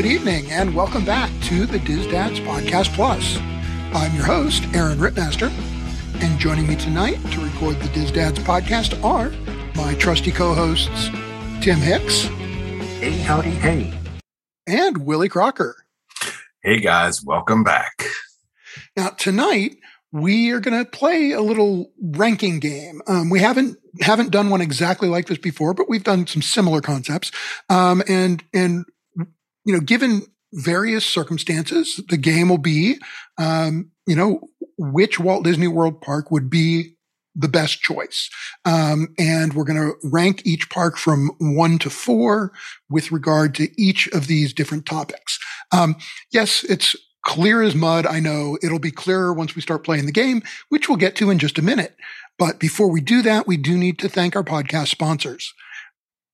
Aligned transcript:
Good 0.00 0.12
evening 0.12 0.50
and 0.50 0.74
welcome 0.74 1.04
back 1.04 1.30
to 1.42 1.66
the 1.66 1.76
DISDads 1.76 2.42
Podcast 2.46 2.94
Plus. 2.94 3.36
I'm 3.92 4.14
your 4.14 4.24
host, 4.24 4.64
Aaron 4.72 4.96
Rittmaster, 4.96 5.50
and 6.22 6.38
joining 6.40 6.66
me 6.66 6.74
tonight 6.74 7.18
to 7.32 7.40
record 7.44 7.78
the 7.80 7.88
DISDads 7.88 8.38
podcast 8.38 9.04
are 9.04 9.30
my 9.76 9.92
trusty 9.96 10.32
co-hosts, 10.32 11.10
Tim 11.60 11.76
Hicks. 11.76 12.22
Hey, 13.02 13.18
howdy, 13.18 13.50
hey. 13.50 13.92
And 14.66 15.04
Willie 15.04 15.28
Crocker. 15.28 15.76
Hey 16.62 16.80
guys, 16.80 17.22
welcome 17.22 17.62
back. 17.62 18.06
Now, 18.96 19.10
tonight 19.10 19.76
we 20.12 20.50
are 20.52 20.60
going 20.60 20.82
to 20.82 20.90
play 20.90 21.32
a 21.32 21.42
little 21.42 21.92
ranking 22.00 22.58
game. 22.58 23.02
Um, 23.06 23.28
we 23.28 23.40
haven't 23.40 23.76
haven't 24.00 24.30
done 24.30 24.48
one 24.48 24.62
exactly 24.62 25.10
like 25.10 25.26
this 25.26 25.36
before, 25.36 25.74
but 25.74 25.90
we've 25.90 26.04
done 26.04 26.26
some 26.26 26.40
similar 26.40 26.80
concepts. 26.80 27.30
Um, 27.68 28.02
and 28.08 28.42
and 28.54 28.86
you 29.64 29.72
know, 29.72 29.80
given 29.80 30.22
various 30.52 31.06
circumstances, 31.06 32.00
the 32.08 32.16
game 32.16 32.48
will 32.48 32.58
be, 32.58 32.96
um, 33.38 33.90
you 34.06 34.16
know, 34.16 34.40
which 34.78 35.20
Walt 35.20 35.44
Disney 35.44 35.68
World 35.68 36.00
park 36.00 36.30
would 36.30 36.50
be 36.50 36.96
the 37.34 37.48
best 37.48 37.80
choice. 37.80 38.28
Um, 38.64 39.14
and 39.18 39.54
we're 39.54 39.64
going 39.64 39.78
to 39.78 39.94
rank 40.08 40.42
each 40.44 40.68
park 40.68 40.96
from 40.96 41.30
one 41.38 41.78
to 41.78 41.90
four 41.90 42.52
with 42.88 43.12
regard 43.12 43.54
to 43.56 43.68
each 43.80 44.08
of 44.08 44.26
these 44.26 44.52
different 44.52 44.86
topics. 44.86 45.38
Um, 45.72 45.96
yes, 46.32 46.64
it's 46.64 46.96
clear 47.24 47.62
as 47.62 47.74
mud. 47.74 48.06
I 48.06 48.18
know 48.18 48.58
it'll 48.62 48.78
be 48.78 48.90
clearer 48.90 49.32
once 49.32 49.54
we 49.54 49.62
start 49.62 49.84
playing 49.84 50.06
the 50.06 50.12
game, 50.12 50.42
which 50.70 50.88
we'll 50.88 50.98
get 50.98 51.14
to 51.16 51.30
in 51.30 51.38
just 51.38 51.58
a 51.58 51.62
minute. 51.62 51.96
But 52.38 52.58
before 52.58 52.90
we 52.90 53.00
do 53.00 53.22
that, 53.22 53.46
we 53.46 53.56
do 53.56 53.76
need 53.76 53.98
to 54.00 54.08
thank 54.08 54.34
our 54.34 54.42
podcast 54.42 54.88
sponsors. 54.88 55.52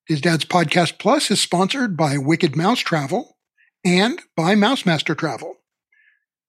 DISDad's 0.09 0.45
Podcast 0.45 1.01
Plus 1.01 1.33
is 1.33 1.41
sponsored 1.41 1.97
by 1.97 2.17
Wicked 2.17 2.55
Mouse 2.55 2.79
Travel 2.79 3.39
and 3.85 4.23
by 4.37 4.55
Mousemaster 4.55 5.19
Travel. 5.19 5.57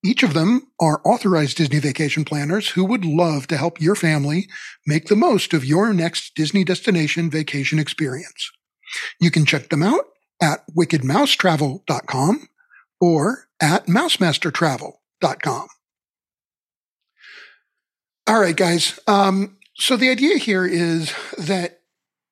Each 0.05 0.21
of 0.21 0.35
them 0.35 0.67
are 0.79 1.01
authorized 1.03 1.57
Disney 1.57 1.79
vacation 1.79 2.23
planners 2.23 2.69
who 2.69 2.85
would 2.85 3.03
love 3.03 3.47
to 3.47 3.57
help 3.57 3.81
your 3.81 3.95
family 3.95 4.47
make 4.85 5.07
the 5.07 5.15
most 5.15 5.55
of 5.55 5.65
your 5.65 5.91
next 5.91 6.35
Disney 6.35 6.63
destination 6.63 7.31
vacation 7.31 7.79
experience. 7.79 8.51
You 9.19 9.31
can 9.31 9.43
check 9.43 9.69
them 9.69 9.81
out 9.81 10.05
at 10.39 10.63
wickedmousetravel.com 10.77 12.49
or 13.01 13.47
at 13.59 13.87
mousemastertravel.com. 13.87 15.67
All 18.27 18.39
right, 18.39 18.55
guys. 18.55 18.99
Um, 19.07 19.57
so 19.75 19.97
the 19.97 20.11
idea 20.11 20.37
here 20.37 20.65
is 20.67 21.11
that 21.39 21.76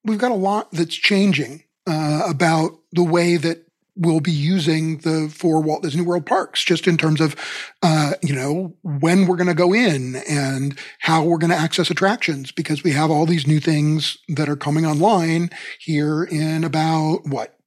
we've 0.06 0.20
got 0.20 0.32
a 0.32 0.36
lot 0.36 0.72
that's 0.72 0.96
changing 0.96 1.64
uh, 1.88 2.24
about 2.28 2.80
the 2.94 3.04
way 3.04 3.38
that 3.38 3.66
we'll 3.98 4.20
be 4.20 4.32
using 4.32 4.98
the 5.00 5.30
four 5.34 5.62
Walt 5.62 5.84
Disney 5.84 6.02
World 6.02 6.26
parks, 6.26 6.64
just 6.64 6.88
in 6.88 6.98
terms 6.98 7.22
of, 7.22 7.36
uh, 7.82 8.14
you 8.22 8.36
know, 8.36 8.76
when 8.82 9.26
we're 9.26 9.38
going 9.38 9.48
to 9.48 9.54
go 9.54 9.74
in 9.74 10.18
and 10.30 10.78
how 11.00 11.24
we're 11.24 11.38
going 11.38 11.52
to 11.52 11.56
access 11.58 11.90
attractions, 11.90 12.52
because 12.52 12.84
we 12.84 12.92
have 12.92 13.10
all 13.10 13.26
these 13.26 13.48
new 13.48 13.60
things 13.60 14.18
that 14.28 14.50
are 14.50 14.58
coming 14.58 14.86
online 14.86 15.50
here 15.80 16.24
in 16.24 16.64
about 16.64 17.26
what 17.26 17.58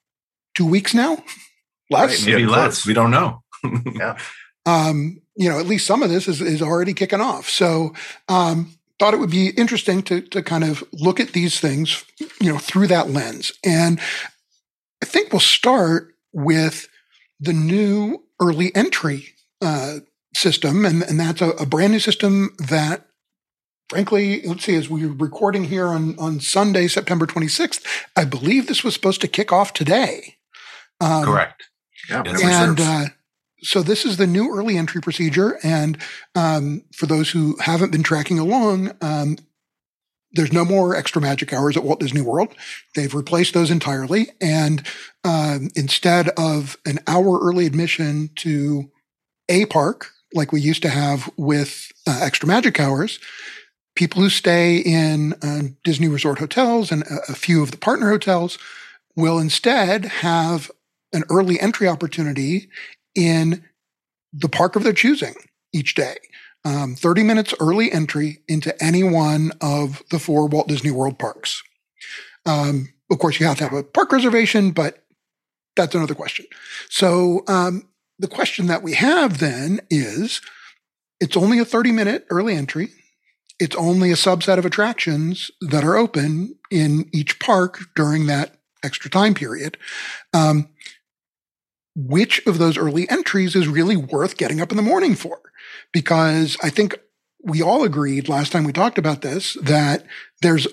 two 0.55 0.67
weeks 0.67 0.95
now, 0.95 1.23
less, 1.91 2.21
right, 2.21 2.27
maybe 2.27 2.43
yeah, 2.43 2.49
less. 2.49 2.87
We 2.87 2.95
don't 2.95 3.11
know. 3.11 3.43
yeah. 3.95 4.19
Um, 4.67 5.23
you 5.35 5.49
know, 5.49 5.59
at 5.59 5.67
least 5.67 5.87
some 5.87 6.03
of 6.03 6.11
this 6.11 6.29
is, 6.29 6.43
is 6.43 6.61
already 6.61 6.93
kicking 6.93 7.21
off. 7.21 7.49
So, 7.49 7.95
um, 8.29 8.75
thought 8.99 9.15
it 9.15 9.21
would 9.21 9.31
be 9.31 9.51
interesting 9.51 10.03
to, 10.03 10.21
to 10.21 10.43
kind 10.43 10.65
of 10.65 10.83
look 10.93 11.21
at 11.21 11.33
these 11.33 11.61
things, 11.61 12.05
you 12.41 12.53
know, 12.53 12.59
through 12.59 12.87
that 12.89 13.11
lens. 13.11 13.53
And 13.65 14.01
I 15.03 15.07
think 15.07 15.33
we'll 15.33 15.41
start 15.41 16.15
with 16.33 16.89
the 17.41 17.53
new 17.53 18.25
early 18.41 18.75
entry 18.75 19.35
uh, 19.61 19.99
system. 20.35 20.85
And, 20.85 21.03
and 21.03 21.19
that's 21.19 21.41
a, 21.41 21.51
a, 21.51 21.67
brand 21.67 21.93
new 21.93 21.99
system 21.99 22.55
that, 22.59 23.07
frankly, 23.89 24.43
let's 24.43 24.65
see, 24.65 24.75
as 24.75 24.89
we're 24.89 25.13
recording 25.13 25.65
here 25.65 25.89
on, 25.89 26.19
on 26.19 26.41
Sunday, 26.41 26.87
September 26.89 27.27
26th, 27.27 27.85
I 28.17 28.25
believe 28.25 28.67
this 28.67 28.85
was 28.85 28.95
supposed 28.95 29.21
to 29.23 29.29
kick 29.29 29.53
off 29.53 29.73
today. 29.73 30.37
Um, 31.01 31.25
Correct. 31.25 31.65
Yeah, 32.09 32.23
and 32.25 32.81
uh, 32.81 33.05
so 33.61 33.83
this 33.83 34.05
is 34.05 34.17
the 34.17 34.27
new 34.27 34.55
early 34.55 34.77
entry 34.77 35.01
procedure. 35.01 35.59
And 35.63 35.99
um, 36.35 36.85
for 36.95 37.07
those 37.07 37.31
who 37.31 37.57
haven't 37.61 37.93
been 37.93 38.03
tracking 38.03 38.39
along, 38.39 38.93
um, 39.01 39.37
there's 40.33 40.53
no 40.53 40.65
more 40.65 40.95
extra 40.95 41.23
magic 41.23 41.53
hours 41.53 41.77
at 41.77 41.85
Walt 41.85 42.01
Disney 42.01 42.21
World. 42.21 42.55
They've 42.95 43.15
replaced 43.15 43.55
those 43.55 43.71
entirely. 43.71 44.29
And 44.41 44.87
um, 45.25 45.71
instead 45.75 46.29
of 46.31 46.77
an 46.85 46.99
hour 47.07 47.39
early 47.41 47.67
admission 47.67 48.31
to 48.37 48.91
a 49.49 49.67
park, 49.67 50.11
like 50.35 50.53
we 50.53 50.61
used 50.61 50.83
to 50.83 50.91
have 50.91 51.31
with 51.37 51.91
uh, 52.07 52.21
extra 52.23 52.47
magic 52.47 52.79
hours, 52.79 53.19
people 53.97 54.23
who 54.23 54.29
stay 54.29 54.77
in 54.79 55.33
uh, 55.43 55.63
Disney 55.83 56.09
Resort 56.09 56.39
hotels 56.39 56.93
and 56.93 57.03
a, 57.05 57.33
a 57.33 57.35
few 57.35 57.63
of 57.63 57.71
the 57.71 57.79
partner 57.79 58.11
hotels 58.11 58.59
will 59.17 59.39
instead 59.39 60.05
have 60.05 60.71
an 61.13 61.25
early 61.31 61.59
entry 61.59 61.89
opportunity 61.89 62.69
in 63.15 63.65
the 64.33 64.49
park 64.49 64.77
of 64.77 64.85
their 64.85 64.93
choosing 64.93 65.35
each 65.73 65.95
day. 65.95 66.17
Um, 66.65 66.97
30 66.97 67.23
minutes 67.23 67.55
early 67.61 67.91
entry 67.93 68.41
into 68.49 68.75
any 68.83 69.03
one 69.03 69.53
of 69.61 70.03
the 70.11 70.19
four 70.19 70.47
Walt 70.47 70.69
Disney 70.69 70.91
World 70.91 71.19
parks. 71.19 71.63
Um, 72.45 72.93
of 73.11 73.19
course, 73.19 73.41
you 73.41 73.47
have 73.47 73.59
to 73.59 73.65
have 73.65 73.73
a 73.73 73.83
park 73.83 74.13
reservation, 74.13 74.73
but 74.73 75.05
that's 75.77 75.95
another 75.95 76.15
question. 76.15 76.47
So, 76.91 77.45
um, 77.47 77.89
the 78.19 78.29
question 78.29 78.67
that 78.67 78.83
we 78.83 78.95
have 78.95 79.39
then 79.39 79.81
is 79.89 80.41
it's 81.21 81.37
only 81.37 81.59
a 81.59 81.65
30 81.65 81.93
minute 81.93 82.27
early 82.31 82.55
entry. 82.55 82.89
It's 83.61 83.77
only 83.77 84.11
a 84.11 84.17
subset 84.17 84.59
of 84.59 84.67
attractions 84.67 85.51
that 85.61 85.85
are 85.85 85.97
open 85.97 86.57
in 86.71 87.09
each 87.13 87.41
park 87.41 87.81
during 87.95 88.27
that 88.27 88.57
extra 88.85 89.11
time 89.11 89.35
period. 89.35 89.77
Um, 90.33 90.69
which 91.99 92.47
of 92.47 92.59
those 92.59 92.79
early 92.79 93.11
entries 93.11 93.57
is 93.57 93.67
really 93.67 93.97
worth 93.97 94.37
getting 94.37 94.61
up 94.61 94.71
in 94.71 94.77
the 94.77 94.83
morning 94.83 95.17
for. 95.17 95.41
Because 95.93 96.57
I 96.63 96.71
think 96.71 96.97
we 97.43 97.61
all 97.61 97.83
agreed 97.83 98.29
last 98.29 98.53
time 98.53 98.65
we 98.65 98.73
talked 98.73 98.99
about 98.99 99.23
this 99.23 99.55
that 99.63 100.05
there's 100.41 100.69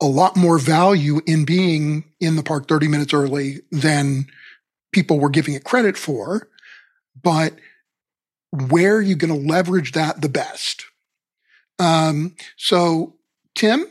a 0.00 0.06
lot 0.06 0.36
more 0.36 0.58
value 0.58 1.20
in 1.26 1.44
being 1.44 2.04
in 2.20 2.36
the 2.36 2.42
park 2.42 2.68
30 2.68 2.86
minutes 2.86 3.12
early 3.12 3.60
than 3.72 4.26
people 4.92 5.18
were 5.18 5.28
giving 5.28 5.54
it 5.54 5.64
credit 5.64 5.96
for. 5.96 6.48
But 7.20 7.54
where 8.52 8.96
are 8.96 9.02
you 9.02 9.16
going 9.16 9.34
to 9.34 9.48
leverage 9.48 9.92
that 9.92 10.22
the 10.22 10.28
best? 10.28 10.84
Um, 11.78 12.36
so, 12.56 13.16
Tim, 13.54 13.86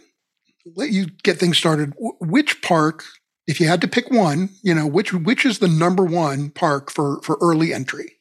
let 0.75 0.91
you 0.91 1.07
get 1.23 1.37
things 1.37 1.57
started. 1.57 1.93
which 1.97 2.61
park 2.61 3.03
if 3.49 3.59
you 3.59 3.67
had 3.67 3.81
to 3.81 3.87
pick 3.87 4.11
one, 4.11 4.49
you 4.61 4.75
know, 4.75 4.85
which 4.85 5.11
which 5.11 5.43
is 5.43 5.57
the 5.57 5.67
number 5.67 6.05
one 6.05 6.51
park 6.51 6.91
for 6.91 7.19
for 7.23 7.35
early 7.41 7.73
entry? 7.73 8.19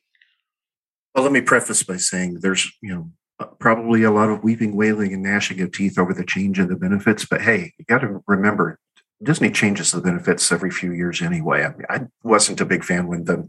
Well, 1.14 1.22
let 1.22 1.32
me 1.32 1.42
preface 1.42 1.82
by 1.82 1.98
saying 1.98 2.38
there's, 2.40 2.72
you 2.80 2.94
know, 2.94 3.10
uh, 3.38 3.44
probably 3.58 4.04
a 4.04 4.10
lot 4.10 4.30
of 4.30 4.42
weeping, 4.42 4.74
wailing, 4.74 5.12
and 5.12 5.22
gnashing 5.22 5.60
of 5.60 5.70
teeth 5.70 5.98
over 5.98 6.14
the 6.14 6.24
change 6.24 6.58
in 6.58 6.68
the 6.68 6.76
benefits. 6.76 7.26
But 7.26 7.42
hey, 7.42 7.74
you 7.78 7.84
got 7.84 7.98
to 7.98 8.22
remember, 8.26 8.78
Disney 9.22 9.50
changes 9.50 9.92
the 9.92 10.00
benefits 10.00 10.50
every 10.50 10.70
few 10.70 10.92
years 10.92 11.20
anyway. 11.20 11.62
I, 11.62 11.68
mean, 11.68 11.86
I 11.90 12.00
wasn't 12.22 12.62
a 12.62 12.66
big 12.66 12.82
fan 12.82 13.06
when 13.06 13.24
the 13.24 13.46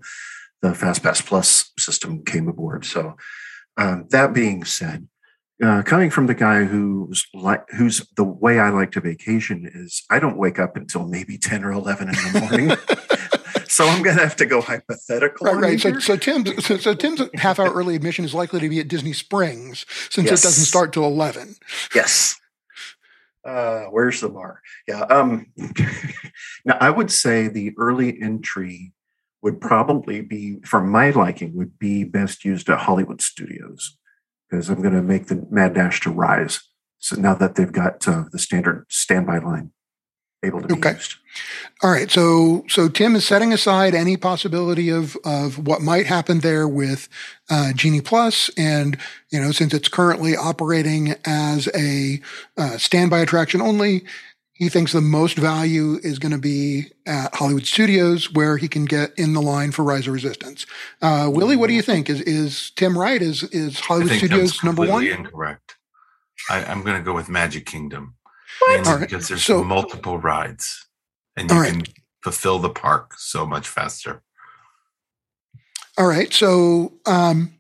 the 0.62 0.72
FastPass 0.72 1.26
Plus 1.26 1.72
system 1.80 2.26
came 2.26 2.50
aboard. 2.50 2.84
So 2.84 3.16
um, 3.78 4.06
that 4.10 4.34
being 4.34 4.66
said, 4.66 5.08
uh, 5.64 5.82
coming 5.84 6.10
from 6.10 6.28
the 6.28 6.34
guy 6.34 6.64
who's 6.64 7.28
like 7.34 7.66
who's 7.72 8.08
the 8.16 8.24
way 8.24 8.60
I 8.60 8.70
like 8.70 8.92
to 8.92 9.02
vacation 9.02 9.70
is 9.74 10.04
I 10.10 10.20
don't 10.20 10.38
wake 10.38 10.58
up 10.60 10.78
until 10.78 11.06
maybe 11.06 11.38
10 11.38 11.64
or 11.66 11.72
11 11.72 12.08
in 12.10 12.16
the 12.16 12.40
morning. 12.40 13.66
so 13.68 13.86
I'm 13.86 14.02
going 14.02 14.16
to 14.16 14.24
have 14.24 14.38
to 14.38 14.46
go 14.46 14.62
hypothetical. 14.62 15.48
Right, 15.48 15.62
right. 15.62 15.80
So, 15.80 16.00
so, 16.00 16.16
Tim's, 16.16 16.66
so, 16.66 16.78
so, 16.78 16.94
Tim's 16.94 17.22
half 17.36 17.60
hour 17.60 17.72
early 17.72 17.96
admission 17.96 18.24
is 18.24 18.34
likely 18.34 18.62
to 18.62 18.70
be 18.70 18.80
at 18.80 18.88
Disney 18.88 19.14
Springs 19.14 19.86
since 20.10 20.30
yes. 20.30 20.42
it 20.42 20.48
doesn't 20.48 20.66
start 20.66 20.94
till 20.94 21.06
11. 21.06 21.56
Yes. 21.94 22.40
Uh, 23.44 23.86
where's 23.86 24.22
the 24.22 24.30
bar? 24.30 24.62
Yeah. 24.88 25.02
Um, 25.02 25.48
now, 26.66 26.78
I 26.80 26.90
would 26.90 27.12
say 27.12 27.48
the 27.48 27.74
early 27.78 28.22
entry 28.22 28.94
would 29.42 29.60
probably 29.60 30.22
be, 30.22 30.60
for 30.66 30.82
my 30.82 31.10
liking, 31.12 31.56
would 31.56 31.80
be 31.80 32.04
best 32.04 32.46
used 32.46 32.70
at 32.70 32.80
Hollywood 32.80 33.22
Studios 33.22 33.98
because 34.50 34.70
I'm 34.70 34.82
going 34.82 34.96
to 34.96 35.02
make 35.02 35.28
the 35.28 35.46
Mad 35.50 35.74
Dash 35.74 36.00
to 36.02 36.12
rise. 36.12 36.62
So 36.98 37.16
now 37.16 37.34
that 37.36 37.56
they've 37.56 37.72
got 37.72 38.08
uh, 38.08 38.26
the 38.32 38.40
standard 38.40 38.86
standby 38.90 39.40
line 39.40 39.72
able 40.44 40.62
to 40.62 40.68
be 40.68 40.74
okay. 40.76 40.94
used. 40.94 41.16
All 41.82 41.92
right. 41.92 42.10
So 42.10 42.66
so 42.68 42.90
Tim 42.90 43.16
is 43.16 43.26
setting 43.26 43.54
aside 43.54 43.94
any 43.94 44.18
possibility 44.18 44.90
of 44.90 45.18
of 45.24 45.68
what 45.68 45.82
might 45.82 46.06
happen 46.06 46.40
there 46.40 46.68
with 46.68 47.08
uh, 47.50 47.74
Genie 47.74 48.02
Plus, 48.02 48.50
and 48.58 48.98
you 49.32 49.40
know 49.40 49.52
since 49.52 49.74
it's 49.74 49.88
currently 49.88 50.36
operating 50.36 51.16
as 51.26 51.70
a 51.76 52.22
uh, 52.58 52.78
standby 52.78 53.20
attraction 53.20 53.62
only. 53.62 54.04
He 54.60 54.68
thinks 54.68 54.92
the 54.92 55.00
most 55.00 55.38
value 55.38 56.00
is 56.04 56.20
going 56.20 56.34
to 56.34 56.38
be 56.38 56.88
at 57.08 57.34
Hollywood 57.34 57.66
Studios, 57.66 58.32
where 58.34 58.58
he 58.58 58.68
can 58.68 58.84
get 58.84 59.18
in 59.18 59.32
the 59.32 59.42
line 59.42 59.72
for 59.72 59.84
Rise 59.84 60.06
of 60.06 60.14
Resistance. 60.14 60.66
Uh, 61.02 61.30
Willie, 61.34 61.56
what 61.56 61.68
do 61.68 61.74
you 61.74 61.82
think? 61.82 62.10
Is 62.10 62.20
is 62.22 62.72
Tim 62.72 62.98
right? 62.98 63.22
Is 63.22 63.44
is 63.44 63.80
Hollywood 63.80 64.12
Studios 64.12 64.62
number 64.62 64.86
one? 64.86 65.08
Incorrect. 65.08 65.78
I, 66.50 66.66
I'm 66.66 66.84
going 66.84 66.98
to 66.98 67.04
go 67.04 67.14
with 67.14 67.30
Magic 67.30 67.66
Kingdom. 67.66 68.16
What? 68.60 68.86
Right. 68.86 69.00
Because 69.00 69.30
there's 69.30 69.46
so, 69.46 69.64
multiple 69.64 70.18
rides 70.18 70.88
and 71.38 71.50
you 71.50 71.58
right. 71.58 71.72
can 71.72 71.84
fulfill 72.22 72.60
the 72.60 72.70
park 72.70 73.14
so 73.18 73.46
much 73.46 73.68
faster. 73.68 74.22
All 75.98 76.08
right. 76.08 76.34
So, 76.34 76.94
um, 77.06 77.54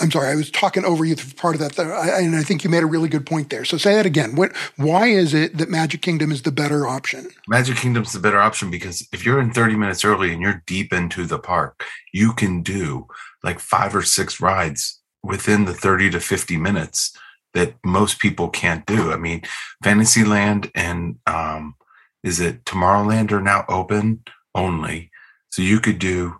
I'm 0.00 0.10
sorry, 0.10 0.28
I 0.28 0.34
was 0.34 0.50
talking 0.50 0.84
over 0.84 1.04
you 1.04 1.14
for 1.14 1.34
part 1.36 1.54
of 1.54 1.60
that, 1.60 1.78
and 1.78 2.34
I 2.34 2.42
think 2.42 2.64
you 2.64 2.70
made 2.70 2.82
a 2.82 2.86
really 2.86 3.08
good 3.08 3.24
point 3.24 3.50
there. 3.50 3.64
So 3.64 3.76
say 3.76 3.94
that 3.94 4.06
again. 4.06 4.34
What? 4.34 4.54
Why 4.76 5.06
is 5.06 5.32
it 5.34 5.56
that 5.58 5.70
Magic 5.70 6.02
Kingdom 6.02 6.32
is 6.32 6.42
the 6.42 6.50
better 6.50 6.86
option? 6.86 7.28
Magic 7.46 7.76
Kingdom's 7.76 8.12
the 8.12 8.18
better 8.18 8.40
option 8.40 8.72
because 8.72 9.06
if 9.12 9.24
you're 9.24 9.40
in 9.40 9.52
30 9.52 9.76
minutes 9.76 10.04
early 10.04 10.32
and 10.32 10.42
you're 10.42 10.64
deep 10.66 10.92
into 10.92 11.24
the 11.24 11.38
park, 11.38 11.84
you 12.12 12.32
can 12.32 12.60
do 12.62 13.06
like 13.44 13.60
five 13.60 13.94
or 13.94 14.02
six 14.02 14.40
rides 14.40 15.00
within 15.22 15.64
the 15.64 15.74
30 15.74 16.10
to 16.10 16.20
50 16.20 16.56
minutes 16.56 17.16
that 17.52 17.74
most 17.84 18.18
people 18.18 18.48
can't 18.48 18.84
do. 18.86 19.12
I 19.12 19.16
mean, 19.16 19.42
Fantasyland 19.84 20.72
and 20.74 21.18
um, 21.28 21.76
is 22.24 22.40
it 22.40 22.64
Tomorrowland 22.64 23.30
are 23.30 23.40
now 23.40 23.64
open 23.68 24.24
only, 24.56 25.12
so 25.50 25.62
you 25.62 25.78
could 25.78 26.00
do 26.00 26.34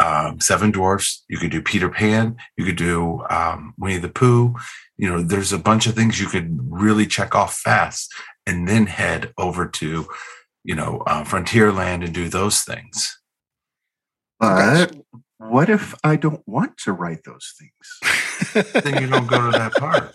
um, 0.00 0.40
Seven 0.40 0.70
Dwarfs, 0.70 1.24
you 1.28 1.38
could 1.38 1.50
do 1.50 1.62
Peter 1.62 1.88
Pan, 1.88 2.36
you 2.56 2.64
could 2.64 2.76
do 2.76 3.22
um, 3.30 3.74
Winnie 3.78 3.98
the 3.98 4.08
Pooh. 4.08 4.54
You 4.96 5.08
know, 5.08 5.22
there's 5.22 5.52
a 5.52 5.58
bunch 5.58 5.86
of 5.86 5.94
things 5.94 6.20
you 6.20 6.26
could 6.26 6.58
really 6.62 7.06
check 7.06 7.34
off 7.34 7.58
fast, 7.58 8.12
and 8.46 8.66
then 8.66 8.86
head 8.86 9.32
over 9.38 9.66
to, 9.66 10.08
you 10.64 10.74
know, 10.74 11.02
uh, 11.06 11.24
Frontierland 11.24 12.04
and 12.04 12.14
do 12.14 12.28
those 12.28 12.62
things. 12.62 13.18
But 14.38 14.96
what 15.36 15.68
if 15.68 15.94
I 16.02 16.16
don't 16.16 16.42
want 16.46 16.78
to 16.78 16.92
write 16.92 17.24
those 17.24 17.54
things? 17.58 18.72
then 18.84 19.02
you 19.02 19.08
don't 19.08 19.26
go 19.26 19.50
to 19.50 19.58
that 19.58 19.74
park. 19.74 20.14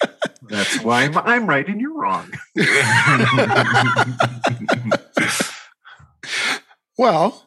That's 0.50 0.84
why 0.84 1.04
I'm, 1.04 1.18
I'm 1.18 1.48
right 1.48 1.68
and 1.68 1.80
you're 1.80 1.94
wrong. 1.94 2.32
well, 6.98 7.45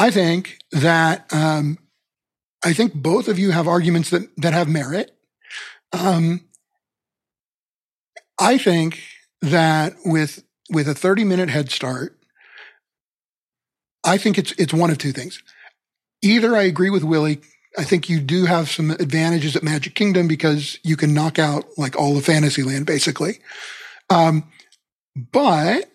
I 0.00 0.10
think 0.10 0.58
that 0.72 1.32
um, 1.32 1.78
I 2.64 2.72
think 2.72 2.94
both 2.94 3.28
of 3.28 3.38
you 3.38 3.50
have 3.50 3.68
arguments 3.68 4.10
that 4.10 4.22
that 4.38 4.54
have 4.54 4.68
merit. 4.68 5.12
Um, 5.92 6.48
I 8.40 8.58
think 8.58 9.02
that 9.42 9.94
with 10.04 10.42
with 10.70 10.88
a 10.88 10.94
30 10.94 11.24
minute 11.24 11.50
head 11.50 11.70
start, 11.70 12.18
I 14.02 14.16
think 14.16 14.38
it's 14.38 14.52
it's 14.52 14.72
one 14.72 14.90
of 14.90 14.98
two 14.98 15.12
things. 15.12 15.42
Either 16.22 16.56
I 16.56 16.62
agree 16.62 16.90
with 16.90 17.04
Willie 17.04 17.40
I 17.78 17.84
think 17.84 18.08
you 18.08 18.20
do 18.20 18.46
have 18.46 18.68
some 18.68 18.90
advantages 18.90 19.54
at 19.54 19.62
Magic 19.62 19.94
Kingdom 19.94 20.26
because 20.26 20.78
you 20.82 20.96
can 20.96 21.14
knock 21.14 21.38
out 21.38 21.64
like 21.76 21.96
all 21.96 22.16
of 22.16 22.24
Fantasyland 22.24 22.86
basically. 22.86 23.38
Um, 24.08 24.44
but 25.32 25.89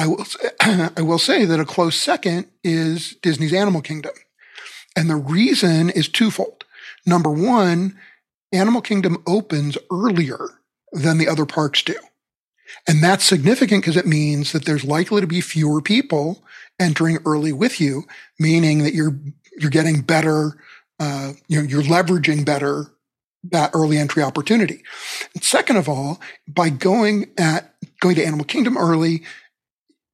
I 0.00 0.06
will 0.06 0.24
I 0.96 1.02
will 1.02 1.18
say 1.18 1.44
that 1.44 1.60
a 1.60 1.64
close 1.66 1.94
second 1.94 2.46
is 2.64 3.16
Disney's 3.22 3.52
Animal 3.52 3.82
Kingdom, 3.82 4.12
and 4.96 5.10
the 5.10 5.16
reason 5.16 5.90
is 5.90 6.08
twofold. 6.08 6.64
Number 7.04 7.30
one, 7.30 7.98
Animal 8.50 8.80
Kingdom 8.80 9.22
opens 9.26 9.76
earlier 9.92 10.48
than 10.92 11.18
the 11.18 11.28
other 11.28 11.44
parks 11.44 11.82
do. 11.82 11.96
And 12.88 13.02
that's 13.02 13.24
significant 13.24 13.82
because 13.82 13.96
it 13.96 14.06
means 14.06 14.52
that 14.52 14.64
there's 14.64 14.84
likely 14.84 15.20
to 15.20 15.26
be 15.26 15.42
fewer 15.42 15.82
people 15.82 16.42
entering 16.78 17.18
early 17.26 17.52
with 17.52 17.78
you, 17.78 18.04
meaning 18.38 18.82
that 18.84 18.94
you're 18.94 19.18
you're 19.58 19.70
getting 19.70 20.00
better 20.00 20.56
uh, 20.98 21.32
you 21.48 21.60
know, 21.60 21.68
you're 21.68 21.82
leveraging 21.82 22.44
better 22.44 22.86
that 23.44 23.70
early 23.74 23.98
entry 23.98 24.22
opportunity. 24.22 24.82
And 25.34 25.42
second 25.42 25.76
of 25.76 25.88
all, 25.88 26.20
by 26.48 26.70
going 26.70 27.30
at 27.36 27.74
going 28.00 28.16
to 28.16 28.24
Animal 28.24 28.44
Kingdom 28.44 28.78
early, 28.78 29.24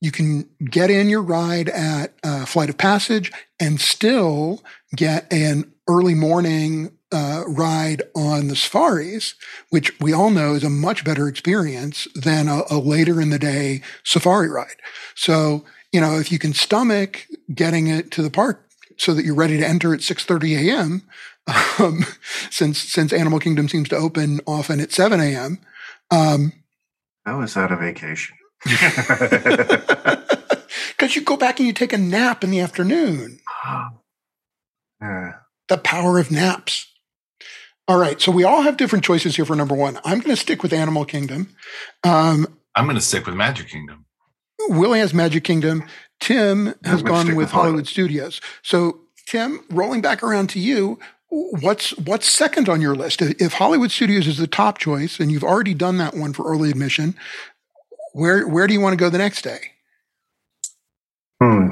you 0.01 0.11
can 0.11 0.49
get 0.65 0.91
in 0.91 1.09
your 1.09 1.23
ride 1.23 1.69
at 1.69 2.13
uh, 2.23 2.45
Flight 2.45 2.69
of 2.69 2.79
Passage 2.79 3.33
and 3.59 3.81
still 3.81 4.63
get 4.95 5.31
an 5.33 5.73
early 5.89 6.15
morning 6.15 6.93
uh, 7.13 7.45
ride 7.47 8.03
on 8.15 8.49
the 8.49 8.57
safaris, 8.57 9.35
which 9.71 9.99
we 10.01 10.13
all 10.13 10.31
know 10.31 10.55
is 10.55 10.65
a 10.65 10.71
much 10.71 11.05
better 11.05 11.29
experience 11.29 12.09
than 12.15 12.49
a, 12.49 12.63
a 12.71 12.79
later 12.79 13.21
in 13.21 13.31
the 13.31 13.39
day 13.39 13.81
safari 14.05 14.51
ride. 14.51 14.77
So, 15.15 15.65
you 15.93 16.01
know, 16.01 16.19
if 16.19 16.33
you 16.33 16.39
can 16.39 16.53
stomach 16.53 17.27
getting 17.55 17.87
it 17.87 18.11
to 18.13 18.23
the 18.23 18.31
park 18.31 18.69
so 18.99 19.15
that 19.15 19.25
you're 19.25 19.35
ready 19.35 19.57
to 19.59 19.67
enter 19.67 19.95
at 19.95 20.01
6:30 20.01 20.69
a.m. 20.69 21.03
Um, 21.79 22.05
since 22.51 22.79
since 22.79 23.13
Animal 23.13 23.39
Kingdom 23.39 23.69
seems 23.69 23.89
to 23.91 23.97
open 23.97 24.41
often 24.47 24.81
at 24.81 24.93
7 24.93 25.21
a.m. 25.21 25.59
Um, 26.11 26.53
How 27.25 27.41
is 27.43 27.55
that 27.55 27.73
a 27.73 27.77
vacation? 27.77 28.37
Because 30.97 31.15
you 31.15 31.23
go 31.23 31.37
back 31.37 31.59
and 31.59 31.67
you 31.67 31.73
take 31.73 31.93
a 31.93 31.99
nap 31.99 32.43
in 32.43 32.51
the 32.51 32.61
afternoon. 32.61 33.41
Uh, 34.99 35.33
the 35.69 35.77
power 35.77 36.19
of 36.19 36.31
naps. 36.31 36.91
All 37.87 37.99
right, 37.99 38.19
so 38.19 38.33
we 38.33 38.45
all 38.45 38.63
have 38.63 38.79
different 38.79 39.05
choices 39.05 39.37
here 39.37 39.45
for 39.45 39.55
number 39.55 39.75
one. 39.75 39.99
I'm 40.07 40.21
going 40.21 40.35
to 40.35 40.41
stick 40.41 40.63
with 40.63 40.73
Animal 40.73 41.05
Kingdom. 41.05 41.55
Um, 42.03 42.47
I'm 42.75 42.87
going 42.87 42.97
to 42.97 43.03
stick 43.03 43.27
with 43.27 43.35
Magic 43.35 43.69
Kingdom. 43.69 44.07
Willie 44.71 45.01
has 45.01 45.13
Magic 45.13 45.45
Kingdom. 45.45 45.85
Tim 46.19 46.75
has 46.83 47.03
gone 47.03 47.27
with, 47.27 47.37
with 47.37 47.51
Hollywood. 47.51 47.51
Hollywood 47.51 47.87
Studios. 47.89 48.41
So, 48.63 49.01
Tim, 49.27 49.63
rolling 49.69 50.01
back 50.01 50.23
around 50.23 50.49
to 50.51 50.59
you, 50.59 50.99
what's 51.29 51.91
what's 51.99 52.27
second 52.27 52.71
on 52.71 52.81
your 52.81 52.95
list? 52.95 53.21
If 53.21 53.53
Hollywood 53.53 53.91
Studios 53.91 54.27
is 54.27 54.39
the 54.39 54.47
top 54.47 54.79
choice, 54.79 55.21
and 55.21 55.31
you've 55.31 55.45
already 55.45 55.75
done 55.75 55.99
that 55.99 56.15
one 56.15 56.33
for 56.33 56.51
early 56.51 56.71
admission, 56.71 57.15
where 58.17 58.49
where 58.49 58.67
do 58.67 58.73
you 58.73 58.81
want 58.81 58.95
to 58.95 58.97
go 58.97 59.11
the 59.11 59.19
next 59.19 59.43
day? 59.43 59.59
Hmm. 61.39 61.69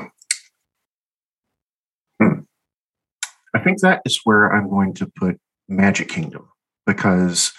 hmm. 2.20 2.40
I 3.54 3.60
think 3.60 3.80
that 3.80 4.02
is 4.04 4.20
where 4.24 4.52
I'm 4.52 4.68
going 4.68 4.92
to 4.94 5.10
put 5.16 5.40
Magic 5.68 6.10
Kingdom 6.10 6.46
because 6.84 7.52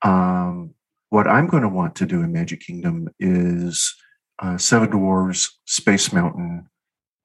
um, 0.00 0.72
what 1.10 1.28
I'm 1.28 1.48
going 1.48 1.64
to 1.64 1.68
want 1.68 1.94
to 1.96 2.06
do 2.06 2.22
in 2.22 2.32
Magic 2.32 2.60
Kingdom 2.60 3.10
is 3.20 3.94
uh, 4.38 4.56
Seven 4.56 4.88
Dwarfs, 4.88 5.58
Space 5.66 6.10
Mountain. 6.10 6.66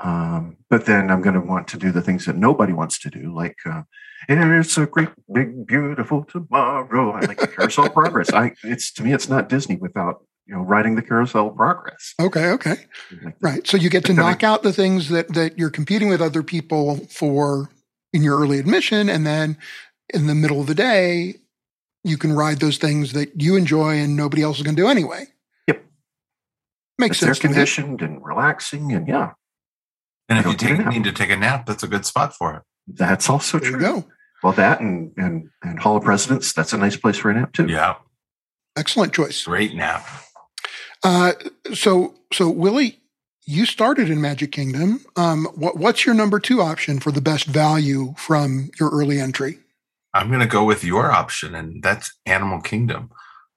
Um, 0.01 0.57
but 0.69 0.85
then 0.85 1.09
I'm 1.09 1.21
going 1.21 1.35
to 1.35 1.47
want 1.47 1.69
to 1.69 1.77
do 1.77 1.93
the 1.93 2.01
things 2.01 2.25
that 2.25 2.35
nobody 2.35 2.73
wants 2.73 2.99
to 2.99 3.09
do, 3.09 3.33
like 3.33 3.55
uh, 3.65 3.83
"It's 4.27 4.77
a 4.77 4.85
great, 4.85 5.09
big, 5.33 5.65
beautiful 5.65 6.25
tomorrow." 6.25 7.13
I 7.13 7.21
like 7.21 7.37
the 7.37 7.47
Carousel 7.47 7.89
Progress. 7.91 8.33
I 8.33 8.51
it's 8.65 8.91
to 8.95 9.03
me, 9.03 9.13
it's 9.13 9.29
not 9.29 9.47
Disney 9.47 9.77
without 9.77 10.25
you 10.47 10.55
know 10.55 10.61
riding 10.61 10.95
the 10.95 11.01
Carousel 11.01 11.49
of 11.49 11.55
Progress. 11.55 12.13
Okay, 12.19 12.49
okay, 12.49 12.75
right. 13.41 13.65
So 13.67 13.77
you 13.77 13.89
get 13.89 14.05
to 14.05 14.13
knock 14.13 14.43
out 14.43 14.63
the 14.63 14.73
things 14.73 15.09
that 15.09 15.33
that 15.33 15.57
you're 15.57 15.69
competing 15.69 16.09
with 16.09 16.21
other 16.21 16.43
people 16.43 16.97
for 17.07 17.69
in 18.13 18.23
your 18.23 18.39
early 18.39 18.59
admission, 18.59 19.09
and 19.09 19.25
then 19.25 19.57
in 20.13 20.27
the 20.27 20.35
middle 20.35 20.61
of 20.61 20.67
the 20.67 20.75
day, 20.75 21.35
you 22.03 22.17
can 22.17 22.33
ride 22.33 22.59
those 22.59 22.77
things 22.77 23.13
that 23.13 23.41
you 23.41 23.55
enjoy 23.55 23.97
and 23.97 24.15
nobody 24.15 24.43
else 24.43 24.57
is 24.57 24.63
going 24.63 24.75
to 24.75 24.81
do 24.81 24.87
anyway. 24.87 25.25
Yep. 25.67 25.83
Makes 26.99 27.11
it's 27.17 27.19
sense. 27.21 27.37
Air 27.37 27.49
conditioned 27.49 28.01
and 28.01 28.23
relaxing, 28.23 28.91
and 28.91 29.07
yeah. 29.07 29.31
And 30.29 30.39
if 30.39 30.45
you 30.45 30.55
take, 30.55 30.85
need 30.87 31.03
to 31.03 31.11
take 31.11 31.29
a 31.29 31.35
nap, 31.35 31.65
that's 31.65 31.83
a 31.83 31.87
good 31.87 32.05
spot 32.05 32.35
for 32.35 32.55
it. 32.55 32.63
That's 32.87 33.29
also 33.29 33.59
there 33.59 33.71
true. 33.71 34.05
Well, 34.43 34.53
that 34.53 34.79
and 34.79 35.11
and 35.17 35.49
and 35.63 35.79
Hall 35.79 35.97
of 35.97 36.03
Presidents, 36.03 36.53
that's 36.53 36.73
a 36.73 36.77
nice 36.77 36.95
place 36.95 37.17
for 37.17 37.31
a 37.31 37.33
nap 37.33 37.53
too. 37.53 37.65
Yeah. 37.67 37.95
Excellent 38.77 39.13
choice. 39.13 39.43
Great 39.45 39.73
nap. 39.73 40.05
Uh, 41.05 41.33
so 41.71 42.15
so 42.33 42.49
Willie, 42.49 42.99
you 43.45 43.67
started 43.67 44.09
in 44.09 44.19
Magic 44.19 44.51
Kingdom. 44.51 45.05
Um, 45.15 45.45
what, 45.53 45.77
what's 45.77 46.03
your 46.03 46.15
number 46.15 46.39
two 46.39 46.61
option 46.61 46.99
for 46.99 47.11
the 47.11 47.21
best 47.21 47.45
value 47.45 48.15
from 48.17 48.71
your 48.79 48.89
early 48.89 49.19
entry? 49.19 49.59
I'm 50.15 50.29
going 50.29 50.39
to 50.39 50.47
go 50.47 50.63
with 50.63 50.83
your 50.83 51.11
option, 51.11 51.53
and 51.53 51.83
that's 51.83 52.11
Animal 52.25 52.59
Kingdom. 52.59 53.11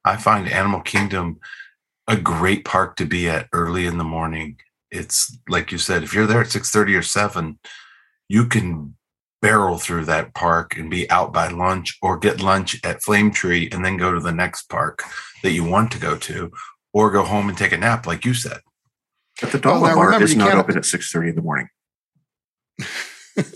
I 0.05 0.19
find 0.19 0.47
Animal 0.47 0.83
Kingdom 0.83 1.41
a 2.07 2.19
great 2.19 2.67
park 2.67 2.97
to 2.97 3.07
be 3.07 3.31
at 3.31 3.49
early 3.55 3.87
in 3.87 3.97
the 3.97 4.05
morning. 4.05 4.59
It's 4.91 5.35
like 5.49 5.73
you 5.73 5.79
said, 5.79 6.03
if 6.03 6.13
you're 6.13 6.27
there 6.27 6.43
at 6.43 6.49
6:30 6.49 6.99
or 6.99 7.03
7, 7.03 7.59
you 8.29 8.45
can 8.45 8.95
barrel 9.41 9.79
through 9.79 10.05
that 10.05 10.35
park 10.35 10.77
and 10.77 10.91
be 10.91 11.11
out 11.11 11.33
by 11.33 11.49
lunch 11.49 11.97
or 12.03 12.19
get 12.19 12.43
lunch 12.43 12.79
at 12.85 13.03
Flame 13.03 13.31
Tree 13.31 13.71
and 13.73 13.83
then 13.83 13.97
go 13.97 14.13
to 14.13 14.21
the 14.21 14.33
next 14.33 14.69
park 14.69 15.03
that 15.43 15.53
you 15.53 15.65
want 15.65 15.91
to 15.93 15.99
go 15.99 16.15
to 16.15 16.53
or 16.93 17.11
go 17.11 17.25
home 17.25 17.49
and 17.49 17.57
take 17.59 17.73
a 17.73 17.77
nap 17.79 18.07
like 18.07 18.25
you 18.25 18.35
said. 18.35 18.59
But 19.41 19.53
the 19.53 19.59
Dollar 19.59 19.89
now 19.89 19.95
Bar 19.95 20.07
remember, 20.07 20.25
is 20.25 20.35
not 20.37 20.55
open 20.57 20.77
at 20.77 20.83
6.30 20.85 21.29
in 21.31 21.35
the 21.37 21.43
morning. 21.43 21.69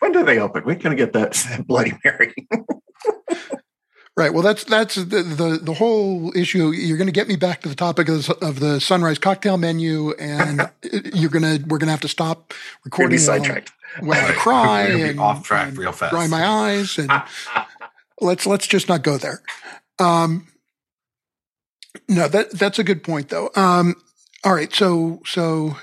when 0.00 0.12
do 0.12 0.24
they 0.24 0.38
open? 0.38 0.64
When 0.64 0.78
can 0.78 0.92
I 0.92 0.94
get 0.94 1.12
that, 1.12 1.32
that 1.32 1.66
Bloody 1.66 1.92
Mary? 2.04 2.34
Right. 4.16 4.34
Well, 4.34 4.42
that's 4.42 4.64
that's 4.64 4.96
the 4.96 5.04
the, 5.22 5.58
the 5.62 5.72
whole 5.72 6.32
issue. 6.36 6.70
You're 6.72 6.98
going 6.98 7.06
to 7.06 7.12
get 7.12 7.26
me 7.28 7.36
back 7.36 7.62
to 7.62 7.68
the 7.68 7.74
topic 7.74 8.08
of, 8.08 8.26
the- 8.26 8.36
of 8.46 8.60
the 8.60 8.78
sunrise 8.80 9.18
cocktail 9.18 9.56
menu, 9.56 10.12
and 10.12 10.68
you're 11.14 11.30
gonna 11.30 11.58
we're 11.66 11.78
going 11.78 11.86
to 11.86 11.92
have 11.92 12.00
to 12.02 12.08
stop 12.08 12.48
Could 12.50 13.08
be 13.08 13.16
recording 13.16 13.18
while, 13.18 13.26
sidetracked. 13.26 13.72
while 14.00 14.20
I 14.20 14.28
Right. 14.28 14.36
cry 14.36 14.82
We're 14.82 14.90
gonna 14.92 15.04
be 15.04 15.10
and 15.10 15.20
off 15.20 15.44
track 15.44 15.68
and 15.68 15.78
real 15.78 15.92
fast. 15.92 16.12
dry 16.12 16.26
my 16.26 16.44
eyes, 16.44 16.98
and 16.98 17.10
let's 18.20 18.46
let's 18.46 18.66
just 18.66 18.88
not 18.88 19.02
go 19.02 19.16
there. 19.16 19.42
Um, 19.98 20.48
no, 22.08 22.28
that 22.28 22.50
that's 22.52 22.78
a 22.78 22.84
good 22.84 23.02
point, 23.02 23.28
though. 23.28 23.50
Um, 23.54 23.96
all 24.44 24.54
right, 24.54 24.72
so 24.72 25.20
so 25.26 25.76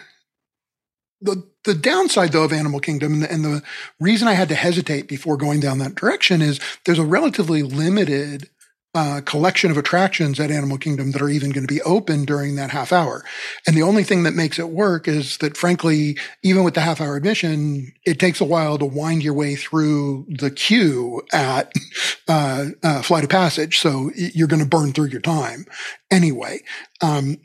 the 1.22 1.44
the 1.64 1.74
downside 1.74 2.32
though 2.32 2.44
of 2.44 2.54
Animal 2.54 2.80
Kingdom 2.80 3.14
and 3.14 3.22
the, 3.24 3.32
and 3.32 3.44
the 3.44 3.64
reason 4.00 4.28
I 4.28 4.34
had 4.34 4.50
to 4.50 4.56
hesitate 4.56 5.08
before 5.08 5.38
going 5.38 5.60
down 5.60 5.80
that 5.80 5.96
direction 5.96 6.42
is 6.42 6.60
there's 6.86 7.00
a 7.00 7.06
relatively 7.06 7.62
limited 7.62 8.50
uh, 8.96 9.22
collection 9.26 9.70
of 9.70 9.78
attractions 9.78 10.40
at 10.40 10.50
Animal 10.50 10.78
Kingdom 10.78 11.12
that 11.12 11.22
are 11.22 11.30
even 11.30 11.52
going 11.52 11.66
to 11.66 11.74
be 11.74 11.82
open 11.84 12.26
during 12.26 12.56
that 12.56 12.72
half 12.72 12.92
hour. 12.92 13.24
And 13.68 13.78
the 13.78 13.84
only 13.84 14.04
thing 14.04 14.24
that 14.24 14.34
makes 14.34 14.58
it 14.58 14.70
work 14.70 15.08
is 15.08 15.38
that, 15.38 15.56
frankly, 15.56 16.18
even 16.44 16.64
with 16.64 16.74
the 16.74 16.82
half 16.82 17.00
hour 17.00 17.16
admission, 17.16 17.94
it 18.06 18.20
takes 18.20 18.42
a 18.42 18.46
while 18.46 18.78
to 18.78 18.86
wind 18.86 19.24
your 19.24 19.34
way 19.34 19.56
through 19.56 20.26
the 20.30 20.50
queue 20.50 21.22
at 21.32 21.72
uh, 22.28 22.66
uh, 22.82 23.02
Flight 23.02 23.24
of 23.24 23.30
Passage. 23.30 23.80
So 23.80 24.12
you're 24.16 24.48
going 24.48 24.64
to 24.64 24.70
burn 24.70 24.94
through 24.94 25.08
your 25.08 25.22
time 25.22 25.66
anyway. 26.10 26.62
Um, 27.02 27.38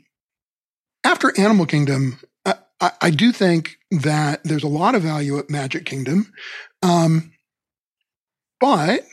after 1.03 1.37
Animal 1.39 1.65
Kingdom, 1.65 2.19
I, 2.83 2.91
I, 3.01 3.09
do 3.11 3.31
think 3.31 3.77
that 3.91 4.43
there's 4.43 4.63
a 4.63 4.67
lot 4.67 4.93
of 4.93 5.03
value 5.03 5.37
at 5.39 5.49
Magic 5.49 5.85
Kingdom. 5.85 6.33
Um, 6.81 7.31
but 8.59 9.03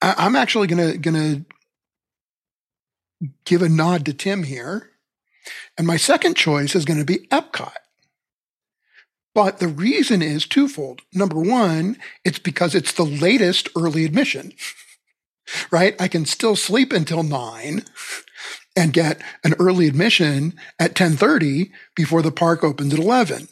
I, 0.00 0.14
I'm 0.18 0.36
actually 0.36 0.66
gonna 0.66 0.96
gonna 0.96 1.44
give 3.44 3.62
a 3.62 3.68
nod 3.68 4.04
to 4.06 4.12
Tim 4.12 4.44
here, 4.44 4.90
and 5.76 5.86
my 5.86 5.96
second 5.96 6.36
choice 6.36 6.74
is 6.74 6.84
going 6.84 6.98
to 6.98 7.04
be 7.04 7.26
Epcot. 7.28 7.72
But 9.34 9.58
the 9.58 9.68
reason 9.68 10.22
is 10.22 10.46
twofold. 10.46 11.02
Number 11.12 11.38
one, 11.38 11.96
it's 12.24 12.38
because 12.38 12.74
it's 12.74 12.92
the 12.92 13.04
latest 13.04 13.68
early 13.76 14.04
admission, 14.04 14.52
right? 15.70 15.94
I 16.00 16.08
can 16.08 16.24
still 16.26 16.56
sleep 16.56 16.92
until 16.92 17.22
nine 17.22 17.84
and 18.76 18.92
get 18.92 19.20
an 19.44 19.54
early 19.58 19.86
admission 19.88 20.54
at 20.78 20.90
1030 20.90 21.70
before 21.94 22.22
the 22.22 22.32
park 22.32 22.62
opens 22.62 22.94
at 22.94 23.00
11. 23.00 23.48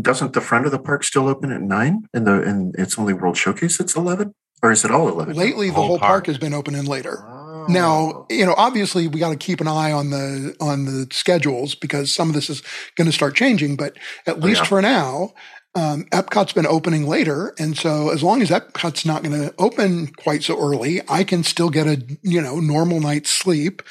Doesn't 0.00 0.32
the 0.32 0.40
front 0.40 0.66
of 0.66 0.72
the 0.72 0.78
park 0.78 1.04
still 1.04 1.28
open 1.28 1.52
at 1.52 1.60
9 1.60 2.08
and 2.12 2.26
the 2.26 2.42
and 2.42 2.74
it's 2.76 2.98
only 2.98 3.12
World 3.12 3.36
Showcase 3.36 3.78
it's 3.78 3.94
11? 3.94 4.34
Or 4.62 4.70
is 4.70 4.84
it 4.84 4.90
all 4.90 5.08
11? 5.08 5.36
Lately, 5.36 5.68
the 5.68 5.74
Whole 5.74 5.86
whole 5.86 5.98
park 5.98 6.10
park. 6.10 6.26
has 6.26 6.38
been 6.38 6.52
opening 6.52 6.84
later. 6.84 7.24
Oh. 7.26 7.66
Now, 7.68 8.26
you 8.28 8.44
know, 8.44 8.54
obviously 8.56 9.06
we 9.06 9.20
got 9.20 9.30
to 9.30 9.36
keep 9.36 9.60
an 9.60 9.68
eye 9.68 9.92
on 9.92 10.10
the 10.10 10.56
on 10.60 10.86
the 10.86 11.06
schedules 11.12 11.74
because 11.74 12.12
some 12.12 12.28
of 12.28 12.34
this 12.34 12.50
is 12.50 12.62
going 12.96 13.06
to 13.06 13.12
start 13.12 13.34
changing. 13.34 13.76
But 13.76 13.96
at 14.26 14.40
least 14.40 14.62
yeah. 14.62 14.66
for 14.66 14.82
now, 14.82 15.34
um, 15.74 16.04
Epcot's 16.06 16.52
been 16.52 16.66
opening 16.66 17.06
later, 17.06 17.54
and 17.58 17.78
so 17.78 18.10
as 18.10 18.22
long 18.22 18.42
as 18.42 18.50
Epcot's 18.50 19.06
not 19.06 19.22
going 19.22 19.40
to 19.40 19.54
open 19.58 20.08
quite 20.08 20.42
so 20.42 20.60
early, 20.60 21.00
I 21.08 21.22
can 21.22 21.44
still 21.44 21.70
get 21.70 21.86
a 21.86 22.02
you 22.22 22.40
know 22.40 22.58
normal 22.58 23.00
night's 23.00 23.30
sleep 23.30 23.82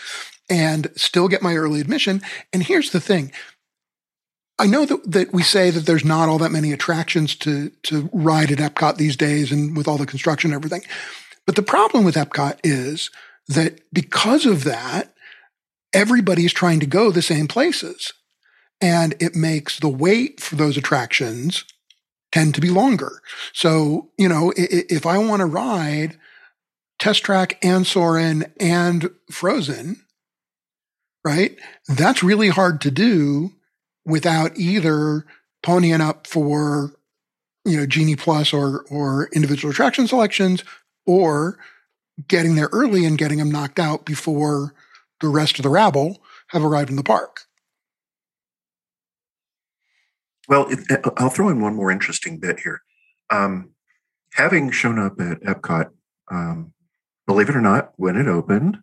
and 0.50 0.92
still 0.96 1.28
get 1.28 1.42
my 1.42 1.56
early 1.56 1.80
admission. 1.80 2.22
And 2.52 2.64
here's 2.64 2.92
the 2.92 3.00
thing. 3.00 3.32
I 4.60 4.68
know 4.68 4.86
that, 4.86 5.12
that 5.12 5.34
we 5.34 5.42
say 5.42 5.72
that 5.72 5.86
there's 5.86 6.06
not 6.06 6.28
all 6.28 6.38
that 6.40 6.52
many 6.52 6.72
attractions 6.74 7.36
to 7.38 7.70
to 7.84 8.10
ride 8.14 8.52
at 8.52 8.60
Epcot 8.60 8.98
these 8.98 9.16
days 9.16 9.52
and 9.52 9.76
with 9.76 9.88
all 9.88 9.98
the 9.98 10.06
construction 10.06 10.52
and 10.52 10.56
everything. 10.56 10.88
But 11.46 11.56
the 11.56 11.64
problem 11.64 12.04
with 12.04 12.16
Epcot 12.16 12.60
is 12.64 13.10
that 13.48 13.80
because 13.92 14.46
of 14.46 14.66
that, 14.66 15.14
everybody's 15.94 16.54
trying 16.54 16.80
to 16.82 16.86
go 16.86 17.10
the 17.10 17.22
same 17.22 17.48
places. 17.48 18.14
And 18.82 19.16
it 19.20 19.36
makes 19.36 19.80
the 19.80 19.90
wait 19.90 20.40
for 20.40 20.56
those 20.56 20.78
attractions 20.78 21.66
tend 22.32 22.54
to 22.56 22.62
be 22.62 22.70
longer. 22.70 23.22
So, 23.54 24.12
you 24.18 24.30
know, 24.30 24.54
if 24.56 25.06
I 25.06 25.18
want 25.18 25.40
to 25.40 25.46
ride 25.46 26.18
Test 27.00 27.24
Track 27.24 27.58
and 27.64 27.88
Soarin' 27.88 28.54
and 28.60 29.10
Frozen, 29.32 30.06
right? 31.26 31.58
That's 31.88 32.24
really 32.24 32.50
hard 32.50 32.82
to 32.82 32.92
do 32.92 33.54
without 34.10 34.58
either 34.58 35.26
ponying 35.64 36.02
up 36.02 36.28
for, 36.28 36.94
you 37.66 37.78
know, 37.78 37.86
Genie 37.86 38.16
Plus 38.16 38.54
or 38.54 38.86
or 38.90 39.30
individual 39.34 39.72
attraction 39.72 40.08
selections 40.08 40.64
or 41.06 41.58
getting 42.28 42.56
there 42.56 42.70
early 42.72 43.06
and 43.06 43.18
getting 43.18 43.38
them 43.38 43.52
knocked 43.52 43.80
out 43.80 44.06
before 44.06 44.74
the 45.22 45.30
rest 45.30 45.60
of 45.60 45.64
the 45.64 45.70
rabble 45.70 46.22
have 46.48 46.64
arrived 46.64 46.90
in 46.90 46.96
the 46.96 47.04
park. 47.04 47.42
Well, 50.48 50.68
it, 50.70 50.80
I'll 51.18 51.30
throw 51.30 51.50
in 51.50 51.62
one 51.62 51.76
more 51.76 51.92
interesting 51.92 52.40
bit 52.40 52.60
here. 52.62 52.82
Um, 53.30 53.72
having 54.34 54.72
shown 54.72 54.98
up 54.98 55.20
at 55.20 55.42
Epcot, 55.42 55.92
um, 56.32 56.74
believe 57.28 57.50
it 57.50 57.56
or 57.56 57.62
not, 57.62 57.94
when 57.98 58.16
it 58.16 58.28
opened, 58.28 58.80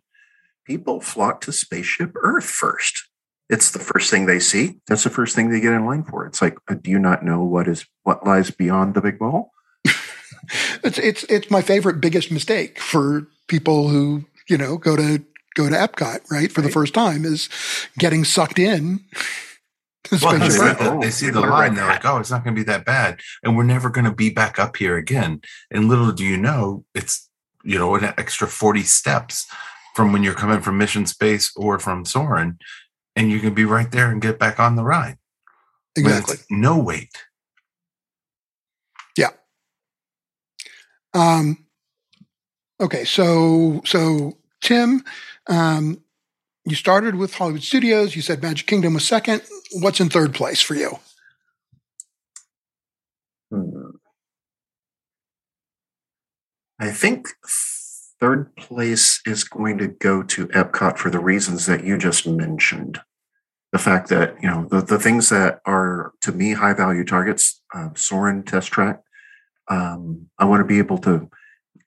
people 0.65 1.01
flocked 1.01 1.43
to 1.43 1.51
Spaceship 1.51 2.13
Earth 2.15 2.45
first. 2.45 3.06
It's 3.49 3.71
the 3.71 3.79
first 3.79 4.11
thing 4.11 4.25
they 4.25 4.39
see. 4.39 4.79
That's 4.87 5.03
the 5.03 5.09
first 5.09 5.35
thing 5.35 5.49
they 5.49 5.61
get 5.61 5.73
in 5.73 5.85
line 5.85 6.03
for. 6.03 6.25
It's 6.25 6.41
like, 6.41 6.57
uh, 6.67 6.75
do 6.75 6.91
you 6.91 6.99
not 6.99 7.23
know 7.23 7.43
what 7.43 7.67
is 7.67 7.85
what 8.03 8.25
lies 8.25 8.51
beyond 8.51 8.93
the 8.93 9.01
big 9.01 9.19
ball? 9.19 9.51
It's 10.81 10.97
it's 10.97 11.23
it's 11.23 11.51
my 11.51 11.61
favorite 11.61 11.99
biggest 11.99 12.31
mistake 12.31 12.79
for 12.79 13.27
people 13.47 13.89
who, 13.89 14.25
you 14.47 14.57
know, 14.57 14.77
go 14.77 14.95
to 14.95 15.21
go 15.55 15.69
to 15.69 15.75
Epcot, 15.75 16.29
right? 16.31 16.51
For 16.51 16.61
the 16.61 16.69
first 16.69 16.93
time 16.93 17.25
is 17.25 17.49
getting 17.97 18.23
sucked 18.23 18.59
in. 18.59 19.01
Well, 20.09 20.39
they 20.39 20.49
see, 20.49 20.59
the, 20.59 20.99
they 21.01 21.11
see 21.11 21.29
the 21.31 21.41
line. 21.41 21.75
They're 21.75 21.85
like, 21.85 22.05
"Oh, 22.05 22.19
it's 22.19 22.31
not 22.31 22.41
going 22.41 22.55
to 22.55 22.59
be 22.61 22.63
that 22.63 22.85
bad," 22.85 23.19
and 23.43 23.57
we're 23.57 23.63
never 23.63 23.89
going 23.89 24.05
to 24.05 24.13
be 24.13 24.29
back 24.29 24.57
up 24.57 24.77
here 24.77 24.95
again. 24.95 25.41
And 25.69 25.89
little 25.89 26.13
do 26.13 26.23
you 26.23 26.37
know, 26.37 26.85
it's 26.95 27.29
you 27.65 27.77
know 27.77 27.93
an 27.95 28.13
extra 28.17 28.47
forty 28.47 28.83
steps 28.83 29.45
from 29.95 30.13
when 30.13 30.23
you're 30.23 30.33
coming 30.33 30.61
from 30.61 30.77
Mission 30.77 31.05
Space 31.07 31.51
or 31.57 31.77
from 31.77 32.05
Soarin', 32.05 32.57
and 33.17 33.31
you 33.31 33.39
can 33.39 33.53
be 33.53 33.65
right 33.65 33.91
there 33.91 34.11
and 34.11 34.21
get 34.21 34.37
back 34.37 34.59
on 34.59 34.75
the 34.75 34.83
ride. 34.83 35.17
Exactly. 35.95 36.37
No 36.51 36.77
wait. 36.77 37.09
Yeah. 39.17 39.31
Um, 41.15 41.65
okay, 42.79 43.03
so 43.03 43.81
so 43.85 44.37
Tim, 44.61 45.03
um, 45.47 46.03
you 46.63 46.75
started 46.75 47.15
with 47.15 47.33
Hollywood 47.33 47.63
Studios. 47.63 48.15
You 48.15 48.21
said 48.21 48.43
Magic 48.43 48.67
Kingdom 48.67 48.93
was 48.93 49.07
second. 49.07 49.41
What's 49.73 49.99
in 49.99 50.09
third 50.09 50.35
place 50.35 50.61
for 50.61 50.75
you? 50.75 50.99
Hmm. 53.51 53.89
I 56.79 56.91
think 56.91 57.29
third 58.19 58.55
place 58.55 59.21
is 59.25 59.43
going 59.43 59.79
to 59.79 59.87
go 59.87 60.21
to 60.21 60.47
Epcot 60.49 60.99
for 60.99 61.09
the 61.09 61.19
reasons 61.19 61.65
that 61.65 61.83
you 61.83 61.97
just 61.97 62.27
mentioned. 62.27 62.99
The 63.71 63.79
fact 63.79 64.09
that, 64.09 64.41
you 64.41 64.49
know, 64.49 64.65
the, 64.69 64.81
the 64.81 64.99
things 64.99 65.29
that 65.29 65.59
are 65.65 66.13
to 66.21 66.31
me 66.31 66.53
high 66.53 66.73
value 66.73 67.03
targets, 67.03 67.61
uh, 67.73 67.89
Soarin' 67.95 68.43
test 68.43 68.71
track, 68.71 69.01
um, 69.67 70.27
I 70.39 70.45
want 70.45 70.61
to 70.61 70.65
be 70.65 70.79
able 70.79 70.97
to 70.99 71.29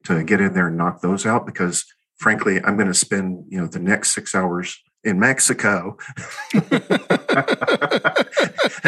to 0.04 0.22
get 0.24 0.40
in 0.40 0.54
there 0.54 0.68
and 0.68 0.76
knock 0.76 1.02
those 1.02 1.26
out 1.26 1.46
because 1.46 1.84
frankly, 2.20 2.62
I'm 2.62 2.76
going 2.76 2.88
to 2.88 2.94
spend, 2.94 3.44
you 3.48 3.60
know, 3.60 3.66
the 3.66 3.78
next 3.78 4.12
six 4.12 4.34
hours 4.34 4.78
in 5.02 5.18
Mexico. 5.18 5.96
and 6.52 6.62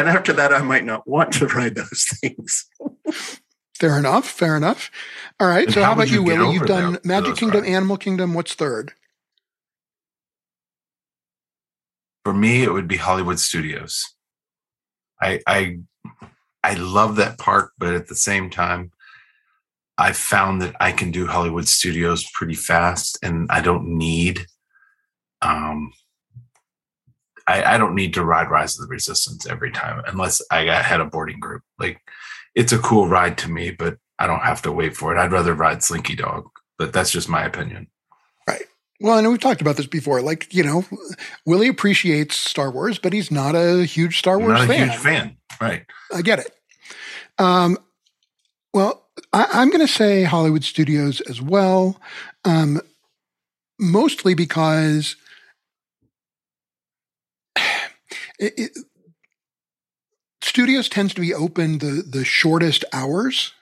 after 0.07 0.33
that, 0.35 0.53
I 0.53 0.63
might 0.63 0.85
not 0.85 1.09
want 1.09 1.33
to 1.35 1.47
ride 1.47 1.75
those 1.75 2.07
things. 2.21 2.67
Fair 3.75 3.99
enough. 3.99 4.29
Fair 4.29 4.57
enough. 4.57 4.91
All 5.41 5.49
right. 5.49 5.65
And 5.65 5.75
so 5.75 5.81
how 5.81 5.87
how, 5.89 5.93
about 5.95 6.11
you 6.11 6.17
you, 6.17 6.23
Willie? 6.23 6.55
You've 6.55 6.67
done 6.67 6.93
there 6.93 7.01
Magic 7.05 7.37
Kingdom, 7.37 7.63
rides? 7.63 7.73
Animal 7.73 7.97
Kingdom. 7.97 8.35
What's 8.35 8.55
third? 8.55 8.93
For 12.25 12.33
me, 12.33 12.63
it 12.63 12.73
would 12.73 12.89
be 12.89 12.97
Hollywood 12.97 13.41
Studios. 13.41 14.05
I 15.21 15.41
I 15.47 15.79
I 16.63 16.75
love 16.75 17.17
that 17.17 17.39
park, 17.39 17.73
but 17.79 17.95
at 17.95 18.07
the 18.07 18.15
same 18.15 18.49
time, 18.51 18.93
I 19.99 20.13
found 20.13 20.63
that 20.63 20.75
I 20.81 20.93
can 20.93 21.11
do 21.11 21.27
Hollywood 21.27 21.69
Studios 21.69 22.25
pretty 22.35 22.55
fast, 22.55 23.19
and 23.23 23.47
I 23.51 23.61
don't 23.61 23.99
need, 23.99 24.47
um, 25.43 25.93
I, 27.47 27.75
I 27.75 27.79
don't 27.79 27.95
need 27.95 28.15
to 28.15 28.25
ride 28.25 28.51
Rise 28.51 28.79
of 28.79 28.87
the 28.87 28.91
Resistance 28.93 29.47
every 29.47 29.71
time 29.71 30.03
unless 30.07 30.41
I 30.51 30.65
got 30.65 30.85
had 30.85 31.01
a 31.01 31.05
boarding 31.05 31.41
group. 31.41 31.63
Like, 31.79 32.01
it's 32.55 32.73
a 32.73 32.79
cool 32.79 33.09
ride 33.09 33.37
to 33.39 33.51
me, 33.51 33.71
but 33.71 33.99
I 34.19 34.27
don't 34.27 34.41
have 34.41 34.63
to 34.63 34.73
wait 34.73 34.97
for 34.97 35.15
it. 35.15 35.19
I'd 35.19 35.33
rather 35.33 35.55
ride 35.55 35.83
Slinky 35.83 36.15
Dog, 36.15 36.49
but 36.79 36.93
that's 36.93 37.11
just 37.11 37.29
my 37.29 37.45
opinion. 37.45 37.89
Well, 39.03 39.19
I 39.19 39.21
know 39.21 39.31
we've 39.31 39.41
talked 39.41 39.61
about 39.61 39.77
this 39.77 39.87
before. 39.87 40.23
Like, 40.23 40.55
you 40.55 40.63
know, 40.63 40.85
Willie 41.45 41.67
appreciates 41.67 42.37
Star 42.37 42.71
Wars, 42.71 42.99
but 43.01 43.13
he's 43.13 43.33
not 43.33 43.57
a 43.57 43.85
huge 43.85 44.19
Star 44.19 44.39
Wars 44.39 44.53
Not 44.53 44.65
a 44.65 44.67
fan. 44.69 44.89
huge 44.89 44.99
fan, 44.99 45.37
right? 45.61 45.85
I 46.15 46.23
get 46.23 46.39
it. 46.39 46.53
Um, 47.37 47.77
well, 48.73 49.09
I, 49.33 49.49
I'm 49.55 49.71
going 49.71 49.85
to 49.85 49.93
say 49.93 50.23
Hollywood 50.23 50.63
Studios 50.63 51.21
as 51.23 51.43
well, 51.43 52.01
um, 52.45 52.81
mostly 53.81 54.35
because 54.35 55.17
it, 58.39 58.55
it, 58.57 58.79
studios 60.43 60.89
tends 60.89 61.13
to 61.15 61.21
be 61.21 61.35
open 61.35 61.79
the 61.79 62.05
the 62.09 62.25
shortest 62.25 62.85
hours. 62.93 63.53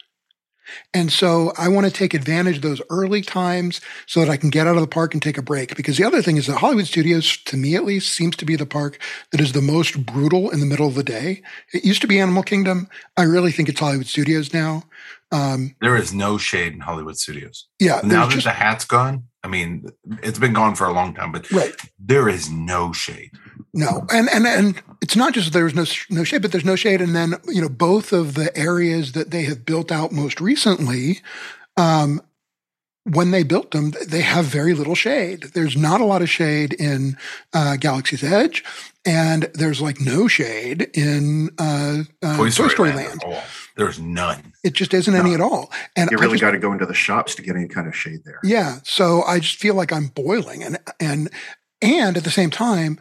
And 0.95 1.13
so 1.13 1.53
I 1.59 1.69
want 1.69 1.87
to 1.87 1.93
take 1.93 2.15
advantage 2.15 2.57
of 2.57 2.63
those 2.63 2.83
early 2.91 3.23
times 3.23 3.81
so 4.07 4.21
that 4.21 4.29
I 4.31 4.37
can 4.37 4.51
get 4.51 4.67
out 4.67 4.77
of 4.77 4.81
the 4.81 4.87
park 4.89 5.15
and 5.15 5.23
take 5.23 5.39
a 5.39 5.43
break. 5.43 5.77
Because 5.77 5.97
the 5.97 6.05
other 6.05 6.23
thing 6.23 6.37
is 6.37 6.47
that 6.47 6.59
Hollywood 6.59 6.87
Studios, 6.87 7.37
to 7.45 7.57
me 7.57 7.77
at 7.77 7.85
least, 7.85 8.15
seems 8.15 8.37
to 8.37 8.45
be 8.45 8.57
the 8.57 8.67
park 8.67 8.99
that 9.33 9.41
is 9.41 9.53
the 9.53 9.63
most 9.63 10.05
brutal 10.05 10.51
in 10.51 10.61
the 10.61 10.67
middle 10.67 10.87
of 10.87 10.95
the 10.95 11.05
day. 11.05 11.43
It 11.73 11.85
used 11.85 12.01
to 12.03 12.07
be 12.07 12.19
Animal 12.19 12.43
Kingdom. 12.43 12.89
I 13.17 13.23
really 13.23 13.53
think 13.53 13.69
it's 13.69 13.81
Hollywood 13.81 14.07
Studios 14.07 14.53
now. 14.53 14.85
Um, 15.33 15.77
There 15.81 15.97
is 15.97 16.13
no 16.13 16.39
shade 16.39 16.73
in 16.73 16.81
Hollywood 16.81 17.17
Studios. 17.17 17.69
yeah, 17.79 18.01
now 18.03 18.27
that 18.27 18.33
just 18.33 18.45
the 18.45 18.51
hat's 18.51 18.85
gone, 18.85 19.25
I 19.43 19.49
mean, 19.49 19.87
it's 20.23 20.39
been 20.39 20.53
gone 20.53 20.75
for 20.75 20.87
a 20.87 20.93
long 20.93 21.15
time, 21.15 21.33
but 21.33 21.51
right. 21.51 21.75
there 21.99 22.29
is 22.29 22.51
no 22.51 22.93
shade. 22.93 23.31
No, 23.73 24.07
and 24.13 24.29
and 24.29 24.47
and 24.47 24.83
it's 25.01 25.17
not 25.17 25.33
just 25.33 25.53
that 25.53 25.59
there's 25.59 25.75
no 25.75 25.85
no 26.11 26.25
shade, 26.25 26.43
but 26.43 26.53
there's 26.53 26.65
no 26.65 26.77
shade, 26.77 27.01
and 27.01 27.15
then 27.15 27.35
you 27.47 27.61
know 27.61 27.69
both 27.69 28.13
of 28.13 28.35
the 28.35 28.57
areas 28.57 29.13
that 29.13 29.31
they 29.31 29.43
have 29.43 29.65
built 29.65 29.93
out 29.93 30.11
most 30.13 30.41
recently, 30.41 31.21
um, 31.77 32.21
when 33.05 33.31
they 33.31 33.43
built 33.43 33.71
them, 33.71 33.93
they 34.07 34.21
have 34.23 34.45
very 34.45 34.75
little 34.75 34.95
shade. 34.95 35.45
There's 35.55 35.77
not 35.77 36.01
a 36.01 36.05
lot 36.05 36.21
of 36.21 36.29
shade 36.29 36.73
in 36.75 37.17
uh, 37.55 37.77
Galaxy's 37.77 38.23
Edge, 38.25 38.65
and 39.07 39.45
there's 39.55 39.81
like 39.81 40.01
no 40.01 40.29
shade 40.29 40.91
in 40.95 41.51
uh, 41.59 42.03
uh, 42.23 42.37
Toy 42.37 42.49
Story, 42.51 42.93
Land. 42.93 43.23
at 43.23 43.25
all. 43.25 43.43
There's 43.77 43.99
none. 43.99 44.53
It 44.63 44.75
just 44.75 44.93
isn't 44.93 45.15
any 45.15 45.33
at 45.33 45.41
all. 45.41 45.71
And 45.97 46.11
You 46.11 46.19
really 46.19 46.39
got 46.39 46.51
to 46.51 46.59
go 46.59 46.73
into 46.73 46.87
the 46.87 46.95
shops 46.95 47.35
to 47.37 47.43
get 47.43 47.57
any 47.57 47.69
kind 47.69 47.87
of 47.89 47.97
shade 47.97 48.21
there. 48.25 48.41
Yeah. 48.45 48.81
So 48.85 49.23
I 49.23 49.39
just 49.39 49.57
feel 49.57 49.75
like 49.75 49.93
I'm 49.93 50.09
boiling 50.09 50.63
and 50.63 50.79
and 50.99 51.31
and 51.81 52.17
at 52.17 52.25
the 52.25 52.31
same 52.31 52.51
time, 52.51 53.01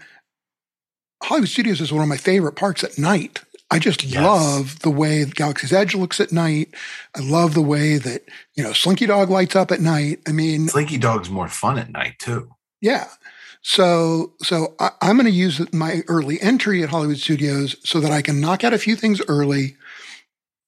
Hollywood 1.23 1.49
Studios 1.49 1.81
is 1.81 1.91
one 1.91 2.01
of 2.03 2.07
my 2.09 2.17
favorite 2.17 2.53
parks 2.55 2.83
at 2.83 2.97
night. 2.97 3.41
I 3.71 3.77
just 3.77 4.03
Yes. 4.03 4.23
love 4.23 4.79
the 4.79 4.89
way 4.89 5.25
Galaxy's 5.25 5.71
Edge 5.73 5.93
looks 5.93 6.19
at 6.19 6.31
night. 6.31 6.69
I 7.15 7.19
love 7.19 7.53
the 7.53 7.61
way 7.61 7.97
that, 7.97 8.23
you 8.55 8.63
know, 8.63 8.73
Slinky 8.73 9.05
Dog 9.05 9.29
lights 9.29 9.55
up 9.55 9.71
at 9.71 9.79
night. 9.79 10.21
I 10.27 10.31
mean, 10.31 10.67
Slinky 10.69 10.97
Dog's 10.97 11.29
more 11.29 11.47
fun 11.47 11.77
at 11.77 11.91
night 11.91 12.17
too. 12.19 12.49
yeah. 12.81 13.07
So 13.61 14.31
so 14.41 14.73
I, 14.79 14.91
I'm 15.01 15.17
going 15.17 15.25
to 15.25 15.31
use 15.31 15.71
my 15.73 16.01
early 16.07 16.41
entry 16.41 16.81
at 16.81 16.89
Hollywood 16.89 17.17
Studios 17.17 17.75
so 17.83 17.99
that 17.99 18.11
I 18.11 18.21
can 18.21 18.39
knock 18.39 18.63
out 18.63 18.73
a 18.73 18.77
few 18.79 18.95
things 18.95 19.21
early 19.27 19.75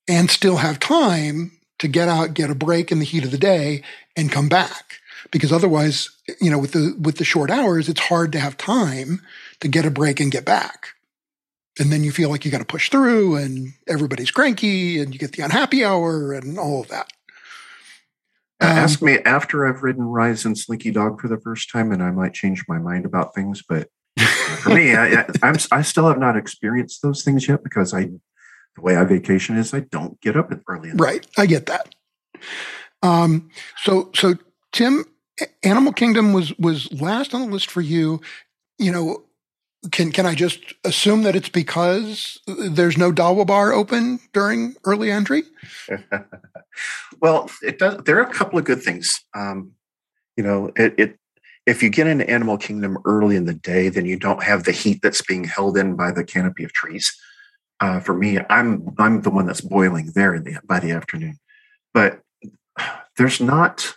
and 0.09 0.29
still 0.29 0.57
have 0.57 0.77
time 0.79 1.53
to 1.79 1.87
get 1.87 2.09
out, 2.09 2.33
get 2.33 2.49
a 2.51 2.55
break 2.55 2.91
in 2.91 2.99
the 2.99 3.05
heat 3.05 3.23
of 3.23 3.31
the 3.31 3.37
day, 3.37 3.81
and 4.17 4.29
come 4.31 4.49
back. 4.49 4.99
Because 5.31 5.53
otherwise, 5.53 6.09
you 6.41 6.51
know, 6.51 6.59
with 6.59 6.73
the 6.73 6.95
with 6.99 7.17
the 7.17 7.23
short 7.23 7.49
hours, 7.49 7.87
it's 7.87 8.01
hard 8.01 8.31
to 8.33 8.39
have 8.39 8.57
time 8.57 9.21
to 9.61 9.67
get 9.67 9.85
a 9.85 9.91
break 9.91 10.19
and 10.19 10.31
get 10.31 10.45
back. 10.45 10.89
And 11.79 11.91
then 11.91 12.03
you 12.03 12.11
feel 12.11 12.29
like 12.29 12.43
you 12.43 12.51
got 12.51 12.57
to 12.59 12.65
push 12.65 12.89
through, 12.89 13.35
and 13.37 13.69
everybody's 13.87 14.29
cranky, 14.31 14.99
and 14.99 15.13
you 15.13 15.19
get 15.19 15.31
the 15.31 15.41
unhappy 15.43 15.85
hour, 15.85 16.33
and 16.33 16.59
all 16.59 16.81
of 16.81 16.89
that. 16.89 17.07
Um, 18.59 18.67
Ask 18.69 19.01
me 19.01 19.19
after 19.19 19.65
I've 19.65 19.81
ridden 19.81 20.03
Rise 20.03 20.45
and 20.45 20.57
Slinky 20.57 20.91
Dog 20.91 21.19
for 21.21 21.27
the 21.29 21.39
first 21.39 21.71
time, 21.71 21.91
and 21.91 22.03
I 22.03 22.11
might 22.11 22.33
change 22.33 22.65
my 22.67 22.77
mind 22.77 23.05
about 23.05 23.33
things. 23.33 23.63
But 23.67 23.87
for 24.59 24.69
me, 24.69 24.93
I, 24.93 25.21
I- 25.21 25.25
I'm 25.43 25.55
I 25.71 25.81
still 25.81 26.07
have 26.09 26.19
not 26.19 26.35
experienced 26.35 27.01
those 27.01 27.23
things 27.23 27.47
yet 27.47 27.63
because 27.63 27.93
I, 27.93 28.03
the 28.75 28.81
way 28.81 28.97
I 28.97 29.05
vacation 29.05 29.57
is, 29.57 29.73
I 29.73 29.79
don't 29.79 30.19
get 30.21 30.35
up 30.35 30.51
early. 30.67 30.89
enough. 30.89 30.99
Right. 31.01 31.25
I 31.37 31.45
get 31.45 31.67
that. 31.67 31.95
Um, 33.01 33.49
so, 33.77 34.11
so 34.13 34.35
Tim, 34.73 35.05
Animal 35.63 35.93
Kingdom 35.93 36.33
was, 36.33 36.55
was 36.59 36.91
last 37.01 37.33
on 37.33 37.41
the 37.41 37.47
list 37.47 37.71
for 37.71 37.81
you. 37.81 38.21
You 38.77 38.91
know, 38.91 39.23
can, 39.91 40.11
can 40.11 40.25
I 40.25 40.35
just 40.35 40.59
assume 40.83 41.23
that 41.23 41.35
it's 41.35 41.49
because 41.49 42.39
there's 42.47 42.97
no 42.97 43.11
Dawa 43.11 43.47
bar 43.47 43.73
open 43.73 44.19
during 44.31 44.75
early 44.83 45.11
entry? 45.11 45.43
well, 47.21 47.49
it 47.63 47.79
does. 47.79 48.03
There 48.03 48.17
are 48.17 48.29
a 48.29 48.33
couple 48.33 48.59
of 48.59 48.65
good 48.65 48.83
things. 48.83 49.23
Um, 49.33 49.71
you 50.37 50.43
know, 50.43 50.71
it, 50.75 50.93
it 50.97 51.19
if 51.65 51.81
you 51.81 51.89
get 51.89 52.07
into 52.07 52.29
Animal 52.29 52.57
Kingdom 52.57 52.97
early 53.05 53.35
in 53.35 53.45
the 53.45 53.53
day, 53.53 53.89
then 53.89 54.05
you 54.05 54.17
don't 54.17 54.43
have 54.43 54.63
the 54.63 54.71
heat 54.71 54.99
that's 55.01 55.21
being 55.21 55.43
held 55.43 55.77
in 55.77 55.95
by 55.95 56.11
the 56.11 56.23
canopy 56.23 56.63
of 56.63 56.73
trees. 56.73 57.15
Uh, 57.79 57.99
for 57.99 58.13
me, 58.13 58.39
I'm 58.49 58.87
I'm 58.99 59.21
the 59.21 59.31
one 59.31 59.45
that's 59.47 59.61
boiling 59.61 60.11
there 60.13 60.39
the, 60.39 60.59
by 60.63 60.79
the 60.79 60.91
afternoon, 60.91 61.39
but 61.93 62.21
there's 63.17 63.41
not 63.41 63.95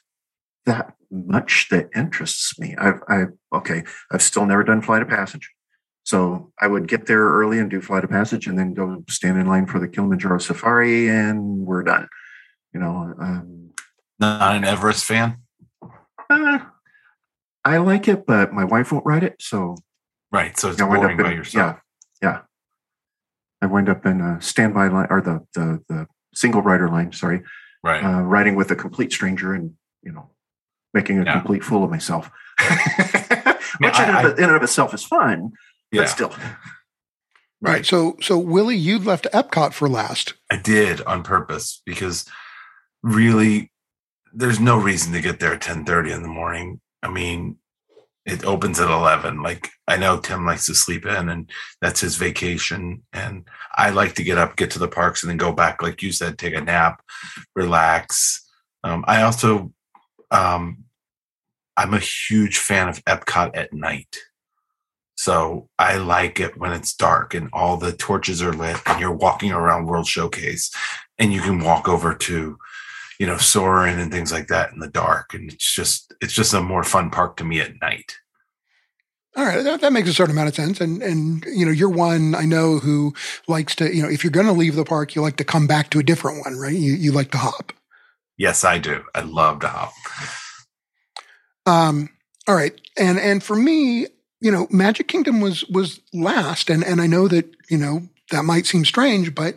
that 0.67 0.95
much 1.11 1.69
that 1.71 1.91
interests 1.95 2.59
me. 2.59 2.75
I've 2.77 3.01
I 3.09 3.25
okay, 3.53 3.85
I've 4.11 4.23
still 4.23 4.47
never 4.47 4.65
done 4.65 4.81
Flight 4.81 5.03
of 5.03 5.09
Passage. 5.09 5.54
So 6.05 6.53
I 6.61 6.67
would 6.67 6.87
get 6.87 7.07
there 7.07 7.21
early 7.25 7.59
and 7.59 7.71
do 7.71 7.81
Flight 7.81 8.05
of 8.05 8.11
Passage 8.11 8.47
and 8.47 8.59
then 8.59 8.75
go 8.75 9.03
stand 9.09 9.39
in 9.39 9.47
line 9.47 9.67
for 9.67 9.79
the 9.81 9.89
Kilimanjaro 9.89 10.39
Safari 10.39 11.09
and 11.09 11.61
we're 11.67 11.83
done. 11.83 12.09
You 12.75 12.81
know, 12.81 13.15
um, 13.19 13.71
Not 14.19 14.55
an 14.57 14.65
Everest 14.65 15.05
fan, 15.07 15.39
uh, 16.31 16.59
I 17.65 17.79
like 17.79 18.07
it, 18.09 18.27
but 18.27 18.53
my 18.53 18.65
wife 18.65 18.93
won't 18.93 19.07
ride 19.07 19.25
it. 19.25 19.37
So 19.41 19.77
right? 20.31 20.59
So 20.59 20.71
it's 20.71 20.81
I 20.81 20.87
boring 20.87 21.17
by 21.17 21.31
in, 21.31 21.37
yourself. 21.39 21.79
yeah, 22.23 22.29
yeah. 22.29 22.41
I 23.63 23.67
wind 23.67 23.89
up 23.89 24.05
in 24.05 24.21
a 24.21 24.41
standby 24.43 24.89
line 24.89 25.07
or 25.09 25.23
the, 25.23 25.47
the, 25.55 25.83
the 25.89 26.07
single 26.35 26.61
rider 26.61 26.89
line, 26.89 27.13
sorry, 27.13 27.43
Right. 27.83 28.05
uh, 28.05 28.21
riding 28.23 28.57
with 28.57 28.71
a 28.71 28.77
complete 28.77 29.11
stranger 29.13 29.55
and, 29.55 29.73
you 30.03 30.13
know, 30.13 30.31
making 30.93 31.19
a 31.21 31.25
Yeah. 31.25 31.33
complete 31.41 31.65
fool 31.65 31.83
of 31.85 31.91
myself. 31.91 32.31
Which 33.79 33.95
I- 33.95 34.21
in, 34.21 34.27
of- 34.27 34.39
in 34.39 34.45
and 34.45 34.57
of 34.57 34.63
itself 34.63 34.93
is 34.93 35.05
fun, 35.05 35.53
yeah. 35.95 36.03
but 36.03 36.09
still. 36.09 36.35
Right. 37.61 37.87
So, 37.87 38.17
so 38.21 38.39
Willie, 38.39 38.77
you 38.77 38.99
left 38.99 39.27
Epcot 39.33 39.73
for 39.73 39.89
last. 39.89 40.35
I 40.51 40.57
did 40.57 41.01
on 41.03 41.23
purpose 41.23 41.81
because 41.87 42.27
really 43.03 43.73
there's 44.35 44.61
no 44.61 44.77
reason 44.77 45.13
to 45.15 45.23
get 45.23 45.41
there 45.41 45.55
at 45.55 45.63
10:30 45.63 46.15
in 46.15 46.23
the 46.23 46.29
morning. 46.29 46.81
I 47.03 47.09
mean, 47.09 47.57
it 48.27 48.45
opens 48.45 48.81
at 48.81 48.91
11. 48.91 49.43
Like 49.43 49.71
I 49.89 49.97
know 49.97 50.19
Tim 50.19 50.45
likes 50.45 50.67
to 50.67 50.75
sleep 50.75 51.07
in 51.07 51.29
and 51.29 51.51
that's 51.81 52.01
his 52.01 52.17
vacation 52.17 53.03
and 53.13 53.45
I 53.75 53.91
like 53.91 54.15
to 54.17 54.25
get 54.25 54.39
up, 54.39 54.57
get 54.57 54.71
to 54.73 54.79
the 54.79 54.89
parks 54.89 55.23
and 55.23 55.31
then 55.31 55.37
go 55.37 55.53
back 55.53 55.83
like 55.83 56.03
you 56.03 56.13
said, 56.13 56.37
take 56.37 56.55
a 56.55 56.61
nap, 56.61 57.03
relax. 57.55 58.45
Um, 58.83 59.05
I 59.07 59.23
also 59.23 59.73
um, 60.31 60.85
I'm 61.77 61.95
a 61.95 61.99
huge 61.99 62.59
fan 62.59 62.89
of 62.89 63.03
Epcot 63.05 63.53
at 63.55 63.73
night. 63.73 64.17
So 65.17 65.69
I 65.79 65.97
like 65.97 66.41
it 66.41 66.59
when 66.59 66.73
it's 66.73 66.95
dark 66.95 67.35
and 67.35 67.49
all 67.53 67.77
the 67.77 67.93
torches 67.93 68.43
are 68.43 68.53
lit 68.53 68.77
and 68.87 69.01
you're 69.01 69.13
walking 69.13 69.53
around 69.53 69.87
World 69.87 70.07
Showcase 70.07 70.75
and 71.19 71.33
you 71.33 71.41
can 71.41 71.61
walk 71.61 71.89
over 71.89 72.15
to, 72.15 72.59
you 73.21 73.27
know, 73.27 73.37
Soarin' 73.37 73.99
and 73.99 74.11
things 74.11 74.33
like 74.33 74.49
that 74.49 74.73
in 74.73 74.81
the 74.81 74.89
dark. 74.89 75.33
And 75.33 75.53
it's 75.53 75.75
just 75.75 76.13
it's 76.21 76.33
just 76.33 76.53
a 76.53 76.61
more 76.61 76.83
fun 76.83 77.11
park 77.11 77.37
to 77.37 77.45
me 77.45 77.61
at 77.61 77.81
night. 77.81 78.17
All 79.37 79.45
right, 79.45 79.65
that, 79.65 79.81
that 79.81 79.93
makes 79.93 80.09
a 80.09 80.15
certain 80.15 80.33
amount 80.33 80.49
of 80.49 80.55
sense. 80.55 80.81
And 80.81 81.03
and 81.03 81.45
you 81.47 81.65
know, 81.65 81.73
you're 81.73 81.89
one 81.89 82.35
I 82.35 82.45
know 82.45 82.79
who 82.79 83.15
likes 83.49 83.75
to, 83.77 83.95
you 83.95 84.03
know, 84.03 84.09
if 84.09 84.23
you're 84.25 84.31
going 84.31 84.47
to 84.47 84.53
leave 84.53 84.77
the 84.77 84.85
park, 84.85 85.15
you 85.15 85.23
like 85.23 85.37
to 85.37 85.45
come 85.45 85.67
back 85.67 85.91
to 85.91 85.99
a 85.99 86.05
different 86.05 86.45
one, 86.45 86.57
right? 86.57 86.75
You 86.75 86.93
you 86.93 87.13
like 87.13 87.31
to 87.33 87.39
hop. 87.39 87.73
Yes, 88.37 88.65
I 88.65 88.79
do. 88.79 89.05
I 89.15 89.21
love 89.21 89.61
to 89.61 89.69
hop. 89.69 89.93
Um, 91.67 92.11
all 92.47 92.55
right, 92.55 92.79
and 92.99 93.19
and 93.19 93.43
for 93.43 93.57
me, 93.57 94.07
you 94.41 94.51
know, 94.51 94.67
Magic 94.71 95.09
Kingdom 95.09 95.41
was 95.41 95.65
was 95.65 96.01
last, 96.13 96.71
and 96.71 96.85
and 96.85 97.01
I 97.01 97.07
know 97.07 97.29
that 97.29 97.55
you 97.69 97.79
know 97.79 98.09
that 98.31 98.45
might 98.45 98.67
seem 98.67 98.85
strange, 98.85 99.35
but 99.35 99.57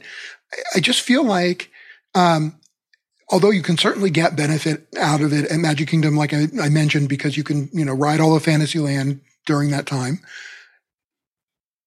I, 0.76 0.80
just 0.80 1.02
feel 1.02 1.24
like, 1.24 1.72
um, 2.16 2.60
although 3.30 3.50
you 3.50 3.62
can 3.62 3.78
certainly 3.78 4.10
get 4.10 4.36
benefit 4.36 4.88
out 4.98 5.22
of 5.22 5.34
it 5.34 5.46
at 5.52 5.60
Magic 5.60 5.90
Kingdom, 5.90 6.16
like 6.16 6.34
I, 6.34 6.48
I 6.62 6.70
mentioned, 6.70 7.10
because 7.10 7.38
you 7.38 7.44
can 7.44 7.70
you 7.74 7.86
know 7.86 7.94
ride 7.94 8.20
all 8.20 8.36
of 8.36 8.44
Fantasyland 8.44 9.22
during 9.46 9.72
that 9.72 9.86
time. 9.86 10.20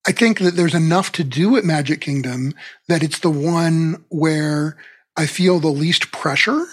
I 0.06 0.12
think 0.12 0.38
that 0.38 0.56
there's 0.56 0.74
enough 0.74 1.12
to 1.12 1.24
do 1.24 1.56
at 1.56 1.64
Magic 1.64 2.00
Kingdom 2.00 2.54
that 2.88 3.02
it's 3.02 3.18
the 3.18 3.30
one 3.30 4.04
where 4.08 4.76
I 5.16 5.26
feel 5.26 5.60
the 5.60 5.68
least 5.68 6.10
pressure 6.10 6.64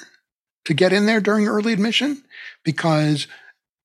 to 0.65 0.73
get 0.73 0.93
in 0.93 1.05
there 1.05 1.19
during 1.19 1.47
early 1.47 1.73
admission 1.73 2.23
because 2.63 3.27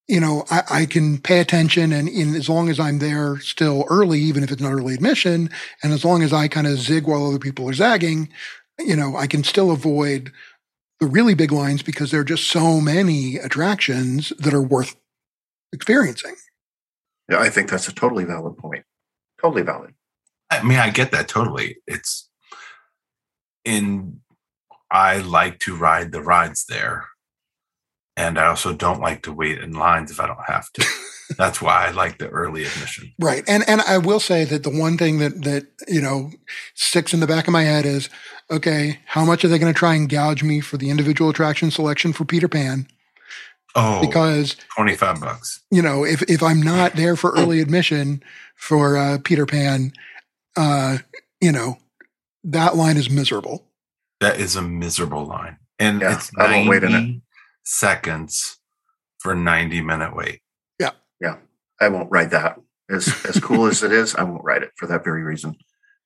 you 0.09 0.21
know 0.21 0.45
I, 0.51 0.63
I 0.71 0.87
can 0.87 1.19
pay 1.19 1.41
attention 1.41 1.93
and 1.93 2.09
in, 2.09 2.35
as 2.35 2.49
long 2.49 2.69
as 2.69 2.81
I'm 2.81 2.99
there 2.99 3.39
still 3.39 3.85
early, 3.89 4.21
even 4.21 4.43
if 4.43 4.51
it's 4.51 4.63
not 4.63 4.73
early 4.73 4.95
admission, 4.95 5.51
and 5.83 5.93
as 5.93 6.05
long 6.05 6.23
as 6.23 6.33
I 6.33 6.49
kind 6.49 6.67
of 6.67 6.79
zig 6.79 7.07
while 7.07 7.27
other 7.27 7.39
people 7.39 7.69
are 7.69 7.75
zagging, 7.75 8.29
you 8.79 8.97
know 8.97 9.17
I 9.17 9.27
can 9.27 9.45
still 9.45 9.71
avoid 9.71 10.33
the 11.01 11.07
really 11.07 11.35
big 11.35 11.51
lines 11.51 11.83
because 11.83 12.11
there 12.11 12.21
are 12.21 12.25
just 12.25 12.49
so 12.49 12.81
many 12.81 13.37
attractions 13.37 14.33
that 14.39 14.55
are 14.55 14.63
worth 14.63 14.95
experiencing. 15.73 16.37
Yeah, 17.29 17.41
I 17.41 17.51
think 17.51 17.71
that's 17.71 17.89
a 17.89 17.95
totally 17.95 18.25
valid 18.25 18.57
point. 18.57 18.85
Totally 19.41 19.63
valid. 19.63 19.95
I 20.51 20.63
mean, 20.63 20.79
I 20.79 20.91
get 20.91 21.11
that 21.13 21.29
totally. 21.29 21.79
It's 21.87 22.29
in, 23.65 24.21
I 24.91 25.19
like 25.19 25.59
to 25.61 25.75
ride 25.75 26.13
the 26.13 26.23
rides 26.23 26.67
there. 26.67 27.09
And 28.17 28.39
I 28.39 28.47
also 28.47 28.75
don't 28.75 29.01
like 29.01 29.23
to 29.23 29.33
wait 29.33 29.59
in 29.59 29.73
lines 29.73 30.11
if 30.11 30.21
I 30.21 30.27
don't 30.27 30.45
have 30.47 30.71
to. 30.73 30.87
That's 31.39 31.63
why 31.63 31.87
I 31.87 31.91
like 31.93 32.19
the 32.19 32.29
early 32.29 32.65
admission. 32.65 33.13
Right. 33.19 33.43
And 33.49 33.67
and 33.67 33.81
I 33.83 33.99
will 33.99 34.21
say 34.21 34.45
that 34.45 34.65
the 34.65 34.71
one 34.71 34.99
thing 34.99 35.19
that 35.19 35.45
that, 35.45 35.67
you 35.89 36.01
know, 36.01 36.31
sticks 36.75 37.15
in 37.15 37.21
the 37.21 37.27
back 37.27 37.47
of 37.47 37.53
my 37.53 37.63
head 37.63 37.87
is, 37.87 38.11
okay, 38.51 39.01
how 39.07 39.25
much 39.25 39.45
are 39.45 39.49
they 39.49 39.59
going 39.59 39.73
to 39.73 39.79
try 39.79 39.95
and 39.95 40.11
gouge 40.11 40.43
me 40.43 40.61
for 40.61 40.77
the 40.77 40.91
individual 40.91 41.31
attraction 41.31 41.71
selection 41.71 42.13
for 42.13 42.25
Peter 42.25 42.49
Pan? 42.49 42.87
Oh, 43.75 44.03
because 44.07 44.57
25 44.77 45.21
bucks. 45.21 45.63
You 45.71 45.81
know, 45.81 46.05
if 46.05 46.23
if 46.29 46.43
I'm 46.43 46.61
not 46.61 46.95
there 46.95 47.17
for 47.17 47.31
early 47.33 47.61
admission 47.61 48.23
for 48.55 48.99
uh, 48.99 49.19
Peter 49.25 49.47
Pan, 49.47 49.93
uh, 50.57 50.99
you 51.41 51.53
know, 51.53 51.79
that 52.45 52.77
line 52.77 52.99
is 52.99 53.09
miserable. 53.09 53.65
That 54.21 54.39
is 54.39 54.57
a 54.57 54.63
miserable 54.63 55.25
line. 55.25 55.57
And 55.79 56.03
Yeah, 56.03 56.15
it's 56.15 56.31
I 56.37 56.53
won't 56.53 56.69
wait 56.69 56.85
in 56.85 56.93
90 56.93 57.22
seconds 57.65 58.59
for 59.21 59.35
90 59.35 59.81
minute 59.83 60.15
wait. 60.15 60.41
Yeah, 60.79 60.91
Yeah. 61.21 61.37
I 61.81 61.89
won't 61.89 62.11
ride 62.11 62.31
that. 62.31 62.59
As 62.91 63.09
as 63.27 63.41
cool 63.41 63.67
as 63.67 63.83
it 63.83 63.93
is, 63.93 64.15
I 64.15 64.23
won't 64.23 64.45
ride 64.45 64.63
it 64.63 64.71
for 64.77 64.87
that 64.87 65.05
very 65.05 65.23
reason. 65.23 65.57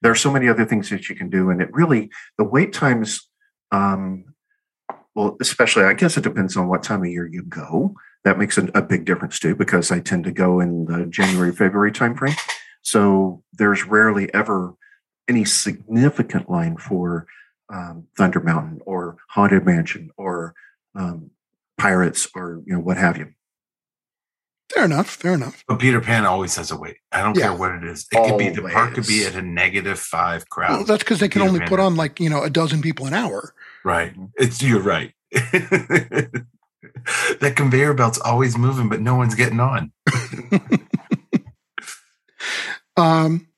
There 0.03 0.13
are 0.13 0.17
so 0.17 0.33
many 0.33 0.49
other 0.49 0.65
things 0.65 0.89
that 0.91 1.09
you 1.09 1.17
can 1.17 1.29
do, 1.29 1.51
and 1.51 1.61
it 1.61 1.73
really 1.73 2.11
the 2.39 2.45
wait 2.45 2.73
times. 2.73 3.29
Um, 3.73 4.27
well, 5.15 5.37
especially 5.41 5.85
I 5.85 5.95
guess 5.95 6.17
it 6.17 6.23
depends 6.23 6.57
on 6.57 6.69
what 6.69 6.83
time 6.83 7.03
of 7.03 7.09
year 7.09 7.27
you 7.27 7.43
go. 7.43 7.95
That 8.25 8.39
makes 8.39 8.59
a, 8.59 8.69
a 8.75 8.83
big 8.83 9.05
difference 9.05 9.39
too, 9.39 9.55
because 9.57 9.91
I 9.91 10.01
tend 10.01 10.25
to 10.25 10.33
go 10.33 10.61
in 10.61 10.85
the 10.85 11.07
January 11.07 11.53
February 11.53 11.93
timeframe. 11.93 12.37
So 12.83 13.43
there's 13.53 13.85
rarely 13.85 14.33
ever 14.33 14.75
any 15.29 15.45
significant 15.45 16.49
line 16.49 16.77
for 16.77 17.27
um, 17.73 18.07
Thunder 18.17 18.41
Mountain 18.41 18.81
or 18.87 19.17
Haunted 19.31 19.65
Mansion 19.65 20.11
or 20.17 20.55
um, 20.95 21.31
Pirates 21.79 22.29
or 22.35 22.63
you 22.67 22.75
know 22.75 22.81
what 22.81 22.97
have 22.97 23.17
you. 23.17 23.33
Fair 24.73 24.85
enough. 24.85 25.09
Fair 25.09 25.35
enough. 25.35 25.63
But 25.69 25.79
Peter 25.79 26.01
Pan 26.01 26.25
always 26.27 26.57
has 26.57 26.71
a 26.73 26.77
wait. 26.77 26.97
I 27.13 27.23
don't 27.23 27.37
Yeah. 27.37 27.43
care 27.49 27.55
what 27.55 27.71
it 27.73 27.85
is. 27.85 28.07
It 28.11 28.29
could 28.29 28.39
be 28.39 28.49
the 28.49 28.63
park 28.69 28.95
could 28.95 29.07
be 29.07 29.25
at 29.25 29.35
a 29.35 29.43
negative 29.43 29.99
five 29.99 30.49
crowd. 30.49 30.71
Well, 30.73 30.85
that's 30.85 31.05
because 31.05 31.21
they 31.21 31.29
can 31.29 31.41
Peter 31.43 31.49
only 31.49 31.61
Pan 31.61 31.69
put 31.69 31.81
on 31.81 31.95
like 31.97 32.19
you 32.19 32.29
know 32.31 32.43
a 32.43 32.51
dozen 32.51 32.83
people 32.83 33.07
an 33.07 33.15
hour. 33.15 33.55
Right. 33.85 34.13
It's 34.37 34.61
you're 34.63 34.81
right. 34.81 35.13
that 35.33 36.43
conveyor 37.55 37.95
belt's 37.95 38.19
always 38.19 38.57
moving, 38.59 38.89
but 38.89 39.01
no 39.01 39.15
one's 39.15 39.35
getting 39.35 39.61
on. 39.61 39.93
Um, 42.99 43.49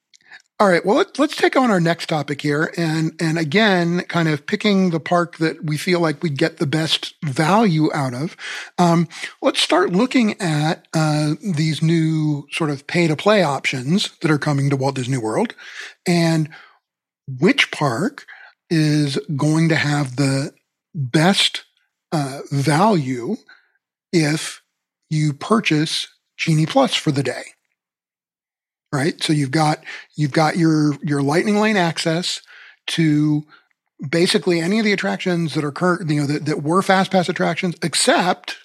all 0.61 0.69
right. 0.69 0.85
Well, 0.85 0.97
let, 0.97 1.19
let's 1.21 1.37
take 1.37 1.55
on 1.55 1.71
our 1.71 1.79
next 1.79 2.07
topic 2.07 2.43
here, 2.43 2.73
and 2.77 3.13
and 3.21 3.39
again, 3.39 4.01
kind 4.09 4.29
of 4.29 4.45
picking 4.45 4.91
the 4.91 4.99
park 4.99 5.37
that 5.39 5.65
we 5.65 5.77
feel 5.77 6.01
like 6.01 6.21
we 6.21 6.31
get 6.31 6.57
the 6.57 6.67
best 6.67 7.15
value 7.25 7.93
out 7.95 8.13
of. 8.13 8.37
Um, 8.77 9.07
let's 9.41 9.61
start 9.61 9.93
looking 9.93 10.41
at 10.41 10.89
uh, 10.93 11.35
these 11.41 11.81
new 11.81 12.49
sort 12.51 12.71
of 12.71 12.89
pay 12.89 13.07
to 13.07 13.15
play 13.15 13.43
options 13.43 14.11
that 14.21 14.33
are 14.33 14.39
coming 14.39 14.69
to 14.71 14.77
Walt 14.77 14.97
Disney 14.97 15.19
World, 15.19 15.55
and 16.07 16.49
which 17.29 17.71
park 17.71 18.27
is 18.69 19.17
going 19.37 19.69
to 19.69 19.77
have 19.77 20.17
the 20.17 20.53
best 20.93 21.65
uh, 22.11 22.41
value 22.51 23.37
if 24.13 24.61
you 25.09 25.33
purchase 25.33 26.09
Genie 26.37 26.67
Plus 26.67 26.95
for 26.95 27.13
the 27.13 27.23
day 27.23 27.45
right? 28.93 29.23
So 29.23 29.33
you've 29.33 29.51
got 29.51 29.83
you've 30.17 30.33
got 30.33 30.57
your 30.57 30.95
your 31.03 31.23
lightning 31.23 31.61
lane 31.61 31.77
access 31.77 32.41
to 32.89 33.45
basically 34.11 34.61
any 34.61 34.79
of 34.79 34.85
the 34.85 34.93
attractions 34.93 35.55
that 35.55 35.65
are 35.65 35.73
current, 35.73 36.09
you 36.09 36.21
know, 36.21 36.27
that, 36.27 36.47
that 36.47 36.63
were 36.63 36.83
fast 36.83 37.11
pass 37.11 37.29
attractions, 37.29 37.75
except 37.83 38.57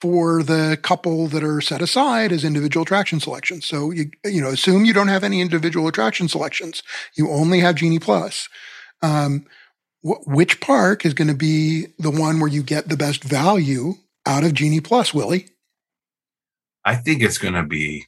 for 0.00 0.42
the 0.42 0.78
couple 0.82 1.26
that 1.28 1.44
are 1.44 1.60
set 1.60 1.82
aside 1.82 2.32
as 2.32 2.44
individual 2.44 2.82
attraction 2.82 3.20
selections. 3.20 3.66
So 3.66 3.90
you 3.90 4.10
you 4.24 4.40
know, 4.40 4.48
assume 4.48 4.84
you 4.84 4.94
don't 4.94 5.08
have 5.08 5.24
any 5.24 5.40
individual 5.40 5.88
attraction 5.88 6.28
selections. 6.28 6.82
You 7.14 7.30
only 7.30 7.60
have 7.60 7.76
Genie 7.76 7.98
Plus. 7.98 8.48
Um, 9.02 9.46
wh- 10.02 10.26
which 10.26 10.60
park 10.60 11.04
is 11.04 11.14
going 11.14 11.28
to 11.28 11.34
be 11.34 11.86
the 11.98 12.10
one 12.10 12.40
where 12.40 12.48
you 12.48 12.62
get 12.62 12.88
the 12.88 12.96
best 12.96 13.24
value 13.24 13.94
out 14.26 14.44
of 14.44 14.54
Genie 14.54 14.80
Plus, 14.80 15.14
Willie? 15.14 15.48
I 16.84 16.96
think 16.96 17.22
it's 17.22 17.38
going 17.38 17.54
to 17.54 17.62
be 17.62 18.06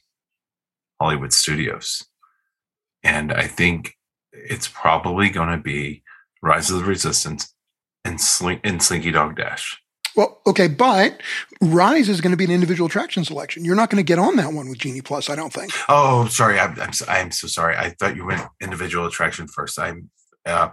Hollywood 1.03 1.33
Studios. 1.33 2.05
And 3.03 3.33
I 3.33 3.45
think 3.45 3.97
it's 4.31 4.69
probably 4.69 5.29
going 5.29 5.49
to 5.49 5.57
be 5.57 6.01
Rise 6.41 6.71
of 6.71 6.77
the 6.77 6.85
Resistance 6.85 7.53
and, 8.05 8.21
Slink, 8.21 8.61
and 8.63 8.81
Slinky 8.81 9.11
Dog 9.11 9.35
Dash. 9.35 9.81
Well, 10.15 10.39
okay, 10.47 10.69
but 10.69 11.19
Rise 11.59 12.07
is 12.07 12.21
going 12.21 12.31
to 12.31 12.37
be 12.37 12.45
an 12.45 12.51
individual 12.51 12.87
attraction 12.87 13.25
selection. 13.25 13.65
You're 13.65 13.75
not 13.75 13.89
going 13.89 14.01
to 14.01 14.07
get 14.07 14.17
on 14.17 14.37
that 14.37 14.53
one 14.53 14.69
with 14.69 14.77
Genie 14.77 15.01
Plus, 15.01 15.29
I 15.29 15.35
don't 15.35 15.51
think. 15.51 15.73
Oh, 15.89 16.27
sorry. 16.27 16.57
I'm, 16.57 16.79
I'm, 16.79 16.93
so- 16.93 17.05
I'm 17.09 17.31
so 17.31 17.47
sorry. 17.47 17.75
I 17.75 17.89
thought 17.89 18.15
you 18.15 18.25
went 18.25 18.43
individual 18.61 19.05
attraction 19.05 19.47
first. 19.47 19.77
I'm 19.77 20.09
uh, 20.45 20.69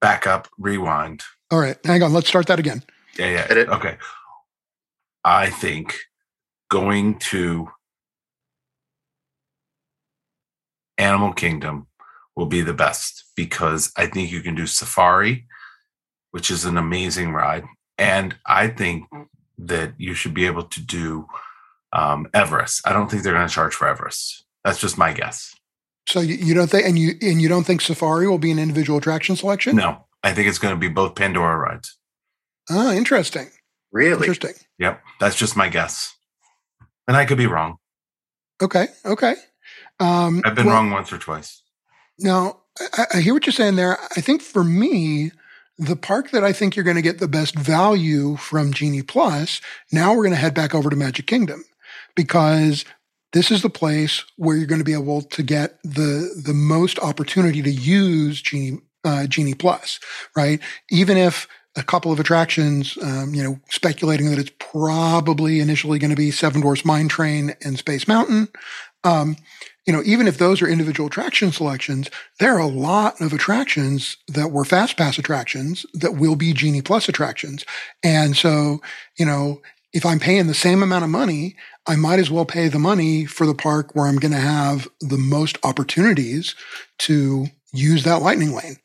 back 0.00 0.26
up, 0.26 0.48
rewind. 0.58 1.22
All 1.52 1.60
right, 1.60 1.76
hang 1.84 2.02
on. 2.02 2.12
Let's 2.12 2.26
start 2.26 2.46
that 2.48 2.58
again. 2.58 2.82
Yeah, 3.16 3.46
yeah. 3.48 3.64
Okay. 3.68 3.96
I 5.24 5.50
think 5.50 5.96
going 6.68 7.18
to 7.18 7.68
Animal 10.98 11.32
Kingdom 11.32 11.86
will 12.34 12.46
be 12.46 12.60
the 12.60 12.74
best 12.74 13.24
because 13.34 13.92
I 13.96 14.06
think 14.06 14.30
you 14.30 14.40
can 14.40 14.54
do 14.54 14.66
Safari, 14.66 15.46
which 16.30 16.50
is 16.50 16.64
an 16.64 16.76
amazing 16.76 17.32
ride. 17.32 17.64
And 17.98 18.36
I 18.46 18.68
think 18.68 19.06
that 19.58 19.94
you 19.98 20.14
should 20.14 20.34
be 20.34 20.46
able 20.46 20.64
to 20.64 20.80
do 20.80 21.26
um, 21.92 22.28
Everest. 22.34 22.86
I 22.86 22.92
don't 22.92 23.10
think 23.10 23.22
they're 23.22 23.32
going 23.32 23.48
to 23.48 23.54
charge 23.54 23.74
for 23.74 23.88
Everest. 23.88 24.44
That's 24.64 24.78
just 24.80 24.98
my 24.98 25.12
guess. 25.12 25.54
So 26.08 26.20
you, 26.20 26.34
you 26.34 26.54
don't 26.54 26.68
think, 26.70 26.86
and 26.86 26.98
you 26.98 27.14
and 27.22 27.40
you 27.40 27.48
don't 27.48 27.64
think 27.64 27.80
Safari 27.80 28.28
will 28.28 28.38
be 28.38 28.52
an 28.52 28.58
individual 28.58 28.98
attraction 28.98 29.34
selection? 29.34 29.76
No, 29.76 30.04
I 30.22 30.32
think 30.32 30.46
it's 30.46 30.58
going 30.58 30.74
to 30.74 30.78
be 30.78 30.88
both 30.88 31.14
Pandora 31.14 31.56
rides. 31.56 31.96
Ah, 32.70 32.92
interesting. 32.92 33.48
Really? 33.92 34.26
Interesting. 34.28 34.54
Yep. 34.78 35.00
That's 35.20 35.36
just 35.36 35.56
my 35.56 35.68
guess. 35.68 36.14
And 37.08 37.16
I 37.16 37.24
could 37.24 37.38
be 37.38 37.46
wrong. 37.46 37.76
Okay. 38.62 38.88
Okay. 39.04 39.34
Um, 39.98 40.42
I've 40.44 40.54
been 40.54 40.66
well, 40.66 40.76
wrong 40.76 40.90
once 40.90 41.12
or 41.12 41.18
twice. 41.18 41.62
Now, 42.18 42.60
I, 42.96 43.06
I 43.14 43.20
hear 43.20 43.34
what 43.34 43.46
you're 43.46 43.52
saying 43.52 43.76
there. 43.76 43.98
I 44.16 44.20
think 44.20 44.42
for 44.42 44.64
me, 44.64 45.32
the 45.78 45.96
park 45.96 46.30
that 46.30 46.44
I 46.44 46.52
think 46.52 46.74
you're 46.74 46.84
going 46.84 46.96
to 46.96 47.02
get 47.02 47.18
the 47.18 47.28
best 47.28 47.54
value 47.54 48.36
from 48.36 48.72
Genie 48.72 49.02
Plus, 49.02 49.60
now 49.92 50.10
we're 50.10 50.22
going 50.22 50.30
to 50.30 50.36
head 50.36 50.54
back 50.54 50.74
over 50.74 50.88
to 50.90 50.96
Magic 50.96 51.26
Kingdom 51.26 51.64
because 52.14 52.84
this 53.32 53.50
is 53.50 53.62
the 53.62 53.70
place 53.70 54.24
where 54.36 54.56
you're 54.56 54.66
going 54.66 54.80
to 54.80 54.84
be 54.84 54.94
able 54.94 55.22
to 55.22 55.42
get 55.42 55.78
the 55.82 56.40
the 56.42 56.54
most 56.54 56.98
opportunity 57.00 57.62
to 57.62 57.70
use 57.70 58.40
Genie 58.40 58.78
uh, 59.04 59.26
Genie 59.26 59.54
Plus, 59.54 60.00
right? 60.34 60.60
Even 60.90 61.16
if 61.16 61.46
a 61.76 61.82
couple 61.82 62.10
of 62.10 62.18
attractions, 62.18 62.96
um, 63.02 63.34
you 63.34 63.42
know, 63.42 63.60
speculating 63.68 64.30
that 64.30 64.38
it's 64.38 64.52
probably 64.58 65.60
initially 65.60 65.98
going 65.98 66.10
to 66.10 66.16
be 66.16 66.30
Seven 66.30 66.62
Dwarfs 66.62 66.84
Mine 66.84 67.08
Train 67.08 67.54
and 67.62 67.78
Space 67.78 68.08
Mountain. 68.08 68.48
Um, 69.04 69.36
you 69.86 69.92
know, 69.92 70.02
even 70.04 70.26
if 70.26 70.38
those 70.38 70.60
are 70.60 70.68
individual 70.68 71.06
attraction 71.06 71.52
selections, 71.52 72.10
there 72.40 72.54
are 72.54 72.60
a 72.60 72.66
lot 72.66 73.20
of 73.20 73.32
attractions 73.32 74.16
that 74.26 74.50
were 74.50 74.64
fast 74.64 74.96
pass 74.96 75.16
attractions 75.16 75.86
that 75.94 76.16
will 76.16 76.34
be 76.34 76.52
Genie 76.52 76.82
Plus 76.82 77.08
attractions. 77.08 77.64
And 78.02 78.36
so, 78.36 78.80
you 79.16 79.24
know, 79.24 79.62
if 79.92 80.04
I'm 80.04 80.18
paying 80.18 80.48
the 80.48 80.54
same 80.54 80.82
amount 80.82 81.04
of 81.04 81.10
money, 81.10 81.56
I 81.86 81.94
might 81.94 82.18
as 82.18 82.30
well 82.30 82.44
pay 82.44 82.68
the 82.68 82.80
money 82.80 83.24
for 83.26 83.46
the 83.46 83.54
park 83.54 83.94
where 83.94 84.06
I'm 84.06 84.18
going 84.18 84.32
to 84.32 84.38
have 84.38 84.88
the 85.00 85.16
most 85.16 85.56
opportunities 85.62 86.56
to 86.98 87.46
use 87.72 88.02
that 88.04 88.22
lightning 88.22 88.52
lane. 88.52 88.76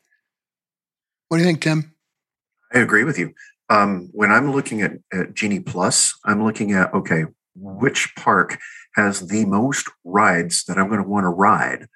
What 1.28 1.38
do 1.38 1.42
you 1.42 1.48
think, 1.48 1.62
Tim? 1.62 1.92
I 2.72 2.78
agree 2.78 3.04
with 3.04 3.18
you. 3.18 3.34
Um, 3.68 4.08
when 4.12 4.30
I'm 4.30 4.52
looking 4.52 4.82
at, 4.82 4.92
at 5.12 5.34
Genie 5.34 5.60
Plus, 5.60 6.14
I'm 6.24 6.44
looking 6.44 6.72
at 6.72 6.94
okay, 6.94 7.24
which 7.54 8.14
park 8.16 8.58
has 8.94 9.28
the 9.28 9.44
most 9.44 9.88
rides 10.04 10.64
that 10.64 10.78
I'm 10.78 10.88
going 10.88 11.02
to 11.02 11.08
want 11.08 11.24
to 11.24 11.28
ride 11.28 11.86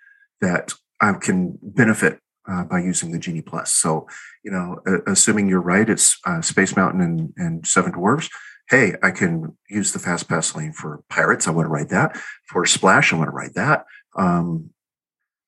that 0.41 0.73
I 1.01 1.13
can 1.15 1.59
benefit 1.63 2.21
uh, 2.49 2.65
by 2.65 2.79
using 2.79 3.13
the 3.13 3.19
Genie 3.19 3.43
Plus. 3.43 3.73
So, 3.73 4.07
you 4.43 4.51
know, 4.51 4.81
uh, 4.87 4.99
assuming 5.07 5.49
you're 5.49 5.61
right, 5.61 5.89
it's 5.89 6.19
uh, 6.25 6.41
Space 6.41 6.77
Mountain 6.77 7.01
and, 7.01 7.33
and 7.37 7.67
Seven 7.67 7.93
Dwarfs. 7.93 8.29
Hey, 8.69 8.95
I 9.03 9.11
can 9.11 9.57
use 9.69 9.93
the 9.93 9.99
Fast 9.99 10.29
Pass 10.29 10.55
lane 10.57 10.73
for 10.73 11.03
Pirates. 11.09 11.47
I 11.47 11.53
want 11.53 11.67
to 11.67 11.71
ride 11.71 11.89
that. 11.91 12.17
For 12.49 12.65
Splash, 12.67 13.13
I 13.13 13.17
want 13.17 13.29
to 13.29 13.37
ride 13.37 13.55
that. 13.55 13.85
Um, 14.17 14.71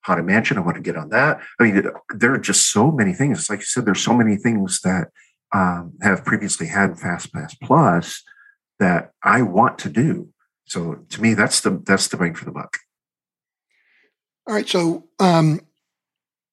Haunted 0.02 0.26
Mansion, 0.26 0.56
I 0.56 0.62
want 0.62 0.76
to 0.76 0.82
get 0.82 0.96
on 0.96 1.08
that. 1.10 1.40
I 1.58 1.64
mean, 1.64 1.82
there 2.10 2.32
are 2.32 2.38
just 2.38 2.72
so 2.72 2.90
many 2.90 3.12
things. 3.12 3.50
Like 3.50 3.58
you 3.60 3.64
said, 3.64 3.84
there's 3.84 4.02
so 4.02 4.14
many 4.14 4.36
things 4.36 4.80
that 4.82 5.08
um, 5.52 5.94
have 6.02 6.24
previously 6.24 6.68
had 6.68 6.98
Fast 6.98 7.32
Pass 7.32 7.54
Plus 7.54 8.22
that 8.78 9.10
I 9.22 9.42
want 9.42 9.78
to 9.80 9.88
do. 9.88 10.28
So 10.68 11.00
to 11.08 11.22
me, 11.22 11.34
that's 11.34 11.60
the 11.62 11.82
that's 11.84 12.08
the 12.08 12.16
bang 12.16 12.34
for 12.34 12.44
the 12.44 12.52
buck. 12.52 12.76
All 14.46 14.54
right. 14.54 14.68
So, 14.68 15.04
um, 15.18 15.60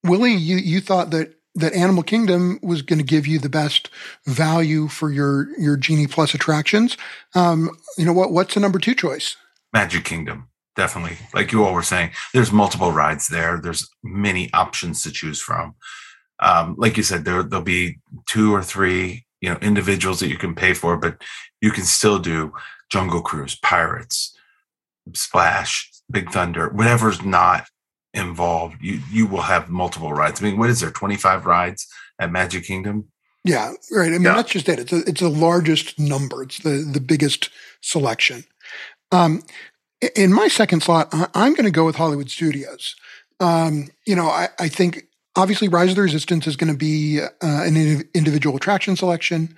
Willie, 0.03 0.33
you 0.33 0.57
you 0.57 0.81
thought 0.81 1.11
that 1.11 1.33
that 1.55 1.73
Animal 1.73 2.03
Kingdom 2.03 2.59
was 2.61 2.81
going 2.81 2.99
to 2.99 3.05
give 3.05 3.25
you 3.25 3.39
the 3.39 3.49
best 3.49 3.89
value 4.25 4.87
for 4.87 5.11
your 5.11 5.47
your 5.59 5.77
Genie 5.77 6.07
Plus 6.07 6.33
attractions. 6.33 6.97
Um, 7.33 7.69
you 7.97 8.05
know 8.05 8.13
what? 8.13 8.31
What's 8.31 8.53
the 8.53 8.59
number 8.59 8.79
two 8.79 8.95
choice? 8.95 9.37
Magic 9.73 10.05
Kingdom, 10.05 10.49
definitely. 10.75 11.17
Like 11.33 11.51
you 11.51 11.63
all 11.63 11.73
were 11.73 11.83
saying, 11.83 12.11
there's 12.33 12.51
multiple 12.51 12.91
rides 12.91 13.27
there. 13.27 13.59
There's 13.61 13.89
many 14.03 14.51
options 14.53 15.01
to 15.03 15.11
choose 15.11 15.41
from. 15.41 15.75
Um, 16.41 16.75
like 16.77 16.97
you 16.97 17.03
said, 17.03 17.25
there 17.25 17.43
there'll 17.43 17.63
be 17.63 17.99
two 18.25 18.53
or 18.53 18.63
three, 18.63 19.25
you 19.41 19.49
know, 19.49 19.57
individuals 19.61 20.19
that 20.19 20.29
you 20.29 20.37
can 20.37 20.55
pay 20.55 20.73
for, 20.73 20.97
but 20.97 21.21
you 21.61 21.71
can 21.71 21.83
still 21.83 22.19
do 22.19 22.51
Jungle 22.89 23.21
Cruise, 23.21 23.55
Pirates, 23.55 24.37
Splash, 25.13 25.91
Big 26.09 26.31
Thunder, 26.31 26.69
whatever's 26.69 27.23
not 27.23 27.67
involved, 28.13 28.77
you 28.81 29.01
you 29.11 29.27
will 29.27 29.41
have 29.41 29.69
multiple 29.69 30.13
rides. 30.13 30.41
I 30.41 30.45
mean, 30.45 30.57
what 30.57 30.69
is 30.69 30.79
there? 30.79 30.91
Twenty 30.91 31.17
five 31.17 31.45
rides 31.45 31.87
at 32.19 32.31
Magic 32.31 32.63
Kingdom. 32.63 33.05
Yeah, 33.43 33.73
right. 33.91 34.07
I 34.07 34.11
mean, 34.11 34.23
yeah. 34.23 34.35
that's 34.35 34.51
just 34.51 34.69
it. 34.69 34.79
It's 34.79 34.93
a, 34.93 34.97
it's 35.07 35.21
the 35.21 35.29
largest 35.29 35.99
number. 35.99 36.43
It's 36.43 36.59
the 36.59 36.89
the 36.91 37.01
biggest 37.01 37.49
selection. 37.81 38.45
Um, 39.11 39.43
in 40.15 40.33
my 40.33 40.47
second 40.47 40.81
slot, 40.81 41.09
I'm 41.11 41.53
going 41.53 41.65
to 41.65 41.71
go 41.71 41.85
with 41.85 41.95
Hollywood 41.95 42.29
Studios. 42.29 42.95
Um, 43.39 43.89
you 44.05 44.15
know, 44.15 44.27
I, 44.27 44.49
I 44.59 44.67
think 44.67 45.03
obviously 45.35 45.67
Rise 45.67 45.89
of 45.89 45.95
the 45.95 46.01
Resistance 46.01 46.47
is 46.47 46.55
going 46.55 46.71
to 46.71 46.77
be 46.77 47.19
uh, 47.21 47.27
an 47.41 47.75
individual 48.13 48.55
attraction 48.55 48.95
selection. 48.95 49.55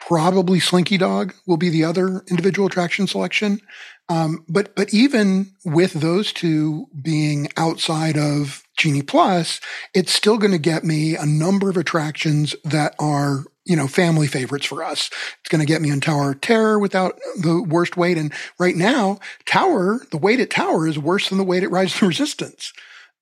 Probably 0.00 0.60
Slinky 0.60 0.98
Dog 0.98 1.34
will 1.46 1.56
be 1.56 1.68
the 1.68 1.84
other 1.84 2.24
individual 2.28 2.66
attraction 2.66 3.06
selection. 3.06 3.60
Um, 4.08 4.44
but 4.48 4.74
but 4.74 4.92
even 4.92 5.52
with 5.64 5.92
those 5.92 6.32
two 6.32 6.86
being 7.00 7.48
outside 7.56 8.18
of 8.18 8.64
Genie 8.76 9.02
Plus, 9.02 9.60
it's 9.94 10.12
still 10.12 10.36
going 10.36 10.50
to 10.50 10.58
get 10.58 10.82
me 10.82 11.14
a 11.14 11.24
number 11.24 11.70
of 11.70 11.76
attractions 11.76 12.56
that 12.64 12.96
are 12.98 13.44
you 13.64 13.76
know 13.76 13.86
family 13.86 14.26
favorites 14.26 14.66
for 14.66 14.82
us. 14.82 15.10
It's 15.40 15.48
going 15.48 15.60
to 15.60 15.66
get 15.66 15.80
me 15.80 15.92
on 15.92 16.00
Tower 16.00 16.32
of 16.32 16.40
Terror 16.40 16.78
without 16.80 17.20
the 17.40 17.62
worst 17.62 17.96
wait. 17.96 18.18
And 18.18 18.32
right 18.58 18.74
now, 18.74 19.20
Tower 19.46 20.00
the 20.10 20.18
wait 20.18 20.40
at 20.40 20.50
Tower 20.50 20.88
is 20.88 20.98
worse 20.98 21.28
than 21.28 21.38
the 21.38 21.44
wait 21.44 21.62
at 21.62 21.70
Rise 21.70 21.94
of 21.94 22.00
the 22.00 22.08
Resistance. 22.08 22.72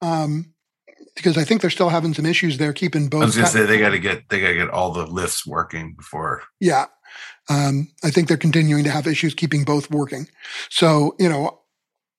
Um, 0.01 0.55
because 1.19 1.37
I 1.37 1.45
think 1.45 1.61
they're 1.61 1.71
still 1.71 1.91
having 1.91 2.15
some 2.15 2.27
issues 2.27 2.59
there 2.59 2.73
keeping 2.73 3.09
both. 3.09 3.23
I 3.23 3.27
was 3.27 3.37
going 3.37 3.47
to 3.47 3.53
say 3.53 3.67
they 3.67 3.79
got 3.79 3.91
to 3.91 3.99
get 3.99 4.29
they 4.29 4.41
got 4.41 4.49
to 4.49 4.55
get 4.55 4.71
all 4.71 4.93
the 4.93 5.07
lifts 5.07 5.47
working 5.47 5.95
before. 5.95 6.43
Yeah, 6.61 6.87
um, 7.49 7.89
I 8.05 8.11
think 8.11 8.29
they're 8.29 8.37
continuing 8.37 8.85
to 8.85 8.91
have 8.91 9.07
issues 9.07 9.35
keeping 9.35 9.65
both 9.65 9.91
working. 9.91 10.29
So, 10.69 11.15
you 11.19 11.29
know, 11.29 11.61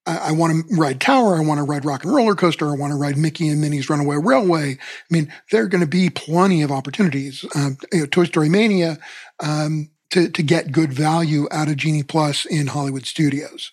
I, 0.05 0.29
I 0.29 0.31
want 0.31 0.67
to 0.67 0.75
ride 0.75 0.99
Tower. 0.99 1.35
I 1.35 1.41
want 1.41 1.59
to 1.59 1.63
ride 1.63 1.85
Rock 1.85 2.03
and 2.03 2.13
Roller 2.13 2.35
Coaster. 2.35 2.67
I 2.67 2.75
want 2.75 2.91
to 2.91 2.97
ride 2.97 3.17
Mickey 3.17 3.47
and 3.47 3.61
Minnie's 3.61 3.89
Runaway 3.89 4.17
Railway. 4.17 4.73
I 4.73 4.77
mean, 5.09 5.31
there 5.51 5.63
are 5.63 5.67
going 5.67 5.83
to 5.83 5.87
be 5.87 6.09
plenty 6.09 6.61
of 6.61 6.71
opportunities. 6.71 7.45
Um, 7.55 7.77
you 7.91 8.01
know, 8.01 8.05
Toy 8.07 8.25
Story 8.25 8.49
Mania 8.49 8.97
um, 9.39 9.91
to 10.11 10.29
to 10.29 10.43
get 10.43 10.71
good 10.71 10.91
value 10.91 11.47
out 11.51 11.67
of 11.67 11.77
Genie 11.77 12.03
Plus 12.03 12.45
in 12.45 12.67
Hollywood 12.67 13.05
studios. 13.05 13.71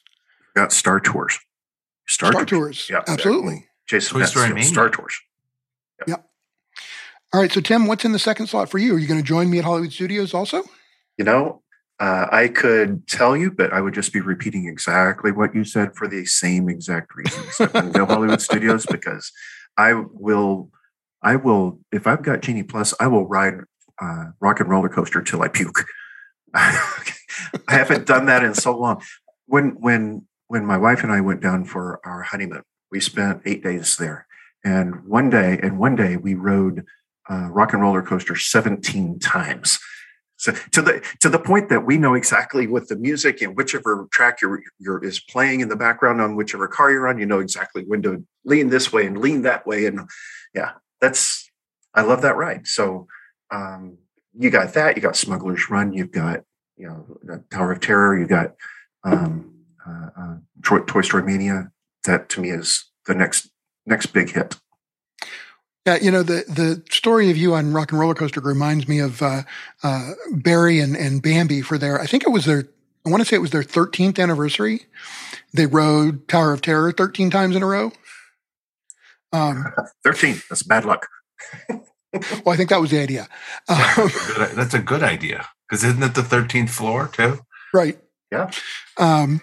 Got 0.54 0.72
Star 0.72 1.00
Tours. 1.00 1.38
Star, 2.06 2.32
Star 2.32 2.44
Tours. 2.44 2.86
Tours. 2.86 2.90
Yeah, 2.90 3.12
absolutely. 3.12 3.66
Jason 3.88 4.18
Toy 4.18 4.26
Story 4.26 4.48
Mania. 4.48 4.64
Star 4.64 4.90
Tours. 4.90 5.18
Yep. 6.00 6.08
yep. 6.08 6.26
All 7.32 7.40
right. 7.40 7.52
So, 7.52 7.60
Tim, 7.60 7.86
what's 7.86 8.04
in 8.04 8.12
the 8.12 8.18
second 8.18 8.48
slot 8.48 8.70
for 8.70 8.78
you? 8.78 8.94
Are 8.94 8.98
you 8.98 9.06
going 9.06 9.20
to 9.20 9.26
join 9.26 9.50
me 9.50 9.58
at 9.58 9.64
Hollywood 9.64 9.92
Studios 9.92 10.34
also? 10.34 10.62
You 11.18 11.24
know, 11.24 11.62
uh, 11.98 12.26
I 12.30 12.48
could 12.48 13.06
tell 13.08 13.36
you, 13.36 13.50
but 13.50 13.72
I 13.72 13.80
would 13.80 13.94
just 13.94 14.12
be 14.12 14.20
repeating 14.20 14.66
exactly 14.66 15.32
what 15.32 15.54
you 15.54 15.64
said 15.64 15.94
for 15.94 16.06
the 16.06 16.26
same 16.26 16.68
exact 16.68 17.14
reasons. 17.14 17.60
I'm 17.74 17.92
no 17.92 18.04
Hollywood 18.04 18.42
Studios 18.42 18.86
because 18.90 19.32
I 19.76 19.94
will, 19.94 20.70
I 21.22 21.36
will, 21.36 21.80
if 21.92 22.06
I've 22.06 22.22
got 22.22 22.42
Genie 22.42 22.62
Plus, 22.62 22.92
I 23.00 23.06
will 23.06 23.26
ride 23.26 23.54
uh, 24.00 24.26
Rock 24.40 24.60
and 24.60 24.68
Roller 24.68 24.90
Coaster 24.90 25.22
till 25.22 25.42
I 25.42 25.48
puke. 25.48 25.86
I 26.54 26.78
haven't 27.68 28.06
done 28.06 28.26
that 28.26 28.42
in 28.42 28.54
so 28.54 28.76
long. 28.78 29.02
When 29.46 29.76
when 29.80 30.26
when 30.48 30.64
my 30.64 30.76
wife 30.76 31.02
and 31.02 31.12
I 31.12 31.20
went 31.20 31.40
down 31.40 31.64
for 31.64 32.00
our 32.04 32.22
honeymoon, 32.22 32.62
we 32.96 33.00
spent 33.00 33.42
eight 33.44 33.62
days 33.62 33.98
there, 33.98 34.26
and 34.64 35.04
one 35.04 35.28
day 35.28 35.60
and 35.62 35.78
one 35.78 35.96
day 35.96 36.16
we 36.16 36.32
rode 36.32 36.82
uh, 37.28 37.48
Rock 37.50 37.74
and 37.74 37.82
Roller 37.82 38.00
Coaster 38.00 38.36
seventeen 38.36 39.18
times. 39.18 39.78
So 40.36 40.52
to 40.72 40.80
the 40.80 41.04
to 41.20 41.28
the 41.28 41.38
point 41.38 41.68
that 41.68 41.84
we 41.84 41.98
know 41.98 42.14
exactly 42.14 42.66
what 42.66 42.88
the 42.88 42.96
music 42.96 43.42
and 43.42 43.54
whichever 43.54 44.08
track 44.10 44.40
you're, 44.40 44.62
you're 44.78 45.04
is 45.04 45.20
playing 45.20 45.60
in 45.60 45.68
the 45.68 45.76
background 45.76 46.22
on 46.22 46.36
whichever 46.36 46.68
car 46.68 46.90
you're 46.90 47.06
on, 47.06 47.18
you 47.18 47.26
know 47.26 47.40
exactly 47.40 47.84
when 47.84 48.00
to 48.00 48.24
lean 48.46 48.70
this 48.70 48.90
way 48.94 49.04
and 49.04 49.18
lean 49.18 49.42
that 49.42 49.66
way. 49.66 49.84
And 49.84 50.08
yeah, 50.54 50.72
that's 50.98 51.50
I 51.92 52.00
love 52.00 52.22
that 52.22 52.36
ride. 52.36 52.66
So 52.66 53.08
um, 53.50 53.98
you 54.38 54.48
got 54.48 54.72
that. 54.72 54.96
You 54.96 55.02
got 55.02 55.16
Smuggler's 55.16 55.68
Run. 55.68 55.92
You've 55.92 56.12
got 56.12 56.44
you 56.78 56.88
know 56.88 57.18
the 57.22 57.44
Tower 57.50 57.72
of 57.72 57.80
Terror. 57.80 58.18
you've 58.18 58.30
got 58.30 58.54
um, 59.04 59.52
uh, 59.86 60.08
uh, 60.18 60.36
Toy 60.86 61.02
Story 61.02 61.24
Mania. 61.24 61.70
That 62.06 62.28
to 62.30 62.40
me 62.40 62.50
is 62.50 62.84
the 63.06 63.14
next 63.14 63.50
next 63.84 64.06
big 64.06 64.30
hit. 64.30 64.56
Yeah, 65.86 65.98
you 66.00 66.10
know 66.10 66.24
the 66.24 66.44
the 66.48 66.82
story 66.90 67.30
of 67.30 67.36
you 67.36 67.54
on 67.54 67.72
Rock 67.72 67.92
and 67.92 68.00
Roller 68.00 68.14
Coaster 68.14 68.40
reminds 68.40 68.88
me 68.88 68.98
of 68.98 69.22
uh, 69.22 69.42
uh, 69.84 70.12
Barry 70.32 70.80
and, 70.80 70.96
and 70.96 71.22
Bambi 71.22 71.62
for 71.62 71.78
their. 71.78 72.00
I 72.00 72.06
think 72.06 72.24
it 72.24 72.30
was 72.30 72.44
their. 72.44 72.64
I 73.06 73.10
want 73.10 73.20
to 73.22 73.24
say 73.24 73.36
it 73.36 73.40
was 73.40 73.52
their 73.52 73.62
13th 73.62 74.18
anniversary. 74.18 74.86
They 75.54 75.66
rode 75.66 76.26
Tower 76.26 76.52
of 76.52 76.60
Terror 76.60 76.90
13 76.90 77.30
times 77.30 77.54
in 77.54 77.62
a 77.62 77.66
row. 77.66 77.92
Um, 79.32 79.72
13. 80.04 80.42
That's 80.48 80.64
bad 80.64 80.84
luck. 80.84 81.06
well, 81.68 81.82
I 82.48 82.56
think 82.56 82.70
that 82.70 82.80
was 82.80 82.90
the 82.90 83.00
idea. 83.00 83.28
Um, 83.68 83.78
that's, 83.78 83.98
a 83.98 84.34
good, 84.34 84.56
that's 84.56 84.74
a 84.74 84.80
good 84.80 85.02
idea 85.04 85.46
because 85.68 85.84
isn't 85.84 86.02
it 86.02 86.14
the 86.16 86.22
13th 86.22 86.70
floor 86.70 87.08
too? 87.12 87.38
Right. 87.72 87.96
Yeah. 88.32 88.50
Um, 88.96 89.40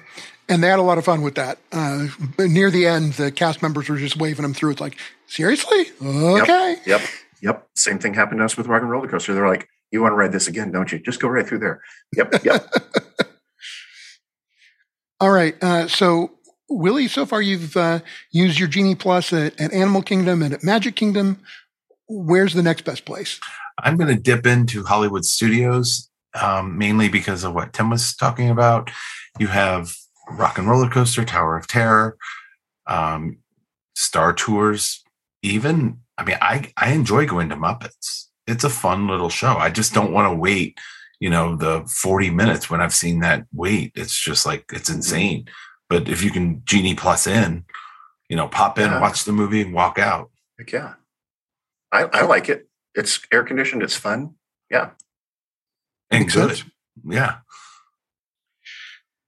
and 0.50 0.64
they 0.64 0.68
had 0.68 0.80
a 0.80 0.84
lot 0.84 0.98
of 0.98 1.06
fun 1.06 1.22
with 1.22 1.36
that. 1.36 1.58
Uh, 1.72 2.08
near 2.40 2.70
the 2.70 2.86
end, 2.86 3.14
the 3.14 3.32
cast 3.32 3.62
members 3.62 3.90
were 3.90 3.98
just 3.98 4.18
waving 4.18 4.44
them 4.44 4.54
through. 4.54 4.72
It's 4.72 4.82
like, 4.82 4.98
seriously? 5.28 5.86
Okay. 6.02 6.76
Yep. 6.86 7.02
Yep. 7.02 7.02
yep. 7.42 7.68
Same 7.76 8.00
thing 8.00 8.14
happened 8.14 8.40
to 8.40 8.46
us 8.46 8.58
with 8.58 8.68
Rock 8.68 8.82
and 8.82 8.92
Roller 8.92 9.08
Coaster. 9.08 9.34
They're 9.34 9.48
like, 9.48 9.68
you 9.92 10.02
want 10.02 10.12
to 10.12 10.16
ride 10.16 10.32
this 10.32 10.48
again, 10.48 10.72
don't 10.72 10.92
you? 10.92 11.00
Just 11.00 11.22
go 11.22 11.28
right 11.28 11.48
through 11.48 11.60
there. 11.60 11.82
Yep. 12.16 12.44
Yep. 12.44 12.74
All 15.20 15.32
right. 15.32 15.56
Uh, 15.64 15.88
so, 15.88 16.32
Willie, 16.70 17.08
so 17.08 17.26
far 17.26 17.42
you've 17.42 17.78
uh, 17.78 18.00
used 18.32 18.60
your 18.60 18.68
Genie 18.68 18.96
Plus 18.96 19.32
at, 19.32 19.60
at 19.60 19.72
Animal 19.72 20.02
Kingdom 20.02 20.42
and 20.42 20.54
at 20.54 20.64
Magic 20.64 20.96
Kingdom. 20.96 21.40
Where's 22.10 22.54
the 22.54 22.64
next 22.64 22.84
best 22.84 23.06
place? 23.06 23.40
I'm 23.80 23.96
going 23.98 24.14
to 24.14 24.22
dip 24.22 24.46
into 24.46 24.84
Hollywood 24.84 25.26
Studios, 25.26 26.10
um, 26.40 26.78
mainly 26.78 27.08
because 27.08 27.44
of 27.44 27.54
what 27.54 27.74
Tim 27.74 27.90
was 27.90 28.16
talking 28.16 28.50
about. 28.50 28.92
You 29.40 29.48
have 29.48 29.94
Rock 30.32 30.58
and 30.58 30.70
Roller 30.70 30.90
Coaster, 30.90 31.26
Tower 31.26 31.58
of 31.58 31.68
Terror, 31.68 32.18
um, 32.88 33.38
Star 33.96 34.34
Tours, 34.34 35.04
even. 35.42 36.00
I 36.18 36.24
mean, 36.24 36.38
I, 36.42 36.72
I 36.78 36.94
enjoy 36.94 37.26
going 37.26 37.50
to 37.50 37.56
Muppets. 37.56 38.28
It's 38.46 38.64
a 38.64 38.70
fun 38.70 39.08
little 39.08 39.30
show. 39.30 39.56
I 39.56 39.70
just 39.70 39.94
don't 39.94 40.14
want 40.14 40.32
to 40.32 40.38
wait, 40.38 40.78
you 41.20 41.30
know, 41.30 41.56
the 41.56 41.84
40 41.88 42.30
minutes 42.30 42.70
when 42.70 42.82
I've 42.82 42.94
seen 42.94 43.22
that 43.22 43.46
wait. 43.52 43.94
It's 43.96 44.18
just 44.18 44.46
like, 44.46 44.66
it's 44.72 44.90
mm-hmm. 44.90 44.98
insane. 44.98 45.46
But 45.90 46.08
if 46.08 46.24
you 46.24 46.30
can 46.30 46.62
Genie 46.66 46.96
Plus 46.96 47.26
in, 47.26 47.66
you 48.30 48.36
know, 48.36 48.48
pop 48.48 48.78
in, 48.78 48.90
yeah. 48.90 49.02
watch 49.02 49.26
the 49.26 49.32
movie, 49.32 49.62
and 49.62 49.74
walk 49.74 50.00
out. 50.00 50.32
Heck 50.58 50.72
yeah. 50.72 50.94
I, 51.92 52.04
I 52.06 52.22
like 52.26 52.50
it. 52.50 52.68
It's 52.96 53.20
air 53.32 53.44
conditioned. 53.44 53.84
It's 53.84 53.96
fun. 53.96 54.36
Yeah. 54.70 54.92
And 56.10 56.32
good. 56.32 56.62
Yeah. 57.08 57.38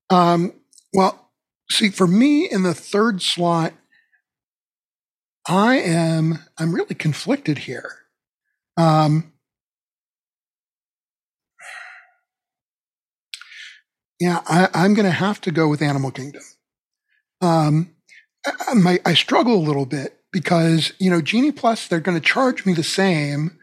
Um, 0.10 0.54
well, 0.96 1.30
see, 1.70 1.90
for 1.90 2.08
me 2.08 2.50
in 2.50 2.64
the 2.64 2.74
third 2.74 3.22
slot, 3.22 3.74
I 5.48 5.76
am 5.76 6.40
I'm 6.58 6.74
really 6.74 6.96
conflicted 6.96 7.60
here. 7.60 7.92
Um, 8.78 9.34
yeah, 14.20 14.42
I, 14.48 14.86
am 14.86 14.94
going 14.94 15.06
to 15.06 15.12
have 15.12 15.42
to 15.42 15.52
go 15.52 15.68
with 15.68 15.82
Animal 15.82 16.12
Kingdom. 16.12 16.44
Um, 17.42 17.96
I, 18.46 18.74
my, 18.74 19.00
I 19.06 19.14
struggle 19.14 19.56
a 19.56 19.68
little 19.68 19.86
bit 19.86 20.22
because, 20.32 20.94
you 21.00 21.10
know, 21.10 21.22
Genie 21.22 21.52
Plus, 21.52 21.88
they're 21.88 22.00
going 22.00 22.20
to 22.20 22.26
charge 22.26 22.66
me 22.66 22.74
the 22.74 22.84
same 22.84 23.58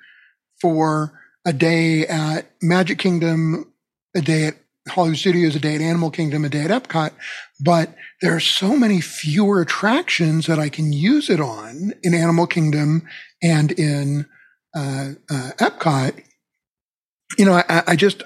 for 0.60 1.18
a 1.46 1.52
day 1.52 2.06
at 2.06 2.50
Magic 2.62 2.98
Kingdom, 2.98 3.72
a 4.14 4.20
day 4.20 4.46
at 4.46 4.56
Hollywood 4.88 5.18
Studios, 5.18 5.54
a 5.54 5.60
day 5.60 5.74
at 5.74 5.80
Animal 5.80 6.10
Kingdom, 6.10 6.44
a 6.44 6.48
day 6.48 6.62
at 6.62 6.70
Epcot. 6.70 7.12
But 7.60 7.94
there 8.20 8.34
are 8.34 8.40
so 8.40 8.76
many 8.76 9.00
fewer 9.00 9.60
attractions 9.60 10.46
that 10.46 10.58
I 10.58 10.68
can 10.68 10.92
use 10.92 11.30
it 11.30 11.40
on 11.40 11.92
in 12.02 12.14
Animal 12.14 12.46
Kingdom 12.46 13.06
and 13.42 13.72
in 13.72 14.26
uh, 14.74 15.12
uh, 15.30 15.50
Epcot. 15.58 16.22
You 17.38 17.44
know, 17.44 17.62
I, 17.68 17.82
I, 17.86 17.96
just 17.96 18.24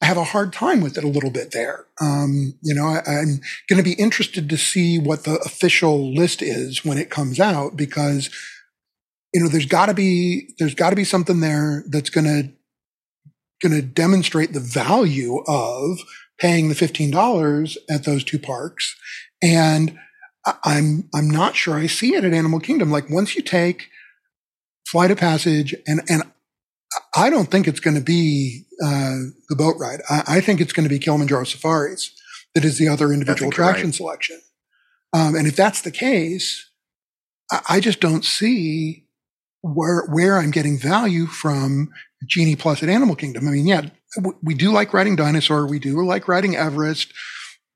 I 0.00 0.06
have 0.06 0.16
a 0.16 0.24
hard 0.24 0.52
time 0.52 0.80
with 0.80 0.96
it 0.96 1.04
a 1.04 1.08
little 1.08 1.30
bit 1.30 1.50
there. 1.50 1.86
Um, 2.00 2.54
you 2.62 2.74
know, 2.74 2.86
I, 2.86 3.02
I'm 3.06 3.40
going 3.68 3.78
to 3.78 3.82
be 3.82 3.94
interested 3.94 4.48
to 4.48 4.56
see 4.56 4.98
what 4.98 5.24
the 5.24 5.36
official 5.44 6.14
list 6.14 6.42
is 6.42 6.84
when 6.84 6.98
it 6.98 7.10
comes 7.10 7.40
out 7.40 7.76
because 7.76 8.30
you 9.34 9.42
know 9.42 9.48
there's 9.48 9.66
got 9.66 9.86
to 9.86 9.94
be 9.94 10.54
there's 10.58 10.74
got 10.74 10.90
to 10.90 10.96
be 10.96 11.04
something 11.04 11.40
there 11.40 11.84
that's 11.88 12.10
going 12.10 12.24
to 12.24 12.50
going 13.62 13.74
to 13.74 13.82
demonstrate 13.82 14.52
the 14.52 14.60
value 14.60 15.42
of 15.46 15.98
paying 16.38 16.68
the 16.68 16.74
$15 16.74 17.76
at 17.90 18.04
those 18.04 18.24
two 18.24 18.38
parks. 18.38 18.96
And 19.42 19.98
I'm, 20.64 21.08
I'm 21.14 21.28
not 21.28 21.56
sure 21.56 21.74
I 21.74 21.86
see 21.86 22.14
it 22.14 22.24
at 22.24 22.32
Animal 22.32 22.60
Kingdom. 22.60 22.90
Like 22.90 23.10
once 23.10 23.34
you 23.36 23.42
take 23.42 23.88
Flight 24.86 25.10
of 25.10 25.18
Passage 25.18 25.74
and, 25.86 26.00
and 26.08 26.22
I 27.16 27.30
don't 27.30 27.50
think 27.50 27.66
it's 27.68 27.80
going 27.80 27.96
to 27.96 28.02
be, 28.02 28.64
uh, 28.82 29.34
the 29.48 29.56
boat 29.56 29.76
ride. 29.78 30.00
I, 30.08 30.22
I 30.28 30.40
think 30.40 30.60
it's 30.60 30.72
going 30.72 30.88
to 30.88 30.90
be 30.90 30.98
Kilimanjaro 30.98 31.44
Safaris 31.44 32.14
that 32.54 32.64
is 32.64 32.78
the 32.78 32.88
other 32.88 33.12
individual 33.12 33.50
attraction 33.50 33.86
right. 33.86 33.94
selection. 33.94 34.40
Um, 35.12 35.34
and 35.34 35.46
if 35.46 35.56
that's 35.56 35.82
the 35.82 35.90
case, 35.90 36.70
I, 37.50 37.60
I 37.68 37.80
just 37.80 38.00
don't 38.00 38.24
see 38.24 39.07
where 39.62 40.06
where 40.06 40.38
I'm 40.38 40.50
getting 40.50 40.78
value 40.78 41.26
from 41.26 41.90
Genie 42.26 42.56
Plus 42.56 42.82
at 42.82 42.88
Animal 42.88 43.16
Kingdom. 43.16 43.48
I 43.48 43.50
mean, 43.52 43.66
yeah, 43.66 43.88
we 44.42 44.54
do 44.54 44.72
like 44.72 44.92
riding 44.92 45.16
Dinosaur. 45.16 45.66
We 45.66 45.78
do 45.78 46.04
like 46.04 46.28
riding 46.28 46.56
Everest. 46.56 47.12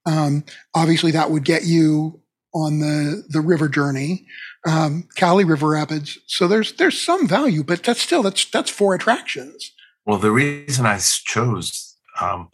Um, 0.07 0.45
obviously, 0.75 1.13
that 1.13 1.31
would 1.31 1.45
get 1.45 1.65
you 1.65 2.21
on 2.55 2.81
the 2.81 3.25
the 3.29 3.41
river 3.41 3.69
journey, 3.69 4.27
um, 4.67 5.09
Kali 5.17 5.45
River 5.45 5.71
Rapids. 5.71 6.19
So 6.27 6.49
there's 6.49 6.73
there's 6.75 7.01
some 7.01 7.27
value, 7.27 7.63
but 7.63 7.83
that's 7.83 8.03
still 8.03 8.23
that's 8.23 8.45
that's 8.51 8.71
four 8.71 8.95
attractions. 8.95 9.73
Well, 10.05 10.19
the 10.19 10.33
reason 10.33 10.87
I 10.87 10.99
chose 10.99 11.97
um, 12.21 12.51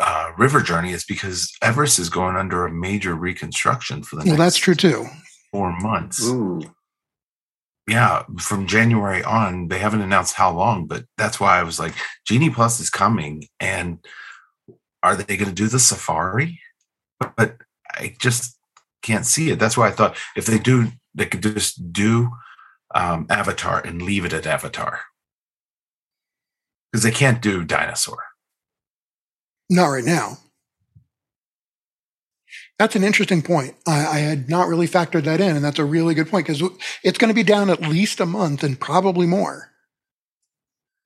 uh, 0.00 0.32
River 0.38 0.62
Journey 0.62 0.92
is 0.92 1.04
because 1.04 1.52
Everest 1.60 1.98
is 1.98 2.08
going 2.08 2.36
under 2.36 2.64
a 2.64 2.72
major 2.72 3.14
reconstruction 3.14 4.02
for 4.02 4.16
the. 4.16 4.24
Well, 4.26 4.36
that's 4.36 4.56
true 4.56 4.74
too. 4.74 5.06
Four 5.50 5.78
months. 5.78 6.26
Ooh 6.26 6.62
yeah, 7.88 8.22
from 8.38 8.66
January 8.66 9.22
on, 9.24 9.68
they 9.68 9.78
haven't 9.78 10.02
announced 10.02 10.34
how 10.34 10.52
long, 10.52 10.86
but 10.86 11.04
that's 11.18 11.40
why 11.40 11.58
I 11.58 11.62
was 11.64 11.80
like, 11.80 11.94
Genie 12.26 12.50
Plus 12.50 12.78
is 12.78 12.90
coming, 12.90 13.48
and 13.58 13.98
are 15.02 15.16
they 15.16 15.36
going 15.36 15.48
to 15.48 15.54
do 15.54 15.66
the 15.66 15.80
safari? 15.80 16.60
But, 17.36 17.56
I 17.94 18.14
just 18.18 18.56
can't 19.02 19.26
see 19.26 19.50
it. 19.50 19.58
That's 19.58 19.76
why 19.76 19.88
I 19.88 19.90
thought 19.90 20.16
if 20.34 20.46
they 20.46 20.58
do, 20.58 20.92
they 21.14 21.26
could 21.26 21.42
just 21.42 21.92
do 21.92 22.30
um, 22.94 23.26
Avatar 23.28 23.82
and 23.84 24.00
leave 24.00 24.24
it 24.24 24.32
at 24.32 24.46
Avatar 24.46 25.00
because 26.90 27.02
they 27.02 27.10
can't 27.10 27.42
do 27.42 27.64
dinosaur. 27.64 28.18
Not 29.68 29.88
right 29.88 30.04
now. 30.04 30.38
That's 32.82 32.96
an 32.96 33.04
interesting 33.04 33.42
point. 33.42 33.76
I, 33.86 34.06
I, 34.06 34.18
had 34.18 34.50
not 34.50 34.66
really 34.66 34.88
factored 34.88 35.22
that 35.22 35.40
in, 35.40 35.54
and 35.54 35.64
that's 35.64 35.78
a 35.78 35.84
really 35.84 36.14
good 36.14 36.28
point 36.28 36.48
because 36.48 36.68
it's 37.04 37.16
going 37.16 37.28
to 37.28 37.34
be 37.34 37.44
down 37.44 37.70
at 37.70 37.80
least 37.80 38.18
a 38.18 38.26
month 38.26 38.64
and 38.64 38.80
probably 38.80 39.24
more. 39.24 39.70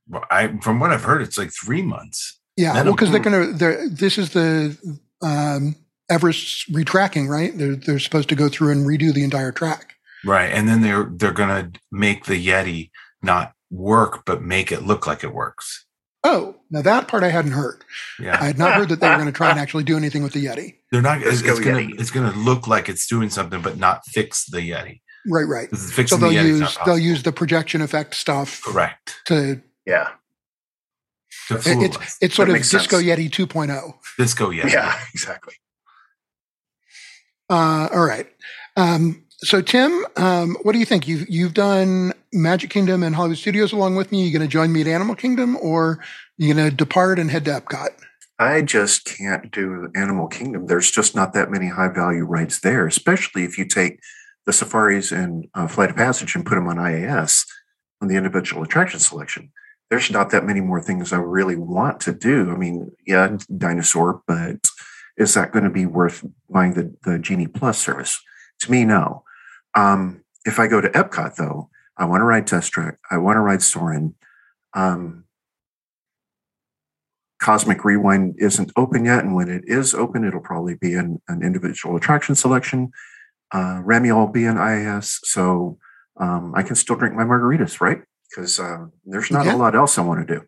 Well, 0.08 0.24
I 0.30 0.56
from 0.62 0.80
what 0.80 0.90
I've 0.90 1.04
heard, 1.04 1.20
it's 1.20 1.36
like 1.36 1.50
three 1.52 1.82
months. 1.82 2.40
Yeah, 2.56 2.72
well, 2.82 2.92
because 2.92 3.10
they're 3.10 3.20
going 3.20 3.58
to. 3.58 3.90
This 3.90 4.16
is 4.16 4.30
the 4.30 4.74
um, 5.20 5.76
Everest 6.08 6.72
retracking, 6.72 7.28
right? 7.28 7.52
They're 7.54 7.76
they're 7.76 7.98
supposed 7.98 8.30
to 8.30 8.34
go 8.34 8.48
through 8.48 8.72
and 8.72 8.86
redo 8.86 9.12
the 9.12 9.22
entire 9.22 9.52
track. 9.52 9.96
Right, 10.24 10.50
and 10.50 10.66
then 10.66 10.80
they're 10.80 11.12
they're 11.14 11.30
going 11.30 11.72
to 11.72 11.80
make 11.92 12.24
the 12.24 12.42
Yeti 12.42 12.88
not 13.20 13.52
work, 13.70 14.24
but 14.24 14.40
make 14.40 14.72
it 14.72 14.84
look 14.84 15.06
like 15.06 15.22
it 15.22 15.34
works. 15.34 15.84
Oh, 16.24 16.56
now 16.70 16.82
that 16.82 17.08
part 17.08 17.22
I 17.22 17.28
hadn't 17.28 17.52
heard. 17.52 17.84
Yeah. 18.18 18.36
I 18.40 18.46
had 18.46 18.58
not 18.58 18.74
heard 18.74 18.88
that 18.88 19.00
they 19.00 19.08
were 19.08 19.14
going 19.14 19.26
to 19.26 19.32
try 19.32 19.50
and 19.50 19.60
actually 19.60 19.84
do 19.84 19.96
anything 19.96 20.22
with 20.22 20.32
the 20.32 20.44
Yeti. 20.44 20.74
They're 20.90 21.02
not. 21.02 21.22
It's, 21.22 21.42
it's 21.42 21.60
going 21.60 21.90
to 21.90 21.96
it's 21.96 22.10
going 22.10 22.30
to 22.30 22.36
look 22.38 22.66
like 22.66 22.88
it's 22.88 23.06
doing 23.06 23.30
something, 23.30 23.62
but 23.62 23.78
not 23.78 24.04
fix 24.06 24.46
the 24.46 24.58
Yeti. 24.58 25.00
Right, 25.28 25.46
right. 25.46 25.74
So 25.74 26.16
they'll 26.16 26.30
the 26.30 26.34
use 26.34 26.78
they'll 26.84 26.98
use 26.98 27.22
the 27.22 27.32
projection 27.32 27.80
effect 27.80 28.14
stuff. 28.14 28.60
Correct. 28.64 29.20
To 29.26 29.60
yeah. 29.84 30.10
To 31.48 31.60
it's 31.64 32.18
it's 32.20 32.34
sort 32.34 32.48
that 32.48 32.56
of 32.56 32.62
Disco 32.62 32.98
sense. 32.98 33.02
Yeti 33.02 33.30
2.0. 33.30 33.94
Disco 34.18 34.50
Yeti. 34.50 34.72
Yeah, 34.72 34.98
exactly. 35.14 35.54
Uh, 37.48 37.88
all 37.92 38.04
right. 38.04 38.26
Um, 38.76 39.25
so 39.46 39.62
Tim, 39.62 40.04
um, 40.16 40.56
what 40.62 40.72
do 40.72 40.78
you 40.78 40.84
think? 40.84 41.06
You've 41.06 41.28
you've 41.28 41.54
done 41.54 42.12
Magic 42.32 42.70
Kingdom 42.70 43.02
and 43.02 43.14
Hollywood 43.14 43.38
Studios 43.38 43.72
along 43.72 43.96
with 43.96 44.10
me. 44.10 44.24
You 44.24 44.32
going 44.36 44.46
to 44.46 44.52
join 44.52 44.72
me 44.72 44.80
at 44.80 44.86
Animal 44.88 45.14
Kingdom, 45.14 45.56
or 45.62 46.00
you 46.36 46.52
going 46.52 46.68
to 46.68 46.74
depart 46.74 47.18
and 47.18 47.30
head 47.30 47.44
to 47.44 47.52
Epcot? 47.52 47.90
I 48.38 48.62
just 48.62 49.04
can't 49.04 49.50
do 49.50 49.90
Animal 49.94 50.26
Kingdom. 50.26 50.66
There's 50.66 50.90
just 50.90 51.14
not 51.14 51.32
that 51.32 51.50
many 51.50 51.68
high 51.68 51.88
value 51.88 52.24
rides 52.24 52.60
there, 52.60 52.86
especially 52.86 53.44
if 53.44 53.56
you 53.56 53.64
take 53.64 54.00
the 54.44 54.52
safaris 54.52 55.12
and 55.12 55.46
uh, 55.54 55.68
Flight 55.68 55.90
of 55.90 55.96
Passage 55.96 56.34
and 56.34 56.44
put 56.44 56.56
them 56.56 56.68
on 56.68 56.76
IAS 56.76 57.46
on 58.02 58.08
the 58.08 58.16
individual 58.16 58.62
attraction 58.62 59.00
selection. 59.00 59.50
There's 59.90 60.10
not 60.10 60.30
that 60.30 60.44
many 60.44 60.60
more 60.60 60.82
things 60.82 61.12
I 61.12 61.18
really 61.18 61.56
want 61.56 62.00
to 62.00 62.12
do. 62.12 62.50
I 62.50 62.56
mean, 62.56 62.90
yeah, 63.06 63.36
dinosaur, 63.56 64.22
but 64.26 64.56
is 65.16 65.34
that 65.34 65.52
going 65.52 65.64
to 65.64 65.70
be 65.70 65.86
worth 65.86 66.24
buying 66.50 66.74
the, 66.74 66.94
the 67.04 67.18
Genie 67.18 67.46
Plus 67.46 67.78
service? 67.78 68.20
To 68.60 68.70
me, 68.70 68.84
no. 68.84 69.22
Um, 69.76 70.24
if 70.44 70.58
I 70.58 70.66
go 70.66 70.80
to 70.80 70.88
Epcot, 70.88 71.36
though, 71.36 71.70
I 71.96 72.06
want 72.06 72.22
to 72.22 72.24
ride 72.24 72.46
Test 72.46 72.72
Track. 72.72 72.98
I 73.10 73.18
want 73.18 73.36
to 73.36 73.40
ride 73.40 73.62
Soarin'. 73.62 74.14
Um, 74.74 75.24
Cosmic 77.40 77.84
Rewind 77.84 78.36
isn't 78.38 78.72
open 78.76 79.04
yet, 79.04 79.22
and 79.22 79.34
when 79.34 79.48
it 79.48 79.64
is 79.66 79.94
open, 79.94 80.24
it'll 80.24 80.40
probably 80.40 80.74
be 80.74 80.94
an, 80.94 81.20
an 81.28 81.42
individual 81.42 81.94
attraction 81.96 82.34
selection. 82.34 82.90
Uh, 83.52 83.80
Remy 83.84 84.10
will 84.12 84.26
be 84.26 84.44
in 84.44 84.56
IAS, 84.56 85.18
so 85.22 85.78
um, 86.18 86.54
I 86.56 86.62
can 86.62 86.76
still 86.76 86.96
drink 86.96 87.14
my 87.14 87.24
margaritas, 87.24 87.80
right? 87.80 88.02
Because 88.28 88.58
uh, 88.58 88.86
there's 89.04 89.30
not 89.30 89.46
yeah. 89.46 89.54
a 89.54 89.58
lot 89.58 89.74
else 89.74 89.98
I 89.98 90.02
want 90.02 90.26
to 90.26 90.34
do. 90.34 90.46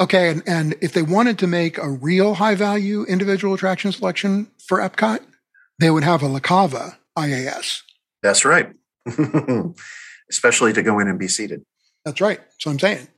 Okay, 0.00 0.30
and, 0.30 0.42
and 0.46 0.74
if 0.80 0.92
they 0.92 1.02
wanted 1.02 1.38
to 1.40 1.46
make 1.46 1.76
a 1.76 1.90
real 1.90 2.34
high 2.34 2.54
value 2.54 3.04
individual 3.04 3.54
attraction 3.54 3.92
selection 3.92 4.50
for 4.66 4.78
Epcot, 4.78 5.20
they 5.78 5.90
would 5.90 6.04
have 6.04 6.22
a 6.22 6.28
La 6.28 6.40
Cava 6.40 6.98
IAS. 7.18 7.82
That's 8.22 8.44
right. 8.44 8.72
Especially 10.30 10.72
to 10.72 10.82
go 10.82 10.98
in 10.98 11.08
and 11.08 11.18
be 11.18 11.28
seated. 11.28 11.62
That's 12.04 12.20
right. 12.20 12.40
So 12.58 12.70
I'm 12.70 12.78
saying. 12.78 13.08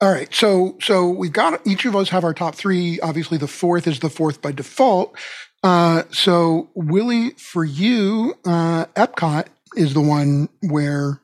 All 0.00 0.10
right. 0.10 0.32
So 0.34 0.76
so 0.80 1.08
we've 1.08 1.32
got 1.32 1.66
each 1.66 1.84
of 1.84 1.94
us 1.94 2.08
have 2.08 2.24
our 2.24 2.34
top 2.34 2.54
three. 2.54 2.98
Obviously, 3.00 3.38
the 3.38 3.48
fourth 3.48 3.86
is 3.86 4.00
the 4.00 4.10
fourth 4.10 4.40
by 4.40 4.52
default. 4.52 5.16
Uh, 5.62 6.04
so 6.10 6.70
Willie, 6.74 7.30
for 7.32 7.64
you, 7.64 8.34
uh, 8.46 8.86
Epcot 8.96 9.46
is 9.76 9.92
the 9.92 10.00
one 10.00 10.48
where 10.62 11.20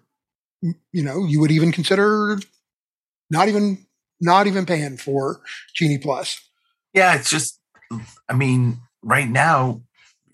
you 0.60 1.02
know 1.02 1.24
you 1.24 1.40
would 1.40 1.50
even 1.50 1.72
consider 1.72 2.38
not 3.30 3.48
even 3.48 3.86
not 4.20 4.46
even 4.46 4.66
paying 4.66 4.98
for 4.98 5.40
Genie 5.74 5.98
Plus. 5.98 6.38
Yeah, 6.92 7.14
it's 7.16 7.30
just. 7.30 7.58
I 8.28 8.34
mean, 8.34 8.80
right 9.02 9.28
now 9.28 9.82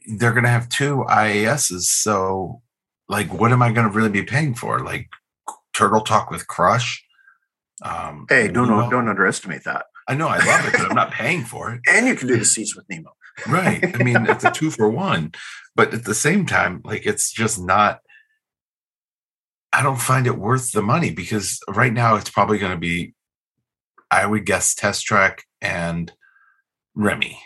they're 0.06 0.32
going 0.32 0.44
to 0.44 0.50
have 0.50 0.68
two 0.68 1.04
IASs. 1.08 1.82
So, 1.82 2.62
like, 3.08 3.32
what 3.32 3.52
am 3.52 3.62
I 3.62 3.72
going 3.72 3.86
to 3.88 3.92
really 3.92 4.10
be 4.10 4.22
paying 4.22 4.54
for? 4.54 4.80
Like, 4.80 5.08
Turtle 5.72 6.00
Talk 6.00 6.30
with 6.30 6.46
Crush. 6.46 7.04
Um, 7.82 8.26
hey, 8.28 8.48
don't 8.48 8.68
Nemo. 8.68 8.90
don't 8.90 9.08
underestimate 9.08 9.64
that. 9.64 9.86
I 10.08 10.14
know 10.14 10.28
I 10.28 10.38
love 10.38 10.66
it, 10.66 10.72
but 10.72 10.90
I'm 10.90 10.94
not 10.94 11.12
paying 11.12 11.44
for 11.44 11.72
it. 11.72 11.80
And 11.88 12.06
you 12.06 12.14
can 12.14 12.28
do 12.28 12.36
the 12.36 12.44
seats 12.44 12.76
with 12.76 12.84
Nemo. 12.88 13.10
right. 13.48 13.82
I 13.98 14.02
mean, 14.02 14.26
it's 14.26 14.44
a 14.44 14.50
two 14.50 14.70
for 14.70 14.88
one, 14.88 15.32
but 15.74 15.94
at 15.94 16.04
the 16.04 16.14
same 16.14 16.46
time, 16.46 16.82
like, 16.84 17.06
it's 17.06 17.32
just 17.32 17.60
not. 17.60 18.00
I 19.72 19.82
don't 19.82 20.00
find 20.00 20.26
it 20.26 20.36
worth 20.36 20.72
the 20.72 20.82
money 20.82 21.10
because 21.10 21.58
right 21.66 21.92
now 21.92 22.16
it's 22.16 22.28
probably 22.28 22.58
going 22.58 22.72
to 22.72 22.78
be, 22.78 23.14
I 24.10 24.26
would 24.26 24.44
guess, 24.44 24.74
Test 24.74 25.06
Track 25.06 25.44
and 25.62 26.12
Remy. 26.94 27.38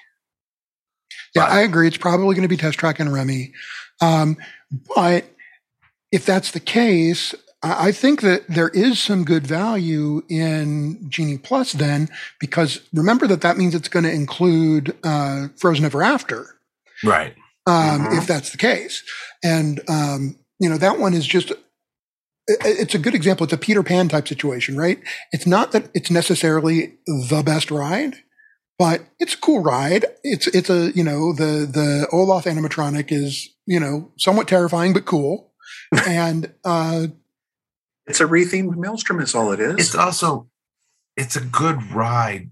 Yeah, 1.37 1.45
I 1.45 1.61
agree. 1.61 1.87
It's 1.89 1.97
probably 1.97 2.35
going 2.35 2.43
to 2.43 2.49
be 2.49 2.57
Test 2.57 2.79
Track 2.79 2.99
and 3.01 3.13
Remy. 3.13 3.53
Um, 4.01 4.37
but 4.95 5.25
if 6.13 6.27
that's 6.27 6.51
the 6.51 6.61
case, 6.61 7.35
I 7.63 7.91
think 7.93 8.21
that 8.21 8.47
there 8.49 8.69
is 8.69 9.01
some 9.01 9.25
good 9.25 9.47
value 9.47 10.23
in 10.29 11.07
Genie 11.09 11.39
Plus 11.39 11.73
then, 11.73 12.09
because 12.39 12.81
remember 12.93 13.27
that 13.27 13.41
that 13.41 13.57
means 13.57 13.75
it's 13.75 13.89
going 13.89 14.05
to 14.05 14.13
include 14.13 14.97
uh, 15.03 15.49
Frozen 15.57 15.85
Ever 15.85 16.03
After. 16.03 16.59
Right. 17.05 17.35
um, 17.67 18.07
Mhm. 18.07 18.19
if 18.19 18.27
that's 18.27 18.51
the 18.51 18.59
case. 18.59 19.03
And 19.43 19.81
um, 19.89 20.39
you 20.61 20.69
know 20.69 20.79
that 20.79 20.99
one 20.99 21.13
is 21.15 21.27
just, 21.27 21.53
it's 22.49 22.95
a 22.95 22.99
good 22.99 23.15
example. 23.15 23.45
It's 23.45 23.53
a 23.53 23.59
Peter 23.59 23.83
Pan 23.83 24.09
type 24.09 24.29
situation, 24.29 24.77
right? 24.77 24.99
It's 25.33 25.47
not 25.47 25.73
that 25.73 25.91
it's 25.93 26.11
necessarily 26.11 26.95
the 27.07 27.43
best 27.45 27.71
ride, 27.71 28.15
but 28.79 29.03
it's 29.19 29.35
a 29.35 29.39
cool 29.39 29.61
ride. 29.63 30.05
It's 30.23 30.47
it's 30.49 30.71
a 30.71 30.91
you 30.93 31.05
know 31.05 31.33
the 31.33 31.67
the 31.71 32.09
Olaf 32.13 32.45
animatronic 32.45 33.11
is 33.13 33.49
you 33.67 33.81
know 33.81 34.11
somewhat 34.19 34.49
terrifying 34.49 34.93
but 34.93 35.05
cool, 35.05 35.53
and 36.07 36.53
uh, 36.65 37.07
It's 38.07 38.21
a 38.21 38.25
rethemed 38.27 38.77
Maelstrom, 38.77 39.21
is 39.21 39.35
all 39.35 39.53
it 39.53 39.61
is. 39.61 39.75
It's 39.79 39.95
also 39.95 40.49
it's 41.17 41.37
a 41.37 41.41
good 41.41 41.93
ride. 41.93 42.51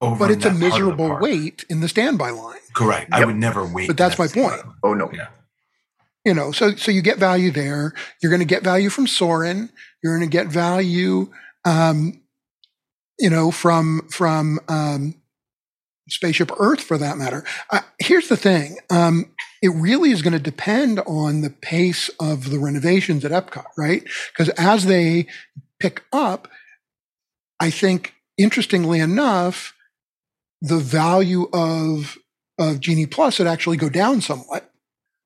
Over 0.00 0.26
but 0.26 0.30
it's 0.30 0.44
a 0.44 0.50
that 0.50 0.50
part 0.50 0.54
of 0.54 0.60
the 0.60 0.66
miserable 0.80 1.18
wait 1.20 1.64
in 1.68 1.80
the 1.80 1.88
standby 1.88 2.30
line. 2.30 2.58
Correct. 2.72 3.08
I 3.12 3.24
would 3.24 3.34
never 3.34 3.66
wait. 3.66 3.88
But 3.88 3.96
that's 3.96 4.16
in 4.16 4.24
my 4.24 4.28
point. 4.50 4.62
oh 4.84 4.94
no, 4.94 5.10
Yeah. 5.12 5.26
you 6.24 6.32
know 6.32 6.52
so 6.52 6.76
so 6.76 6.92
you 6.92 7.02
get 7.02 7.18
value 7.18 7.50
there 7.50 7.94
you're 8.22 8.30
going 8.30 8.38
to 8.38 8.46
get 8.46 8.62
value 8.62 8.90
from 8.90 9.08
Soarin' 9.08 9.70
you're 10.02 10.16
going 10.16 10.28
to 10.28 10.32
get 10.32 10.46
value 10.46 11.32
um 11.64 12.22
you 13.18 13.28
know 13.28 13.50
from 13.50 14.06
from 14.08 14.60
um 14.68 15.16
spaceship 16.08 16.50
earth 16.58 16.80
for 16.80 16.98
that 16.98 17.16
matter 17.16 17.44
uh, 17.70 17.80
here's 17.98 18.28
the 18.28 18.36
thing 18.36 18.78
um 18.90 19.30
it 19.62 19.68
really 19.70 20.10
is 20.10 20.22
going 20.22 20.32
to 20.32 20.38
depend 20.38 21.00
on 21.00 21.40
the 21.40 21.50
pace 21.50 22.08
of 22.20 22.50
the 22.50 22.58
renovations 22.58 23.24
at 23.24 23.32
epcot 23.32 23.66
right 23.76 24.04
because 24.32 24.48
as 24.58 24.86
they 24.86 25.26
pick 25.80 26.04
up 26.12 26.48
i 27.60 27.70
think 27.70 28.14
interestingly 28.36 29.00
enough 29.00 29.74
the 30.60 30.78
value 30.78 31.48
of 31.52 32.18
of 32.58 32.80
genie 32.80 33.06
plus 33.06 33.38
would 33.38 33.48
actually 33.48 33.76
go 33.76 33.88
down 33.88 34.20
somewhat 34.20 34.70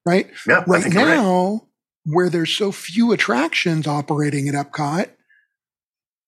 right 0.06 0.30
yeah, 0.46 0.64
right 0.66 0.92
you're 0.92 1.04
right. 1.04 1.16
now, 1.16 1.62
where 2.04 2.28
there's 2.28 2.54
so 2.54 2.72
few 2.72 3.12
attractions 3.12 3.86
operating 3.86 4.48
at 4.48 4.54
Epcot, 4.54 5.10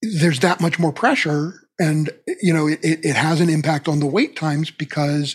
there's 0.02 0.40
that 0.40 0.60
much 0.60 0.78
more 0.78 0.92
pressure. 0.92 1.63
And, 1.78 2.10
you 2.40 2.52
know, 2.54 2.68
it, 2.68 2.80
it 2.82 3.16
has 3.16 3.40
an 3.40 3.48
impact 3.48 3.88
on 3.88 4.00
the 4.00 4.06
wait 4.06 4.36
times 4.36 4.70
because, 4.70 5.34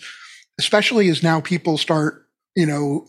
especially 0.59 1.09
as 1.09 1.21
now 1.21 1.41
people 1.41 1.77
start, 1.77 2.27
you 2.55 2.65
know, 2.65 3.07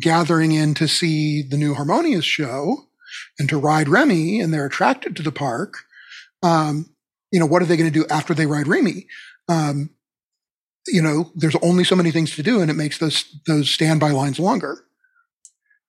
gathering 0.00 0.52
in 0.52 0.74
to 0.74 0.88
see 0.88 1.42
the 1.42 1.56
new 1.56 1.74
Harmonious 1.74 2.24
show 2.24 2.88
and 3.38 3.48
to 3.48 3.58
ride 3.58 3.88
Remy 3.88 4.40
and 4.40 4.52
they're 4.52 4.66
attracted 4.66 5.14
to 5.16 5.22
the 5.22 5.32
park. 5.32 5.74
Um, 6.42 6.94
you 7.30 7.38
know, 7.38 7.46
what 7.46 7.62
are 7.62 7.66
they 7.66 7.76
going 7.76 7.92
to 7.92 7.98
do 7.98 8.06
after 8.10 8.34
they 8.34 8.46
ride 8.46 8.66
Remy? 8.66 9.06
Um, 9.48 9.90
you 10.86 11.02
know, 11.02 11.30
there's 11.34 11.56
only 11.56 11.84
so 11.84 11.94
many 11.94 12.10
things 12.10 12.34
to 12.36 12.42
do, 12.42 12.60
and 12.60 12.70
it 12.70 12.74
makes 12.74 12.98
those 12.98 13.24
those 13.46 13.70
standby 13.70 14.10
lines 14.10 14.40
longer. 14.40 14.84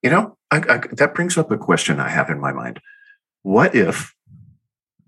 You 0.03 0.11
know, 0.11 0.37
I, 0.51 0.57
I, 0.57 0.77
that 0.91 1.15
brings 1.15 1.37
up 1.37 1.49
a 1.49 1.57
question 1.57 1.99
I 1.99 2.09
have 2.09 2.29
in 2.29 2.39
my 2.39 2.51
mind. 2.51 2.79
What 3.41 3.75
if 3.75 4.13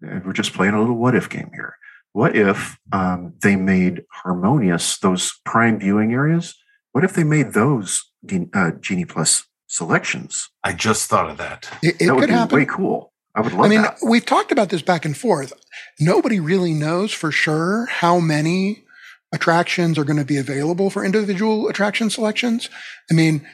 we're 0.02 0.34
just 0.34 0.54
playing 0.54 0.74
a 0.74 0.80
little 0.80 0.98
what 0.98 1.16
if 1.16 1.30
game 1.30 1.52
here? 1.54 1.78
What 2.14 2.36
if 2.36 2.78
um, 2.92 3.34
they 3.42 3.56
made 3.56 4.04
harmonious 4.10 4.98
those 5.00 5.34
prime 5.44 5.80
viewing 5.80 6.14
areas? 6.14 6.56
What 6.94 7.04
if 7.04 7.14
they 7.14 7.26
made 7.26 7.54
those 7.54 8.10
uh, 8.54 8.72
Genie 8.80 9.06
Plus 9.06 9.44
selections? 9.68 10.50
I 10.64 10.74
just 10.74 11.10
thought 11.10 11.30
of 11.30 11.38
that. 11.38 11.70
It, 11.84 11.96
it 12.00 12.06
that 12.06 12.16
would 12.16 12.22
could 12.22 12.30
be 12.30 12.34
happen. 12.34 12.58
way 12.58 12.66
cool. 12.66 13.12
I 13.36 13.42
would 13.42 13.52
love 13.52 13.66
I 13.66 13.68
mean, 13.68 13.82
that. 13.82 13.98
we've 14.08 14.26
talked 14.26 14.54
about 14.54 14.70
this 14.70 14.82
back 14.82 15.04
and 15.04 15.16
forth. 15.16 15.52
Nobody 16.00 16.40
really 16.40 16.74
knows 16.74 17.12
for 17.12 17.32
sure 17.32 17.86
how 17.88 18.20
many 18.22 18.86
attractions 19.34 19.98
are 19.98 20.06
going 20.06 20.18
to 20.20 20.24
be 20.24 20.38
available 20.38 20.90
for 20.90 21.04
individual 21.04 21.68
attraction 21.68 22.10
selections. 22.10 22.70
I 23.12 23.14
mean, 23.14 23.46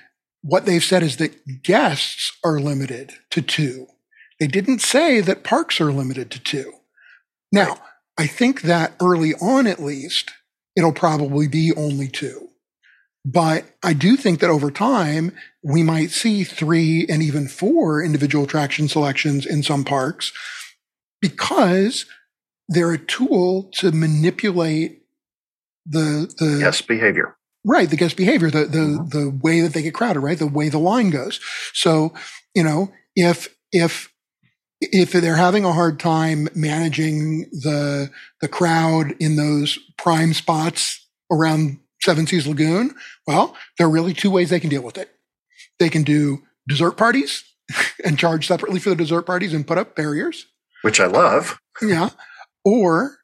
what 0.44 0.66
they've 0.66 0.84
said 0.84 1.02
is 1.02 1.18
that 1.18 1.64
guests 1.64 2.32
are 2.44 2.60
limited 2.60 3.14
to 3.32 3.42
two. 3.42 3.88
They 4.42 4.48
didn't 4.48 4.80
say 4.82 5.22
that 5.22 5.44
parks 5.44 5.80
are 5.80 5.94
limited 5.94 6.32
to 6.32 6.40
two. 6.40 6.74
Now, 7.52 7.78
I 8.18 8.26
think 8.26 8.64
that 8.64 8.94
early 9.00 9.36
on, 9.36 9.68
at 9.68 9.80
least, 9.82 10.32
it'll 10.76 10.94
probably 10.94 11.48
be 11.48 11.72
only 11.78 12.08
two. 12.08 12.50
But 13.24 13.66
I 13.84 13.94
do 13.94 14.18
think 14.18 14.40
that 14.40 14.50
over 14.50 14.72
time, 14.72 15.34
we 15.64 15.84
might 15.84 16.10
see 16.10 16.44
three 16.44 17.06
and 17.08 17.22
even 17.22 17.48
four 17.48 18.04
individual 18.04 18.46
attraction 18.46 18.88
selections 18.88 19.46
in 19.46 19.62
some 19.62 19.86
parks 19.86 20.34
because 21.22 22.08
they're 22.68 22.94
a 22.94 22.98
tool 22.98 23.70
to 23.76 23.92
manipulate 23.92 25.04
the 25.86 26.34
the 26.40 26.58
yes, 26.60 26.82
behavior. 26.82 27.36
right 27.66 27.90
the 27.90 27.96
guest 27.96 28.16
behavior 28.18 28.50
the 28.50 28.66
the 28.66 28.78
Mhm. 28.78 29.10
the 29.12 29.30
way 29.44 29.62
that 29.62 29.74
they 29.74 29.82
get 29.82 29.94
crowded 29.96 30.20
right 30.22 30.38
the 30.40 30.48
way 30.48 30.70
the 30.70 30.78
line 30.80 31.10
goes 31.10 31.40
so 31.74 32.14
you 32.56 32.64
know 32.64 32.92
if 33.16 33.50
if 33.72 34.11
if 34.82 35.12
they're 35.12 35.36
having 35.36 35.64
a 35.64 35.72
hard 35.74 36.00
time 36.00 36.50
managing 36.56 37.42
the 37.52 38.10
the 38.42 38.48
crowd 38.48 39.16
in 39.20 39.36
those 39.36 39.78
prime 39.98 40.34
spots 40.34 41.08
around 41.32 41.80
Seven 42.02 42.26
Seas 42.26 42.48
Lagoon, 42.48 42.96
well, 43.28 43.56
there 43.78 43.88
are 43.88 43.92
really 43.92 44.14
two 44.14 44.32
ways 44.32 44.50
they 44.50 44.60
can 44.60 44.70
deal 44.72 44.82
with 44.82 44.98
it. 44.98 45.10
They 45.80 45.90
can 45.90 46.04
do 46.04 46.40
dessert 46.68 46.98
parties 46.98 47.44
and 48.06 48.18
charge 48.18 48.48
separately 48.48 48.80
for 48.80 48.90
the 48.90 48.96
dessert 48.96 49.24
parties 49.24 49.54
and 49.54 49.68
put 49.68 49.78
up 49.78 49.96
barriers. 49.96 50.48
which 50.82 51.00
I 51.00 51.06
love. 51.06 51.60
Yeah. 51.82 52.10
Or 52.66 53.18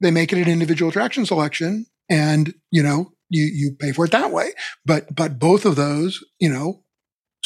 they 0.00 0.10
make 0.10 0.32
it 0.32 0.38
an 0.38 0.48
individual 0.48 0.90
attraction 0.90 1.26
selection 1.26 1.86
and, 2.08 2.54
you 2.70 2.82
know, 2.82 3.12
you, 3.28 3.44
you 3.44 3.76
pay 3.78 3.92
for 3.92 4.04
it 4.04 4.10
that 4.12 4.30
way. 4.30 4.52
But, 4.84 5.14
but 5.14 5.38
both 5.38 5.64
of 5.64 5.76
those, 5.76 6.22
you 6.38 6.50
know, 6.50 6.82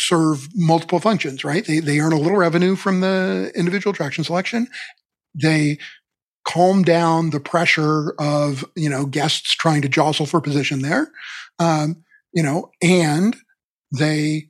serve 0.09 0.49
multiple 0.55 1.01
functions, 1.01 1.45
right? 1.45 1.67
They, 1.67 1.81
they 1.81 2.01
earn 2.01 2.13
a 2.13 2.19
little 2.19 2.39
revenue 2.39 2.77
from 2.77 3.01
the 3.01 3.53
individual 3.55 3.93
attraction 3.93 4.25
selection. 4.25 4.69
They 5.35 5.79
calm 6.47 6.83
down 6.83 7.31
the 7.31 7.41
pressure 7.41 8.15
of, 8.19 8.65
you 8.77 8.89
know, 8.89 9.07
guests 9.07 9.55
trying 9.55 9.83
to 9.83 9.89
jostle 9.89 10.27
for 10.27 10.41
position 10.41 10.83
there. 10.83 11.11
Um, 11.59 12.05
you 12.33 12.43
know, 12.43 12.71
and 12.83 13.37
they 13.97 14.49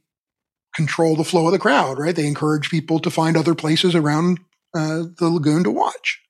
control 0.74 1.14
the 1.16 1.24
flow 1.24 1.46
of 1.46 1.52
the 1.52 1.58
crowd, 1.58 1.98
right? 1.98 2.16
They 2.16 2.26
encourage 2.26 2.70
people 2.70 2.98
to 3.00 3.10
find 3.10 3.36
other 3.36 3.54
places 3.54 3.94
around 3.94 4.40
uh, 4.76 5.04
the 5.18 5.28
lagoon 5.28 5.62
to 5.64 5.70
watch. 5.70 6.20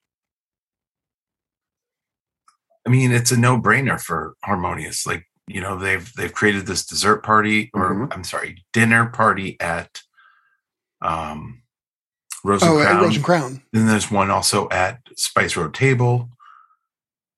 I 2.85 2.91
mean, 2.91 3.11
it's 3.11 3.31
a 3.31 3.37
no-brainer 3.37 3.99
for 3.99 4.35
Harmonious. 4.43 5.07
Like, 5.07 5.25
you 5.47 5.61
know, 5.61 5.77
they've 5.77 6.11
they've 6.15 6.33
created 6.33 6.65
this 6.65 6.85
dessert 6.85 7.23
party, 7.23 7.69
or 7.73 7.93
Mhm. 7.93 8.13
I'm 8.13 8.23
sorry, 8.23 8.63
dinner 8.73 9.05
party 9.07 9.59
at 9.59 10.01
um 11.01 11.61
Rose 12.43 12.61
Oh, 12.63 12.77
and 12.79 12.87
at 12.87 12.91
Crown. 12.91 13.03
Rose 13.03 13.15
and 13.15 13.25
Crown. 13.25 13.63
Then 13.73 13.87
there's 13.87 14.11
one 14.11 14.29
also 14.31 14.69
at 14.69 15.01
Spice 15.15 15.55
Road 15.55 15.73
Table. 15.73 16.29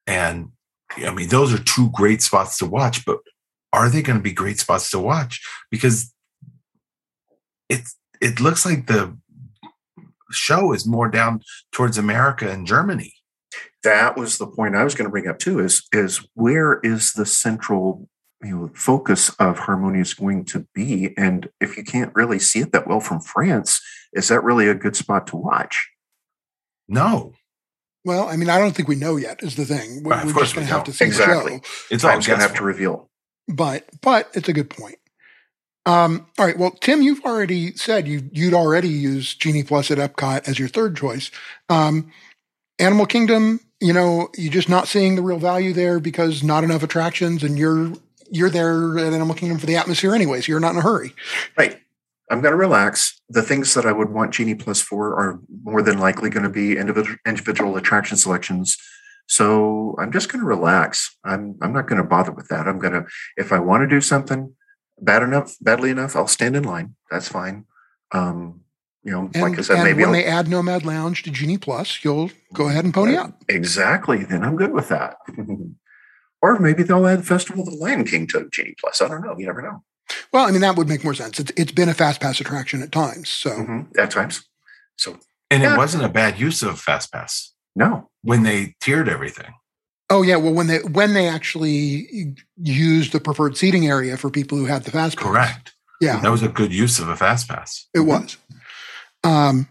And 0.05 0.51
I 0.97 1.11
mean, 1.11 1.29
those 1.29 1.53
are 1.53 1.63
two 1.63 1.89
great 1.91 2.21
spots 2.21 2.57
to 2.59 2.65
watch, 2.65 3.05
but 3.05 3.19
are 3.73 3.89
they 3.89 4.01
going 4.01 4.17
to 4.19 4.23
be 4.23 4.31
great 4.31 4.59
spots 4.59 4.89
to 4.91 4.99
watch? 4.99 5.41
Because 5.69 6.13
it's 7.69 7.95
it 8.21 8.39
looks 8.39 8.65
like 8.65 8.87
the 8.87 9.17
show 10.31 10.73
is 10.73 10.85
more 10.85 11.09
down 11.09 11.41
towards 11.71 11.97
America 11.97 12.49
and 12.49 12.65
Germany. 12.67 13.13
That 13.84 14.17
was 14.17 14.38
the 14.38 14.47
point 14.47 14.75
I 14.75 14.84
was 14.84 14.95
going 14.95 15.05
to 15.05 15.11
bring 15.11 15.28
up 15.28 15.39
too. 15.39 15.59
Is 15.59 15.88
is 15.93 16.25
where 16.34 16.80
is 16.84 17.13
the 17.13 17.25
central 17.25 18.09
you 18.43 18.55
know 18.55 18.71
focus 18.73 19.30
of 19.39 19.59
Harmonious 19.59 20.13
going 20.13 20.45
to 20.45 20.67
be? 20.73 21.13
And 21.17 21.49
if 21.61 21.78
you 21.78 21.84
can't 21.84 22.13
really 22.15 22.39
see 22.39 22.59
it 22.59 22.71
that 22.73 22.88
well 22.88 22.99
from 22.99 23.19
France, 23.21 23.82
is 24.13 24.28
that 24.30 24.43
really 24.43 24.67
a 24.67 24.75
good 24.75 24.95
spot 24.95 25.28
to 25.28 25.38
watch? 25.38 25.89
No, 26.88 27.34
Well, 28.05 28.28
I 28.30 28.38
mean, 28.38 28.49
I 28.49 28.57
don't 28.59 28.73
think 28.75 28.88
we 28.88 28.95
know 28.95 29.17
yet. 29.17 29.43
Is 29.43 29.55
the 29.55 29.65
thing 29.65 30.03
we're, 30.03 30.11
Right, 30.11 30.21
of 30.21 30.28
we're 30.28 30.34
course 30.34 30.45
just 30.47 30.55
going 30.55 30.67
to 30.67 30.73
have 30.73 30.84
to 30.86 30.93
see 30.93 31.05
Exactly. 31.05 31.57
the 31.57 31.65
show. 31.65 31.95
it's 31.95 32.03
all 32.03 32.11
going 32.11 32.21
to 32.23 32.36
have 32.38 32.55
to 32.55 32.63
reveal. 32.63 33.09
But 33.47 33.86
but 34.01 34.30
it's 34.34 34.49
a 34.49 34.53
good 34.53 34.69
point. 34.69 34.97
Um, 35.86 36.28
all 36.38 36.45
right. 36.45 36.57
Well, 36.57 36.71
Tim, 36.71 37.01
you've 37.01 37.23
already 37.23 37.73
said 37.78 38.07
you 38.07 38.30
you'd 38.32 38.53
already 38.53 38.89
used 38.89 39.41
Genie 39.41 39.63
Plus 39.63 39.89
at 39.91 39.97
Epcot 39.97 40.47
as 40.47 40.59
your 40.59 40.67
third 40.67 40.95
choice. 40.97 41.32
Um, 41.69 42.11
Animal 42.80 43.05
Kingdom, 43.05 43.59
you 43.80 43.93
know, 43.93 44.30
you're 44.36 44.51
just 44.51 44.69
not 44.69 44.88
seeing 44.88 45.15
the 45.15 45.21
real 45.21 45.38
value 45.38 45.73
there 45.73 45.99
because 45.99 46.43
not 46.43 46.63
enough 46.63 46.84
attractions, 46.84 47.43
and 47.43 47.57
you're 47.57 47.93
you're 48.30 48.49
there 48.49 48.97
at 48.97 49.13
Animal 49.13 49.36
Kingdom 49.36 49.57
for 49.57 49.65
the 49.65 49.75
atmosphere 49.75 50.13
anyway, 50.13 50.41
so 50.41 50.51
you're 50.51 50.59
not 50.59 50.71
in 50.71 50.78
a 50.78 50.82
hurry. 50.82 51.13
Right. 51.57 51.80
I'm 52.30 52.41
going 52.41 52.51
to 52.51 52.57
relax. 52.57 53.21
The 53.30 53.41
things 53.41 53.73
that 53.73 53.86
I 53.86 53.93
would 53.93 54.09
want 54.09 54.34
Genie 54.34 54.55
Plus 54.55 54.82
for 54.82 55.13
are 55.13 55.39
more 55.63 55.82
than 55.82 55.97
likely 55.97 56.30
going 56.30 56.43
to 56.43 56.49
be 56.49 56.78
individual 56.78 57.17
individual 57.25 57.78
attraction 57.78 58.17
selections. 58.17 58.78
So 59.28 59.95
I'm 59.99 60.11
just 60.11 60.32
going 60.32 60.41
to 60.41 60.47
relax. 60.47 61.15
I'm 61.23 61.57
I'm 61.61 61.73
not 61.73 61.88
going 61.88 62.01
to 62.01 62.07
bother 62.07 62.32
with 62.32 62.47
that. 62.49 62.67
I'm 62.67 62.80
going 62.80 62.93
to 62.93 63.05
if 63.38 63.51
I 63.51 63.59
want 63.59 63.82
to 63.82 63.88
do 63.88 64.01
something 64.01 64.53
bad 64.99 65.23
enough, 65.23 65.55
badly 65.61 65.89
enough, 65.89 66.15
I'll 66.15 66.28
stand 66.28 66.55
in 66.55 66.63
line. 66.63 66.95
That's 67.11 67.30
fine. 67.30 67.65
Um, 68.11 68.61
you 69.07 69.13
know, 69.13 69.31
And, 69.33 69.41
like 69.43 69.57
I 69.57 69.61
said, 69.61 69.75
and 69.77 69.85
maybe 69.85 69.99
when 70.01 70.07
I'll, 70.09 70.13
they 70.13 70.25
add 70.25 70.47
Nomad 70.49 70.85
Lounge 70.85 71.23
to 71.23 71.31
Genie 71.31 71.57
Plus, 71.57 72.03
you'll 72.03 72.29
go 72.53 72.67
ahead 72.67 72.83
and 72.85 72.93
pony 72.93 73.15
up. 73.15 73.41
exactly. 73.47 74.23
Then 74.25 74.43
I'm 74.43 74.55
good 74.57 74.73
with 74.73 74.89
that. 74.89 75.17
Or 76.39 76.59
maybe 76.59 76.83
they'll 76.83 77.07
add 77.07 77.25
Festival 77.25 77.63
of 77.63 77.69
the 77.71 77.75
Lion 77.75 78.03
King 78.05 78.27
to 78.27 78.47
Genie 78.53 78.75
Plus. 78.79 79.01
I 79.01 79.07
don't 79.07 79.21
know. 79.25 79.35
You 79.39 79.47
never 79.47 79.63
know. 79.63 79.83
Well, 80.31 80.45
I 80.47 80.51
mean, 80.51 80.61
that 80.61 80.75
would 80.75 80.87
make 80.87 81.03
more 81.03 81.15
sense. 81.15 81.39
It's, 81.39 81.51
it's 81.57 81.71
been 81.71 81.89
a 81.89 81.95
fast 81.95 82.21
pass 82.21 82.39
attraction 82.39 82.83
at 82.83 82.91
times. 82.91 83.27
So, 83.29 83.49
Mhm, 83.49 83.97
At 83.97 84.11
times. 84.11 84.43
So, 84.97 85.17
And 85.49 85.63
Yeah. 85.63 85.73
it 85.73 85.77
wasn't 85.77 86.03
a 86.05 86.09
bad 86.09 86.39
use 86.39 86.61
of 86.61 86.79
fast 86.79 87.11
pass. 87.11 87.53
no. 87.75 88.09
when 88.21 88.43
they 88.43 88.75
tiered 88.81 89.09
everything. 89.09 89.51
oh 90.11 90.21
yeah, 90.21 90.35
well, 90.35 90.53
when 90.53 90.67
they 90.67 90.77
when 90.99 91.13
they 91.13 91.27
actually 91.27 92.35
used 92.55 93.13
the 93.13 93.19
preferred 93.19 93.57
seating 93.57 93.87
area 93.87 94.15
for 94.15 94.29
people 94.29 94.59
who 94.59 94.65
had 94.65 94.83
the 94.83 94.91
fast 94.91 95.17
pass, 95.17 95.25
Correct. 95.25 95.73
Yeah, 95.99 96.19
That 96.21 96.29
was 96.31 96.43
a 96.43 96.49
good 96.49 96.71
use 96.71 96.99
of 96.99 97.09
a 97.09 97.15
fast 97.15 97.47
pass. 97.49 97.87
it 97.95 98.01
was. 98.01 98.37
Um, 99.24 99.68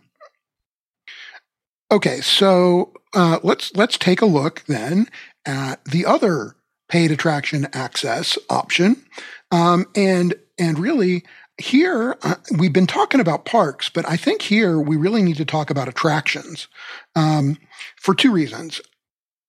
okay, 1.91 2.21
so 2.21 2.93
uh, 3.15 3.39
let's 3.43 3.75
let's 3.75 3.99
take 3.99 4.21
a 4.21 4.27
look 4.27 4.65
then 4.67 5.09
at 5.45 5.85
the 5.85 6.05
other 6.07 6.57
paid 6.89 7.11
attraction 7.11 7.67
access 7.73 8.39
option, 8.51 9.05
um, 9.51 9.87
and 9.95 10.35
and 10.59 10.79
really 10.79 11.25
here 11.59 12.17
uh, 12.23 12.35
we've 12.59 12.73
been 12.73 12.87
talking 12.87 13.21
about 13.21 13.45
parks, 13.45 13.89
but 13.89 14.09
I 14.09 14.17
think 14.17 14.43
here 14.43 14.79
we 14.79 14.97
really 14.97 15.23
need 15.23 15.37
to 15.37 15.45
talk 15.45 15.71
about 15.71 15.89
attractions 15.89 16.69
um, 17.15 17.57
for 17.97 18.15
two 18.15 18.33
reasons. 18.33 18.81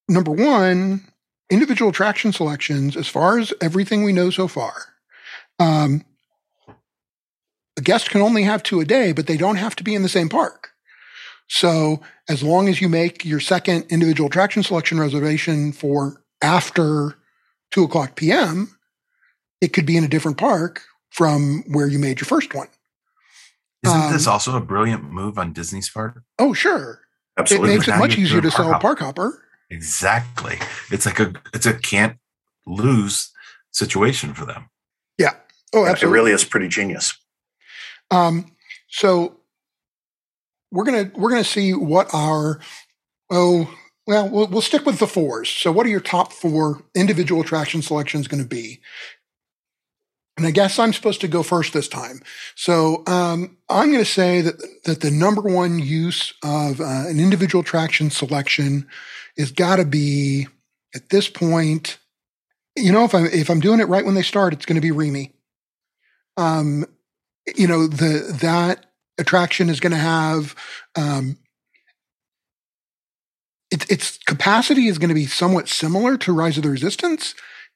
Number 0.08 0.32
one, 0.32 1.06
individual 1.50 1.89
attraction 1.89 2.32
selections, 2.32 2.95
as 2.95 3.08
far 3.08 3.39
as 3.39 3.54
everything 3.62 4.04
we 4.04 4.14
know 4.14 4.30
so 4.30 4.48
far. 4.48 4.74
Um, 5.60 6.06
a 7.78 7.82
guest 7.82 8.09
can 8.09 8.21
only 8.21 8.43
have 8.43 8.63
two 8.63 8.80
a 8.80 8.86
day, 8.86 9.11
but 9.11 9.28
they 9.28 9.38
don't 9.38 9.57
have 9.57 9.75
to 9.78 9.84
be 9.84 9.95
in 9.95 10.01
the 10.03 10.09
same 10.09 10.30
park. 10.30 10.69
So 11.49 12.01
as 12.28 12.43
long 12.43 12.67
as 12.67 12.82
you 12.82 12.89
make 12.89 13.23
your 13.23 13.39
second 13.39 13.86
individual 13.89 14.28
attraction 14.28 14.63
selection 14.63 14.99
reservation 14.99 15.71
for 15.71 16.21
after 16.41 17.15
two 17.71 17.84
o'clock 17.84 18.15
PM, 18.15 18.78
it 19.61 19.69
could 19.73 19.86
be 19.86 19.95
in 19.97 20.03
a 20.03 20.07
different 20.09 20.38
park 20.38 20.82
from 21.11 21.63
where 21.67 21.88
you 21.88 21.99
made 21.99 22.19
your 22.19 22.25
first 22.25 22.53
one. 22.53 22.67
Isn't 23.84 24.11
this 24.11 24.28
Um, 24.28 24.34
also 24.34 24.57
a 24.57 24.61
brilliant 24.61 25.03
move 25.11 25.38
on 25.38 25.53
Disney's 25.53 25.89
part? 25.89 26.21
Oh, 26.38 26.53
sure. 26.53 27.01
Absolutely. 27.38 27.69
It 27.69 27.78
makes 27.78 27.88
it 27.88 27.97
much 27.97 28.17
easier 28.17 28.38
to 28.38 28.41
doing 28.41 28.51
sell 28.51 28.67
a 28.67 28.71
park 28.71 28.82
park 28.82 28.99
hopper. 28.99 29.43
Exactly. 29.69 30.57
It's 30.91 31.05
like 31.05 31.19
a 31.19 31.34
it's 31.53 31.65
a 31.65 31.73
can't 31.73 32.17
lose 32.65 33.32
situation 33.71 34.34
for 34.34 34.45
them. 34.45 34.69
Yeah. 35.17 35.36
Oh, 35.73 35.86
Yeah, 35.86 35.91
it 35.93 36.03
really 36.03 36.32
is 36.32 36.43
pretty 36.43 36.67
genius. 36.67 37.13
Um, 38.12 38.51
so 38.89 39.38
we're 40.72 40.86
gonna 40.86 41.12
we're 41.16 41.30
gonna 41.30 41.43
see 41.43 41.74
what 41.74 42.14
our 42.14 42.60
oh 43.30 43.74
well 44.05 44.30
we'll, 44.30 44.47
we'll 44.47 44.62
stick 44.62 44.86
with 44.86 44.99
the 44.99 45.08
fours. 45.08 45.49
So 45.49 45.72
what 45.72 45.86
are 45.86 45.89
your 45.89 45.99
top 45.99 46.32
four 46.32 46.84
individual 46.95 47.41
attraction 47.41 47.82
selections 47.82 48.28
going 48.28 48.41
to 48.41 48.49
be? 48.49 48.82
And 50.38 50.45
I 50.45 50.51
guess 50.51 50.78
I'm 50.78 50.93
supposed 50.93 51.22
to 51.22 51.28
go 51.28 51.41
first 51.41 51.74
this 51.74 51.88
time. 51.88 52.22
So 52.53 53.03
um, 53.08 53.58
I'm 53.70 53.91
going 53.91 54.03
to 54.03 54.05
say 54.05 54.41
that 54.41 54.55
that 54.86 55.01
the 55.01 55.10
number 55.10 55.41
one 55.41 55.80
use 55.80 56.34
of 56.43 56.80
uh, 56.80 57.05
an 57.08 57.20
individual 57.20 57.64
attraction 57.64 58.12
selection 58.12 58.88
is 59.36 59.51
got 59.51 59.78
to 59.78 59.86
be 59.86 60.47
at 60.93 61.10
this 61.10 61.28
point. 61.28 61.97
You 62.76 62.91
know, 62.91 63.03
if 63.03 63.16
I'm 63.16 63.26
if 63.26 63.49
I'm 63.49 63.60
doing 63.60 63.80
it 63.80 63.88
right 63.88 64.05
when 64.05 64.14
they 64.14 64.22
start, 64.22 64.53
it's 64.53 64.66
going 64.66 64.76
to 64.76 64.82
be 64.82 64.91
Remy. 64.91 65.34
Um, 66.38 66.86
you 67.56 67.68
know 67.68 67.88
the 67.88 68.38
that 68.41 68.86
attraction 69.18 69.70
is 69.70 69.80
going 69.80 69.91
to 69.91 69.98
have 69.98 70.56
um, 70.95 71.38
its 73.72 73.86
its 73.89 74.18
capacity 74.20 74.88
is 74.88 74.98
going 74.98 75.10
to 75.10 75.16
be 75.16 75.26
somewhat 75.26 75.68
similar 75.68 76.18
to 76.18 76.34
Rise 76.34 76.58
of 76.58 76.64
the 76.64 76.70
Resistance, 76.70 77.36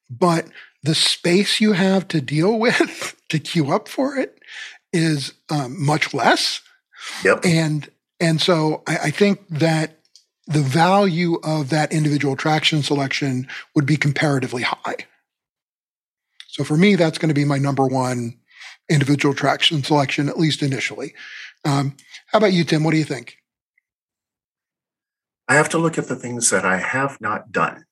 but 0.10 0.48
the 0.84 0.96
space 0.96 1.62
you 1.62 1.74
have 1.74 2.08
to 2.10 2.22
deal 2.22 2.58
with 2.60 3.16
to 3.30 3.40
queue 3.40 3.72
up 3.72 3.88
for 3.88 4.18
it 4.18 4.40
is 4.94 5.34
um, 5.50 5.84
much 5.84 6.14
less, 6.14 6.62
Yep. 7.24 7.46
and 7.46 7.90
and 8.20 8.42
so 8.42 8.84
I, 8.88 8.98
I 8.98 9.12
think 9.12 9.48
that 9.50 9.98
the 10.48 10.62
value 10.62 11.36
of 11.44 11.70
that 11.70 11.94
individual 11.94 12.34
attraction 12.34 12.84
selection 12.84 13.48
would 13.76 13.86
be 13.86 13.96
comparatively 13.96 14.64
high. 14.64 14.98
So 16.48 16.64
for 16.66 16.76
me, 16.76 16.96
that's 16.96 17.18
going 17.18 17.30
to 17.30 17.36
be 17.36 17.46
my 17.46 17.58
number 17.58 17.88
one 17.88 18.38
individual 18.92 19.34
traction 19.34 19.84
selection, 19.84 20.30
at 20.30 20.38
least 20.38 20.62
initially. 20.62 21.14
Um, 21.66 21.96
how 22.28 22.38
about 22.38 22.54
you, 22.54 22.64
Tim? 22.64 22.84
What 22.84 22.92
do 22.92 22.98
you 22.98 23.04
think? 23.04 23.38
I 25.48 25.56
have 25.56 25.70
to 25.70 25.78
look 25.78 25.98
at 25.98 26.08
the 26.08 26.16
things 26.16 26.50
that 26.50 26.66
I 26.66 26.78
have 26.78 27.20
not 27.20 27.52
done. 27.52 27.86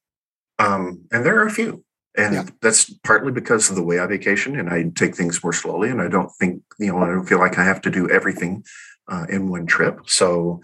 Um, 0.59 1.05
and 1.11 1.25
there 1.25 1.39
are 1.39 1.47
a 1.47 1.51
few. 1.51 1.83
And 2.17 2.33
Yeah. 2.33 2.45
that's 2.61 2.89
partly 3.03 3.31
because 3.31 3.69
of 3.69 3.75
the 3.75 3.83
way 3.83 3.99
I 3.99 4.05
vacation 4.07 4.59
and 4.59 4.69
I 4.69 4.91
take 4.95 5.15
things 5.15 5.43
more 5.43 5.53
slowly. 5.53 5.89
And 5.89 6.01
I 6.01 6.07
don't 6.07 6.31
think, 6.39 6.63
you 6.79 6.91
know, 6.91 6.99
I 6.99 7.07
don't 7.07 7.25
feel 7.25 7.39
like 7.39 7.57
I 7.57 7.63
have 7.63 7.81
to 7.81 7.91
do 7.91 8.09
everything 8.09 8.63
uh, 9.07 9.25
in 9.29 9.49
one 9.49 9.65
trip. 9.65 9.99
So 10.07 10.61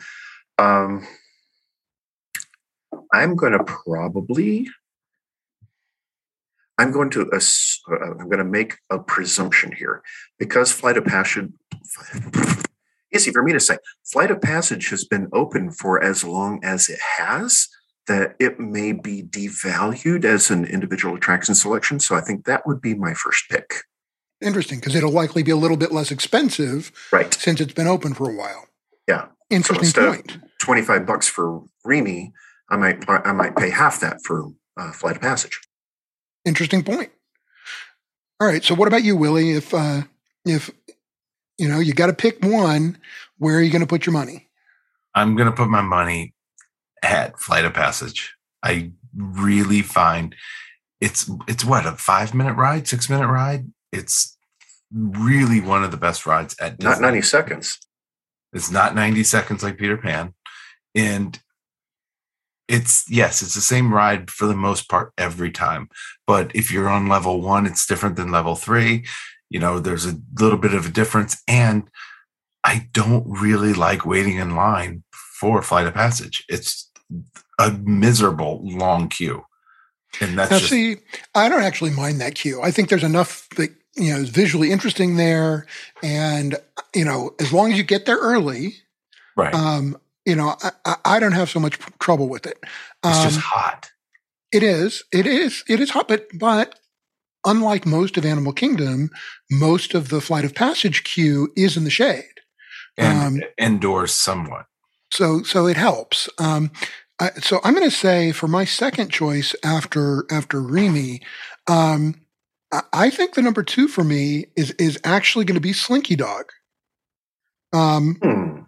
um, 0.57 1.07
I'm 3.13 3.35
going 3.35 3.53
to 3.53 3.63
probably, 3.63 4.67
I'm 6.77 6.91
going 6.91 7.09
to, 7.11 7.29
ass- 7.33 7.79
uh, 7.89 7.95
I'm 8.11 8.25
going 8.29 8.37
to 8.39 8.43
make 8.43 8.75
a 8.89 8.99
presumption 8.99 9.71
here 9.71 10.01
because 10.39 10.71
Flight 10.71 10.97
of 10.97 11.05
Passage, 11.05 11.49
easy 13.13 13.31
for 13.31 13.43
me 13.43 13.53
to 13.53 13.59
say, 13.59 13.77
Flight 14.11 14.31
of 14.31 14.41
Passage 14.41 14.89
has 14.89 15.05
been 15.05 15.29
open 15.33 15.71
for 15.71 16.03
as 16.03 16.23
long 16.23 16.59
as 16.63 16.89
it 16.89 16.99
has 17.17 17.67
that 18.07 18.35
it 18.39 18.59
may 18.59 18.91
be 18.91 19.23
devalued 19.23 20.25
as 20.25 20.51
an 20.51 20.65
individual 20.65 21.15
attraction 21.15 21.55
selection. 21.55 21.99
So 21.99 22.15
I 22.15 22.21
think 22.21 22.45
that 22.45 22.67
would 22.67 22.81
be 22.81 22.93
my 22.93 23.13
first 23.13 23.45
pick. 23.49 23.73
Interesting, 24.41 24.79
because 24.79 24.93
it'll 24.95 25.11
likely 25.11 25.41
be 25.43 25.51
a 25.51 25.55
little 25.55 25.77
bit 25.77 25.91
less 25.91 26.11
expensive 26.11 26.91
Right. 27.11 27.33
since 27.33 27.61
it's 27.61 27.73
been 27.73 27.87
open 27.87 28.13
for 28.13 28.29
a 28.29 28.35
while. 28.35 28.65
Yeah. 29.07 29.27
Interesting 29.49 30.03
of- 30.03 30.13
point. 30.15 30.37
25 30.59 31.05
bucks 31.05 31.27
for 31.27 31.63
Remy, 31.83 32.33
I 32.69 32.77
might 32.77 33.03
I 33.07 33.31
might 33.33 33.55
pay 33.55 33.69
half 33.69 33.99
that 33.99 34.23
for 34.23 34.49
uh, 34.77 34.91
Flight 34.91 35.15
of 35.17 35.21
Passage. 35.21 35.59
Interesting 36.45 36.83
point. 36.83 37.11
All 38.39 38.47
right. 38.47 38.63
So 38.63 38.75
what 38.75 38.87
about 38.87 39.03
you, 39.03 39.15
Willie? 39.15 39.51
If 39.51 39.73
uh, 39.73 40.01
if 40.45 40.69
you 41.57 41.67
know 41.67 41.79
you 41.79 41.93
got 41.93 42.07
to 42.07 42.13
pick 42.13 42.43
one, 42.43 42.97
where 43.37 43.55
are 43.57 43.61
you 43.61 43.71
going 43.71 43.81
to 43.81 43.87
put 43.87 44.05
your 44.05 44.13
money? 44.13 44.45
I'm 45.15 45.35
gonna 45.35 45.53
put 45.53 45.69
my 45.69 45.81
money 45.81 46.33
at 47.01 47.39
Flight 47.39 47.65
of 47.65 47.73
Passage. 47.73 48.35
I 48.61 48.91
really 49.15 49.81
find 49.81 50.35
it's 50.99 51.29
it's 51.47 51.63
what 51.63 51.85
a 51.85 51.93
five 51.93 52.33
minute 52.33 52.55
ride, 52.55 52.87
six 52.87 53.09
minute 53.09 53.27
ride. 53.27 53.71
It's 53.93 54.37
really 54.91 55.61
one 55.61 55.83
of 55.83 55.91
the 55.91 55.97
best 55.97 56.25
rides 56.25 56.55
at 56.59 56.77
Disney. 56.77 56.91
Not 56.91 57.01
90 57.01 57.21
seconds. 57.21 57.79
It's 58.53 58.69
not 58.69 58.93
90 58.93 59.23
seconds 59.23 59.63
like 59.63 59.77
Peter 59.77 59.97
Pan. 59.97 60.33
And 60.93 61.39
it's 62.67 63.05
yes, 63.09 63.41
it's 63.41 63.55
the 63.55 63.61
same 63.61 63.93
ride 63.93 64.31
for 64.31 64.47
the 64.47 64.55
most 64.55 64.89
part 64.89 65.13
every 65.17 65.51
time. 65.51 65.89
But 66.25 66.55
if 66.55 66.71
you're 66.71 66.89
on 66.89 67.07
level 67.07 67.41
one, 67.41 67.65
it's 67.65 67.85
different 67.85 68.15
than 68.15 68.31
level 68.31 68.55
three. 68.55 69.05
You 69.49 69.59
know, 69.59 69.79
there's 69.79 70.05
a 70.05 70.17
little 70.39 70.57
bit 70.57 70.73
of 70.73 70.87
a 70.87 70.91
difference. 70.91 71.41
And 71.47 71.87
I 72.63 72.87
don't 72.93 73.25
really 73.27 73.73
like 73.73 74.05
waiting 74.05 74.37
in 74.37 74.55
line 74.55 75.03
for 75.39 75.61
Flight 75.61 75.87
of 75.87 75.93
Passage. 75.93 76.43
It's 76.49 76.91
a 77.59 77.71
miserable 77.71 78.61
long 78.63 79.07
queue. 79.09 79.45
And 80.19 80.37
that's 80.37 80.51
Now, 80.51 80.57
just 80.57 80.69
see, 80.69 80.97
I 81.35 81.49
don't 81.49 81.63
actually 81.63 81.91
mind 81.91 82.19
that 82.21 82.35
queue. 82.35 82.61
I 82.61 82.71
think 82.71 82.89
there's 82.89 83.03
enough 83.03 83.47
that 83.57 83.69
you 83.95 84.11
know 84.11 84.19
is 84.19 84.29
visually 84.29 84.71
interesting 84.71 85.17
there, 85.17 85.65
and 86.01 86.55
you 86.93 87.05
know, 87.05 87.35
as 87.39 87.51
long 87.51 87.71
as 87.71 87.77
you 87.77 87.83
get 87.83 88.05
there 88.05 88.17
early, 88.17 88.75
right. 89.35 89.53
um, 89.53 89.97
you 90.25 90.35
know, 90.35 90.55
I, 90.85 90.95
I- 91.05 91.19
don't 91.19 91.33
have 91.33 91.49
so 91.49 91.59
much 91.59 91.77
trouble 91.99 92.27
with 92.29 92.45
it. 92.45 92.57
it's 93.03 93.17
Um, 93.17 93.23
just 93.23 93.39
hot. 93.39 93.91
It 94.51 94.63
is. 94.63 95.03
It 95.11 95.27
is. 95.27 95.63
It 95.67 95.79
is 95.79 95.89
hot, 95.91 96.07
but 96.07 96.27
but 96.37 96.79
unlike 97.45 97.85
most 97.85 98.17
of 98.17 98.25
Animal 98.25 98.53
Kingdom, 98.53 99.09
most 99.51 99.93
of 99.93 100.09
the 100.09 100.21
Flight 100.21 100.45
of 100.45 100.55
Passage 100.55 101.03
queue 101.03 101.51
is 101.55 101.75
in 101.77 101.83
the 101.83 101.89
shade. 101.89 102.23
And 102.97 103.43
um, 103.43 103.49
indoors 103.57 104.13
somewhat. 104.13 104.65
So 105.11 105.43
so 105.43 105.67
it 105.67 105.77
helps. 105.77 106.29
Um, 106.39 106.71
I, 107.19 107.31
so 107.41 107.59
I'm 107.63 107.73
going 107.73 107.89
to 107.89 107.95
say 107.95 108.31
for 108.31 108.47
my 108.47 108.65
second 108.65 109.09
choice 109.09 109.55
after 109.63 110.25
after 110.31 110.61
Remy, 110.61 111.21
um, 111.67 112.15
I, 112.71 112.81
I 112.93 113.09
think 113.09 113.33
the 113.33 113.41
number 113.41 113.63
two 113.63 113.87
for 113.87 114.03
me 114.03 114.45
is 114.55 114.71
is 114.71 114.97
actually 115.03 115.45
going 115.45 115.55
to 115.55 115.61
be 115.61 115.73
Slinky 115.73 116.15
Dog. 116.15 116.45
Um, 117.73 118.15
Hmm. 118.21 118.59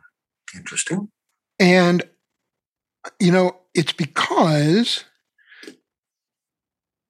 Interesting. 0.55 1.09
And 1.59 2.03
you 3.19 3.31
know 3.31 3.57
it's 3.73 3.93
because 3.93 5.03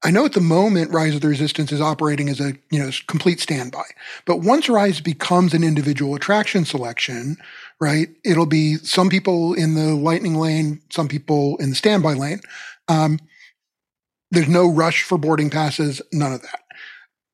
I 0.04 0.12
know 0.12 0.26
at 0.26 0.34
the 0.34 0.41
moment 0.41 0.91
Rise 0.91 1.16
of 1.16 1.22
the 1.22 1.28
Resistance 1.28 1.72
is 1.72 1.82
operating 1.82 2.30
as 2.30 2.39
a 2.39 2.54
you 2.72 2.80
know 2.80 2.89
complete 3.08 3.39
standby, 3.39 3.86
but 4.26 4.38
once 4.38 4.70
Rise 4.70 5.02
becomes 5.02 5.54
an 5.54 5.64
individual 5.64 6.16
attraction 6.16 6.66
selection, 6.66 7.38
right? 7.82 8.10
It'll 8.24 8.45
be 8.45 8.76
some 8.76 9.10
people 9.10 9.54
in 9.54 9.76
the 9.76 9.95
lightning 9.95 10.36
lane, 10.36 10.82
some 10.91 11.08
people 11.08 11.58
in 11.58 11.70
the 11.70 11.76
standby 11.76 12.14
lane. 12.14 12.41
Um, 12.88 13.20
there's 14.32 14.50
no 14.50 14.70
rush 14.70 15.04
for 15.04 15.18
boarding 15.18 15.50
passes, 15.50 16.02
none 16.12 16.34
of 16.34 16.41
that. 16.41 16.62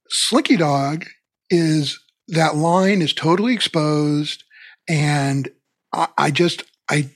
Slinky 0.10 0.58
Dog 0.58 1.06
is 1.50 2.00
that 2.28 2.56
line 2.56 3.02
is 3.02 3.14
totally 3.14 3.54
exposed. 3.54 4.44
And 4.88 5.50
I, 5.94 6.08
I 6.18 6.32
just, 6.32 6.64
I, 6.94 7.10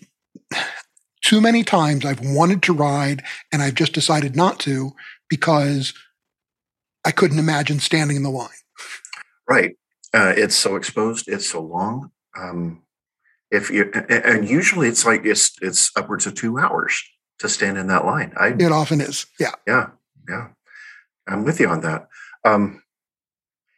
too 1.24 1.40
many 1.40 1.64
times 1.64 2.06
I've 2.06 2.22
wanted 2.22 2.64
to 2.64 2.74
ride 2.74 3.24
and 3.52 3.62
I've 3.62 3.76
just 3.76 3.94
decided 3.94 4.36
not 4.36 4.60
to 4.62 4.92
because 5.30 5.94
I 7.06 7.12
couldn't 7.12 7.40
imagine 7.40 7.80
standing 7.80 8.18
in 8.18 8.24
the 8.24 8.30
line. 8.30 8.50
Right. 9.48 9.78
Uh, 10.14 10.34
it's 10.36 10.56
so 10.56 10.76
exposed. 10.76 11.28
It's 11.28 11.50
so 11.50 11.62
long. 11.62 12.12
Um, 12.38 12.84
if 13.50 13.70
you 13.70 13.92
and 14.10 14.50
usually 14.50 14.90
it's 14.90 15.06
like 15.06 15.26
it's 15.26 15.56
it's 15.62 15.92
upwards 15.96 16.26
of 16.28 16.36
two 16.36 16.60
hours 16.60 17.02
to 17.40 17.48
stand 17.48 17.78
in 17.78 17.88
that 17.88 18.06
line. 18.06 18.34
I 18.38 18.50
it 18.50 18.72
often 18.72 19.00
is. 19.00 19.26
Yeah. 19.40 19.52
Yeah. 19.66 19.92
Yeah. 20.28 20.50
I'm 21.28 21.46
with 21.46 21.60
you 21.60 21.68
on 21.70 21.82
that. 21.82 22.08
Um, 22.44 22.82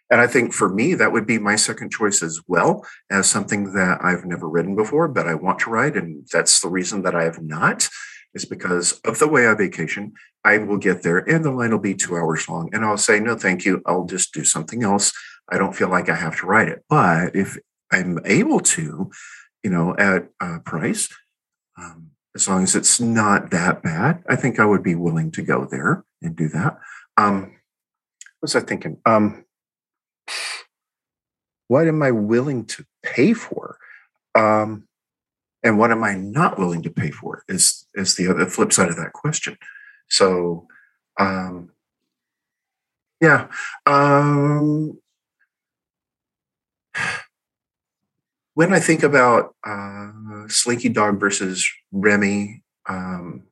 and 0.10 0.20
I 0.20 0.28
think 0.28 0.54
for 0.54 0.70
me, 0.70 0.96
that 0.96 1.12
would 1.12 1.28
be 1.28 1.38
my 1.38 1.56
second 1.56 1.92
choice 1.92 2.24
as 2.24 2.40
well 2.48 2.86
as 3.10 3.30
something 3.30 3.74
that 3.74 4.00
I've 4.04 4.26
never 4.26 4.50
ridden 4.50 4.76
before, 4.76 5.08
but 5.08 5.28
I 5.28 5.36
want 5.36 5.60
to 5.60 5.70
ride. 5.70 5.96
And 5.96 6.28
that's 6.32 6.62
the 6.62 6.70
reason 6.70 7.04
that 7.04 7.16
I 7.16 7.24
have 7.24 7.42
not, 7.42 7.90
is 8.34 8.46
because 8.46 9.00
of 9.06 9.20
the 9.20 9.28
way 9.28 9.48
I 9.48 9.54
vacation. 9.54 10.14
I 10.44 10.58
will 10.58 10.78
get 10.78 11.04
there 11.04 11.18
and 11.18 11.44
the 11.44 11.52
line 11.52 11.72
will 11.72 11.80
be 11.80 11.96
two 11.96 12.16
hours 12.16 12.48
long. 12.48 12.70
And 12.74 12.86
I'll 12.86 12.98
say, 12.98 13.20
no, 13.20 13.36
thank 13.36 13.66
you. 13.66 13.82
I'll 13.86 14.06
just 14.06 14.34
do 14.34 14.44
something 14.44 14.84
else. 14.84 15.12
I 15.50 15.58
don't 15.58 15.76
feel 15.76 15.90
like 15.90 16.10
I 16.10 16.16
have 16.16 16.40
to 16.40 16.48
ride 16.48 16.70
it. 16.70 16.84
But 16.90 17.36
if 17.36 17.58
I'm 17.92 18.20
able 18.26 18.60
to, 18.62 19.12
you 19.64 19.70
know, 19.70 19.96
at 19.98 20.30
a 20.40 20.60
price, 20.60 21.10
um, 21.78 22.12
as 22.36 22.48
long 22.48 22.64
as 22.64 22.76
it's 22.76 23.00
not 23.00 23.52
that 23.52 23.84
bad, 23.84 24.24
I 24.30 24.36
think 24.36 24.60
I 24.60 24.66
would 24.66 24.84
be 24.84 24.96
willing 24.96 25.32
to 25.32 25.42
go 25.42 25.66
there 25.66 26.06
and 26.22 26.36
do 26.36 26.48
that. 26.50 26.80
Um, 27.18 27.42
what 28.40 28.44
was 28.44 28.56
I 28.56 28.62
thinking? 28.62 28.98
Um, 29.06 29.44
what 31.70 31.88
am 31.88 32.04
I 32.04 32.12
willing 32.12 32.66
to 32.66 32.84
pay 33.04 33.32
for? 33.32 33.78
Um, 34.36 34.88
and 35.64 35.78
what 35.78 35.92
am 35.92 36.04
I 36.04 36.16
not 36.16 36.58
willing 36.58 36.82
to 36.82 36.90
pay 36.90 37.12
for 37.12 37.44
is 37.48 37.88
is 37.94 38.16
the 38.16 38.28
other 38.28 38.46
flip 38.46 38.74
side 38.74 38.90
of 38.90 38.98
that 38.98 39.14
question. 39.14 39.58
So, 40.10 40.68
um, 41.20 41.72
yeah, 43.22 43.48
um, 43.86 44.98
when 48.56 48.74
I 48.74 48.80
think 48.80 49.04
about 49.04 49.54
uh, 49.66 50.12
Slinky 50.48 50.90
Dog 50.90 51.20
versus 51.20 51.70
Remy, 51.92 52.64
um, 52.88 53.44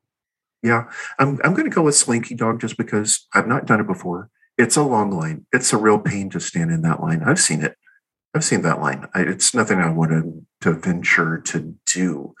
yeah, 0.62 0.90
I'm 1.20 1.38
I'm 1.44 1.54
going 1.54 1.70
to 1.70 1.74
go 1.74 1.82
with 1.82 1.94
Slinky 1.94 2.34
Dog 2.34 2.60
just 2.60 2.76
because 2.76 3.28
I've 3.32 3.46
not 3.46 3.66
done 3.66 3.80
it 3.80 3.86
before. 3.86 4.28
It's 4.56 4.76
a 4.76 4.82
long 4.82 5.12
line. 5.12 5.46
It's 5.52 5.72
a 5.72 5.76
real 5.76 6.00
pain 6.00 6.30
to 6.30 6.40
stand 6.40 6.72
in 6.72 6.82
that 6.82 7.00
line. 7.00 7.22
I've 7.22 7.38
seen 7.38 7.62
it. 7.62 7.76
I've 8.34 8.44
seen 8.44 8.62
that 8.62 8.80
line. 8.80 9.08
I, 9.14 9.22
it's 9.22 9.54
nothing 9.54 9.78
I 9.78 9.90
wanted 9.90 10.46
to, 10.62 10.72
venture 10.74 11.38
to 11.38 11.74
do. 11.86 12.34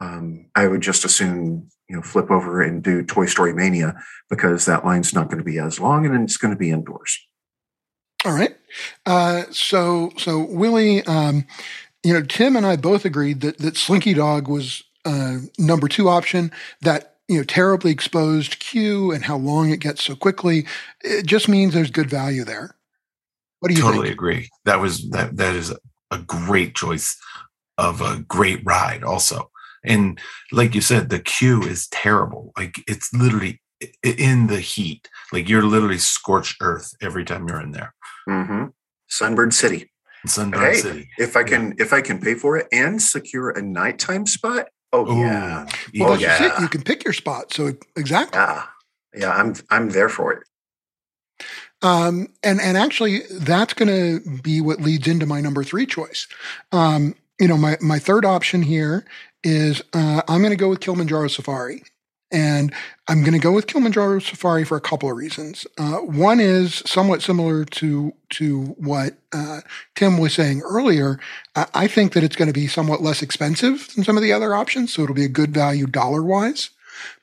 Um, 0.00 0.46
I 0.54 0.66
would 0.66 0.80
just 0.80 1.04
assume 1.04 1.68
you 1.88 1.96
know 1.96 2.02
flip 2.02 2.30
over 2.30 2.60
and 2.60 2.82
do 2.82 3.02
Toy 3.02 3.26
Story 3.26 3.52
Mania 3.52 3.94
because 4.28 4.64
that 4.66 4.84
line's 4.84 5.14
not 5.14 5.26
going 5.28 5.38
to 5.38 5.44
be 5.44 5.58
as 5.58 5.78
long 5.78 6.04
and 6.06 6.24
it's 6.24 6.36
going 6.36 6.52
to 6.52 6.58
be 6.58 6.70
indoors. 6.70 7.18
All 8.24 8.32
right. 8.32 8.56
Uh, 9.06 9.44
so 9.50 10.12
so 10.16 10.44
Willie, 10.44 11.02
um, 11.04 11.44
you 12.02 12.12
know, 12.12 12.22
Tim 12.22 12.56
and 12.56 12.66
I 12.66 12.76
both 12.76 13.04
agreed 13.04 13.40
that 13.40 13.58
that 13.58 13.76
Slinky 13.76 14.14
Dog 14.14 14.48
was 14.48 14.82
uh, 15.04 15.38
number 15.58 15.88
two 15.88 16.08
option. 16.08 16.50
That 16.80 17.12
you 17.28 17.38
know, 17.38 17.44
terribly 17.44 17.90
exposed 17.90 18.58
queue 18.58 19.10
and 19.10 19.24
how 19.24 19.36
long 19.36 19.70
it 19.70 19.80
gets 19.80 20.04
so 20.04 20.14
quickly. 20.14 20.66
It 21.02 21.26
just 21.26 21.48
means 21.48 21.72
there's 21.72 21.90
good 21.90 22.10
value 22.10 22.44
there. 22.44 22.76
What 23.62 23.68
do 23.68 23.76
you 23.76 23.80
totally 23.82 24.08
think? 24.08 24.14
agree. 24.14 24.50
That 24.64 24.80
was 24.80 25.08
that 25.10 25.36
that 25.36 25.54
is 25.54 25.72
a 26.10 26.18
great 26.18 26.74
choice 26.74 27.16
of 27.78 28.00
a 28.00 28.24
great 28.26 28.60
ride 28.64 29.04
also. 29.04 29.52
And 29.84 30.18
like 30.50 30.74
you 30.74 30.80
said, 30.80 31.10
the 31.10 31.20
queue 31.20 31.62
is 31.62 31.86
terrible. 31.86 32.52
Like 32.58 32.82
it's 32.88 33.14
literally 33.14 33.60
in 34.02 34.48
the 34.48 34.58
heat. 34.58 35.08
Like 35.32 35.48
you're 35.48 35.62
literally 35.62 35.98
scorched 35.98 36.56
earth 36.60 36.92
every 37.00 37.24
time 37.24 37.46
you're 37.46 37.60
in 37.60 37.70
there. 37.70 37.94
Mm-hmm. 38.28 38.64
Sunbird 39.08 39.52
City. 39.52 39.92
Sunbird 40.26 40.72
hey, 40.72 40.74
City. 40.74 41.08
If 41.16 41.36
I 41.36 41.44
can, 41.44 41.68
yeah. 41.68 41.84
if 41.84 41.92
I 41.92 42.00
can 42.00 42.20
pay 42.20 42.34
for 42.34 42.56
it 42.56 42.66
and 42.72 43.00
secure 43.00 43.50
a 43.50 43.62
nighttime 43.62 44.26
spot, 44.26 44.70
oh 44.92 45.08
Ooh, 45.08 45.20
yeah, 45.20 45.66
well, 46.00 46.14
oh, 46.14 46.14
yeah. 46.14 46.56
It. 46.56 46.60
You 46.60 46.66
can 46.66 46.82
pick 46.82 47.04
your 47.04 47.14
spot. 47.14 47.52
So 47.52 47.74
exactly. 47.94 48.40
Yeah, 48.40 48.64
yeah. 49.14 49.30
I'm 49.30 49.54
I'm 49.70 49.90
there 49.90 50.08
for 50.08 50.32
it. 50.32 50.42
Um, 51.82 52.28
and 52.42 52.60
and 52.60 52.76
actually, 52.76 53.20
that's 53.30 53.74
going 53.74 53.88
to 53.88 54.40
be 54.40 54.60
what 54.60 54.80
leads 54.80 55.08
into 55.08 55.26
my 55.26 55.40
number 55.40 55.64
three 55.64 55.86
choice. 55.86 56.26
Um, 56.70 57.14
you 57.40 57.48
know, 57.48 57.56
my 57.56 57.76
my 57.80 57.98
third 57.98 58.24
option 58.24 58.62
here 58.62 59.04
is 59.42 59.82
uh, 59.92 60.22
I'm 60.28 60.40
going 60.40 60.50
to 60.50 60.56
go 60.56 60.68
with 60.68 60.80
Kilimanjaro 60.80 61.28
Safari. 61.28 61.82
And 62.34 62.72
I'm 63.08 63.20
going 63.20 63.34
to 63.34 63.38
go 63.38 63.52
with 63.52 63.66
Kilimanjaro 63.66 64.18
Safari 64.20 64.64
for 64.64 64.78
a 64.78 64.80
couple 64.80 65.10
of 65.10 65.18
reasons. 65.18 65.66
Uh, 65.76 65.98
one 65.98 66.40
is 66.40 66.76
somewhat 66.86 67.20
similar 67.20 67.66
to 67.66 68.14
to 68.30 68.62
what 68.78 69.18
uh, 69.34 69.60
Tim 69.96 70.16
was 70.16 70.32
saying 70.32 70.62
earlier. 70.62 71.20
I, 71.54 71.66
I 71.74 71.86
think 71.88 72.14
that 72.14 72.24
it's 72.24 72.36
going 72.36 72.48
to 72.48 72.54
be 72.54 72.68
somewhat 72.68 73.02
less 73.02 73.20
expensive 73.20 73.92
than 73.94 74.04
some 74.04 74.16
of 74.16 74.22
the 74.22 74.32
other 74.32 74.54
options, 74.54 74.94
so 74.94 75.02
it'll 75.02 75.14
be 75.14 75.26
a 75.26 75.28
good 75.28 75.52
value 75.52 75.86
dollar 75.86 76.22
wise. 76.22 76.70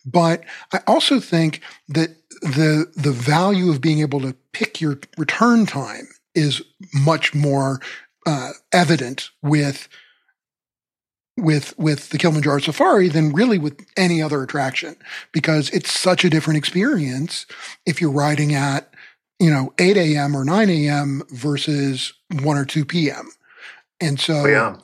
But 0.05 0.43
I 0.72 0.82
also 0.86 1.20
think 1.20 1.62
that 1.88 2.12
the 2.42 2.92
the 2.96 3.12
value 3.12 3.70
of 3.70 3.82
being 3.82 4.00
able 4.00 4.20
to 4.22 4.36
pick 4.54 4.82
your 4.82 5.00
return 5.18 5.66
time 5.66 6.08
is 6.36 6.62
much 6.94 7.34
more 7.34 7.80
uh, 8.26 8.52
evident 8.72 9.30
with 9.42 9.88
with 11.38 11.78
with 11.78 12.10
the 12.10 12.18
Kilimanjaro 12.18 12.60
Safari 12.60 13.08
than 13.08 13.32
really 13.32 13.58
with 13.58 13.86
any 13.98 14.22
other 14.22 14.44
attraction 14.44 14.96
because 15.32 15.70
it's 15.70 15.92
such 15.92 16.24
a 16.24 16.30
different 16.30 16.58
experience 16.58 17.46
if 17.86 18.02
you're 18.02 18.12
riding 18.12 18.54
at 18.54 18.94
you 19.40 19.50
know 19.50 19.74
8 19.80 19.98
a.m. 19.98 20.36
or 20.36 20.44
9 20.44 20.70
a.m. 20.70 21.24
versus 21.30 22.14
1 22.42 22.58
or 22.58 22.66
2 22.66 22.86
p.m. 22.86 23.30
And 24.02 24.20
so 24.20 24.34
oh, 24.34 24.48
yeah. 24.48 24.78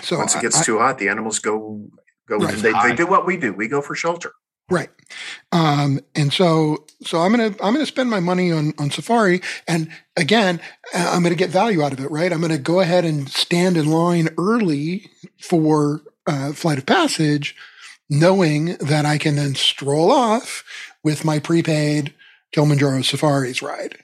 So 0.00 0.18
once 0.18 0.34
it 0.34 0.42
gets 0.42 0.60
I, 0.60 0.64
too 0.64 0.78
hot, 0.78 0.98
the 0.98 1.08
animals 1.08 1.38
go 1.38 1.88
go. 2.28 2.38
Right. 2.38 2.56
They, 2.56 2.72
they 2.72 2.94
do 2.94 3.06
what 3.06 3.26
we 3.26 3.36
do. 3.36 3.52
We 3.52 3.68
go 3.68 3.80
for 3.80 3.94
shelter. 3.94 4.32
Right. 4.70 4.90
Um, 5.52 6.00
and 6.14 6.32
so, 6.32 6.86
so 7.02 7.20
I'm 7.20 7.32
going 7.32 7.52
to, 7.52 7.62
I'm 7.62 7.74
going 7.74 7.84
to 7.84 7.90
spend 7.90 8.10
my 8.10 8.20
money 8.20 8.50
on, 8.50 8.72
on 8.78 8.90
Safari. 8.90 9.40
And 9.68 9.90
again, 10.16 10.60
I'm 10.94 11.22
going 11.22 11.34
to 11.34 11.38
get 11.38 11.50
value 11.50 11.82
out 11.82 11.92
of 11.92 12.00
it, 12.00 12.10
right? 12.10 12.32
I'm 12.32 12.40
going 12.40 12.50
to 12.50 12.58
go 12.58 12.80
ahead 12.80 13.04
and 13.04 13.28
stand 13.28 13.76
in 13.76 13.90
line 13.90 14.30
early 14.38 15.10
for 15.38 16.02
uh, 16.26 16.52
Flight 16.52 16.78
of 16.78 16.86
Passage, 16.86 17.54
knowing 18.08 18.76
that 18.76 19.04
I 19.04 19.18
can 19.18 19.36
then 19.36 19.54
stroll 19.54 20.10
off 20.10 20.64
with 21.02 21.24
my 21.24 21.38
prepaid 21.38 22.14
Kilimanjaro 22.52 23.02
Safaris 23.02 23.62
ride. 23.62 23.98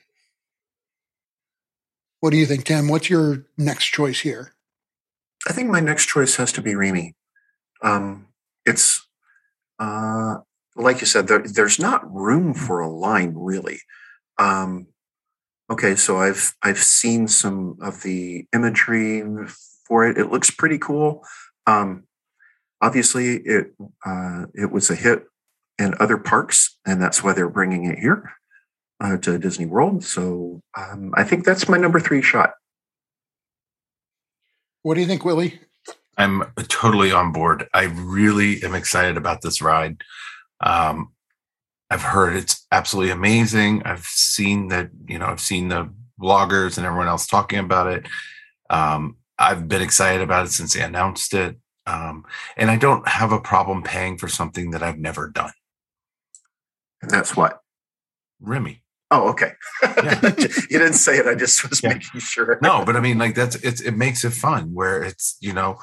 What 2.20 2.30
do 2.30 2.36
you 2.36 2.44
think, 2.44 2.64
Tim? 2.64 2.88
What's 2.88 3.08
your 3.08 3.46
next 3.56 3.86
choice 3.86 4.20
here? 4.20 4.52
I 5.48 5.54
think 5.54 5.70
my 5.70 5.80
next 5.80 6.06
choice 6.06 6.36
has 6.36 6.52
to 6.52 6.60
be 6.60 6.74
Remy. 6.74 7.14
Um, 7.82 8.26
it's 8.66 9.06
uh, 9.78 10.36
like 10.80 11.00
you 11.00 11.06
said, 11.06 11.28
there, 11.28 11.42
there's 11.42 11.78
not 11.78 12.12
room 12.12 12.54
for 12.54 12.80
a 12.80 12.88
line 12.88 13.34
really. 13.36 13.80
Um, 14.38 14.86
okay, 15.70 15.94
so 15.94 16.18
I've 16.18 16.54
I've 16.62 16.82
seen 16.82 17.28
some 17.28 17.76
of 17.80 18.02
the 18.02 18.46
imagery 18.54 19.22
for 19.86 20.06
it. 20.06 20.18
It 20.18 20.30
looks 20.30 20.50
pretty 20.50 20.78
cool. 20.78 21.24
Um, 21.66 22.04
obviously, 22.80 23.36
it 23.36 23.72
uh, 24.04 24.46
it 24.54 24.70
was 24.70 24.90
a 24.90 24.94
hit 24.94 25.24
in 25.78 25.94
other 26.00 26.18
parks, 26.18 26.78
and 26.86 27.00
that's 27.00 27.22
why 27.22 27.32
they're 27.32 27.48
bringing 27.48 27.84
it 27.84 27.98
here 27.98 28.32
uh, 29.00 29.16
to 29.18 29.38
Disney 29.38 29.66
World. 29.66 30.04
So 30.04 30.62
um, 30.76 31.12
I 31.16 31.24
think 31.24 31.44
that's 31.44 31.68
my 31.68 31.78
number 31.78 32.00
three 32.00 32.22
shot. 32.22 32.52
What 34.82 34.94
do 34.94 35.00
you 35.00 35.06
think, 35.06 35.24
Willie? 35.24 35.60
I'm 36.16 36.44
totally 36.68 37.12
on 37.12 37.32
board. 37.32 37.66
I 37.72 37.84
really 37.84 38.62
am 38.62 38.74
excited 38.74 39.16
about 39.16 39.40
this 39.42 39.62
ride. 39.62 40.02
Um, 40.60 41.12
I've 41.90 42.02
heard 42.02 42.36
it's 42.36 42.66
absolutely 42.70 43.12
amazing. 43.12 43.82
I've 43.84 44.04
seen 44.04 44.68
that, 44.68 44.90
you 45.08 45.18
know, 45.18 45.26
I've 45.26 45.40
seen 45.40 45.68
the 45.68 45.92
bloggers 46.20 46.76
and 46.76 46.86
everyone 46.86 47.08
else 47.08 47.26
talking 47.26 47.58
about 47.58 47.88
it. 47.88 48.06
Um, 48.68 49.16
I've 49.38 49.68
been 49.68 49.82
excited 49.82 50.22
about 50.22 50.46
it 50.46 50.50
since 50.50 50.74
they 50.74 50.82
announced 50.82 51.34
it. 51.34 51.56
Um, 51.86 52.24
and 52.56 52.70
I 52.70 52.76
don't 52.76 53.08
have 53.08 53.32
a 53.32 53.40
problem 53.40 53.82
paying 53.82 54.18
for 54.18 54.28
something 54.28 54.70
that 54.70 54.82
I've 54.82 54.98
never 54.98 55.28
done. 55.28 55.52
And 57.02 57.10
that's 57.10 57.34
what? 57.34 57.60
Remy. 58.40 58.82
Oh, 59.10 59.30
okay. 59.30 59.52
Yeah. 59.82 60.20
you 60.70 60.78
didn't 60.78 60.92
say 60.92 61.18
it. 61.18 61.26
I 61.26 61.34
just 61.34 61.68
was 61.68 61.82
yeah. 61.82 61.94
making 61.94 62.20
sure. 62.20 62.58
no, 62.62 62.84
but 62.84 62.94
I 62.94 63.00
mean, 63.00 63.18
like 63.18 63.34
that's 63.34 63.56
it's 63.56 63.80
it 63.80 63.96
makes 63.96 64.24
it 64.24 64.30
fun 64.30 64.72
where 64.72 65.02
it's 65.02 65.36
you 65.40 65.52
know. 65.52 65.78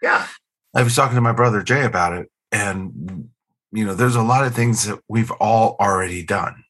Yeah. 0.00 0.26
I 0.74 0.82
was 0.84 0.94
talking 0.94 1.16
to 1.16 1.20
my 1.20 1.32
brother 1.32 1.62
Jay 1.62 1.84
about 1.84 2.12
it, 2.12 2.30
and 2.52 3.30
you 3.72 3.84
know, 3.84 3.94
there's 3.94 4.16
a 4.16 4.22
lot 4.22 4.46
of 4.46 4.54
things 4.54 4.86
that 4.86 5.00
we've 5.08 5.30
all 5.32 5.76
already 5.80 6.22
done. 6.22 6.64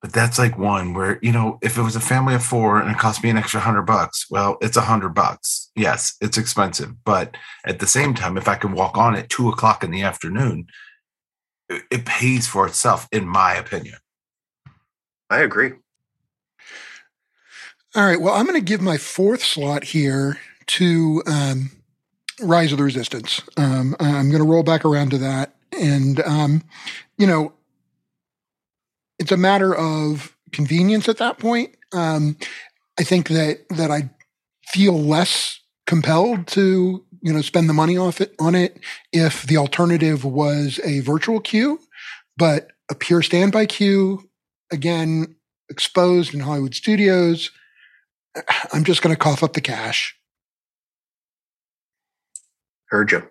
But 0.00 0.14
that's 0.14 0.38
like 0.38 0.56
one 0.56 0.94
where, 0.94 1.18
you 1.20 1.30
know, 1.30 1.58
if 1.60 1.76
it 1.76 1.82
was 1.82 1.94
a 1.94 2.00
family 2.00 2.34
of 2.34 2.42
four 2.42 2.80
and 2.80 2.90
it 2.90 2.96
cost 2.96 3.22
me 3.22 3.28
an 3.28 3.36
extra 3.36 3.60
hundred 3.60 3.82
bucks, 3.82 4.26
well, 4.30 4.56
it's 4.62 4.78
a 4.78 4.82
hundred 4.82 5.10
bucks. 5.10 5.70
Yes, 5.76 6.16
it's 6.22 6.38
expensive. 6.38 7.04
But 7.04 7.36
at 7.66 7.80
the 7.80 7.86
same 7.86 8.14
time, 8.14 8.38
if 8.38 8.48
I 8.48 8.54
can 8.54 8.72
walk 8.72 8.96
on 8.96 9.14
at 9.14 9.28
two 9.28 9.50
o'clock 9.50 9.84
in 9.84 9.90
the 9.90 10.02
afternoon, 10.02 10.68
it, 11.68 11.82
it 11.90 12.04
pays 12.06 12.46
for 12.46 12.66
itself, 12.66 13.08
in 13.12 13.28
my 13.28 13.54
opinion. 13.54 13.96
I 15.28 15.40
agree. 15.40 15.72
All 17.94 18.06
right. 18.06 18.20
Well, 18.20 18.34
I'm 18.34 18.46
going 18.46 18.58
to 18.58 18.64
give 18.64 18.80
my 18.80 18.96
fourth 18.96 19.42
slot 19.42 19.84
here 19.84 20.38
to 20.66 21.22
um, 21.26 21.72
Rise 22.40 22.72
of 22.72 22.78
the 22.78 22.84
Resistance. 22.84 23.42
Um, 23.56 23.96
I'm 24.00 24.30
going 24.30 24.42
to 24.42 24.48
roll 24.48 24.62
back 24.62 24.84
around 24.84 25.10
to 25.10 25.18
that. 25.18 25.54
And, 25.78 26.20
um, 26.20 26.62
you 27.16 27.26
know, 27.26 27.52
it's 29.18 29.32
a 29.32 29.36
matter 29.36 29.74
of 29.74 30.36
convenience 30.52 31.08
at 31.08 31.18
that 31.18 31.38
point. 31.38 31.76
Um, 31.92 32.36
I 32.98 33.02
think 33.02 33.28
that 33.28 33.68
that 33.70 33.90
I 33.90 34.10
feel 34.66 34.98
less 34.98 35.60
compelled 35.86 36.46
to 36.48 37.04
you 37.22 37.32
know 37.32 37.42
spend 37.42 37.68
the 37.68 37.74
money 37.74 37.96
off 37.96 38.20
it 38.20 38.34
on 38.38 38.54
it 38.54 38.78
if 39.12 39.42
the 39.42 39.56
alternative 39.56 40.24
was 40.24 40.80
a 40.84 41.00
virtual 41.00 41.40
queue, 41.40 41.80
but 42.36 42.72
a 42.90 42.94
pure 42.94 43.22
standby 43.22 43.66
queue 43.66 44.28
again 44.72 45.36
exposed 45.68 46.34
in 46.34 46.40
Hollywood 46.40 46.74
studios. 46.74 47.50
I'm 48.72 48.84
just 48.84 49.02
going 49.02 49.14
to 49.14 49.18
cough 49.18 49.42
up 49.42 49.52
the 49.52 49.60
cash. 49.60 50.16
Heard 52.86 53.12
you. 53.12 53.30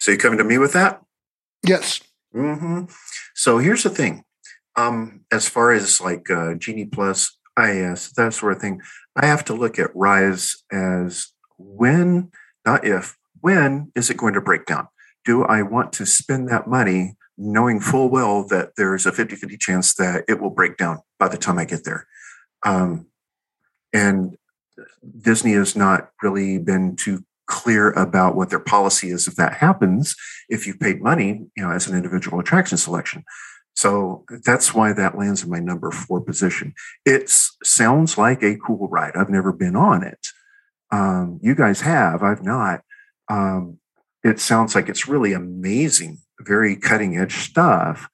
So 0.00 0.10
you 0.10 0.18
coming 0.18 0.38
to 0.38 0.44
me 0.44 0.58
with 0.58 0.72
that? 0.72 1.02
Yes. 1.62 2.00
Mm-hmm. 2.34 2.84
So 3.34 3.58
here's 3.58 3.82
the 3.82 3.90
thing. 3.90 4.24
Um, 4.76 5.24
as 5.30 5.48
far 5.48 5.72
as 5.72 6.00
like 6.00 6.30
uh, 6.30 6.54
Genie 6.54 6.86
Plus, 6.86 7.36
IS, 7.58 8.12
that 8.12 8.32
sort 8.32 8.52
of 8.52 8.60
thing, 8.60 8.80
I 9.16 9.26
have 9.26 9.44
to 9.46 9.54
look 9.54 9.78
at 9.78 9.94
Rise 9.94 10.56
as 10.72 11.28
when, 11.58 12.30
not 12.64 12.84
if, 12.84 13.16
when 13.40 13.92
is 13.94 14.08
it 14.08 14.16
going 14.16 14.34
to 14.34 14.40
break 14.40 14.64
down? 14.64 14.88
Do 15.24 15.44
I 15.44 15.62
want 15.62 15.92
to 15.94 16.06
spend 16.06 16.48
that 16.48 16.66
money 16.66 17.16
knowing 17.36 17.80
full 17.80 18.08
well 18.08 18.46
that 18.48 18.70
there's 18.76 19.04
a 19.04 19.12
50 19.12 19.36
50 19.36 19.56
chance 19.58 19.94
that 19.96 20.24
it 20.28 20.40
will 20.40 20.50
break 20.50 20.76
down 20.76 21.00
by 21.18 21.28
the 21.28 21.36
time 21.36 21.58
I 21.58 21.64
get 21.66 21.84
there? 21.84 22.06
Um, 22.64 23.06
and 23.92 24.36
Disney 25.20 25.52
has 25.52 25.76
not 25.76 26.10
really 26.22 26.58
been 26.58 26.96
too 26.96 27.24
clear 27.50 27.90
about 27.90 28.36
what 28.36 28.48
their 28.48 28.60
policy 28.60 29.10
is 29.10 29.26
if 29.26 29.34
that 29.34 29.54
happens 29.54 30.14
if 30.48 30.66
you've 30.66 30.78
paid 30.78 31.02
money 31.02 31.46
you 31.56 31.62
know 31.62 31.70
as 31.72 31.86
an 31.88 31.96
individual 31.96 32.38
attraction 32.38 32.78
selection. 32.78 33.24
So 33.74 34.24
that's 34.44 34.72
why 34.74 34.92
that 34.92 35.18
lands 35.18 35.42
in 35.42 35.50
my 35.50 35.58
number 35.58 35.90
four 35.90 36.20
position. 36.20 36.74
It 37.04 37.30
sounds 37.62 38.18
like 38.18 38.42
a 38.42 38.56
cool 38.56 38.88
ride. 38.88 39.16
I've 39.16 39.30
never 39.30 39.52
been 39.52 39.74
on 39.74 40.02
it. 40.02 40.26
Um, 40.92 41.38
you 41.42 41.54
guys 41.54 41.80
have 41.82 42.22
i've 42.22 42.42
not. 42.42 42.82
Um, 43.28 43.78
it 44.22 44.38
sounds 44.40 44.74
like 44.74 44.88
it's 44.88 45.08
really 45.08 45.32
amazing 45.32 46.18
very 46.40 46.76
cutting 46.76 47.18
edge 47.18 47.34
stuff 47.34 48.08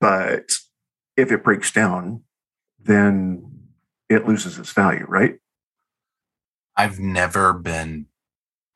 but 0.00 0.50
if 1.16 1.30
it 1.30 1.44
breaks 1.44 1.70
down 1.70 2.22
then 2.78 3.44
it 4.08 4.26
loses 4.26 4.58
its 4.58 4.72
value 4.72 5.06
right? 5.08 5.38
I've 6.76 6.98
never 6.98 7.52
been 7.52 8.06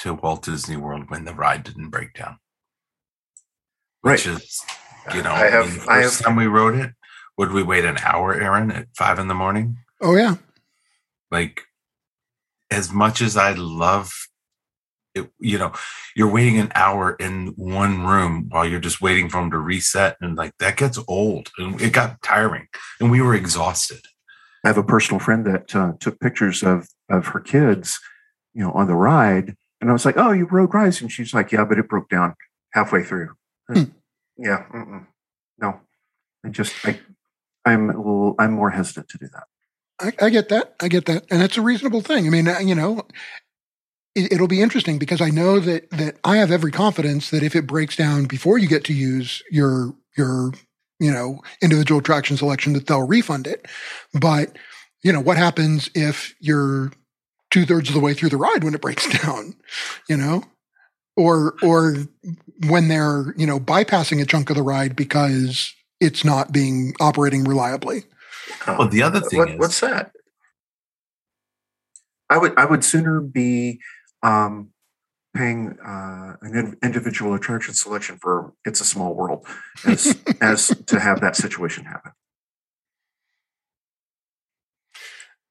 to 0.01 0.14
Walt 0.14 0.42
Disney 0.44 0.76
World 0.76 1.11
when 1.11 1.24
the 1.24 1.34
ride 1.34 1.64
didn't 1.64 1.90
break 1.90 2.14
down. 2.14 2.38
Which 4.03 4.26
Right. 4.26 4.36
is, 4.42 4.62
you 5.14 5.22
know, 5.22 5.32
I 5.32 5.51
have- 5.51 5.64
I 5.66 5.68
mean, 5.68 5.78
the 5.78 5.90
I 5.90 6.03
first 6.03 6.18
have- 6.18 6.26
time 6.26 6.36
we 6.36 6.47
rode 6.47 6.74
it, 6.76 6.94
would 7.36 7.53
we 7.53 7.62
wait 7.62 7.84
an 7.84 7.99
hour, 7.99 8.34
Aaron, 8.34 8.70
at 8.70 8.88
five 8.97 9.18
in 9.18 9.28
the 9.28 9.34
morning? 9.34 9.78
Oh 10.01 10.16
yeah. 10.16 10.36
Like, 11.30 11.64
as 12.70 12.92
much 12.92 13.20
as 13.20 13.36
I 13.36 13.53
love 13.53 14.12
it, 15.14 15.32
you 15.38 15.57
know, 15.59 15.72
you're 16.14 16.28
waiting 16.30 16.59
an 16.59 16.70
hour 16.74 17.14
in 17.14 17.49
one 17.57 18.05
room 18.07 18.49
while 18.51 18.66
you're 18.66 18.80
just 18.80 19.01
waiting 19.01 19.30
for 19.30 19.40
them 19.40 19.51
to 19.51 19.59
reset, 19.59 20.16
and 20.20 20.36
like 20.36 20.53
that 20.59 20.76
gets 20.76 20.99
old, 21.09 21.51
and 21.57 21.80
it 21.80 21.92
got 21.94 22.20
tiring, 22.22 22.68
and 23.01 23.11
we 23.11 23.22
were 23.22 23.34
exhausted. 23.34 24.05
I 24.62 24.68
have 24.68 24.76
a 24.78 24.82
personal 24.84 25.18
friend 25.20 25.47
that 25.47 25.74
uh, 25.74 25.92
took 26.01 26.20
pictures 26.20 26.62
of 26.62 26.88
of 27.09 27.28
her 27.28 27.40
kids, 27.40 27.99
you 28.53 28.62
know, 28.62 28.72
on 28.72 28.88
the 28.88 28.94
ride, 28.94 29.57
and 29.81 29.91
I 29.91 29.93
was 29.93 30.05
like, 30.05 30.16
"Oh, 30.16 30.33
you 30.33 30.47
rode 30.47 30.74
Rise?" 30.74 31.01
And 31.01 31.11
she's 31.11 31.35
like, 31.35 31.53
"Yeah, 31.53 31.64
but 31.64 31.79
it 31.79 31.89
broke 31.89 32.09
down 32.09 32.35
halfway 32.72 33.03
through." 33.03 33.31
Hmm. 33.68 33.85
Yeah, 34.39 34.64
mm-mm. 34.72 35.07
no, 35.59 35.81
I 36.45 36.49
just 36.51 36.74
I, 36.85 37.01
I'm 37.64 37.91
a 37.91 37.97
little, 37.97 38.35
I'm 38.39 38.53
more 38.53 38.70
hesitant 38.70 39.09
to 39.09 39.18
do 39.18 39.29
that. 39.33 39.45
I, 39.99 40.27
I 40.27 40.31
get 40.31 40.49
that. 40.51 40.74
I 40.81 40.89
get 40.89 41.07
that, 41.07 41.24
and 41.31 41.43
it's 41.43 41.57
a 41.57 41.62
reasonable 41.62 42.03
thing. 42.03 42.27
I 42.27 42.31
mean, 42.31 42.49
uh, 42.49 42.59
you 42.59 42.74
know, 42.74 43.07
it, 44.14 44.33
it'll 44.33 44.49
be 44.49 44.62
interesting 44.62 44.99
because 44.99 45.20
I 45.20 45.31
know 45.31 45.59
that 45.61 45.91
that 45.91 46.16
I 46.24 46.37
have 46.39 46.51
every 46.51 46.72
confidence 46.72 47.31
that 47.31 47.43
if 47.43 47.57
it 47.57 47.66
breaks 47.66 47.97
down 47.97 48.24
before 48.24 48.59
you 48.59 48.68
get 48.68 48.85
to 48.85 48.93
use 48.93 49.43
your 49.51 49.95
your 50.16 50.53
you 51.01 51.11
know 51.11 51.41
individual 51.62 52.01
attraction 52.01 52.37
selection, 52.37 52.72
that 52.74 52.87
they'll 52.87 53.07
refund 53.07 53.47
it. 53.47 53.66
But 54.12 54.57
you 55.03 55.12
know, 55.12 55.20
what 55.20 55.37
happens 55.37 55.91
if 55.95 56.35
you're 56.41 56.93
two 57.51 57.64
thirds 57.64 57.88
of 57.88 57.94
the 57.94 58.01
way 58.01 58.14
through 58.14 58.30
the 58.30 58.36
ride 58.36 58.64
when 58.64 58.74
it 58.74 58.80
breaks 58.80 59.07
down? 59.22 59.55
You 60.09 60.16
know, 60.16 60.42
or 61.16 61.55
or 61.62 61.97
when 62.66 62.88
they're 62.88 63.34
you 63.36 63.47
know 63.47 63.59
bypassing 63.59 64.20
a 64.20 64.26
chunk 64.26 64.51
of 64.51 64.57
the 64.57 64.62
ride 64.62 64.97
because 64.97 65.74
it's 66.01 66.24
not 66.24 66.53
being 66.53 66.94
operating 67.01 67.44
reliably. 67.44 68.05
Well, 68.66 68.88
the 68.88 69.03
other 69.03 69.20
thing 69.20 69.38
what, 69.38 69.51
is- 69.51 69.59
what's 69.59 69.80
that? 69.80 70.12
I 72.28 72.38
would 72.38 72.59
I 72.59 72.64
would 72.64 72.84
sooner 72.84 73.20
be 73.20 73.80
um, 74.22 74.70
paying 75.34 75.78
uh, 75.84 76.36
an 76.42 76.76
individual 76.82 77.34
attraction 77.34 77.74
selection 77.74 78.18
for 78.20 78.53
"It's 78.64 78.80
a 78.80 78.84
Small 78.84 79.14
World" 79.14 79.47
as 79.84 80.18
as 80.40 80.68
to 80.86 80.99
have 80.99 81.20
that 81.20 81.36
situation 81.36 81.84
happen. 81.84 82.12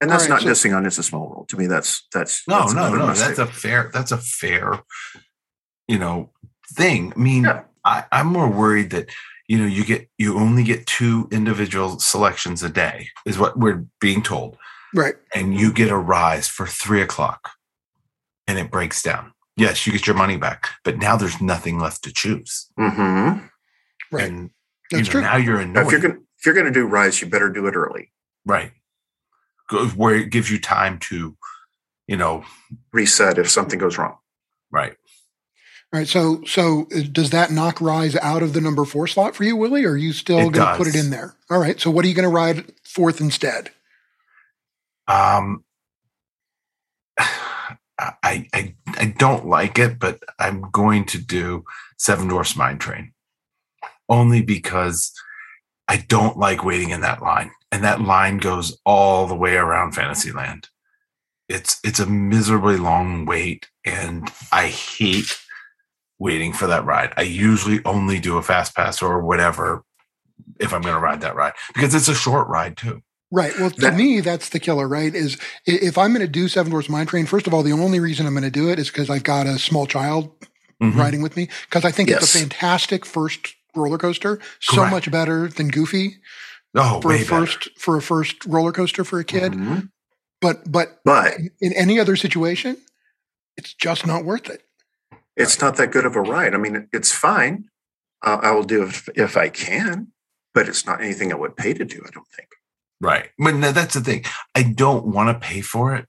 And 0.01 0.11
that's 0.11 0.23
All 0.23 0.29
not 0.29 0.43
right, 0.45 0.55
so- 0.55 0.67
dissing 0.69 0.75
on 0.75 0.85
"It's 0.85 0.97
a 0.97 1.03
Small 1.03 1.29
World." 1.29 1.49
To 1.49 1.57
me, 1.57 1.67
that's 1.67 2.05
that's 2.13 2.43
No, 2.47 2.59
that's 2.61 2.73
no, 2.73 2.93
no. 2.93 3.07
mistake. 3.07 3.27
That's 3.35 3.39
a 3.39 3.45
fair. 3.47 3.89
That's 3.93 4.11
a 4.11 4.17
fair, 4.17 4.83
you 5.87 5.97
know, 5.97 6.31
thing. 6.73 7.13
I 7.15 7.19
mean, 7.19 7.43
Yeah. 7.45 7.63
I, 7.85 8.03
I'm 8.11 8.27
more 8.27 8.49
worried 8.49 8.89
that 8.91 9.09
you 9.47 9.57
know 9.57 9.65
you 9.65 9.85
get 9.85 10.09
you 10.17 10.37
only 10.37 10.63
get 10.63 10.85
two 10.85 11.27
individual 11.31 11.99
selections 11.99 12.61
a 12.63 12.69
day 12.69 13.09
is 13.25 13.37
what 13.37 13.57
we're 13.57 13.85
being 14.01 14.21
told, 14.21 14.57
Right. 14.93 15.15
and 15.33 15.53
you 15.57 15.71
get 15.71 15.89
a 15.91 15.97
rise 15.97 16.47
for 16.47 16.67
three 16.67 17.01
o'clock, 17.01 17.51
and 18.47 18.57
it 18.59 18.71
breaks 18.71 19.01
down. 19.01 19.33
Yes, 19.55 19.87
you 19.87 19.93
get 19.93 20.05
your 20.07 20.17
money 20.17 20.35
back, 20.35 20.71
but 20.83 20.97
now 20.97 21.15
there's 21.15 21.39
nothing 21.39 21.79
left 21.79 22.03
to 22.03 22.11
choose, 22.11 22.67
Mhm. 22.77 23.49
Right. 24.11 24.23
and 24.27 24.49
you 24.91 24.97
That's 24.97 25.07
know, 25.07 25.11
true. 25.13 25.21
now 25.21 25.37
you're 25.37 25.63
Now, 25.65 25.81
if 25.81 25.91
you're 25.91 25.99
annoyed, 25.99 26.01
going 26.01 26.25
if 26.37 26.45
you're 26.45 26.55
going 26.55 26.65
to 26.65 26.71
do 26.71 26.85
rise, 26.85 27.21
you 27.21 27.27
better 27.29 27.49
do 27.49 27.65
it 27.67 27.75
early. 27.75 28.11
right? 28.45 28.73
Go- 29.70 29.88
Where 29.89 30.16
it 30.16 30.30
gives 30.30 30.49
you 30.51 30.59
time 30.59 30.99
to, 30.99 31.36
you 32.07 32.18
know, 32.18 32.43
Reset 32.93 33.38
if 33.38 33.49
something 33.49 33.80
goes 33.80 33.97
wrong. 33.97 34.18
right. 34.72 34.95
All 35.93 35.99
right. 35.99 36.07
So, 36.07 36.43
so 36.45 36.88
uh, 36.95 37.01
does 37.11 37.30
that 37.30 37.51
knock 37.51 37.80
Rise 37.80 38.16
out 38.18 38.43
of 38.43 38.53
the 38.53 38.59
number 38.61 38.86
four 38.86 39.07
slot 39.07 39.36
for 39.36 39.43
you, 39.43 39.55
Willie? 39.55 39.86
Or 39.86 39.91
are 39.91 39.97
you 39.97 40.13
still 40.13 40.49
going 40.49 40.68
to 40.68 40.76
put 40.76 40.88
it 40.88 40.95
in 40.95 41.09
there? 41.09 41.36
All 41.49 41.59
right. 41.59 41.80
So, 41.80 41.89
what 41.89 42.03
are 42.03 42.07
you 42.07 42.16
going 42.16 42.24
to 42.24 42.30
ride 42.30 42.66
fourth 42.84 43.22
instead? 43.22 43.70
Um, 45.07 45.63
I, 47.18 48.47
I 48.53 48.76
I 48.88 49.16
don't 49.18 49.47
like 49.47 49.80
it, 49.80 49.99
but 49.99 50.20
I'm 50.39 50.70
going 50.72 51.05
to 51.05 51.18
do 51.18 51.63
Seven 51.97 52.28
Dwarfs 52.28 52.55
Mine 52.55 52.78
Train 52.78 53.13
only 54.09 54.41
because 54.41 55.13
I 55.88 55.97
don't 55.97 56.38
like 56.38 56.63
waiting 56.65 56.89
in 56.89 57.01
that 57.01 57.21
line, 57.21 57.51
and 57.71 57.83
that 57.83 58.01
line 58.01 58.38
goes 58.38 58.77
all 58.86 59.27
the 59.27 59.36
way 59.36 59.55
around 59.55 59.91
Fantasyland. 59.93 60.69
It's 61.47 61.79
it's 61.83 61.99
a 61.99 62.05
miserably 62.07 62.77
long 62.77 63.25
wait, 63.25 63.69
and 63.86 64.29
I 64.51 64.67
hate 64.67 65.38
waiting 66.17 66.53
for 66.53 66.65
that 66.67 66.86
ride. 66.86 67.13
I 67.17 67.21
usually 67.23 67.81
only 67.86 68.19
do 68.19 68.38
a 68.38 68.41
fast 68.41 68.75
pass 68.75 69.01
or 69.01 69.21
whatever 69.21 69.83
if 70.59 70.73
I'm 70.73 70.81
going 70.81 70.95
to 70.95 70.99
ride 70.99 71.21
that 71.21 71.36
ride 71.36 71.53
because 71.73 71.93
it's 71.93 72.07
a 72.07 72.15
short 72.15 72.47
ride 72.47 72.77
too. 72.77 73.01
Right. 73.31 73.57
Well, 73.59 73.69
to 73.71 73.81
That- 73.81 73.95
me, 73.95 74.21
that's 74.21 74.49
the 74.49 74.59
killer, 74.59 74.88
right? 74.88 75.13
Is 75.13 75.38
if 75.65 75.97
I'm 75.97 76.11
going 76.13 76.25
to 76.25 76.31
do 76.31 76.47
Seven 76.47 76.69
Dwarfs 76.69 76.89
Mine 76.89 77.05
Train, 77.05 77.25
first 77.25 77.47
of 77.47 77.53
all, 77.53 77.63
the 77.63 77.71
only 77.73 77.99
reason 77.99 78.25
I'm 78.25 78.33
going 78.33 78.43
to 78.43 78.49
do 78.51 78.69
it 78.69 78.79
is 78.79 78.88
because 78.89 79.09
I've 79.09 79.23
got 79.23 79.45
a 79.47 79.59
small 79.59 79.86
child 79.86 80.31
Mhm. 80.81 80.95
riding 80.95 81.21
with 81.21 81.36
me. 81.36 81.49
Because 81.69 81.86
I 81.86 81.91
think 81.91 82.09
it's 82.09 82.33
a 82.36 82.39
fantastic 82.39 83.05
first 83.05 83.55
roller 83.76 83.97
coaster, 83.97 84.39
so 84.59 84.78
Correct. 84.78 84.91
much 84.91 85.11
better 85.11 85.47
than 85.47 85.69
Goofy 85.69 86.17
Oh, 86.76 87.01
for 87.01 87.09
way 87.09 87.15
a 87.15 87.17
better. 87.19 87.45
first 87.45 87.69
for 87.80 87.97
a 87.97 88.01
first 88.01 88.45
roller 88.45 88.71
coaster 88.71 89.03
for 89.03 89.19
a 89.19 89.23
kid. 89.23 89.53
Mhm. 89.53 89.89
But 90.41 90.69
but 90.71 90.99
But 91.05 91.36
in 91.61 91.73
any 91.73 91.99
other 91.99 92.15
situation, 92.15 92.78
it's 93.57 93.73
just 93.73 94.05
not 94.05 94.26
worth 94.26 94.49
it. 94.49 94.63
It's 95.38 95.59
not 95.61 95.76
that 95.78 95.91
good 95.91 96.05
of 96.05 96.15
a 96.15 96.21
ride. 96.21 96.53
I 96.53 96.57
mean, 96.57 96.88
it's 96.93 97.11
fine. 97.11 97.69
Uh, 98.21 98.39
I 98.41 98.51
will 98.51 98.63
do 98.63 98.84
it 98.84 98.89
if, 98.89 99.09
if 99.15 99.38
I 99.38 99.49
can, 99.49 100.11
but 100.53 100.67
it's 100.67 100.86
not 100.86 101.01
anything 101.01 101.32
I 101.32 101.36
would 101.36 101.55
pay 101.57 101.73
to 101.73 101.86
do. 101.86 102.01
I 102.05 102.09
don't 102.11 102.28
think. 102.36 102.49
Right. 103.01 103.30
But 103.38 103.55
no, 103.55 103.71
that's 103.71 103.93
the 103.95 104.01
thing. 104.01 104.23
I 104.55 104.63
don't 104.63 105.05
want 105.07 105.30
to 105.30 105.45
pay 105.47 105.61
for 105.61 105.93
it. 105.95 106.07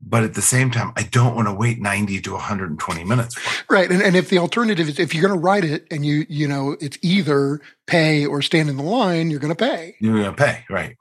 But 0.00 0.22
at 0.22 0.34
the 0.34 0.42
same 0.42 0.70
time, 0.70 0.92
I 0.96 1.02
don't 1.02 1.34
want 1.34 1.48
to 1.48 1.54
wait 1.54 1.80
90 1.80 2.20
to 2.20 2.32
120 2.32 3.04
minutes. 3.04 3.36
Right. 3.68 3.90
And, 3.90 4.00
and 4.00 4.14
if 4.14 4.28
the 4.28 4.38
alternative 4.38 4.88
is 4.88 4.98
if 4.98 5.12
you're 5.12 5.26
going 5.26 5.38
to 5.38 5.44
ride 5.44 5.64
it 5.64 5.86
and 5.90 6.06
you, 6.06 6.24
you 6.28 6.46
know, 6.46 6.76
it's 6.80 6.96
either 7.02 7.60
pay 7.86 8.24
or 8.24 8.40
stand 8.40 8.68
in 8.68 8.76
the 8.76 8.84
line, 8.84 9.30
you're 9.30 9.40
going 9.40 9.54
to 9.54 9.58
pay. 9.58 9.96
You're 10.00 10.14
going 10.22 10.24
to 10.26 10.32
pay. 10.32 10.64
Right. 10.70 10.96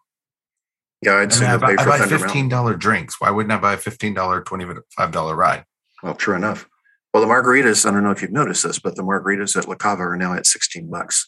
Yeah, 1.03 1.13
I'd 1.13 1.17
I, 1.17 1.21
mean, 1.21 1.29
sooner 1.29 1.47
I, 1.49 1.57
buy, 1.57 1.75
pay 1.75 1.83
I 1.83 2.07
for 2.07 2.17
buy 2.17 2.25
$15 2.25 2.79
drinks. 2.79 3.21
Why 3.21 3.29
wouldn't 3.29 3.53
I 3.53 3.57
buy 3.57 3.73
a 3.73 3.77
$15, 3.77 4.15
$25 4.43 5.37
ride? 5.37 5.63
Well, 6.01 6.15
true 6.15 6.35
enough. 6.35 6.67
Well, 7.13 7.21
the 7.21 7.31
margaritas, 7.31 7.85
I 7.85 7.91
don't 7.91 8.03
know 8.03 8.11
if 8.11 8.23
you've 8.23 8.31
noticed 8.31 8.63
this, 8.63 8.79
but 8.79 8.95
the 8.95 9.03
margaritas 9.03 9.55
at 9.55 9.67
La 9.67 9.75
Cava 9.75 10.03
are 10.03 10.17
now 10.17 10.33
at 10.33 10.47
16 10.47 10.89
bucks. 10.89 11.25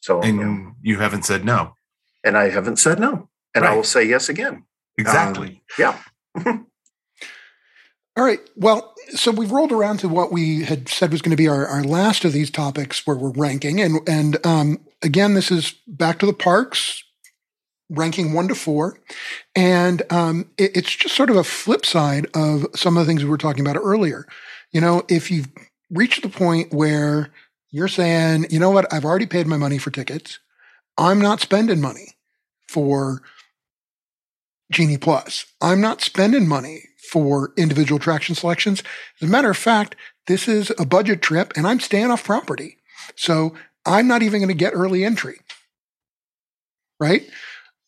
So, 0.00 0.20
And 0.20 0.38
you 0.38 0.44
know, 0.44 0.72
you 0.82 0.98
haven't 0.98 1.24
said 1.24 1.44
no. 1.44 1.74
and 2.24 2.36
I 2.36 2.50
haven't 2.50 2.78
said 2.78 2.98
no. 2.98 3.30
And 3.54 3.64
I 3.64 3.74
will 3.76 3.84
say 3.84 4.04
yes 4.04 4.28
again. 4.28 4.64
Exactly. 4.98 5.62
Um, 5.78 5.96
yeah. 6.36 6.62
All 8.16 8.24
right. 8.24 8.40
Well, 8.54 8.94
so 9.10 9.32
we've 9.32 9.50
rolled 9.50 9.72
around 9.72 9.98
to 9.98 10.08
what 10.08 10.30
we 10.30 10.62
had 10.62 10.88
said 10.88 11.10
was 11.10 11.20
going 11.20 11.30
to 11.32 11.36
be 11.36 11.48
our, 11.48 11.66
our 11.66 11.82
last 11.82 12.24
of 12.24 12.32
these 12.32 12.50
topics 12.50 13.04
where 13.06 13.16
we're 13.16 13.30
ranking. 13.30 13.80
And, 13.80 14.08
and 14.08 14.44
um, 14.46 14.80
again, 15.02 15.34
this 15.34 15.50
is 15.50 15.74
back 15.88 16.20
to 16.20 16.26
the 16.26 16.32
parks, 16.32 17.02
ranking 17.90 18.32
one 18.32 18.46
to 18.48 18.54
four. 18.54 19.00
And 19.56 20.02
um, 20.10 20.48
it, 20.56 20.76
it's 20.76 20.94
just 20.94 21.16
sort 21.16 21.30
of 21.30 21.36
a 21.36 21.44
flip 21.44 21.84
side 21.84 22.26
of 22.34 22.66
some 22.76 22.96
of 22.96 23.04
the 23.04 23.10
things 23.10 23.24
we 23.24 23.30
were 23.30 23.36
talking 23.38 23.66
about 23.66 23.80
earlier. 23.82 24.26
You 24.70 24.80
know, 24.80 25.02
if 25.08 25.28
you've 25.30 25.48
reached 25.90 26.22
the 26.22 26.28
point 26.28 26.72
where 26.72 27.30
you're 27.72 27.88
saying, 27.88 28.46
you 28.48 28.60
know 28.60 28.70
what, 28.70 28.92
I've 28.92 29.04
already 29.04 29.26
paid 29.26 29.48
my 29.48 29.56
money 29.56 29.78
for 29.78 29.90
tickets, 29.90 30.38
I'm 30.96 31.20
not 31.20 31.40
spending 31.40 31.80
money 31.80 32.14
for 32.68 33.22
Genie 34.70 34.98
Plus. 34.98 35.46
I'm 35.60 35.80
not 35.80 36.00
spending 36.00 36.46
money 36.46 36.84
for 37.10 37.52
individual 37.56 37.98
attraction 38.00 38.34
selections. 38.34 38.82
As 39.20 39.28
a 39.28 39.30
matter 39.30 39.50
of 39.50 39.56
fact, 39.56 39.96
this 40.26 40.48
is 40.48 40.72
a 40.78 40.86
budget 40.86 41.22
trip 41.22 41.52
and 41.56 41.66
I'm 41.66 41.80
staying 41.80 42.10
off 42.10 42.24
property. 42.24 42.78
So 43.16 43.54
I'm 43.84 44.06
not 44.08 44.22
even 44.22 44.40
going 44.40 44.48
to 44.48 44.54
get 44.54 44.72
early 44.74 45.04
entry. 45.04 45.38
Right? 47.00 47.28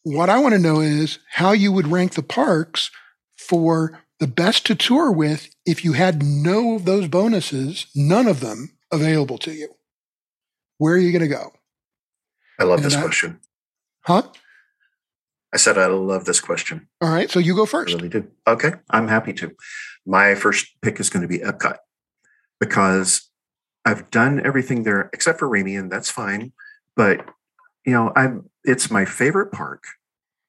What 0.03 0.29
I 0.31 0.39
want 0.39 0.55
to 0.55 0.59
know 0.61 0.81
is 0.81 1.19
how 1.31 1.53
you 1.53 1.73
would 1.73 1.89
rank 1.89 2.15
the 2.15 2.23
parks 2.23 2.91
for 3.37 4.01
the 4.19 4.27
best 4.27 4.67
to 4.67 4.75
tour 4.75 5.11
with 5.11 5.51
if 5.65 5.85
you 5.85 5.93
had 5.95 6.23
no 6.23 6.77
of 6.77 6.85
those 6.85 7.09
bonuses, 7.09 7.87
none 7.95 8.27
of 8.27 8.41
them 8.41 8.77
available 8.93 9.39
to 9.39 9.53
you. 9.53 9.69
Where 10.79 10.95
are 10.95 10.99
you 10.99 11.13
going 11.13 11.29
to 11.29 11.35
go? 11.35 11.53
I 12.59 12.65
love 12.65 12.79
And 12.79 12.87
this 12.87 12.95
I- 12.95 13.01
question. 13.03 13.41
Huh? 14.03 14.23
I 15.53 15.59
said 15.59 15.79
I 15.79 15.87
love 15.87 16.25
this 16.25 16.41
question. 16.41 16.89
All 17.01 17.09
right. 17.11 17.31
So 17.31 17.39
you 17.39 17.55
go 17.55 17.63
I 17.65 17.67
first. 17.67 17.95
really 17.95 18.09
do. 18.09 18.29
Okay, 18.47 18.73
I'm 18.91 19.09
happy 19.09 19.33
to. 19.35 19.53
My 20.05 20.35
first 20.35 20.67
pick 20.83 21.01
is 21.01 21.09
going 21.11 21.23
to 21.23 21.29
be 21.29 21.39
Epcot 21.39 21.77
because 22.61 23.31
I've 23.85 24.11
done 24.11 24.45
everything 24.45 24.83
there 24.83 25.09
except 25.13 25.39
for 25.39 25.49
Remy, 25.49 25.77
and 25.77 25.91
that's 25.91 26.11
fine. 26.11 26.53
But 26.97 27.25
you 27.85 27.93
know, 27.93 28.13
I'm 28.17 28.51
it's 28.65 28.91
my 28.91 29.05
favorite 29.05 29.53
park. 29.53 29.85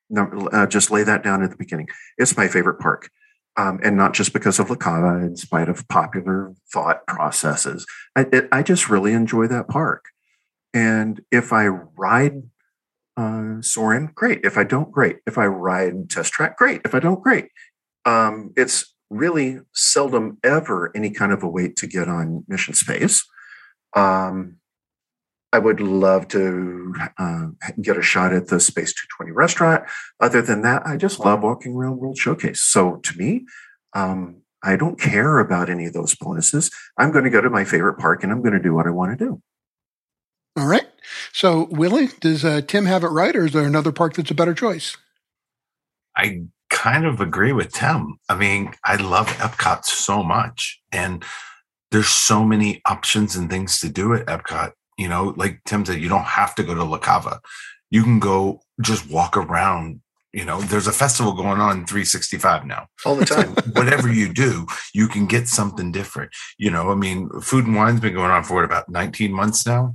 No, 0.09 0.49
uh, 0.51 0.65
just 0.65 0.89
lay 0.89 1.03
that 1.03 1.23
down 1.23 1.43
at 1.43 1.51
the 1.51 1.57
beginning. 1.57 1.89
It's 2.17 2.37
my 2.37 2.47
favorite 2.47 2.79
park, 2.79 3.09
um, 3.57 3.79
and 3.83 3.97
not 3.97 4.13
just 4.13 4.33
because 4.33 4.57
of 4.57 4.69
La 4.69 4.75
Cava, 4.75 5.23
in 5.25 5.35
spite 5.35 5.69
of 5.69 5.87
popular 5.89 6.53
thought 6.71 7.05
processes. 7.07 7.85
I, 8.15 8.21
it, 8.31 8.47
I 8.51 8.63
just 8.63 8.89
really 8.89 9.13
enjoy 9.13 9.47
that 9.47 9.67
park. 9.67 10.05
And 10.73 11.21
if 11.31 11.51
I 11.53 11.67
ride 11.67 12.43
uh, 13.17 13.61
Soarin', 13.61 14.11
great. 14.13 14.41
If 14.43 14.57
I 14.57 14.63
don't, 14.63 14.91
great. 14.91 15.17
If 15.25 15.37
I 15.37 15.47
ride 15.47 16.09
Test 16.09 16.31
Track, 16.31 16.57
great. 16.57 16.81
If 16.85 16.93
I 16.93 16.99
don't, 16.99 17.21
great. 17.21 17.49
Um, 18.05 18.53
it's 18.55 18.93
really 19.09 19.59
seldom 19.73 20.37
ever 20.43 20.91
any 20.95 21.09
kind 21.09 21.31
of 21.31 21.43
a 21.43 21.47
wait 21.47 21.75
to 21.77 21.87
get 21.87 22.07
on 22.07 22.45
mission 22.47 22.73
space. 22.73 23.25
Um, 23.95 24.57
I 25.51 25.59
would 25.59 25.79
love 25.79 26.27
to 26.29 26.93
uh, 27.17 27.47
get 27.81 27.97
a 27.97 28.01
shot 28.01 28.33
at 28.33 28.47
the 28.47 28.59
Space 28.59 28.93
220 28.93 29.31
restaurant. 29.31 29.85
Other 30.19 30.41
than 30.41 30.61
that, 30.61 30.85
I 30.85 30.97
just 30.97 31.19
love 31.19 31.41
walking 31.41 31.73
around 31.73 31.97
World 31.97 32.17
Showcase. 32.17 32.61
So 32.61 32.97
to 32.97 33.17
me, 33.17 33.45
um, 33.93 34.41
I 34.61 34.75
don't 34.75 34.99
care 34.99 35.39
about 35.39 35.69
any 35.69 35.85
of 35.85 35.93
those 35.93 36.15
bonuses. 36.15 36.69
I'm 36.97 37.11
going 37.11 37.23
to 37.23 37.29
go 37.29 37.41
to 37.41 37.49
my 37.49 37.63
favorite 37.63 37.97
park 37.97 38.23
and 38.23 38.31
I'm 38.31 38.41
going 38.41 38.53
to 38.53 38.59
do 38.59 38.73
what 38.73 38.87
I 38.87 38.89
want 38.89 39.17
to 39.17 39.25
do. 39.25 39.41
All 40.57 40.67
right. 40.67 40.87
So, 41.37 41.67
Willie, 41.69 42.07
does 42.19 42.43
uh, 42.43 42.61
Tim 42.61 42.87
have 42.87 43.03
it 43.03 43.09
right, 43.09 43.35
or 43.35 43.45
is 43.45 43.53
there 43.53 43.67
another 43.67 43.91
park 43.91 44.15
that's 44.15 44.31
a 44.31 44.33
better 44.33 44.55
choice? 44.55 44.97
I 46.15 46.45
kind 46.71 47.05
of 47.05 47.21
agree 47.21 47.51
with 47.51 47.71
Tim. 47.71 48.17
I 48.27 48.35
mean, 48.35 48.73
I 48.83 48.95
love 48.95 49.27
Epcot 49.37 49.85
so 49.85 50.23
much, 50.23 50.81
and 50.91 51.23
there's 51.91 52.07
so 52.07 52.43
many 52.43 52.81
options 52.87 53.35
and 53.35 53.51
things 53.51 53.79
to 53.81 53.87
do 53.87 54.15
at 54.15 54.25
Epcot. 54.25 54.71
You 54.97 55.09
know, 55.09 55.35
like 55.37 55.61
Tim 55.67 55.85
said, 55.85 56.01
you 56.01 56.09
don't 56.09 56.23
have 56.23 56.55
to 56.55 56.63
go 56.63 56.73
to 56.73 56.83
La 56.83 56.97
Cava. 56.97 57.39
You 57.91 58.01
can 58.01 58.17
go 58.17 58.59
just 58.81 59.07
walk 59.07 59.37
around. 59.37 60.01
You 60.33 60.43
know, 60.43 60.59
there's 60.59 60.87
a 60.87 60.91
festival 60.91 61.33
going 61.33 61.61
on 61.61 61.85
365 61.85 62.65
now. 62.65 62.87
All 63.05 63.15
the 63.15 63.25
time. 63.25 63.53
Whatever 63.73 64.11
you 64.11 64.33
do, 64.33 64.65
you 64.91 65.07
can 65.07 65.27
get 65.27 65.47
something 65.47 65.91
different. 65.91 66.31
You 66.57 66.71
know, 66.71 66.89
I 66.89 66.95
mean, 66.95 67.29
food 67.41 67.67
and 67.67 67.75
wine's 67.75 67.99
been 67.99 68.15
going 68.15 68.31
on 68.31 68.43
for 68.43 68.55
what, 68.55 68.65
about 68.65 68.89
19 68.89 69.31
months 69.31 69.67
now. 69.67 69.93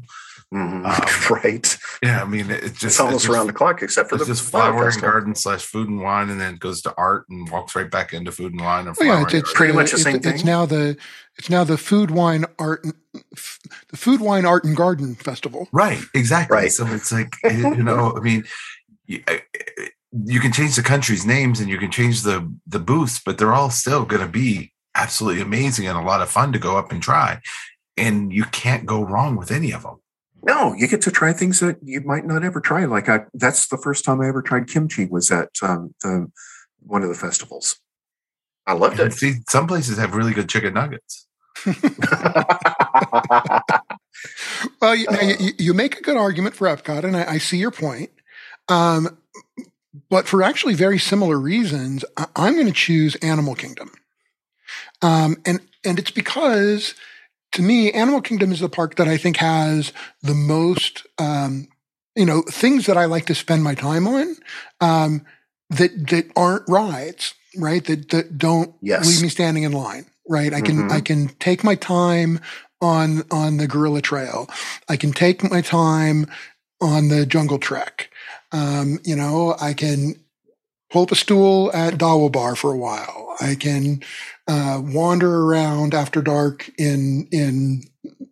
Mhm. 0.57 0.84
Um, 0.84 1.34
right. 1.42 1.78
Yeah, 2.03 2.20
I 2.22 2.26
mean, 2.26 2.50
it 2.50 2.61
just 2.74 2.82
It's 2.84 3.00
almost 3.00 3.24
just- 3.24 3.34
around 3.34 3.46
the 3.46 3.55
clock, 3.55 3.82
except 3.82 4.11
for 4.11 4.16
it's 4.16 4.26
the 4.26 4.32
just 4.34 4.50
flower 4.50 4.72
flower 4.72 4.88
and 4.88 5.00
garden 5.00 5.34
slash 5.34 5.64
food 5.64 5.88
and 5.88 6.00
wine, 6.03 6.28
and 6.28 6.38
then 6.38 6.55
it 6.55 6.61
goes 6.61 6.82
to 6.82 6.94
art 6.98 7.26
and 7.30 7.48
walks 7.48 7.74
right 7.74 7.90
back 7.90 8.12
into 8.12 8.30
food 8.32 8.53
and 8.53 8.61
wine 8.61 8.86
or 8.86 8.90
Oh, 8.90 8.94
flower. 8.94 9.07
yeah, 9.09 9.22
it's, 9.22 9.34
it's 9.34 9.42
garden. 9.44 9.55
Pretty 9.57 9.72
much 9.72 9.90
the 9.92 9.96
it's- 9.98 10.03
same 10.05 10.16
It's 10.16 10.42
thing. 10.42 10.46
now 10.46 10.66
the 10.66 10.96
it's 11.38 11.48
now 11.48 11.64
the 11.64 11.78
food 11.78 12.11
wine 12.11 12.44
art 12.59 12.84
and- 12.84 12.94
f- 13.34 13.59
the 13.88 13.96
food 13.96 14.20
wine 14.20 14.44
art 14.44 14.64
and 14.64 14.76
garden 14.76 15.14
festival. 15.14 15.68
right, 15.72 16.03
exactly. 16.14 16.55
Right. 16.55 16.72
So 16.72 16.86
it's 16.86 17.11
like 17.11 17.34
you 17.44 17.82
know, 17.82 18.14
I 18.14 18.20
mean, 18.20 18.44
you, 19.07 19.22
you 20.26 20.38
can 20.40 20.53
change 20.53 20.76
the 20.76 20.82
country's 20.82 21.24
names 21.24 21.61
and 21.61 21.70
you 21.70 21.78
can 21.78 21.90
change 21.90 22.22
the 22.22 22.53
the 22.66 22.78
booths, 22.78 23.18
but 23.24 23.38
they're 23.38 23.55
all 23.55 23.70
still 23.70 24.05
going 24.05 24.20
to 24.22 24.28
be 24.28 24.72
absolutely 24.94 25.40
amazing 25.40 25.86
and 25.86 25.96
a 25.96 26.03
lot 26.03 26.20
of 26.20 26.28
fun 26.28 26.53
to 26.53 26.59
go 26.59 26.76
up 26.76 26.92
and 26.92 27.03
try. 27.03 27.40
And 27.96 28.30
you 28.32 28.44
can't 28.44 28.84
go 28.84 29.03
wrong 29.03 29.36
with 29.36 29.50
any 29.50 29.72
of 29.72 29.82
them. 29.84 29.96
No, 30.43 30.74
you 30.74 30.88
get 30.88 31.03
to 31.03 31.11
try 31.11 31.32
things 31.32 31.61
that 31.61 31.78
you 31.82 32.01
might 32.01 32.26
not 32.26 32.45
ever 32.45 32.61
try. 32.61 32.84
Like 32.84 33.09
I, 33.09 33.20
that's 33.34 33.68
the 33.68 33.78
first 33.78 34.05
time 34.05 34.20
I 34.20 34.28
ever 34.28 34.43
tried 34.43 34.68
kimchi 34.68 35.07
was 35.07 35.30
at 35.30 35.51
um, 35.62 35.95
the 36.03 36.30
one 36.80 37.03
of 37.03 37.09
the 37.09 37.14
festivals. 37.14 37.78
I 38.66 38.74
loved 38.74 39.01
And 39.01 39.12
it. 39.12 39.16
see, 39.16 39.34
some 39.49 39.66
places 39.66 39.99
have 39.99 40.14
really 40.14 40.32
good 40.32 40.49
chicken 40.49 40.74
nuggets. 40.74 41.26
Well, 44.80 44.95
you, 44.95 45.07
now, 45.11 45.20
you, 45.20 45.53
you 45.59 45.74
make 45.74 45.99
a 45.99 46.03
good 46.03 46.16
argument 46.16 46.55
for 46.55 46.68
Epcot, 46.68 47.05
and 47.05 47.16
I, 47.16 47.32
I 47.32 47.38
see 47.38 47.57
your 47.57 47.70
point. 47.70 48.11
Um, 48.68 49.18
but 50.11 50.26
for 50.26 50.43
actually 50.43 50.74
very 50.74 50.99
similar 50.99 51.38
reasons, 51.38 52.05
I, 52.16 52.26
I'm 52.36 52.55
going 52.55 52.66
to 52.66 52.72
choose 52.72 53.14
Animal 53.16 53.55
Kingdom. 53.55 53.90
Um, 55.01 55.36
and 55.45 55.61
and 55.84 55.99
it's 55.99 56.11
because 56.11 56.95
to 57.53 57.62
me, 57.62 57.92
Animal 57.92 58.20
Kingdom 58.20 58.53
is 58.53 58.61
the 58.61 58.68
park 58.68 58.96
that 58.96 59.09
I 59.09 59.16
think 59.16 59.36
has 59.38 59.92
the 60.22 60.34
most, 60.34 61.07
um, 61.18 61.68
you 62.16 62.26
know, 62.26 62.42
things 62.42 62.86
that 62.86 62.96
I 62.96 63.07
like 63.07 63.26
to 63.26 63.34
spend 63.34 63.62
my 63.62 63.74
time 63.74 64.07
on 64.07 64.36
um, 64.80 65.24
that 65.70 66.09
that 66.09 66.30
aren't 66.36 66.68
rides, 66.68 67.34
right? 67.57 67.84
That 67.84 68.11
that 68.11 68.38
don't 68.38 68.74
Yes. 68.82 69.07
leave 69.07 69.22
me 69.22 69.28
standing 69.28 69.62
in 69.64 69.72
line, 69.72 70.07
right? 70.28 70.53
I 70.53 70.61
can 70.61 70.84
Mhm. 70.84 70.92
I 70.92 71.00
can 71.00 71.28
take 71.40 71.64
my 71.64 71.74
time 71.74 72.40
on 72.80 73.24
on 73.30 73.59
the 73.59 73.66
Gorilla 73.68 74.03
Trail. 74.03 74.48
I 74.88 74.96
can 74.96 75.12
take 75.12 75.48
my 75.50 75.61
time 75.61 76.26
on 76.80 77.09
the 77.09 77.26
Jungle 77.26 77.59
Trek. 77.59 78.11
Um, 78.53 78.98
you 79.05 79.16
know, 79.16 79.57
I 79.61 79.74
can 79.74 80.16
pull 80.90 81.03
up 81.05 81.12
a 81.12 81.16
stool 81.16 81.70
at 81.74 81.94
Dawa 81.94 82.30
Bar 82.30 82.57
for 82.57 82.72
a 82.72 82.76
while. 82.78 83.36
I 83.40 83.55
can 83.55 84.03
uh, 84.49 84.80
wander 84.82 85.45
around 85.45 85.95
after 85.95 86.20
dark 86.20 86.70
in 86.78 87.28
in 87.30 87.84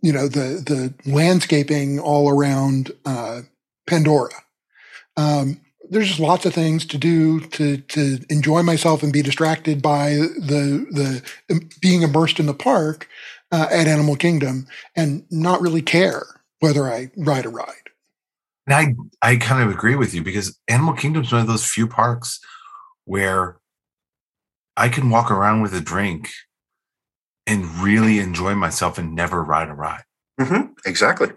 you 0.02 0.12
know 0.12 0.28
the 0.28 0.62
the 0.64 1.10
landscaping 1.10 1.98
all 1.98 2.30
around 2.30 2.92
uh, 3.04 3.42
Pandora. 3.86 4.34
Um, 5.16 5.60
there's 5.88 6.08
just 6.08 6.20
lots 6.20 6.46
of 6.46 6.54
things 6.54 6.86
to 6.86 6.98
do 6.98 7.40
to 7.40 7.78
to 7.78 8.18
enjoy 8.28 8.62
myself 8.62 9.02
and 9.02 9.12
be 9.12 9.22
distracted 9.22 9.82
by 9.82 10.10
the 10.10 10.86
the 10.90 11.22
um, 11.50 11.68
being 11.80 12.02
immersed 12.02 12.40
in 12.40 12.46
the 12.46 12.54
park 12.54 13.08
uh, 13.52 13.66
at 13.70 13.86
Animal 13.86 14.16
Kingdom 14.16 14.66
and 14.96 15.24
not 15.30 15.60
really 15.60 15.82
care 15.82 16.24
whether 16.60 16.88
I 16.88 17.10
ride 17.16 17.46
a 17.46 17.50
ride. 17.50 17.90
And 18.66 18.74
I 18.74 19.30
I 19.32 19.36
kind 19.36 19.62
of 19.62 19.74
agree 19.74 19.96
with 19.96 20.14
you 20.14 20.22
because 20.22 20.58
Animal 20.68 20.94
Kingdom 20.94 21.22
is 21.22 21.32
one 21.32 21.40
of 21.40 21.48
those 21.48 21.66
few 21.66 21.86
parks 21.86 22.40
where 23.04 23.59
I 24.80 24.88
can 24.88 25.10
walk 25.10 25.30
around 25.30 25.60
with 25.60 25.74
a 25.74 25.80
drink 25.80 26.30
and 27.46 27.66
really 27.78 28.18
enjoy 28.18 28.54
myself 28.54 28.96
and 28.98 29.14
never 29.14 29.42
ride 29.44 29.68
a 29.68 29.74
ride. 29.74 30.04
Mm-hmm. 30.40 30.72
Exactly. 30.86 31.28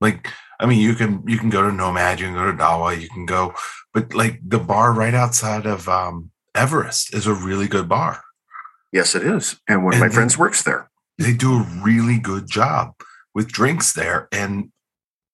Like, 0.00 0.28
I 0.58 0.64
mean, 0.64 0.80
you 0.80 0.94
can 0.94 1.22
you 1.26 1.38
can 1.38 1.50
go 1.50 1.62
to 1.62 1.72
Nomad, 1.72 2.20
you 2.20 2.26
can 2.26 2.34
go 2.34 2.50
to 2.50 2.56
Dawa, 2.56 2.98
you 2.98 3.08
can 3.10 3.26
go, 3.26 3.54
but 3.92 4.14
like 4.14 4.40
the 4.42 4.58
bar 4.58 4.94
right 4.94 5.12
outside 5.12 5.66
of 5.66 5.88
um, 5.88 6.30
Everest 6.54 7.14
is 7.14 7.26
a 7.26 7.34
really 7.34 7.68
good 7.68 7.86
bar. 7.88 8.22
Yes, 8.92 9.14
it 9.14 9.24
is. 9.26 9.60
And 9.68 9.84
one 9.84 9.92
of 9.94 10.00
my 10.00 10.08
they- 10.08 10.14
friends 10.14 10.38
works 10.38 10.62
there. 10.62 10.88
They 11.18 11.34
do 11.34 11.54
a 11.54 11.80
really 11.82 12.18
good 12.18 12.46
job 12.46 12.92
with 13.34 13.48
drinks 13.52 13.92
there, 13.92 14.28
and 14.32 14.70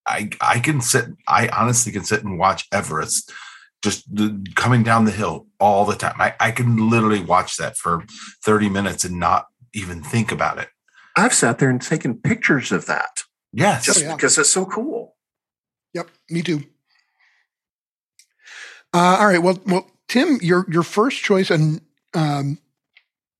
I 0.06 0.30
I 0.40 0.58
can 0.58 0.80
sit. 0.80 1.06
I 1.28 1.48
honestly 1.48 1.92
can 1.92 2.04
sit 2.04 2.24
and 2.24 2.38
watch 2.38 2.66
Everest 2.72 3.32
just 3.82 4.14
the, 4.14 4.44
coming 4.54 4.82
down 4.82 5.04
the 5.04 5.10
hill 5.10 5.46
all 5.60 5.84
the 5.84 5.96
time. 5.96 6.14
I, 6.18 6.34
I 6.40 6.50
can 6.50 6.88
literally 6.88 7.20
watch 7.20 7.56
that 7.56 7.76
for 7.76 8.04
thirty 8.44 8.68
minutes 8.68 9.04
and 9.04 9.18
not 9.18 9.46
even 9.74 10.02
think 10.02 10.32
about 10.32 10.58
it. 10.58 10.68
I've 11.16 11.34
sat 11.34 11.58
there 11.58 11.68
and 11.70 11.82
taken 11.82 12.14
pictures 12.16 12.72
of 12.72 12.86
that 12.86 13.22
Yes, 13.52 13.84
just 13.84 14.02
yeah. 14.02 14.14
because 14.14 14.38
it's 14.38 14.50
so 14.50 14.64
cool. 14.64 15.14
Yep, 15.94 16.08
me 16.30 16.42
too. 16.42 16.64
Uh, 18.94 19.18
all 19.20 19.26
right, 19.26 19.42
well, 19.42 19.58
well, 19.66 19.90
Tim, 20.08 20.38
your 20.40 20.64
your 20.70 20.82
first 20.82 21.22
choice 21.22 21.50
and 21.50 21.82
um, 22.14 22.58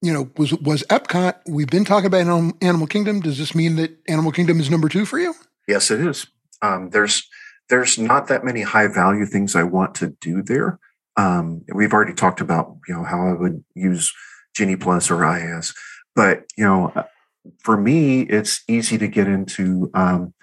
you 0.02 0.12
know 0.12 0.30
was 0.36 0.52
was 0.54 0.82
Epcot. 0.84 1.36
We've 1.46 1.68
been 1.68 1.84
talking 1.84 2.06
about 2.06 2.20
Animal, 2.20 2.52
Animal 2.60 2.86
Kingdom. 2.86 3.20
Does 3.20 3.38
this 3.38 3.54
mean 3.54 3.76
that 3.76 3.96
Animal 4.08 4.32
Kingdom 4.32 4.60
is 4.60 4.70
number 4.70 4.88
two 4.88 5.06
for 5.06 5.18
you? 5.18 5.34
Yes, 5.66 5.90
it 5.90 6.00
is. 6.00 6.26
Um, 6.60 6.90
there's 6.90 7.26
there's 7.72 7.98
not 7.98 8.28
that 8.28 8.44
many 8.44 8.60
high 8.60 8.86
value 8.86 9.24
things 9.24 9.56
I 9.56 9.62
want 9.62 9.94
to 9.94 10.08
do 10.20 10.42
there. 10.42 10.78
Um, 11.16 11.64
we've 11.74 11.94
already 11.94 12.12
talked 12.12 12.42
about 12.42 12.76
you 12.86 12.94
know 12.94 13.02
how 13.02 13.26
I 13.26 13.32
would 13.32 13.64
use 13.74 14.12
Genie 14.54 14.76
Plus 14.76 15.10
or 15.10 15.24
IS, 15.24 15.72
but 16.14 16.44
you 16.54 16.66
know 16.66 16.92
uh, 16.94 17.04
for 17.60 17.78
me 17.78 18.22
it's 18.22 18.62
easy 18.68 18.98
to 18.98 19.08
get 19.08 19.26
into 19.26 19.90
um, 19.94 20.34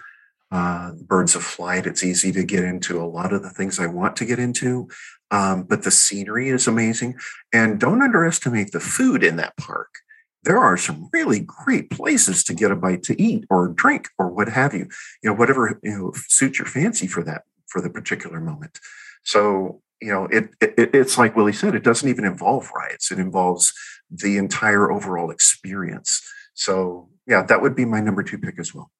uh, 0.50 0.90
Birds 1.06 1.36
of 1.36 1.44
Flight. 1.44 1.86
It's 1.86 2.02
easy 2.02 2.32
to 2.32 2.42
get 2.42 2.64
into 2.64 3.00
a 3.00 3.06
lot 3.06 3.32
of 3.32 3.44
the 3.44 3.50
things 3.50 3.78
I 3.78 3.86
want 3.86 4.16
to 4.16 4.24
get 4.24 4.40
into, 4.40 4.88
um, 5.30 5.62
but 5.62 5.84
the 5.84 5.92
scenery 5.92 6.48
is 6.48 6.66
amazing. 6.66 7.14
And 7.52 7.78
don't 7.78 8.02
underestimate 8.02 8.72
the 8.72 8.80
food 8.80 9.22
in 9.22 9.36
that 9.36 9.56
park. 9.56 10.00
There 10.42 10.58
are 10.58 10.76
some 10.76 11.08
really 11.12 11.40
great 11.40 11.90
places 11.90 12.42
to 12.44 12.54
get 12.54 12.70
a 12.70 12.76
bite 12.76 13.02
to 13.04 13.20
eat 13.20 13.44
or 13.50 13.68
drink 13.68 14.08
or 14.18 14.28
what 14.28 14.48
have 14.48 14.72
you. 14.72 14.88
You 15.22 15.30
know, 15.30 15.34
whatever 15.34 15.78
you 15.82 15.98
know 15.98 16.12
suits 16.28 16.58
your 16.58 16.66
fancy 16.66 17.06
for 17.06 17.22
that 17.24 17.42
for 17.66 17.80
the 17.80 17.90
particular 17.90 18.40
moment. 18.40 18.78
So 19.22 19.82
you 20.00 20.12
know, 20.12 20.24
it, 20.26 20.50
it 20.60 20.94
it's 20.94 21.18
like 21.18 21.36
Willie 21.36 21.52
said. 21.52 21.74
It 21.74 21.84
doesn't 21.84 22.08
even 22.08 22.24
involve 22.24 22.70
riots. 22.74 23.12
It 23.12 23.18
involves 23.18 23.74
the 24.10 24.38
entire 24.38 24.90
overall 24.90 25.30
experience. 25.30 26.22
So 26.54 27.08
yeah, 27.26 27.42
that 27.42 27.60
would 27.60 27.76
be 27.76 27.84
my 27.84 28.00
number 28.00 28.22
two 28.22 28.38
pick 28.38 28.58
as 28.58 28.74
well. 28.74 28.90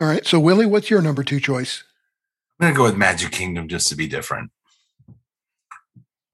All 0.00 0.08
right, 0.08 0.24
so 0.24 0.38
Willie, 0.40 0.66
what's 0.66 0.90
your 0.90 1.02
number 1.02 1.22
two 1.22 1.40
choice? 1.40 1.82
I'm 2.60 2.68
gonna 2.68 2.76
go 2.76 2.84
with 2.84 2.96
Magic 2.96 3.32
Kingdom 3.32 3.68
just 3.68 3.88
to 3.88 3.96
be 3.96 4.06
different. 4.06 4.50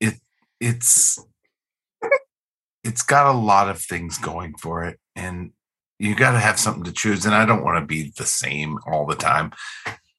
It 0.01 0.15
it's 0.61 1.19
it's 2.85 3.03
got 3.03 3.26
a 3.35 3.39
lot 3.39 3.68
of 3.68 3.80
things 3.80 4.18
going 4.18 4.55
for 4.59 4.85
it, 4.85 4.99
and 5.16 5.51
you 5.99 6.14
got 6.14 6.32
to 6.32 6.39
have 6.39 6.59
something 6.59 6.85
to 6.85 6.93
choose. 6.93 7.24
And 7.24 7.35
I 7.35 7.45
don't 7.47 7.64
want 7.64 7.80
to 7.80 7.87
be 7.87 8.12
the 8.16 8.26
same 8.26 8.78
all 8.87 9.07
the 9.07 9.14
time. 9.14 9.53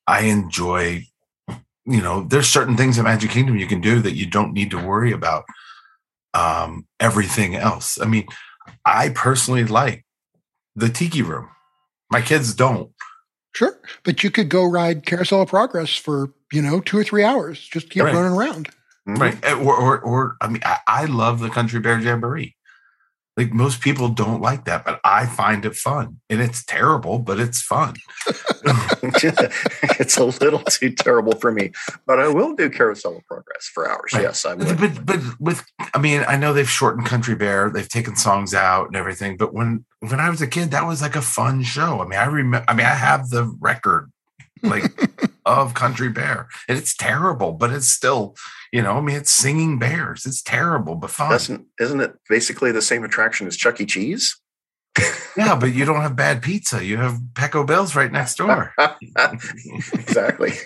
I 0.08 0.22
enjoy, 0.22 1.04
you 1.86 2.02
know, 2.02 2.24
there's 2.24 2.48
certain 2.48 2.78
things 2.78 2.98
at 2.98 3.04
Magic 3.06 3.32
Kingdom 3.32 3.58
you 3.58 3.68
can 3.68 3.82
do 3.82 4.00
that 4.02 4.16
you 4.16 4.26
don't 4.26 4.54
need 4.54 4.72
to 4.72 4.78
worry 4.84 5.12
about 5.12 5.46
um, 6.34 6.88
everything 7.00 7.56
else. 7.56 8.00
I 8.00 8.06
mean, 8.06 8.28
I 8.86 9.10
personally 9.10 9.64
like 9.66 10.06
the 10.76 10.90
Tiki 10.90 11.22
Room. 11.22 11.50
My 12.12 12.22
kids 12.22 12.54
don't. 12.54 12.92
Sure, 13.54 13.80
but 14.04 14.24
you 14.24 14.30
could 14.32 14.50
go 14.50 14.66
ride 14.66 15.06
Carousel 15.06 15.44
of 15.44 15.50
Progress 15.50 15.96
for 15.96 16.32
you 16.52 16.62
know 16.62 16.82
two 16.82 16.98
or 16.98 17.04
three 17.04 17.24
hours. 17.24 17.60
Just 17.60 17.90
keep 17.90 18.04
Right. 18.04 18.14
running 18.14 18.34
around. 18.38 18.70
Right 19.08 19.38
or, 19.54 19.76
or 19.76 20.00
or 20.00 20.36
i 20.42 20.48
mean 20.48 20.64
I, 20.66 20.80
I 20.88 21.06
love 21.06 21.40
the 21.40 21.50
country 21.52 21.80
bear 21.80 22.00
jamboree 22.00 22.55
like 23.38 23.52
most 23.52 23.82
people 23.82 24.10
don't 24.10 24.42
like 24.42 24.66
that 24.66 24.86
but 24.86 25.00
i 25.04 25.26
find 25.26 25.66
it 25.66 25.76
fun 25.76 26.20
and 26.30 26.42
it's 26.42 26.64
terrible 26.64 27.20
but 27.20 27.40
it's 27.40 27.62
fun 27.62 27.96
it's 30.00 30.18
a 30.18 30.26
little 30.26 30.60
too 30.60 30.92
terrible 30.92 31.36
for 31.36 31.52
me, 31.52 31.72
but 32.08 32.20
I 32.20 32.28
will 32.28 32.56
do 32.56 32.70
Carousel 32.70 33.18
of 33.18 33.26
Progress 33.26 33.70
for 33.74 33.90
hours. 33.90 34.12
Right. 34.14 34.24
Yes, 34.24 34.46
I 34.46 34.54
would. 34.54 34.78
but 34.78 35.06
but 35.06 35.20
with 35.40 35.64
i 35.94 36.00
mean 36.00 36.24
i 36.28 36.36
know 36.38 36.54
they've 36.54 36.70
shortened 36.70 37.06
country 37.06 37.36
bear 37.36 37.70
they've 37.70 37.88
taken 37.90 38.16
songs 38.16 38.54
out 38.54 38.88
and 38.88 38.96
everything 38.96 39.38
but 39.38 39.54
when 39.54 39.86
when 40.00 40.20
i 40.20 40.30
was 40.30 40.42
a 40.42 40.48
kid 40.48 40.72
that 40.72 40.86
was 40.86 41.02
like 41.02 41.16
a 41.16 41.22
fun 41.22 41.64
show 41.64 42.02
i 42.02 42.06
mean 42.06 42.20
i 42.20 42.26
remember 42.26 42.66
i 42.68 42.74
mean 42.74 42.86
i 42.86 42.90
have 42.90 43.30
the 43.30 43.46
record 43.60 44.12
like 44.64 44.92
of 45.46 45.74
country 45.74 46.10
bear 46.10 46.48
and 46.68 46.78
it's 46.78 46.96
terrible 46.96 47.52
but 47.52 47.72
it's 47.72 47.88
still 47.88 48.36
you 48.76 48.82
know 48.82 48.98
i 48.98 49.02
mean 49.02 49.16
it's 49.16 49.32
singing 49.32 49.80
bears 49.80 50.26
it's 50.26 50.42
terrible 50.42 50.96
but 50.96 51.10
fun 51.10 51.32
Doesn't 51.32 51.66
isn't 51.80 52.02
it 52.02 52.14
basically 52.28 52.74
the 52.74 52.82
same 52.82 53.06
attraction 53.06 53.48
as 53.48 53.56
Chuck 53.56 53.80
E. 53.80 53.86
Cheese? 53.86 54.38
yeah 55.38 55.56
but 55.56 55.74
you 55.74 55.86
don't 55.86 56.02
have 56.02 56.18
bad 56.18 56.42
pizza 56.42 56.84
you 56.84 56.98
have 56.98 57.22
Pecos 57.36 57.66
Bill's 57.66 57.96
right 57.96 58.12
next 58.12 58.36
door 58.36 58.74
exactly. 59.94 60.52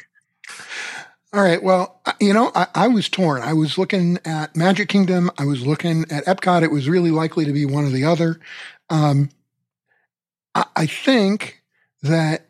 All 1.32 1.44
right. 1.44 1.62
Well, 1.62 2.02
you 2.20 2.34
know, 2.34 2.52
I, 2.56 2.66
I 2.74 2.88
was 2.88 3.08
torn. 3.08 3.44
I 3.44 3.54
was 3.54 3.78
looking 3.78 4.18
at 4.26 4.56
Magic 4.56 4.90
Kingdom. 4.90 5.30
I 5.38 5.46
was 5.46 5.64
looking 5.64 6.06
at 6.10 6.26
Epcot. 6.26 6.64
It 6.64 6.72
was 6.72 6.90
really 6.90 7.12
likely 7.12 7.46
to 7.46 7.54
be 7.54 7.66
one 7.66 7.86
or 7.86 7.90
the 7.90 8.04
other. 8.04 8.40
Um, 8.90 9.30
I, 10.56 10.66
I 10.76 10.86
think 10.88 11.62
that 12.02 12.48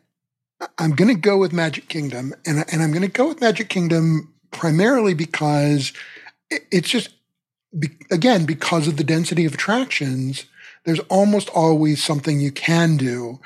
I'm 0.78 0.92
going 0.92 1.14
to 1.14 1.20
go 1.20 1.36
with 1.36 1.52
Magic 1.52 1.88
Kingdom, 1.88 2.34
and 2.46 2.64
and 2.72 2.82
I'm 2.82 2.90
going 2.90 3.02
to 3.02 3.08
go 3.08 3.28
with 3.28 3.42
Magic 3.42 3.68
Kingdom 3.68 4.32
primarily 4.50 5.14
because 5.14 5.92
it's 6.70 6.88
just 6.88 7.10
again 8.10 8.44
because 8.44 8.88
of 8.88 8.96
the 8.96 9.04
density 9.04 9.44
of 9.44 9.54
attractions. 9.54 10.46
There's 10.84 11.00
almost 11.00 11.50
always 11.50 12.02
something 12.02 12.40
you 12.40 12.52
can 12.52 12.96
do 12.96 13.40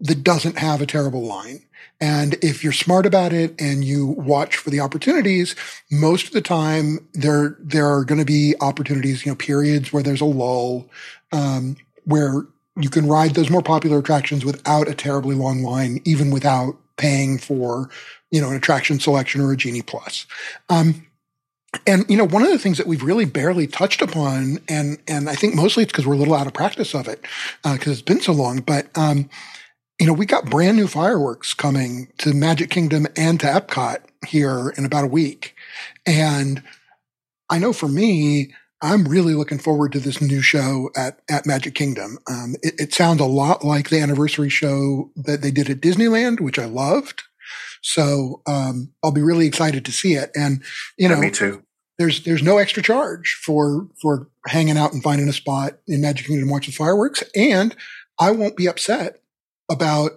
that 0.00 0.24
doesn't 0.24 0.58
have 0.58 0.80
a 0.80 0.86
terrible 0.86 1.22
line. 1.22 1.62
And 2.00 2.34
if 2.42 2.62
you're 2.62 2.72
smart 2.72 3.06
about 3.06 3.32
it 3.32 3.60
and 3.60 3.84
you 3.84 4.06
watch 4.06 4.56
for 4.56 4.70
the 4.70 4.80
opportunities, 4.80 5.56
most 5.90 6.28
of 6.28 6.32
the 6.32 6.40
time 6.40 7.06
there 7.12 7.56
there 7.60 7.86
are 7.86 8.04
going 8.04 8.20
to 8.20 8.24
be 8.24 8.54
opportunities, 8.60 9.26
you 9.26 9.32
know, 9.32 9.36
periods 9.36 9.92
where 9.92 10.02
there's 10.02 10.20
a 10.20 10.26
lull, 10.26 10.88
um, 11.32 11.76
where 12.04 12.46
you 12.76 12.88
can 12.88 13.08
ride 13.08 13.34
those 13.34 13.50
more 13.50 13.62
popular 13.62 13.98
attractions 13.98 14.44
without 14.44 14.88
a 14.88 14.94
terribly 14.94 15.34
long 15.34 15.62
line, 15.62 16.00
even 16.04 16.30
without 16.30 16.76
paying 16.96 17.38
for, 17.38 17.90
you 18.30 18.40
know, 18.40 18.50
an 18.50 18.56
attraction 18.56 19.00
selection 19.00 19.40
or 19.40 19.52
a 19.52 19.56
genie 19.56 19.82
plus. 19.82 20.26
Um, 20.68 21.06
and 21.86 22.04
you 22.08 22.16
know, 22.16 22.26
one 22.26 22.42
of 22.42 22.48
the 22.50 22.58
things 22.58 22.78
that 22.78 22.86
we've 22.86 23.02
really 23.02 23.26
barely 23.26 23.66
touched 23.66 24.00
upon, 24.00 24.58
and 24.68 24.98
and 25.06 25.28
I 25.28 25.34
think 25.34 25.54
mostly 25.54 25.82
it's 25.82 25.92
because 25.92 26.06
we're 26.06 26.14
a 26.14 26.18
little 26.18 26.34
out 26.34 26.46
of 26.46 26.54
practice 26.54 26.94
of 26.94 27.08
it, 27.08 27.24
because 27.62 27.92
it's 27.92 28.02
been 28.02 28.20
so 28.20 28.32
long. 28.32 28.60
But 28.60 28.88
um, 28.96 29.28
you 30.00 30.06
know, 30.06 30.12
we 30.12 30.26
got 30.26 30.48
brand 30.48 30.76
new 30.76 30.86
fireworks 30.86 31.54
coming 31.54 32.08
to 32.18 32.32
Magic 32.32 32.70
Kingdom 32.70 33.06
and 33.16 33.38
to 33.40 33.46
Epcot 33.46 33.98
here 34.26 34.72
in 34.76 34.84
about 34.84 35.04
a 35.04 35.08
week. 35.08 35.54
And 36.06 36.62
I 37.50 37.58
know 37.58 37.72
for 37.72 37.88
me, 37.88 38.54
I'm 38.80 39.08
really 39.08 39.34
looking 39.34 39.58
forward 39.58 39.92
to 39.92 40.00
this 40.00 40.20
new 40.20 40.40
show 40.40 40.90
at, 40.96 41.20
at 41.28 41.46
Magic 41.46 41.74
Kingdom. 41.74 42.18
Um, 42.30 42.54
it, 42.62 42.74
it 42.78 42.94
sounds 42.94 43.20
a 43.20 43.26
lot 43.26 43.64
like 43.64 43.88
the 43.88 44.00
anniversary 44.00 44.50
show 44.50 45.10
that 45.16 45.42
they 45.42 45.50
did 45.50 45.68
at 45.68 45.80
Disneyland, 45.80 46.40
which 46.40 46.58
I 46.58 46.66
loved. 46.66 47.24
So 47.82 48.42
um, 48.46 48.92
I'll 49.02 49.12
be 49.12 49.22
really 49.22 49.46
excited 49.46 49.84
to 49.84 49.92
see 49.92 50.14
it. 50.14 50.30
And 50.34 50.62
you 50.96 51.08
Yeah, 51.08 51.14
know, 51.14 51.20
me 51.20 51.30
too. 51.30 51.62
there's 51.98 52.24
there's 52.24 52.42
no 52.42 52.58
extra 52.58 52.82
charge 52.82 53.38
for 53.44 53.88
for 54.00 54.28
hanging 54.46 54.76
out 54.78 54.92
and 54.92 55.02
finding 55.02 55.28
a 55.28 55.32
spot 55.32 55.78
in 55.86 56.00
Magic 56.00 56.26
Kingdom 56.26 56.48
watching 56.50 56.72
the 56.72 56.76
fireworks, 56.76 57.22
and 57.34 57.74
I 58.18 58.30
won't 58.32 58.56
be 58.56 58.68
upset 58.68 59.20
about 59.70 60.12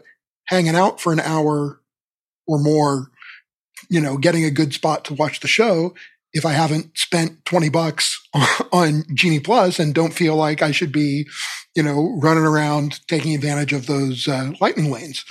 hanging 0.45 0.75
out 0.75 0.99
for 0.99 1.13
an 1.13 1.19
hour 1.19 1.79
or 2.47 2.59
more, 2.59 3.11
you 3.89 4.01
know, 4.01 4.17
getting 4.17 4.43
a 4.45 4.51
good 4.51 4.73
spot 4.73 5.05
to 5.05 5.13
watch 5.13 5.39
the 5.39 5.47
show 5.47 5.93
if 6.33 6.45
I 6.45 6.53
haven't 6.53 6.97
spent 6.97 7.43
20 7.45 7.69
bucks 7.69 8.19
on 8.71 9.03
Genie 9.13 9.39
Plus 9.39 9.79
and 9.79 9.93
don't 9.93 10.13
feel 10.13 10.35
like 10.35 10.61
I 10.61 10.71
should 10.71 10.91
be, 10.91 11.27
you 11.75 11.83
know, 11.83 12.17
running 12.21 12.43
around 12.45 13.05
taking 13.07 13.35
advantage 13.35 13.73
of 13.73 13.85
those 13.87 14.27
uh, 14.27 14.51
lightning 14.61 14.89
lanes. 14.91 15.23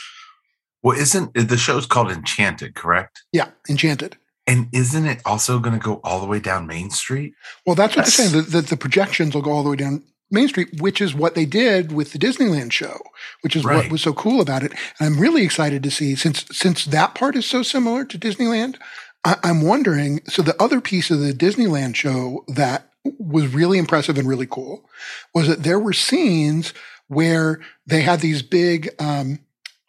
Well 0.83 0.99
isn't 0.99 1.35
the 1.35 1.57
show's 1.57 1.87
called 1.87 2.11
enchanted 2.11 2.75
correct 2.75 3.23
Yeah, 3.33 3.49
Enchanted. 3.69 4.17
And 4.47 4.69
isn't 4.73 5.07
it 5.07 5.21
also 5.25 5.59
going 5.61 5.79
to 5.79 5.85
go 5.85 6.01
all 6.03 6.21
the 6.21 6.27
way 6.27 6.41
down 6.41 6.67
Main 6.67 6.91
Street? 6.91 7.35
Well, 7.65 7.77
that's 7.77 7.95
what 7.95 8.07
Yes. 8.07 8.17
they're 8.17 8.27
saying. 8.29 8.45
That 8.45 8.51
the, 8.51 8.61
the 8.63 8.77
projections 8.77 9.35
will 9.35 9.43
go 9.43 9.53
all 9.53 9.63
the 9.63 9.71
way 9.71 9.77
down 9.77 10.03
Main 10.31 10.49
Street, 10.49 10.81
which 10.81 11.01
is 11.01 11.15
what 11.15 11.35
they 11.37 11.45
did 11.45 11.93
with 11.93 12.13
the 12.13 12.19
Disneyland 12.19 12.73
show, 12.73 12.99
which 13.43 13.55
is 13.55 13.65
what 13.65 13.91
was 13.91 14.01
so 14.03 14.13
cool 14.13 14.41
about 14.41 14.63
it. 14.65 14.73
And 14.99 15.07
I'm 15.15 15.21
really 15.21 15.45
excited 15.45 15.83
to 15.85 15.91
see 15.91 16.17
since 16.17 16.45
since 16.51 16.85
that 16.87 17.15
part 17.15 17.37
is 17.37 17.47
so 17.47 17.63
similar 17.63 18.05
to 18.07 18.19
Disneyland. 18.19 18.77
I, 19.25 19.37
I'm 19.45 19.63
wondering. 19.63 20.21
So 20.27 20.43
the 20.43 20.61
other 20.61 20.81
piece 20.81 21.11
of 21.11 21.21
the 21.21 21.33
Disneyland 21.33 21.95
show 21.95 22.45
that 22.49 22.89
was 23.19 23.55
really 23.55 23.79
impressive 23.79 24.19
and 24.19 24.27
really 24.29 24.47
cool 24.47 24.89
was 25.35 25.47
that 25.47 25.63
there 25.63 25.79
were 25.79 25.93
scenes 25.93 26.73
where 27.09 27.61
they 27.87 28.03
had 28.03 28.21
these 28.21 28.43
big, 28.43 28.89
um, 28.99 29.39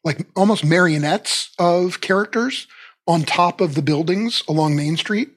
like 0.04 0.26
almost 0.36 0.64
marionettes 0.66 1.52
of 1.60 2.02
characters 2.02 2.68
on 3.08 3.24
top 3.24 3.62
of 3.62 3.76
the 3.76 3.82
buildings 3.82 4.43
along 4.47 4.76
Main 4.76 4.97
Street 4.97 5.30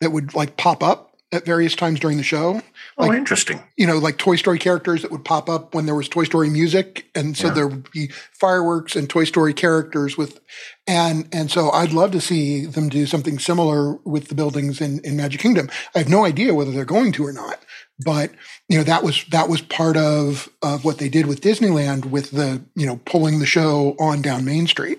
that 0.00 0.10
would 0.12 0.34
like 0.34 0.56
pop 0.56 0.82
up 0.82 1.06
at 1.32 1.44
various 1.46 1.76
times 1.76 2.00
during 2.00 2.16
the 2.16 2.24
show. 2.24 2.60
Oh, 2.98 3.06
Like- 3.06 3.16
interesting. 3.18 3.62
You 3.76 3.86
know, 3.86 3.98
like 3.98 4.16
Toy 4.18 4.34
Story 4.34 4.58
characters 4.58 5.02
that 5.02 5.12
would 5.12 5.24
pop 5.24 5.48
up 5.48 5.74
when 5.74 5.86
there 5.86 5.94
was 5.94 6.08
Toy 6.08 6.24
Story 6.24 6.50
music, 6.50 7.06
and 7.14 7.36
so 7.36 7.46
Yeah. 7.46 7.52
there 7.54 7.66
would 7.68 7.88
be 7.92 8.10
fireworks 8.32 8.96
and 8.96 9.08
Toy 9.08 9.22
Story 9.24 9.54
characters 9.54 10.16
with, 10.18 10.40
and 10.88 11.28
and 11.32 11.48
so 11.50 11.70
I'd 11.70 11.92
love 11.92 12.10
to 12.12 12.20
see 12.20 12.66
them 12.66 12.88
do 12.88 13.06
something 13.06 13.38
similar 13.38 13.94
with 14.04 14.26
the 14.28 14.34
buildings 14.34 14.80
in 14.80 14.98
in 15.04 15.16
Magic 15.16 15.40
Kingdom. 15.40 15.70
I 15.94 15.98
have 15.98 16.08
no 16.08 16.24
idea 16.24 16.52
whether 16.54 16.72
they're 16.72 16.84
going 16.84 17.12
to 17.12 17.24
or 17.26 17.32
not, 17.32 17.60
but 18.04 18.30
you 18.68 18.78
know 18.78 18.84
that 18.84 19.02
was 19.02 19.24
that 19.30 19.48
was 19.48 19.60
part 19.60 19.96
of 19.96 20.48
of 20.62 20.84
what 20.84 20.98
they 20.98 21.08
did 21.08 21.26
with 21.26 21.40
Disneyland 21.40 22.06
with 22.06 22.30
the 22.30 22.62
you 22.74 22.86
know 22.86 23.00
pulling 23.04 23.38
the 23.38 23.46
show 23.46 23.94
on 23.98 24.22
down 24.22 24.44
Main 24.44 24.66
Street. 24.66 24.98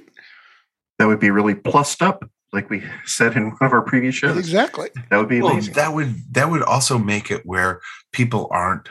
That 0.99 1.07
would 1.07 1.19
be 1.19 1.31
really 1.31 1.55
plussed 1.55 2.01
up, 2.01 2.29
like 2.53 2.69
we 2.69 2.83
said 3.05 3.35
in 3.35 3.45
one 3.51 3.57
of 3.61 3.73
our 3.73 3.81
previous 3.81 4.15
shows. 4.15 4.37
Exactly. 4.37 4.89
That 5.09 5.17
would 5.17 5.29
be 5.29 5.41
Well, 5.41 5.53
amazing. 5.53 5.73
that 5.73 5.93
would 5.93 6.15
that 6.33 6.49
would 6.49 6.61
also 6.63 6.97
make 6.97 7.31
it 7.31 7.45
where 7.45 7.81
people 8.11 8.47
aren't 8.51 8.89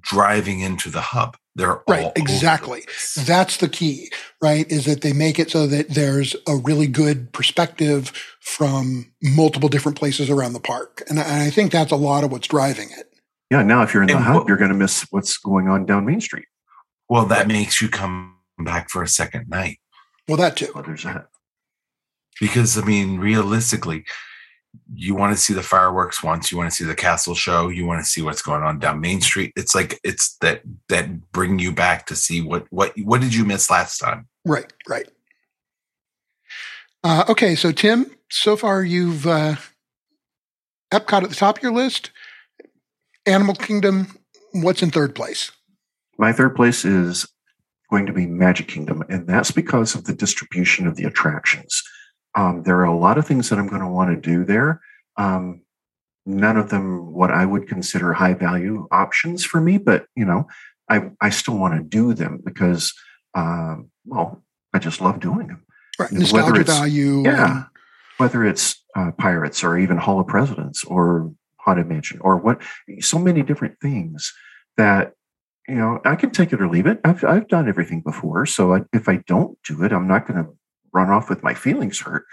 driving 0.00 0.60
into 0.60 0.90
the 0.90 1.00
hub. 1.00 1.36
They're 1.56 1.76
all 1.78 1.82
Right, 1.88 2.04
over 2.04 2.12
exactly. 2.16 2.82
place. 2.82 3.14
That's 3.26 3.58
the 3.58 3.68
key, 3.68 4.10
right? 4.42 4.70
Is 4.70 4.86
that 4.86 5.02
they 5.02 5.12
make 5.12 5.38
it 5.38 5.50
so 5.50 5.66
that 5.68 5.90
there's 5.90 6.34
a 6.48 6.56
really 6.56 6.86
good 6.88 7.32
perspective 7.32 8.12
from 8.40 9.12
multiple 9.22 9.68
different 9.68 9.96
places 9.98 10.28
around 10.30 10.52
the 10.52 10.60
park. 10.60 11.02
And 11.08 11.20
I, 11.20 11.50
think 11.50 11.70
that's 11.70 11.92
a 11.92 11.96
lot 11.96 12.24
of 12.24 12.32
what's 12.32 12.48
driving 12.48 12.90
it. 12.90 13.08
yeah, 13.50 13.62
now 13.62 13.82
if 13.82 13.94
you're 13.94 14.02
in 14.02 14.08
the 14.08 14.16
And 14.16 14.24
hub, 14.24 14.34
what- 14.36 14.48
you're 14.48 14.56
going 14.56 14.70
to 14.72 14.76
miss 14.76 15.06
what's 15.10 15.36
going 15.38 15.68
on 15.68 15.86
down 15.86 16.04
Main 16.06 16.20
Street. 16.20 16.46
Well, 17.08 17.26
that 17.26 17.46
makes 17.46 17.80
you 17.80 17.88
come 17.88 18.36
back 18.58 18.90
for 18.90 19.02
a 19.02 19.08
second 19.08 19.48
night 19.48 19.78
Well, 20.26 20.38
that 20.38 20.56
too. 20.56 20.72
Well, 20.74 20.82
there's 20.84 21.04
that. 21.04 21.26
because 22.40 22.76
I 22.78 22.82
mean, 22.84 23.18
realistically, 23.20 24.04
you 24.94 25.14
want 25.14 25.34
to 25.34 25.40
see 25.40 25.54
the 25.54 25.62
fireworks 25.62 26.22
once. 26.22 26.50
You 26.50 26.58
want 26.58 26.70
to 26.70 26.76
see 26.76 26.84
the 26.84 26.94
castle 26.94 27.34
show. 27.34 27.68
You 27.68 27.86
want 27.86 28.02
to 28.04 28.08
see 28.08 28.22
what's 28.22 28.42
going 28.42 28.62
on 28.62 28.78
down 28.78 29.00
Main 29.00 29.20
Street. 29.20 29.52
It's 29.56 29.74
like 29.74 29.98
it's 30.04 30.36
that 30.38 30.62
that 30.88 31.32
bring 31.32 31.58
you 31.58 31.72
back 31.72 32.06
to 32.06 32.16
see 32.16 32.40
what 32.40 32.66
what 32.70 32.92
what 33.02 33.20
did 33.20 33.34
you 33.34 33.44
miss 33.44 33.70
last 33.70 33.98
time. 33.98 34.28
Right, 34.44 34.72
right. 34.88 35.08
Uh, 37.02 37.24
okay, 37.28 37.54
so 37.54 37.70
Tim, 37.70 38.10
so 38.30 38.56
far 38.56 38.82
you've 38.82 39.26
uh, 39.26 39.56
Epcot 40.92 41.22
at 41.22 41.28
the 41.28 41.34
top 41.34 41.58
of 41.58 41.62
your 41.62 41.72
list. 41.72 42.10
Animal 43.26 43.54
Kingdom, 43.54 44.18
what's 44.52 44.82
in 44.82 44.90
third 44.90 45.14
place? 45.14 45.50
My 46.18 46.32
third 46.32 46.54
place 46.54 46.84
is 46.84 47.26
going 47.90 48.06
to 48.06 48.12
be 48.12 48.26
Magic 48.26 48.68
Kingdom, 48.68 49.02
and 49.08 49.26
that's 49.26 49.50
because 49.50 49.94
of 49.94 50.04
the 50.04 50.14
distribution 50.14 50.86
of 50.86 50.96
the 50.96 51.04
attractions. 51.04 51.82
Um, 52.34 52.62
there 52.64 52.78
are 52.78 52.84
a 52.84 52.96
lot 52.96 53.18
of 53.18 53.26
things 53.26 53.48
that 53.50 53.58
I'm 53.58 53.68
going 53.68 53.80
to 53.82 53.88
want 53.88 54.10
to 54.10 54.20
do 54.20 54.44
there. 54.44 54.80
Um, 55.16 55.62
none 56.26 56.56
of 56.56 56.70
them 56.70 57.12
what 57.12 57.30
I 57.30 57.44
would 57.46 57.68
consider 57.68 58.12
high 58.12 58.34
value 58.34 58.88
options 58.90 59.44
for 59.44 59.60
me, 59.60 59.78
but 59.78 60.06
you 60.16 60.24
know, 60.24 60.46
I 60.90 61.10
I 61.20 61.30
still 61.30 61.56
want 61.58 61.74
to 61.74 61.82
do 61.82 62.14
them 62.14 62.40
because, 62.44 62.92
um, 63.34 63.90
well, 64.04 64.42
I 64.72 64.78
just 64.78 65.00
love 65.00 65.20
doing 65.20 65.46
them. 65.48 65.64
Right, 65.98 66.10
Whether 66.10 66.20
nostalgia 66.22 66.60
it's- 66.60 66.78
value. 66.78 67.22
Yeah. 67.24 67.56
and- 67.56 67.64
whether 68.16 68.44
it's 68.44 68.80
uh, 68.94 69.10
pirates 69.18 69.64
or 69.64 69.76
even 69.76 69.96
Hall 69.96 70.20
of 70.20 70.28
Presidents 70.28 70.84
or 70.84 71.32
Haunted 71.56 71.88
Mansion 71.88 72.20
or 72.20 72.36
what, 72.36 72.62
so 73.00 73.18
many 73.18 73.42
different 73.42 73.80
things 73.80 74.32
that 74.76 75.14
you 75.66 75.74
know 75.74 76.00
I 76.04 76.14
can 76.14 76.30
take 76.30 76.52
it 76.52 76.60
or 76.60 76.68
leave 76.68 76.86
it. 76.86 77.00
I've 77.04 77.24
I've 77.24 77.48
done 77.48 77.68
everything 77.68 78.02
before, 78.02 78.46
so 78.46 78.72
I, 78.74 78.82
if 78.92 79.08
I 79.08 79.16
don't 79.26 79.58
do 79.66 79.82
it, 79.82 79.92
I'm 79.92 80.06
not 80.06 80.28
going 80.28 80.44
to 80.44 80.50
run 80.94 81.10
off 81.10 81.28
with 81.28 81.42
my 81.42 81.52
feelings 81.52 82.00
hurt. 82.00 82.24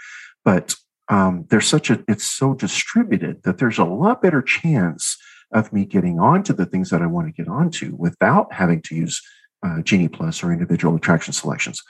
But 0.44 0.76
um, 1.08 1.46
there's 1.50 1.66
such 1.66 1.90
a 1.90 2.02
it's 2.08 2.24
so 2.24 2.54
distributed 2.54 3.42
that 3.42 3.58
there's 3.58 3.78
a 3.78 3.84
lot 3.84 4.22
better 4.22 4.40
chance 4.40 5.18
of 5.52 5.72
me 5.72 5.84
getting 5.84 6.18
onto 6.18 6.52
the 6.52 6.64
things 6.64 6.90
that 6.90 7.02
I 7.02 7.06
want 7.06 7.26
to 7.28 7.32
get 7.32 7.50
onto 7.50 7.94
without 7.96 8.52
having 8.52 8.80
to 8.82 8.94
use 8.94 9.20
uh, 9.62 9.82
Genie 9.82 10.08
Plus 10.08 10.42
or 10.42 10.52
individual 10.52 10.96
attraction 10.96 11.32
selections. 11.32 11.82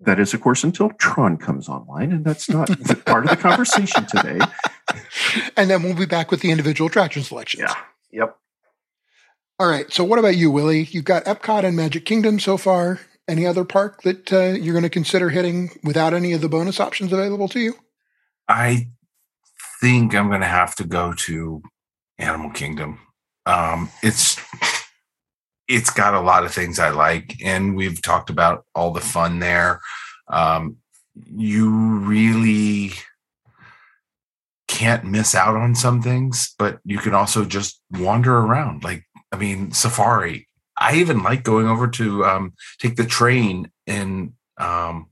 That 0.00 0.18
is, 0.18 0.34
of 0.34 0.40
course, 0.40 0.64
until 0.64 0.90
Tron 0.98 1.36
comes 1.36 1.68
online, 1.68 2.12
and 2.12 2.24
that's 2.24 2.50
not 2.50 2.68
part 3.06 3.24
of 3.24 3.30
the 3.30 3.36
conversation 3.36 4.04
today. 4.06 4.38
and 5.56 5.70
then 5.70 5.82
we'll 5.82 5.94
be 5.94 6.06
back 6.06 6.30
with 6.30 6.40
the 6.40 6.50
individual 6.50 6.88
attraction 6.88 7.22
selections. 7.22 7.62
Yeah. 7.62 7.74
Yep. 8.10 8.36
All 9.60 9.68
right. 9.68 9.90
So, 9.92 10.02
what 10.02 10.18
about 10.18 10.36
you, 10.36 10.50
Willie? 10.50 10.88
You've 10.90 11.04
got 11.04 11.24
Epcot 11.24 11.64
and 11.64 11.76
Magic 11.76 12.04
Kingdom 12.04 12.40
so 12.40 12.56
far. 12.56 13.00
Any 13.26 13.46
other 13.46 13.64
park 13.64 14.02
that 14.02 14.32
uh, 14.32 14.52
you're 14.52 14.74
going 14.74 14.82
to 14.82 14.90
consider 14.90 15.30
hitting 15.30 15.70
without 15.82 16.12
any 16.12 16.32
of 16.32 16.40
the 16.40 16.48
bonus 16.48 16.78
options 16.78 17.12
available 17.12 17.48
to 17.48 17.60
you? 17.60 17.74
I 18.48 18.88
think 19.80 20.14
I'm 20.14 20.28
going 20.28 20.42
to 20.42 20.46
have 20.46 20.74
to 20.76 20.84
go 20.84 21.14
to 21.14 21.62
Animal 22.18 22.50
Kingdom. 22.50 22.98
Um, 23.46 23.90
it's 24.02 24.38
it's 25.68 25.90
got 25.90 26.14
a 26.14 26.20
lot 26.20 26.44
of 26.44 26.52
things 26.52 26.78
I 26.78 26.90
like, 26.90 27.36
and 27.42 27.74
we've 27.76 28.02
talked 28.02 28.30
about 28.30 28.66
all 28.74 28.90
the 28.92 29.00
fun 29.00 29.38
there. 29.38 29.80
Um, 30.28 30.76
you 31.34 31.70
really 31.70 32.92
can't 34.68 35.04
miss 35.04 35.34
out 35.34 35.56
on 35.56 35.74
some 35.74 36.02
things, 36.02 36.54
but 36.58 36.80
you 36.84 36.98
can 36.98 37.14
also 37.14 37.44
just 37.44 37.80
wander 37.90 38.36
around. 38.36 38.84
Like, 38.84 39.04
I 39.32 39.36
mean, 39.36 39.72
Safari. 39.72 40.48
I 40.76 40.96
even 40.96 41.22
like 41.22 41.42
going 41.42 41.68
over 41.68 41.88
to 41.88 42.24
um, 42.24 42.54
take 42.78 42.96
the 42.96 43.06
train 43.06 43.70
in 43.86 44.34
um, 44.58 45.06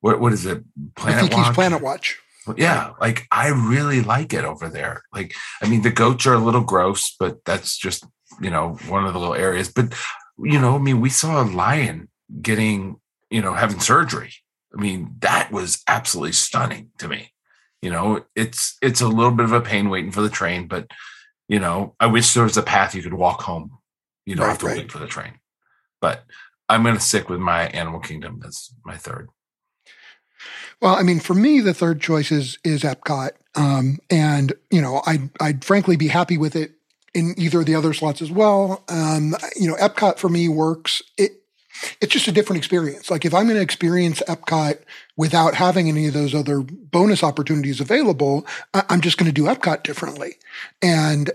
what 0.00 0.20
what 0.20 0.32
is 0.32 0.46
it? 0.46 0.62
I 0.98 1.14
think 1.14 1.32
he's 1.32 1.44
Watch? 1.46 1.54
Planet 1.54 1.82
Watch. 1.82 2.18
yeah 2.56 2.92
like 2.98 3.26
i 3.30 3.48
really 3.48 4.00
like 4.00 4.32
it 4.32 4.42
over 4.42 4.70
there 4.70 5.02
like 5.12 5.34
i 5.62 5.68
mean 5.68 5.82
the 5.82 5.90
goats 5.90 6.26
are 6.26 6.32
a 6.32 6.38
little 6.38 6.62
gross 6.62 7.14
but 7.20 7.44
that's 7.44 7.76
just 7.76 8.06
you 8.40 8.48
know 8.48 8.78
one 8.88 9.04
of 9.04 9.12
the 9.12 9.18
little 9.18 9.34
areas 9.34 9.68
but 9.68 9.92
you 10.38 10.58
know 10.58 10.76
i 10.76 10.78
mean 10.78 11.00
we 11.00 11.10
saw 11.10 11.42
a 11.42 11.44
lion 11.44 12.08
getting 12.40 12.98
you 13.30 13.42
know 13.42 13.52
having 13.52 13.80
surgery 13.80 14.32
i 14.76 14.80
mean 14.80 15.14
that 15.18 15.50
was 15.52 15.82
absolutely 15.88 16.32
stunning 16.32 16.90
to 16.98 17.06
me 17.06 17.32
you 17.82 17.90
know 17.90 18.24
it's 18.34 18.76
it's 18.82 19.00
a 19.00 19.08
little 19.08 19.32
bit 19.32 19.44
of 19.44 19.52
a 19.52 19.60
pain 19.60 19.90
waiting 19.90 20.12
for 20.12 20.22
the 20.22 20.30
train 20.30 20.66
but 20.66 20.90
you 21.48 21.58
know 21.58 21.94
i 22.00 22.06
wish 22.06 22.32
there 22.32 22.44
was 22.44 22.56
a 22.56 22.62
path 22.62 22.94
you 22.94 23.02
could 23.02 23.14
walk 23.14 23.42
home 23.42 23.77
you 24.28 24.36
don't 24.36 24.46
Right, 24.46 24.50
have 24.50 24.58
to 24.60 24.66
right. 24.66 24.78
wait 24.78 24.92
for 24.92 24.98
the 24.98 25.06
train 25.06 25.34
but 26.00 26.24
i'm 26.68 26.82
going 26.82 26.94
to 26.94 27.00
stick 27.00 27.28
with 27.28 27.40
my 27.40 27.68
animal 27.68 28.00
kingdom 28.00 28.40
as 28.46 28.70
my 28.84 28.96
third 28.96 29.28
Well, 30.80 30.94
I 30.94 31.02
mean, 31.02 31.20
for 31.20 31.34
me, 31.34 31.60
the 31.60 31.74
third 31.74 32.00
choice 32.00 32.30
is 32.30 32.58
is 32.64 32.82
Epcot, 32.84 33.30
um, 33.56 33.98
and 34.10 34.52
you 34.70 34.80
know, 34.80 35.02
I'd 35.06 35.30
I'd 35.40 35.64
frankly 35.64 35.96
be 35.96 36.08
happy 36.08 36.38
with 36.38 36.54
it 36.54 36.72
in 37.14 37.34
either 37.36 37.60
of 37.60 37.66
the 37.66 37.74
other 37.74 37.92
slots 37.92 38.22
as 38.22 38.30
well. 38.30 38.84
Um, 38.88 39.34
you 39.56 39.66
know, 39.68 39.74
Epcot 39.76 40.18
for 40.18 40.28
me 40.28 40.48
works. 40.48 41.02
It 41.16 41.32
it's 42.00 42.12
just 42.12 42.28
a 42.28 42.32
different 42.32 42.58
experience. 42.58 43.10
Like 43.10 43.24
if 43.24 43.34
I'm 43.34 43.46
going 43.46 43.56
to 43.56 43.62
experience 43.62 44.22
Epcot 44.28 44.78
without 45.16 45.54
having 45.54 45.88
any 45.88 46.06
of 46.06 46.14
those 46.14 46.34
other 46.34 46.60
bonus 46.60 47.24
opportunities 47.24 47.80
available, 47.80 48.46
I, 48.74 48.84
I'm 48.88 49.00
just 49.00 49.18
going 49.18 49.32
to 49.32 49.34
do 49.34 49.48
Epcot 49.48 49.82
differently, 49.82 50.36
and 50.80 51.30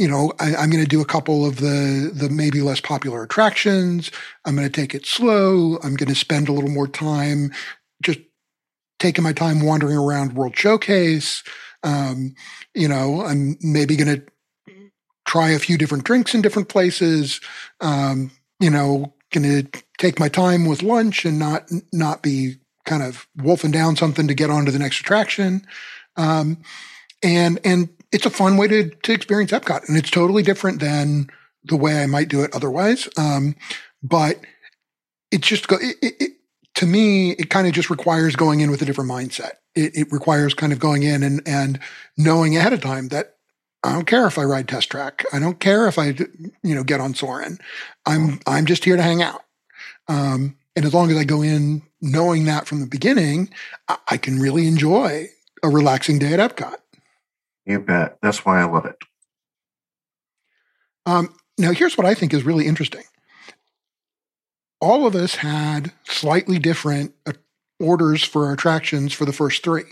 you 0.00 0.08
know, 0.08 0.32
I, 0.40 0.56
I'm 0.56 0.70
going 0.70 0.82
to 0.82 0.88
do 0.88 1.02
a 1.02 1.04
couple 1.04 1.44
of 1.44 1.56
the 1.56 2.10
the 2.10 2.30
maybe 2.30 2.62
less 2.62 2.80
popular 2.80 3.22
attractions. 3.22 4.10
I'm 4.46 4.56
going 4.56 4.66
to 4.66 4.72
take 4.72 4.94
it 4.94 5.04
slow. 5.04 5.76
I'm 5.84 5.94
going 5.94 6.08
to 6.08 6.14
spend 6.14 6.48
a 6.48 6.52
little 6.52 6.70
more 6.70 6.88
time 6.88 7.52
just 8.02 8.18
taking 8.98 9.22
my 9.22 9.34
time 9.34 9.60
wandering 9.60 9.98
around 9.98 10.32
World 10.32 10.56
Showcase. 10.56 11.42
Um, 11.82 12.34
you 12.74 12.88
know, 12.88 13.22
I'm 13.26 13.58
maybe 13.60 13.94
going 13.94 14.22
to 14.22 14.82
try 15.26 15.50
a 15.50 15.58
few 15.58 15.76
different 15.76 16.04
drinks 16.04 16.34
in 16.34 16.40
different 16.40 16.70
places. 16.70 17.42
Um, 17.82 18.30
you 18.58 18.70
know, 18.70 19.12
going 19.34 19.66
to 19.70 19.82
take 19.98 20.18
my 20.18 20.30
time 20.30 20.64
with 20.64 20.82
lunch 20.82 21.26
and 21.26 21.38
not 21.38 21.70
not 21.92 22.22
be 22.22 22.54
kind 22.86 23.02
of 23.02 23.26
wolfing 23.36 23.70
down 23.70 23.96
something 23.96 24.28
to 24.28 24.34
get 24.34 24.48
onto 24.48 24.70
the 24.70 24.78
next 24.78 25.00
attraction. 25.00 25.66
Um, 26.16 26.62
and 27.22 27.60
and 27.64 27.90
it's 28.12 28.26
a 28.26 28.30
fun 28.30 28.56
way 28.56 28.68
to 28.68 28.90
to 28.90 29.12
experience 29.12 29.52
Epcot, 29.52 29.88
and 29.88 29.96
it's 29.96 30.10
totally 30.10 30.42
different 30.42 30.80
than 30.80 31.30
the 31.64 31.76
way 31.76 32.02
I 32.02 32.06
might 32.06 32.28
do 32.28 32.42
it 32.42 32.54
otherwise. 32.54 33.08
Um, 33.16 33.54
but 34.02 34.40
it's 35.30 35.46
just 35.46 35.68
go. 35.68 35.76
It, 35.76 35.96
it, 36.02 36.14
it, 36.20 36.30
to 36.76 36.86
me, 36.86 37.32
it 37.32 37.50
kind 37.50 37.66
of 37.66 37.72
just 37.72 37.90
requires 37.90 38.36
going 38.36 38.60
in 38.60 38.70
with 38.70 38.82
a 38.82 38.84
different 38.84 39.10
mindset. 39.10 39.52
It, 39.74 39.96
it 39.96 40.12
requires 40.12 40.54
kind 40.54 40.72
of 40.72 40.78
going 40.78 41.02
in 41.02 41.22
and 41.22 41.42
and 41.46 41.78
knowing 42.16 42.56
ahead 42.56 42.72
of 42.72 42.80
time 42.80 43.08
that 43.08 43.36
I 43.84 43.92
don't 43.92 44.06
care 44.06 44.26
if 44.26 44.38
I 44.38 44.44
ride 44.44 44.68
test 44.68 44.90
track. 44.90 45.24
I 45.32 45.38
don't 45.38 45.60
care 45.60 45.86
if 45.86 45.98
I 45.98 46.16
you 46.62 46.74
know 46.74 46.84
get 46.84 47.00
on 47.00 47.14
Soarin'. 47.14 47.58
I'm 48.06 48.40
I'm 48.46 48.66
just 48.66 48.84
here 48.84 48.96
to 48.96 49.02
hang 49.02 49.22
out. 49.22 49.42
Um, 50.08 50.56
and 50.74 50.84
as 50.84 50.94
long 50.94 51.10
as 51.10 51.16
I 51.16 51.24
go 51.24 51.42
in 51.42 51.82
knowing 52.00 52.44
that 52.46 52.66
from 52.66 52.80
the 52.80 52.86
beginning, 52.86 53.50
I, 53.88 53.98
I 54.08 54.16
can 54.16 54.38
really 54.38 54.66
enjoy 54.66 55.26
a 55.62 55.68
relaxing 55.68 56.18
day 56.18 56.32
at 56.32 56.40
Epcot. 56.40 56.76
You 57.70 57.80
bet. 57.80 58.18
That's 58.22 58.44
why 58.44 58.60
I 58.60 58.64
love 58.64 58.84
it. 58.84 58.96
Um, 61.06 61.34
now, 61.56 61.72
here's 61.72 61.96
what 61.96 62.06
I 62.06 62.14
think 62.14 62.34
is 62.34 62.42
really 62.42 62.66
interesting. 62.66 63.04
all 64.80 65.06
of 65.06 65.14
us 65.14 65.36
had 65.36 65.92
slightly 66.04 66.58
different 66.58 67.14
uh, 67.26 67.32
orders 67.78 68.22
for 68.24 68.46
our 68.46 68.52
attractions 68.52 69.12
for 69.12 69.24
the 69.24 69.32
first 69.32 69.62
three. 69.62 69.84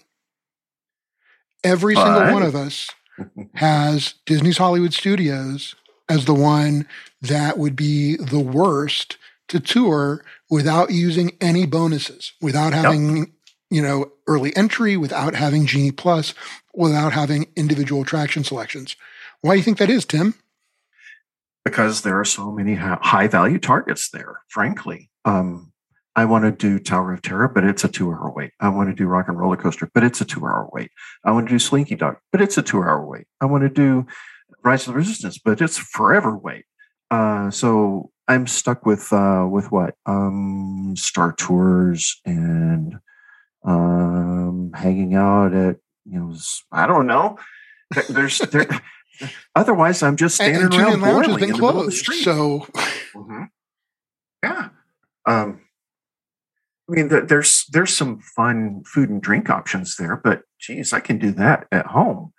Every 1.64 1.94
single 1.94 2.32
one 2.32 2.42
of 2.42 2.54
us 2.54 2.88
has 3.54 4.14
Disney's 4.26 4.58
Hollywood 4.58 4.94
Studios 4.94 5.74
as 6.08 6.24
the 6.24 6.34
one 6.34 6.86
that 7.20 7.58
would 7.58 7.76
be 7.76 8.16
the 8.16 8.40
worst 8.40 9.18
to 9.48 9.60
tour 9.60 10.24
without 10.50 10.90
using 10.90 11.32
any 11.40 11.66
bonuses, 11.66 12.32
without 12.40 12.72
having, 12.72 13.32
you 13.70 13.82
know, 13.82 14.12
early 14.28 14.54
entry, 14.54 14.96
without 14.96 15.34
having 15.34 15.66
Genie 15.66 15.90
Plus, 15.90 16.34
without 16.72 17.12
having 17.12 17.46
individual 17.56 18.02
attraction 18.02 18.44
selections. 18.44 18.94
Why 19.40 19.54
do 19.54 19.56
you 19.58 19.64
think 19.64 19.78
that 19.78 19.90
is, 19.90 20.04
Tim? 20.04 20.34
because 21.68 22.00
there 22.00 22.18
are 22.18 22.24
so 22.24 22.50
many 22.50 22.74
high 22.74 23.28
value 23.28 23.58
targets 23.58 24.10
there, 24.10 24.40
frankly. 24.48 25.10
Um, 25.24 25.72
I 26.16 26.24
want 26.24 26.44
to 26.44 26.50
do 26.50 26.78
Tower 26.78 27.12
of 27.12 27.22
Terror, 27.22 27.48
but 27.48 27.62
it's 27.62 27.84
a 27.84 27.88
two 27.88 28.10
hour 28.10 28.32
wait. 28.34 28.52
I 28.58 28.70
want 28.70 28.88
to 28.88 28.94
do 28.94 29.06
Rock 29.06 29.28
and 29.28 29.38
Roller 29.38 29.56
Coaster, 29.56 29.88
but 29.92 30.02
it's 30.02 30.20
a 30.20 30.24
two 30.24 30.46
hour 30.46 30.68
wait. 30.72 30.90
I 31.24 31.30
want 31.30 31.46
to 31.46 31.54
do 31.54 31.58
Slinky 31.58 31.94
Dog, 31.94 32.16
but 32.32 32.40
it's 32.40 32.56
a 32.56 32.62
two 32.62 32.78
hour 32.82 33.04
wait. 33.04 33.26
I 33.40 33.44
want 33.44 33.62
to 33.62 33.68
do 33.68 34.06
Rise 34.64 34.86
of 34.86 34.94
the 34.94 34.98
Resistance, 34.98 35.38
but 35.38 35.60
it's 35.60 35.76
forever 35.76 36.36
wait. 36.36 36.64
Uh, 37.10 37.50
so 37.50 38.10
I'm 38.26 38.46
stuck 38.46 38.86
with 38.86 39.12
uh, 39.12 39.46
with 39.48 39.70
what 39.70 39.94
um, 40.06 40.94
Star 40.96 41.32
Tours 41.32 42.20
and 42.24 42.98
um, 43.64 44.72
hanging 44.74 45.14
out 45.14 45.52
at 45.54 45.76
you 46.04 46.18
know 46.20 46.36
I 46.72 46.86
don't 46.86 47.06
know. 47.06 47.38
There's 48.08 48.38
there. 48.38 48.68
Otherwise, 49.56 50.02
I'm 50.02 50.16
just 50.16 50.36
standing 50.36 50.62
and 50.62 50.72
Tune 50.72 50.80
around 50.80 51.00
Lounge 51.00 51.26
has 51.26 51.36
boiling 51.36 51.40
been 51.40 51.50
in 51.50 51.56
the 51.56 51.62
middle 51.62 51.68
of 51.68 51.74
the 51.76 51.82
closed. 51.82 51.96
street. 51.98 52.22
So 52.24 52.66
hmm 53.14 53.42
Yeah. 54.44 54.68
Um, 55.26 55.60
I 56.88 56.92
mean, 56.94 57.08
th- 57.08 57.24
there's 57.28 57.64
there's 57.72 57.94
some 57.96 58.20
fun 58.20 58.82
food 58.86 59.10
and 59.10 59.20
drink 59.20 59.50
options 59.50 59.96
there, 59.96 60.16
but 60.16 60.42
geez, 60.60 60.92
I 60.92 61.00
can 61.00 61.18
do 61.18 61.32
that 61.32 61.66
at 61.72 61.86
home. 61.86 62.32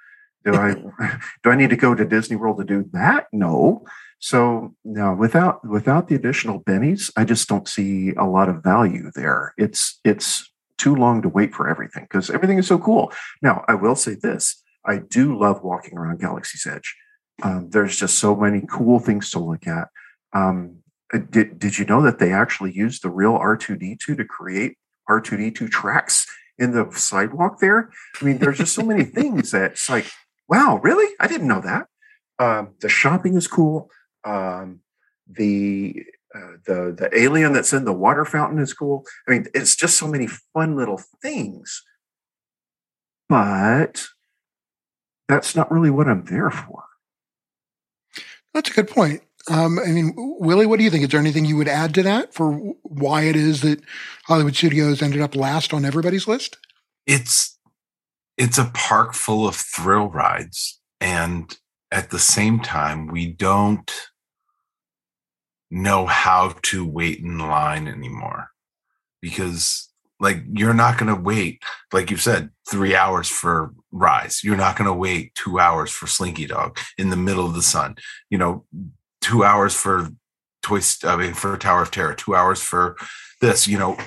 Do 0.45 0.53
I 0.55 0.73
do 1.43 1.49
I 1.49 1.55
need 1.55 1.69
to 1.71 1.75
go 1.75 1.93
to 1.93 2.05
Disney 2.05 2.35
World 2.37 2.57
to 2.59 2.63
do 2.63 2.89
that? 2.93 3.27
No. 3.33 3.85
So 4.19 4.75
no, 4.83 5.13
without 5.13 5.65
without 5.67 6.07
the 6.07 6.15
additional 6.15 6.61
bennies, 6.63 7.11
I 7.15 7.25
just 7.25 7.47
don't 7.47 7.67
see 7.67 8.13
a 8.17 8.25
lot 8.25 8.49
of 8.49 8.63
value 8.63 9.11
there. 9.15 9.53
It's 9.57 9.99
it's 10.03 10.48
too 10.79 10.95
long 10.95 11.21
to 11.21 11.29
wait 11.29 11.53
for 11.53 11.69
everything 11.69 12.03
because 12.03 12.29
everything 12.29 12.57
is 12.57 12.67
so 12.67 12.79
cool. 12.79 13.11
Now, 13.41 13.63
I 13.67 13.75
will 13.75 13.95
say 13.95 14.15
this: 14.15 14.63
I 14.85 14.97
do 14.97 15.37
love 15.37 15.63
walking 15.63 15.97
around 15.97 16.19
Galaxy's 16.19 16.65
Edge. 16.65 16.95
Um, 17.41 17.69
there's 17.69 17.97
just 17.97 18.17
so 18.17 18.35
many 18.35 18.63
cool 18.69 18.99
things 18.99 19.29
to 19.31 19.39
look 19.39 19.67
at. 19.67 19.89
Um, 20.33 20.79
uh, 21.13 21.19
did, 21.29 21.59
did 21.59 21.77
you 21.77 21.85
know 21.85 22.01
that 22.01 22.19
they 22.19 22.31
actually 22.31 22.73
used 22.73 23.03
the 23.03 23.09
real 23.09 23.33
R2D2 23.33 24.17
to 24.17 24.25
create 24.25 24.77
R2D2 25.09 25.69
tracks 25.69 26.27
in 26.57 26.71
the 26.71 26.89
sidewalk 26.91 27.59
there? 27.59 27.91
I 28.21 28.25
mean, 28.25 28.37
there's 28.37 28.57
just 28.57 28.75
so 28.75 28.83
many 28.83 29.03
things 29.05 29.51
that 29.51 29.71
it's 29.71 29.89
like, 29.89 30.11
wow, 30.47 30.79
really? 30.83 31.13
I 31.19 31.27
didn't 31.27 31.47
know 31.47 31.61
that. 31.61 31.87
Um, 32.37 32.75
the 32.81 32.89
shopping 32.89 33.35
is 33.35 33.47
cool. 33.47 33.89
Um, 34.23 34.81
the 35.27 36.05
uh, 36.35 36.57
the 36.65 36.95
the 36.97 37.09
alien 37.17 37.53
that's 37.53 37.73
in 37.73 37.85
the 37.85 37.93
water 37.93 38.25
fountain 38.25 38.59
is 38.59 38.73
cool. 38.73 39.05
I 39.27 39.31
mean, 39.31 39.45
it's 39.53 39.75
just 39.75 39.97
so 39.97 40.07
many 40.07 40.27
fun 40.27 40.75
little 40.75 41.01
things. 41.21 41.83
But 43.27 44.07
that's 45.27 45.55
not 45.55 45.71
really 45.71 45.91
what 45.91 46.07
I'm 46.07 46.25
there 46.25 46.49
for. 46.49 46.83
that's 48.53 48.71
a 48.71 48.73
good 48.73 48.87
point. 48.87 49.21
Um, 49.49 49.79
I 49.79 49.89
mean, 49.91 50.13
Willie, 50.17 50.65
what 50.65 50.77
do 50.77 50.83
you 50.83 50.89
think? 50.89 51.03
Is 51.03 51.09
there 51.09 51.19
anything 51.19 51.45
you 51.45 51.55
would 51.55 51.67
add 51.67 51.93
to 51.95 52.03
that 52.03 52.33
for 52.33 52.53
why 52.83 53.23
it 53.23 53.35
is 53.35 53.61
that 53.61 53.81
Hollywood 54.25 54.55
Studios 54.55 55.01
ended 55.01 55.21
up 55.21 55.35
last 55.35 55.73
on 55.73 55.85
everybody's 55.85 56.27
list? 56.27 56.57
it's 57.09 57.57
it's 58.37 58.59
a 58.59 58.71
park 58.73 59.13
full 59.15 59.47
of 59.47 59.55
thrill 59.55 60.09
rides 60.09 60.79
and 61.01 61.57
at 61.91 62.11
the 62.11 62.19
same 62.19 62.59
time 62.59 63.07
we 63.07 63.25
don't 63.25 63.91
know 65.71 66.05
how 66.05 66.53
to 66.63 66.85
wait 66.85 67.19
in 67.19 67.37
line 67.37 67.87
anymore 67.87 68.49
because 69.21 69.89
like 70.19 70.43
you're 70.51 70.73
not 70.73 70.97
going 70.97 71.13
to 71.13 71.21
wait 71.21 71.61
like 71.93 72.09
you 72.09 72.17
said 72.17 72.49
3 72.69 72.95
hours 72.95 73.29
for 73.29 73.73
rise 73.91 74.43
you're 74.43 74.57
not 74.57 74.77
going 74.77 74.87
to 74.89 74.93
wait 74.93 75.33
2 75.35 75.59
hours 75.59 75.91
for 75.91 76.07
slinky 76.07 76.45
dog 76.45 76.77
in 76.97 77.09
the 77.09 77.15
middle 77.15 77.45
of 77.45 77.53
the 77.53 77.61
sun 77.61 77.95
you 78.29 78.37
know 78.37 78.65
2 79.21 79.43
hours 79.43 79.75
for 79.75 80.09
toy 80.61 80.79
i 81.03 81.15
mean 81.15 81.33
for 81.33 81.55
tower 81.57 81.83
of 81.83 81.91
terror 81.91 82.13
2 82.13 82.35
hours 82.35 82.61
for 82.61 82.95
this 83.41 83.67
you 83.67 83.77
know 83.77 83.97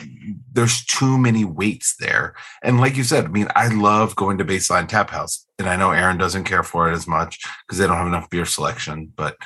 there's 0.53 0.85
too 0.85 1.17
many 1.17 1.45
waits 1.45 1.97
there 1.99 2.35
and 2.63 2.81
like 2.81 2.97
you 2.97 3.03
said, 3.03 3.25
I 3.25 3.29
mean, 3.29 3.49
I 3.57 3.69
love 3.69 4.15
going 4.15 4.39
to 4.39 4.45
Baseline 4.45 4.87
Tap 4.87 5.11
House, 5.11 5.47
and 5.59 5.69
I 5.69 5.77
know 5.77 5.91
Aaron 5.91 6.17
doesn't 6.17 6.45
care 6.45 6.63
for 6.63 6.89
it 6.89 6.95
as 6.95 7.09
much 7.09 7.41
because 7.67 7.79
they 7.79 7.87
don't 7.87 7.97
have 7.97 8.07
enough 8.07 8.31
beer 8.31 8.47
selection. 8.47 9.13
But, 9.15 9.37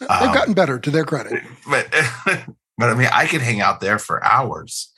They've 0.00 0.10
Um, 0.10 0.34
gotten 0.34 0.54
better 0.54 0.78
to 0.78 0.90
their 0.90 1.04
credit. 1.04 1.42
but, 1.68 1.88
but 2.78 2.90
I 2.90 2.94
mean, 2.94 3.08
I 3.12 3.26
could 3.26 3.40
hang 3.42 3.60
out 3.60 3.80
there 3.80 3.98
for 3.98 4.22
hours 4.24 4.92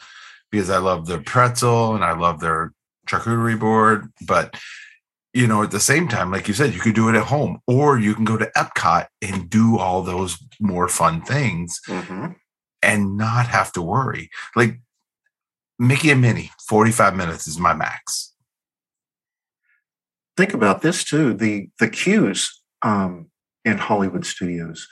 because 0.50 0.68
I 0.70 0.78
love 0.78 1.06
their 1.06 1.22
pretzel 1.22 1.94
and 1.94 2.04
I 2.04 2.12
love 2.12 2.40
their 2.40 2.72
charcuterie 3.06 3.58
board. 3.58 4.12
But 4.26 4.60
you 5.32 5.46
know, 5.46 5.62
at 5.62 5.70
the 5.70 5.78
same 5.80 6.08
time, 6.08 6.30
like 6.32 6.48
you 6.48 6.54
said, 6.54 6.74
you 6.74 6.80
could 6.80 6.94
do 6.96 7.08
it 7.08 7.14
at 7.14 7.26
home, 7.26 7.60
or 7.68 7.96
you 7.98 8.14
can 8.16 8.24
go 8.24 8.36
to 8.36 8.50
Epcot 8.56 9.06
and 9.22 9.48
do 9.48 9.78
all 9.78 10.02
those 10.02 10.36
more 10.60 10.88
fun 10.88 11.22
things 11.22 11.80
and 12.82 13.16
not 13.16 13.46
have 13.46 13.70
to 13.72 13.80
worry. 13.82 14.28
Like 14.56 14.80
Mickey 15.78 16.10
and 16.10 16.20
Minnie, 16.20 16.50
45 16.66 17.14
minutes 17.16 17.46
is 17.46 17.58
my 17.58 17.72
max. 17.74 18.34
think 20.36 20.52
about 20.54 20.82
this 20.82 21.04
too 21.04 21.32
the 21.34 21.68
the 21.78 21.88
queues 21.88 22.60
um, 22.82 23.29
in 23.64 23.78
Hollywood 23.78 24.24
studios. 24.26 24.86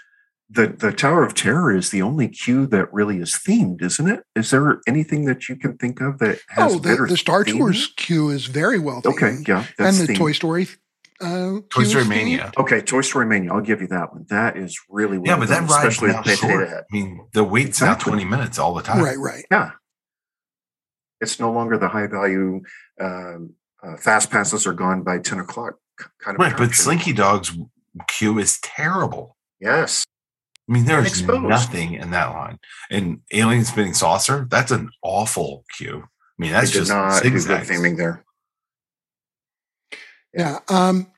The 0.50 0.68
the 0.68 0.92
Tower 0.92 1.24
of 1.24 1.34
Terror 1.34 1.76
is 1.76 1.90
the 1.90 2.00
only 2.00 2.26
queue 2.28 2.66
that 2.68 2.92
really 2.92 3.18
is 3.18 3.32
themed, 3.46 3.82
isn't 3.82 4.08
it? 4.08 4.24
Is 4.34 4.50
there 4.50 4.80
anything 4.86 5.26
that 5.26 5.48
you 5.48 5.56
can 5.56 5.76
think 5.76 6.00
of 6.00 6.18
that 6.20 6.38
has 6.48 6.72
Oh, 6.72 6.78
the, 6.78 6.88
better 6.88 7.06
the 7.06 7.18
Star 7.18 7.44
theming? 7.44 7.58
Tours 7.58 7.92
queue 7.96 8.30
is 8.30 8.46
very 8.46 8.78
well 8.78 9.02
themed. 9.02 9.12
Okay, 9.14 9.36
yeah, 9.46 9.66
and 9.78 9.96
the 9.96 10.06
themed. 10.12 10.16
Toy 10.16 10.32
Story 10.32 10.68
uh, 11.20 11.58
Toy 11.68 11.82
Story. 11.82 12.04
Mania. 12.06 12.52
Okay, 12.56 12.80
Toy 12.80 13.02
Story 13.02 13.26
Mania. 13.26 13.52
I'll 13.52 13.60
give 13.60 13.82
you 13.82 13.88
that 13.88 14.12
one. 14.14 14.24
That 14.30 14.56
is 14.56 14.78
really 14.88 15.18
well 15.18 15.26
Yeah, 15.26 15.36
but 15.38 15.48
that 15.48 15.54
done, 15.60 15.66
ride's 15.66 15.96
especially 15.96 16.12
now 16.12 16.22
if 16.24 16.38
short. 16.38 16.68
I 16.68 16.82
mean, 16.92 17.26
the 17.34 17.44
wait's 17.44 17.80
Exactly. 17.82 18.12
now 18.12 18.16
20 18.18 18.30
minutes 18.30 18.58
all 18.58 18.72
the 18.72 18.82
time. 18.82 19.02
Right, 19.04 19.18
right. 19.18 19.44
Yeah, 19.50 19.72
it's 21.20 21.38
no 21.40 21.52
longer 21.52 21.76
the 21.76 21.88
high 21.88 22.06
value 22.06 22.62
um, 23.00 23.54
uh, 23.82 23.96
fast 23.98 24.30
passes 24.30 24.66
are 24.66 24.72
gone 24.72 25.02
by 25.02 25.18
ten 25.18 25.38
o'clock 25.40 25.74
kind 26.20 26.36
of 26.36 26.40
Right, 26.40 26.56
but. 26.56 26.74
Slinky 26.74 27.12
Dog's 27.12 27.56
queue 28.08 28.38
is 28.38 28.58
terrible. 28.60 29.36
Yes, 29.60 30.06
I 30.68 30.72
mean, 30.72 30.84
there's 30.84 31.22
nothing 31.22 31.94
in 31.94 32.10
that 32.10 32.26
line. 32.26 32.58
And 32.90 33.20
Alien 33.32 33.64
Spinning 33.64 33.94
Saucer, 33.94 34.46
that's 34.50 34.70
an 34.70 34.90
awful 35.02 35.64
queue. 35.76 36.04
I 36.04 36.42
mean, 36.42 36.52
that's 36.52 36.70
just 36.70 36.90
not 36.90 37.22
do 37.22 37.30
good 37.30 37.40
zigzags. 37.40 37.70
theming 37.70 37.96
there. 37.96 38.24
Yeah. 40.34 40.58
Um, 40.68 41.10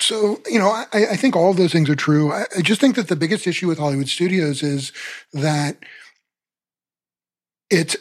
so, 0.00 0.40
you 0.46 0.58
know, 0.58 0.68
I, 0.68 0.86
I 0.92 1.16
think 1.16 1.34
all 1.34 1.50
of 1.50 1.56
those 1.56 1.72
things 1.72 1.88
are 1.88 1.96
true. 1.96 2.30
I, 2.30 2.44
I 2.56 2.60
just 2.60 2.80
think 2.80 2.94
that 2.96 3.08
the 3.08 3.16
biggest 3.16 3.46
issue 3.46 3.68
with 3.68 3.78
Hollywood 3.78 4.08
studios 4.08 4.62
is 4.62 4.92
that 5.32 5.78
it's 7.70 7.96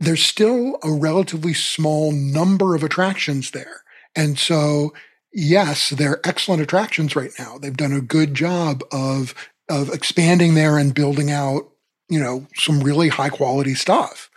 there's 0.00 0.24
still 0.24 0.78
a 0.82 0.90
relatively 0.90 1.54
small 1.54 2.10
number 2.10 2.74
of 2.74 2.82
attractions 2.82 3.52
there. 3.52 3.82
And 4.16 4.38
so, 4.38 4.92
yes, 5.32 5.90
they're 5.90 6.20
excellent 6.24 6.62
attractions 6.62 7.16
right 7.16 7.32
now. 7.38 7.58
They've 7.58 7.76
done 7.76 7.92
a 7.92 8.00
good 8.00 8.34
job 8.34 8.82
of 8.92 9.34
of 9.68 9.88
expanding 9.90 10.54
there 10.54 10.78
and 10.78 10.94
building 10.94 11.30
out, 11.30 11.70
you 12.08 12.18
know, 12.18 12.46
some 12.56 12.80
really 12.80 13.08
high 13.08 13.28
quality 13.28 13.74
stuff. 13.74 14.28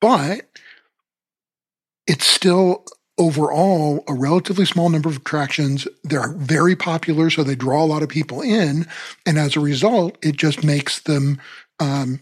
But 0.00 0.50
it's 2.06 2.26
still 2.26 2.84
overall 3.18 4.04
a 4.08 4.14
relatively 4.14 4.64
small 4.64 4.88
number 4.88 5.08
of 5.08 5.16
attractions. 5.16 5.86
They're 6.04 6.32
very 6.32 6.76
popular, 6.76 7.30
so 7.30 7.42
they 7.42 7.54
draw 7.54 7.82
a 7.82 7.86
lot 7.86 8.02
of 8.02 8.08
people 8.08 8.42
in, 8.42 8.86
and 9.26 9.38
as 9.38 9.56
a 9.56 9.60
result, 9.60 10.18
it 10.22 10.36
just 10.36 10.64
makes 10.64 11.00
them, 11.00 11.38
um, 11.78 12.20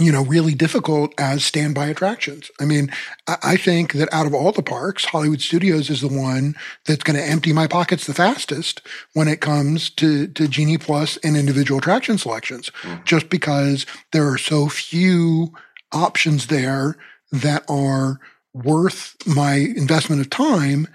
you 0.00 0.10
know, 0.10 0.24
really 0.24 0.54
difficult 0.54 1.12
as 1.18 1.44
standby 1.44 1.86
attractions. 1.86 2.50
I 2.58 2.64
mean, 2.64 2.90
I, 3.28 3.56
think 3.56 3.92
that 3.92 4.08
out 4.12 4.26
of 4.26 4.32
all 4.32 4.50
the 4.50 4.62
parks, 4.62 5.04
Hollywood 5.04 5.42
Studios 5.42 5.90
is 5.90 6.00
the 6.00 6.08
one 6.08 6.54
that's 6.86 7.02
going 7.02 7.16
to 7.18 7.22
empty 7.24 7.52
my 7.52 7.66
pockets 7.66 8.06
the 8.06 8.14
fastest 8.14 8.80
when 9.12 9.28
it 9.28 9.42
comes 9.42 9.90
to 9.90 10.28
to 10.28 10.48
Genie 10.48 10.78
Plus 10.78 11.18
and 11.18 11.36
individual 11.36 11.78
attraction 11.78 12.16
selections, 12.16 12.70
Mhm. 12.82 13.04
just 13.04 13.28
because 13.28 13.84
there 14.12 14.26
are 14.28 14.38
so 14.38 14.68
few 14.68 15.52
options 15.92 16.46
there 16.46 16.96
that 17.30 17.62
are 17.68 18.18
worth 18.54 19.14
my 19.26 19.54
investment 19.54 20.22
of 20.22 20.30
time, 20.30 20.88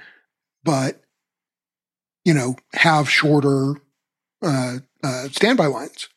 but 0.63 1.01
you 2.25 2.33
know, 2.33 2.55
have 2.73 3.09
shorter 3.09 3.75
uh, 4.41 4.77
uh, 5.03 5.29
standby 5.29 5.67
lines. 5.67 6.09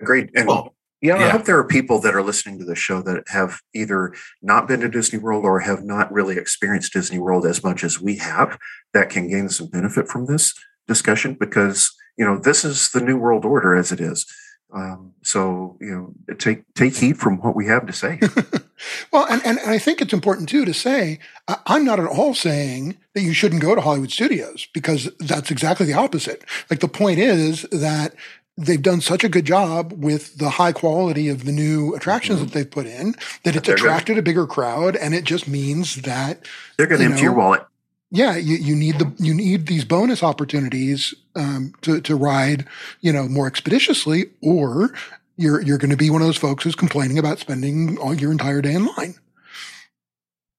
Agreed. 0.00 0.30
And 0.34 0.46
Well, 0.46 0.74
yeah, 1.00 1.16
I 1.16 1.28
hope 1.28 1.44
there 1.44 1.58
are 1.58 1.64
people 1.64 2.00
that 2.00 2.14
are 2.14 2.22
listening 2.22 2.58
to 2.58 2.64
the 2.64 2.74
show 2.74 3.00
that 3.02 3.22
have 3.28 3.60
either 3.72 4.14
not 4.42 4.66
been 4.66 4.80
to 4.80 4.88
Disney 4.88 5.18
World 5.18 5.44
or 5.44 5.60
have 5.60 5.84
not 5.84 6.12
really 6.12 6.36
experienced 6.36 6.92
Disney 6.92 7.20
World 7.20 7.46
as 7.46 7.62
much 7.62 7.84
as 7.84 8.00
we 8.00 8.16
have 8.16 8.58
that 8.94 9.08
can 9.08 9.28
gain 9.28 9.48
some 9.48 9.68
benefit 9.68 10.08
from 10.08 10.26
this 10.26 10.54
discussion 10.88 11.36
because, 11.38 11.92
you 12.16 12.24
know, 12.24 12.36
this 12.36 12.64
is 12.64 12.90
the 12.90 13.00
new 13.00 13.16
world 13.16 13.44
order 13.44 13.76
as 13.76 13.92
it 13.92 14.00
is. 14.00 14.26
Um, 14.74 15.14
so, 15.22 15.78
you 15.80 16.14
know, 16.28 16.34
take 16.34 16.62
take 16.74 16.94
heed 16.94 17.18
from 17.18 17.38
what 17.38 17.56
we 17.56 17.66
have 17.66 17.86
to 17.86 17.92
say. 17.92 18.20
well, 19.12 19.26
and, 19.30 19.40
and, 19.46 19.58
and 19.58 19.70
I 19.70 19.78
think 19.78 20.02
it's 20.02 20.12
important 20.12 20.48
too 20.48 20.66
to 20.66 20.74
say 20.74 21.20
I'm 21.66 21.86
not 21.86 22.00
at 22.00 22.06
all 22.06 22.34
saying 22.34 22.98
that 23.14 23.22
you 23.22 23.32
shouldn't 23.32 23.62
go 23.62 23.74
to 23.74 23.80
Hollywood 23.80 24.12
studios 24.12 24.68
because 24.74 25.10
that's 25.20 25.50
exactly 25.50 25.86
the 25.86 25.94
opposite. 25.94 26.44
Like 26.70 26.80
the 26.80 26.88
point 26.88 27.18
is 27.18 27.62
that 27.72 28.14
they've 28.58 28.82
done 28.82 29.00
such 29.00 29.22
a 29.24 29.28
good 29.28 29.44
job 29.46 29.92
with 29.92 30.36
the 30.38 30.50
high 30.50 30.72
quality 30.72 31.28
of 31.28 31.44
the 31.44 31.52
new 31.52 31.94
attractions 31.94 32.40
that 32.40 32.50
they've 32.52 32.70
put 32.70 32.86
in 32.86 33.12
that 33.44 33.54
it's 33.56 33.66
They're 33.66 33.76
good. 33.76 33.84
attracted 33.84 34.18
a 34.18 34.22
bigger 34.22 34.46
crowd, 34.46 34.96
and 34.96 35.14
it 35.14 35.24
just 35.24 35.46
means 35.48 35.96
that 36.02 36.44
They're 36.76 36.86
going 36.86 36.98
to 36.98 37.04
You 37.04 37.10
empty 37.10 37.22
your 37.22 37.32
wallet. 37.34 37.64
yeah, 38.10 38.36
you, 38.36 38.56
you 38.56 38.74
need 38.74 38.98
the 38.98 39.12
you 39.18 39.32
need 39.32 39.66
these 39.68 39.84
bonus 39.84 40.22
opportunities 40.22 41.14
um, 41.36 41.72
to 41.82 42.00
to 42.00 42.16
ride, 42.16 42.66
you 43.00 43.12
know, 43.12 43.28
more 43.28 43.46
expeditiously, 43.46 44.26
or 44.42 44.92
you're 45.36 45.60
you're 45.62 45.78
going 45.78 45.90
to 45.90 45.96
be 45.96 46.10
one 46.10 46.20
of 46.20 46.26
those 46.26 46.36
folks 46.36 46.64
who's 46.64 46.74
complaining 46.74 47.18
about 47.18 47.38
spending 47.38 47.96
all 47.98 48.12
your 48.14 48.32
entire 48.32 48.60
day 48.60 48.74
in 48.74 48.86
line. 48.96 49.14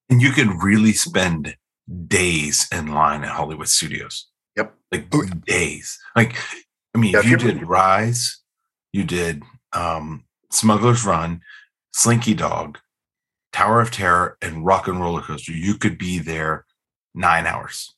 And 0.09 0.21
you 0.21 0.31
can 0.31 0.57
really 0.57 0.93
spend 0.93 1.55
days 2.07 2.67
in 2.71 2.87
line 2.87 3.23
at 3.23 3.29
Hollywood 3.29 3.67
Studios. 3.67 4.27
Yep. 4.55 4.73
Like 4.91 5.07
Oh, 5.11 5.23
days. 5.45 5.99
Like, 6.15 6.35
I 6.93 6.97
mean, 6.97 7.13
Yeah, 7.13 7.21
you 7.21 7.37
did 7.37 7.67
Rise, 7.67 8.41
you 8.91 9.03
did 9.03 9.43
um, 9.73 10.25
Smuggler's 10.51 11.05
Run, 11.05 11.41
Slinky 11.93 12.33
Dog, 12.33 12.79
Tower 13.51 13.81
of 13.81 13.91
Terror, 13.91 14.37
and 14.41 14.65
Rock 14.65 14.87
and 14.87 14.99
Roller 14.99 15.21
Coaster, 15.21 15.51
you 15.51 15.75
could 15.75 15.97
be 15.97 16.19
there 16.19 16.65
nine 17.13 17.45
hours. 17.45 17.95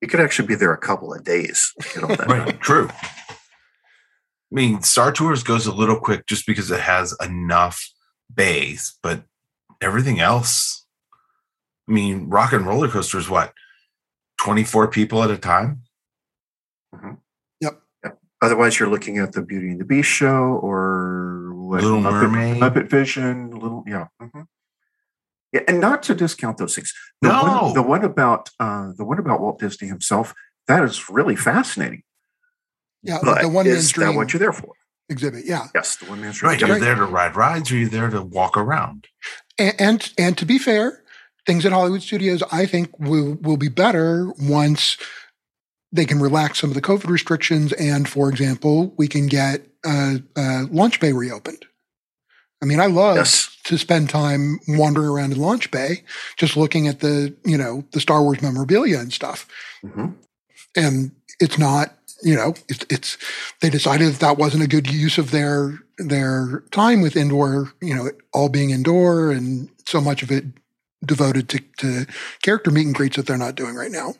You 0.00 0.08
could 0.08 0.20
actually 0.20 0.48
be 0.48 0.54
there 0.54 0.72
a 0.72 0.78
couple 0.78 1.14
of 1.14 1.24
days. 1.24 1.72
to 1.80 1.88
get 1.94 2.02
all 2.02 2.08
that 2.08 2.28
done. 2.28 2.28
Right. 2.28 2.60
True. 2.60 2.88
I 2.90 4.54
mean, 4.54 4.82
Star 4.82 5.12
Tours 5.12 5.42
goes 5.42 5.66
a 5.66 5.72
little 5.72 5.98
quick 5.98 6.26
just 6.26 6.46
because 6.46 6.70
it 6.70 6.80
has 6.80 7.16
enough 7.22 7.88
bays, 8.34 8.98
but 9.02 9.22
everything 9.80 10.20
else, 10.20 10.84
I 11.88 11.92
mean, 11.92 12.28
Rock 12.28 12.52
and 12.52 12.66
Roller 12.66 12.88
Coaster 12.88 13.18
is 13.18 13.30
what, 13.30 13.54
24 14.40 14.88
people 14.88 15.22
at 15.22 15.30
a 15.30 15.38
time? 15.38 15.82
Otherwise, 18.42 18.78
you're 18.78 18.88
looking 18.90 19.18
at 19.18 19.32
the 19.32 19.40
Beauty 19.40 19.70
and 19.70 19.80
the 19.80 19.84
Beast 19.84 20.08
show 20.10 20.58
or 20.62 21.54
what, 21.54 21.82
Little 21.82 22.00
Muppet, 22.00 22.22
Mermaid. 22.30 22.56
Muppet 22.60 22.90
Vision, 22.90 23.50
little 23.52 23.84
yeah, 23.86 24.08
mhm. 24.20 24.46
yeah, 25.52 25.60
and 25.68 25.80
not 25.80 26.02
to 26.04 26.14
discount 26.14 26.58
those 26.58 26.74
things. 26.74 26.92
The 27.22 27.28
No. 27.28 27.42
one, 27.42 27.74
the 27.74 27.82
one 27.82 28.04
about 28.04 28.50
uh, 28.60 28.92
the 28.96 29.04
one 29.04 29.18
about 29.18 29.40
Walt 29.40 29.58
Disney 29.60 29.88
himself 29.88 30.34
that 30.68 30.82
is 30.84 31.08
really 31.08 31.36
fascinating. 31.36 32.02
Yeah, 33.02 33.18
But 33.22 33.42
the 33.42 33.48
one 33.48 33.66
man's 33.66 33.78
is 33.78 33.92
that 33.94 34.14
what 34.14 34.32
you're 34.32 34.38
there 34.40 34.52
for? 34.52 34.74
exhibit. 35.08 35.44
Yeah, 35.44 35.66
Yes, 35.74 35.96
the 35.96 36.06
one 36.06 36.20
man's 36.20 36.38
dream. 36.38 36.50
Right. 36.50 36.60
Yep. 36.60 36.68
You're 36.68 36.78
there 36.78 36.94
to 36.94 37.04
ride 37.04 37.36
rides 37.36 37.70
or 37.70 37.76
you're 37.76 37.88
there 37.88 38.08
to 38.10 38.22
walk 38.22 38.56
around. 38.56 39.08
and, 39.58 39.74
and 39.78 40.12
and 40.18 40.38
to 40.38 40.46
be 40.46 40.58
fair, 40.58 41.02
things 41.46 41.64
at 41.66 41.72
Hollywood 41.72 42.02
Studios, 42.02 42.42
I 42.52 42.66
think 42.66 42.98
will 42.98 43.36
will 43.40 43.56
be 43.56 43.68
better 43.68 44.32
once 44.40 44.96
they 45.92 46.04
can 46.04 46.20
relax 46.20 46.58
some 46.60 46.70
of 46.70 46.74
the 46.74 46.80
COVID 46.82 47.08
restrictions, 47.08 47.72
and 47.74 48.08
for 48.08 48.28
example, 48.30 48.94
we 48.96 49.08
can 49.08 49.26
get 49.26 49.66
uh, 49.84 50.16
uh, 50.36 50.64
Launch 50.70 51.00
Bay 51.00 51.12
reopened. 51.12 51.64
I 52.62 52.64
mean, 52.64 52.80
I 52.80 52.86
love 52.86 53.16
Yes. 53.16 53.56
to 53.64 53.76
spend 53.76 54.08
time 54.08 54.60
wandering 54.68 55.08
around 55.08 55.32
in 55.32 55.38
Launch 55.38 55.70
Bay, 55.70 56.04
just 56.36 56.56
looking 56.56 56.86
at 56.88 57.00
the 57.00 57.34
you 57.44 57.58
know 57.58 57.84
the 57.92 58.00
Star 58.00 58.22
Wars 58.22 58.40
memorabilia 58.42 58.98
and 58.98 59.12
stuff. 59.12 59.46
Mhm. 59.84 60.14
and 60.76 61.10
it's 61.40 61.58
not 61.58 61.94
you 62.22 62.34
know 62.36 62.54
it's, 62.68 62.86
it's 62.88 63.18
they 63.60 63.68
decided 63.68 64.12
that 64.12 64.20
that 64.20 64.38
wasn't 64.38 64.62
a 64.62 64.68
good 64.68 64.88
use 64.90 65.18
of 65.18 65.32
their 65.32 65.80
their 65.98 66.62
time 66.70 67.00
with 67.02 67.16
indoor 67.16 67.72
you 67.82 67.94
know 67.94 68.10
all 68.32 68.48
being 68.48 68.70
indoor 68.70 69.30
and 69.32 69.68
so 69.86 70.00
much 70.00 70.22
of 70.22 70.30
it 70.30 70.44
devoted 71.04 71.48
to, 71.48 71.58
to 71.78 72.06
character 72.42 72.70
meet 72.70 72.86
and 72.86 72.94
greets 72.94 73.16
that 73.16 73.26
they're 73.26 73.36
not 73.36 73.56
doing 73.56 73.74
right 73.74 73.90
now 73.90 74.14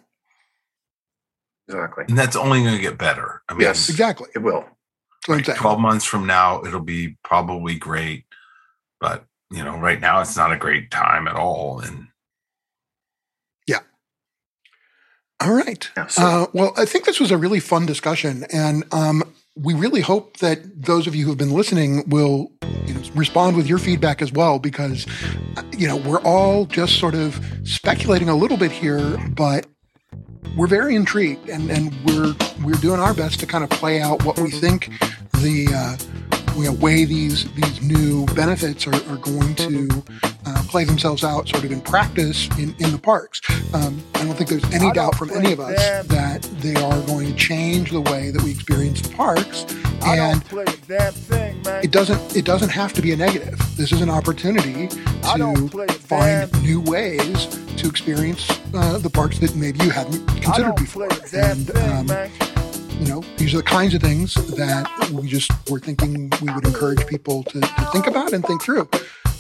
Exactly. 1.73 2.05
And 2.09 2.19
that's 2.19 2.37
only 2.37 2.63
going 2.63 2.77
to 2.77 2.81
get 2.83 2.99
better. 2.99 3.43
I 3.49 3.55
mean, 3.55 3.63
Yes. 3.63 3.89
exactly 3.89 4.29
It 4.35 4.41
will. 4.41 4.65
that's 5.29 5.49
what 5.49 5.57
12 5.57 5.81
months 5.81 6.05
from 6.05 6.27
now, 6.27 6.63
it'll 6.65 6.81
be 6.81 7.17
probably 7.25 7.77
great. 7.77 8.25
But, 9.01 9.25
you 9.51 9.65
know, 9.65 9.77
right 9.77 10.01
now 10.01 10.21
it's 10.21 10.37
not 10.37 10.53
a 10.53 10.57
great 10.57 10.91
time 10.91 11.27
at 11.29 11.35
all. 11.37 11.81
And 11.81 12.09
all 15.41 15.53
right 15.53 15.91
Yeah, 15.97 16.07
so- 16.07 16.23
uh, 16.23 16.47
well 16.53 16.73
i 16.77 16.85
think 16.85 17.05
this 17.05 17.19
was 17.21 17.31
a 17.31 17.37
really 17.37 17.61
fun 17.61 17.85
discussion 17.87 18.45
and 18.53 18.85
um, 18.95 19.23
we 19.57 19.75
really 19.75 20.01
hope 20.01 20.39
that 20.39 20.85
those 20.85 21.07
of 21.07 21.15
you 21.15 21.27
who've 21.27 21.37
been 21.37 21.53
listening 21.53 22.09
will 22.09 22.51
you 22.87 22.95
know, 22.95 23.03
respond 23.15 23.57
with 23.57 23.67
your 23.67 23.79
feedback 23.79 24.23
as 24.23 24.33
well 24.33 24.59
because 24.59 25.07
uh, 25.57 25.63
you 25.77 25.87
know 25.89 25.97
we're 25.97 26.21
all 26.23 26.65
just 26.67 26.99
sort 26.99 27.15
of 27.15 27.45
speculating 27.65 28.29
a 28.29 28.37
little 28.37 28.57
bit 28.57 28.71
here 28.71 29.19
but 29.35 29.67
we're 30.57 30.67
very 30.67 30.95
intrigued 30.95 31.49
and, 31.49 31.71
and 31.71 31.93
we're 32.05 32.35
we're 32.65 32.81
doing 32.81 33.01
our 33.01 33.15
best 33.15 33.41
to 33.41 33.47
kind 33.47 33.65
of 33.65 33.71
play 33.71 34.01
out 34.01 34.25
what 34.25 34.39
we 34.39 34.51
think 34.51 34.91
the 35.41 35.67
uh, 35.75 36.32
you 36.57 36.65
know, 36.65 36.73
way 36.73 37.05
these 37.05 37.53
these 37.55 37.83
new 37.83 38.27
benefits 38.35 38.87
are, 38.87 38.95
are 38.95 39.17
going 39.19 39.55
to 39.55 40.03
uh, 40.47 40.63
play 40.69 40.85
themselves 40.85 41.25
out 41.25 41.49
sort 41.49 41.65
of 41.65 41.73
in 41.73 41.81
practice 41.81 42.49
in, 42.59 42.75
in 42.79 42.93
the 42.93 42.99
parks. 42.99 43.41
Um, 43.75 44.03
I 44.15 44.25
don't 44.25 44.35
think 44.35 44.49
there's 44.49 44.65
any 44.73 44.91
doubt 44.93 45.17
from 45.17 45.31
any 45.31 45.53
of 45.53 45.61
us 45.61 46.07
that 46.09 46.43
they 46.61 46.75
are 46.77 47.01
going 47.03 47.29
to 47.29 47.35
change 47.35 47.91
the 47.91 48.01
way 48.01 48.31
that 48.31 48.43
we 48.43 48.51
experience 48.51 49.01
the 49.01 49.15
parks 49.15 49.65
I 50.03 50.19
and 50.19 50.49
don't 50.49 50.67
play 50.67 50.97
a 50.97 51.13
thing, 51.13 51.63
man. 51.63 51.85
it 51.85 51.91
doesn't 51.91 52.37
it 52.37 52.45
doesn't 52.45 52.71
have 52.71 52.93
to 52.95 53.03
be 53.03 53.13
a 53.13 53.17
negative. 53.17 53.59
This 53.77 53.93
is 53.93 54.01
an 54.01 54.11
opportunity 54.11 54.89
to 54.89 55.89
find 56.01 56.63
new 56.63 56.81
ways 56.81 57.47
to 57.77 57.89
experience 57.89 58.49
uh, 58.75 58.99
the 58.99 59.11
parks 59.11 59.39
that 59.39 59.55
maybe 59.57 59.85
you 59.85 59.91
hadn't 59.91 60.27
considered 60.27 60.77
before. 60.77 61.09
And 61.33 61.67
thing, 61.67 62.11
um. 62.11 62.52
You 63.03 63.09
know, 63.09 63.25
these 63.37 63.53
are 63.53 63.57
the 63.57 63.65
kinds 63.65 63.95
of 63.95 64.01
things 64.01 64.35
that 64.35 65.11
we 65.13 65.27
just 65.27 65.51
were 65.69 65.81
thinking 65.81 66.31
we 66.41 66.53
would 66.53 66.65
encourage 66.65 67.05
people 67.09 67.43
to, 67.43 67.61
to 67.61 67.85
think 67.93 68.07
about 68.07 68.33
and 68.33 68.47
think 68.47 68.63
through. 68.63 68.89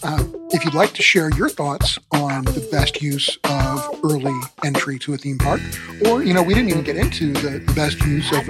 Uh, 0.02 0.24
if 0.50 0.64
you'd 0.64 0.74
like 0.74 0.92
to 0.94 1.02
share 1.02 1.30
your 1.36 1.48
thoughts 1.48 1.96
on 2.10 2.44
the 2.44 2.68
best 2.72 3.00
use 3.00 3.38
of 3.44 4.00
early 4.02 4.34
entry 4.64 4.98
to 4.98 5.14
a 5.14 5.16
theme 5.16 5.38
park, 5.38 5.60
or 6.08 6.24
you 6.24 6.34
know, 6.34 6.42
we 6.42 6.54
didn't 6.54 6.70
even 6.70 6.82
get 6.82 6.96
into 6.96 7.32
the, 7.34 7.60
the 7.60 7.72
best 7.74 8.00
use 8.00 8.32
of, 8.32 8.38
of 8.38 8.48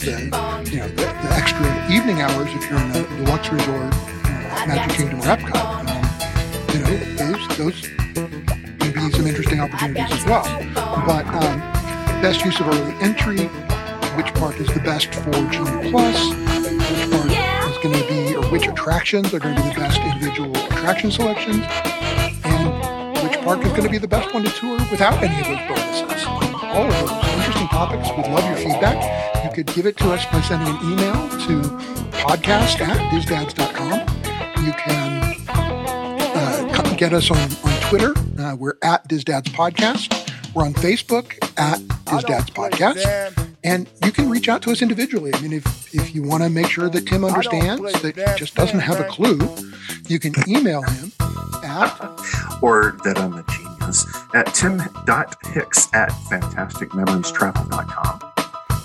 the 0.00 0.64
you 0.72 0.78
know 0.78 0.88
the, 0.88 1.04
the 1.04 1.30
extra 1.32 1.92
evening 1.92 2.22
hours 2.22 2.48
if 2.54 2.70
you're 2.70 2.80
in 2.80 2.90
a 2.92 3.02
deluxe 3.22 3.50
resort, 3.50 3.92
uh, 3.92 4.64
Magic 4.66 4.96
Kingdom 4.96 5.20
or 5.20 5.24
Epcot. 5.24 5.90
Um, 5.90 6.72
you 6.72 6.80
know, 6.80 7.14
those 7.16 7.58
those 7.58 7.80
can 8.78 8.92
be 8.94 9.10
some 9.14 9.26
interesting 9.26 9.60
opportunities 9.60 10.10
as 10.10 10.24
well. 10.24 10.44
But 11.04 11.26
um, 11.26 11.60
best 12.22 12.42
use 12.46 12.58
of 12.60 12.68
early 12.68 12.94
entry, 13.02 13.50
which 14.16 14.32
park 14.34 14.60
is 14.60 14.68
the 14.68 14.80
best 14.80 15.14
for 15.14 15.30
Genie 15.32 15.90
Plus, 15.90 16.28
which 16.30 17.10
park 17.10 17.30
is 17.70 17.78
going 17.82 17.94
to 17.94 18.08
be, 18.08 18.36
or 18.36 18.44
which 18.50 18.66
attractions 18.66 19.34
are 19.34 19.38
going 19.38 19.56
to 19.56 19.62
be 19.62 19.68
the 19.70 19.74
best 19.74 20.00
individual 20.00 20.56
attraction 20.66 21.10
selections, 21.10 21.64
and 22.44 23.22
which 23.22 23.38
park 23.42 23.60
is 23.64 23.70
going 23.72 23.82
to 23.84 23.88
be 23.88 23.98
the 23.98 24.08
best 24.08 24.32
one 24.32 24.44
to 24.44 24.50
tour 24.50 24.78
without 24.90 25.22
any 25.22 25.40
of 25.40 25.46
those 25.46 25.68
bonuses. 25.68 26.26
All 26.26 26.86
of 26.86 27.08
those 27.08 27.10
interesting 27.36 27.68
topics. 27.68 28.08
We'd 28.16 28.26
love 28.32 28.44
your 28.46 28.56
feedback. 28.56 29.44
You 29.44 29.50
could 29.54 29.66
give 29.74 29.86
it 29.86 29.96
to 29.98 30.12
us 30.12 30.24
by 30.26 30.40
sending 30.42 30.68
an 30.68 30.92
email 30.92 31.28
to 31.46 31.62
podcast 32.24 32.80
at 32.80 32.98
disdads.com. 33.12 34.00
You 34.64 34.72
can 34.72 35.44
uh, 35.48 36.94
get 36.96 37.12
us 37.12 37.30
on, 37.30 37.38
on 37.38 37.80
Twitter. 37.88 38.14
Uh, 38.38 38.56
we're 38.56 38.74
at 38.82 39.06
DISDads 39.08 39.48
Podcast. 39.48 40.30
We're 40.54 40.64
on 40.64 40.74
Facebook 40.74 41.34
at 41.58 41.80
DISDads 41.80 42.50
Podcast. 42.50 43.43
Damn- 43.64 43.72
And 43.72 43.88
you 44.04 44.12
can 44.12 44.28
reach 44.30 44.48
out 44.48 44.62
to 44.62 44.70
us 44.70 44.80
individually. 44.82 45.32
I 45.34 45.40
mean, 45.40 45.52
if, 45.52 45.92
if 45.94 46.14
you 46.14 46.22
want 46.22 46.42
to 46.42 46.48
make 46.50 46.68
sure 46.68 46.88
that 46.88 47.06
Tim 47.06 47.24
understands 47.24 47.82
that 47.82 48.02
that 48.02 48.16
he 48.16 48.24
just 48.38 48.54
doesn't 48.54 48.80
have 48.80 49.00
a 49.00 49.04
clue, 49.04 49.38
you 50.08 50.18
can 50.20 50.34
email 50.48 50.82
him 50.82 51.12
at, 51.64 51.90
or 52.62 52.96
that 53.04 53.18
I'm 53.18 53.34
a 53.34 53.44
genius 53.50 54.04
at 54.34 54.52
tim.hicks 54.54 55.88
at 55.94 56.10
fantasticmemoriestravel.com. 56.10 58.20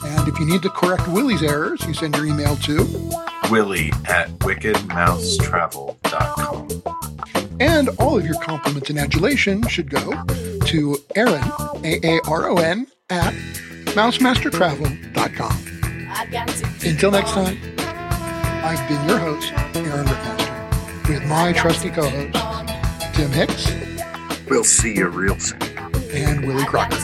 and 0.06 0.28
if 0.28 0.40
you 0.40 0.46
need 0.46 0.62
to 0.64 0.70
correct 0.70 1.08
Willie's 1.10 1.44
errors, 1.44 1.84
you 1.86 1.94
send 1.94 2.16
your 2.16 2.26
email 2.26 2.56
to, 2.58 2.86
Willie 3.50 3.92
at 4.08 4.30
wickedmousetravel.com. 4.40 6.68
and 7.60 7.90
all 8.00 8.18
of 8.18 8.26
your 8.26 8.40
compliments 8.42 8.90
and 8.90 8.98
adulation 9.00 9.62
should 9.68 9.90
go 9.90 10.14
to 10.66 10.98
Aaron, 11.16 11.44
A-A-R-O-N, 11.84 12.88
at 13.10 13.34
mousemastertravel.com. 14.00 16.90
Until 16.90 17.12
next 17.12 17.32
time, 17.32 17.58
I've 18.64 18.88
been 18.88 19.10
your 19.10 19.18
host, 19.20 19.52
Aaron 19.76 20.06
Rittmaster, 20.06 21.10
with 21.10 21.26
my 21.26 21.52
trusty 21.52 21.90
co-hosts, 21.90 23.18
Tim 23.18 23.30
Hicks 23.32 23.70
We'll 24.50 24.64
see 24.64 24.96
you 24.96 25.10
real 25.10 25.38
soon. 25.38 25.62
and 26.14 26.48
Willie 26.48 26.64
Crocker. 26.64 26.96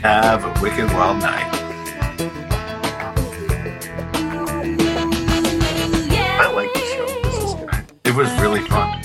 Have 0.00 0.42
a 0.44 0.62
wicked 0.62 0.86
wild 0.86 1.18
night. 1.18 1.46
I 6.40 6.50
like 6.54 6.72
this 6.72 6.90
show. 6.92 7.06
This 7.22 7.44
is 7.44 7.54
good. 7.54 7.84
It 8.04 8.14
was 8.16 8.30
really 8.40 8.62
fun. 8.62 8.99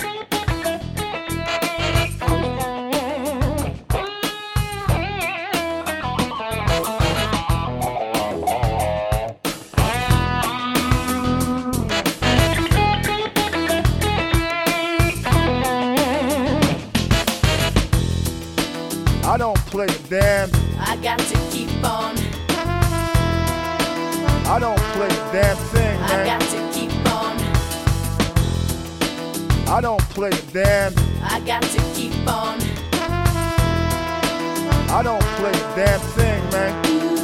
Damn. 20.08 20.50
I 20.78 20.96
got 21.02 21.18
to 21.18 21.34
keep 21.50 21.70
on. 21.84 22.16
I 24.48 24.58
don't 24.60 24.78
play 24.94 25.08
damn 25.32 25.56
thing, 25.56 25.98
I 26.02 26.08
man. 26.08 26.26
got 26.26 26.40
to 26.40 26.70
keep 26.72 26.92
on. 27.12 27.36
I 29.68 29.80
don't 29.80 30.02
play 30.10 30.30
damn. 30.52 30.92
I 31.22 31.40
got 31.40 31.62
to 31.62 31.80
keep 31.94 32.14
on. 32.28 32.60
I 34.88 35.02
don't 35.02 35.22
play 35.22 35.52
damn 35.74 36.00
thing. 36.00 37.15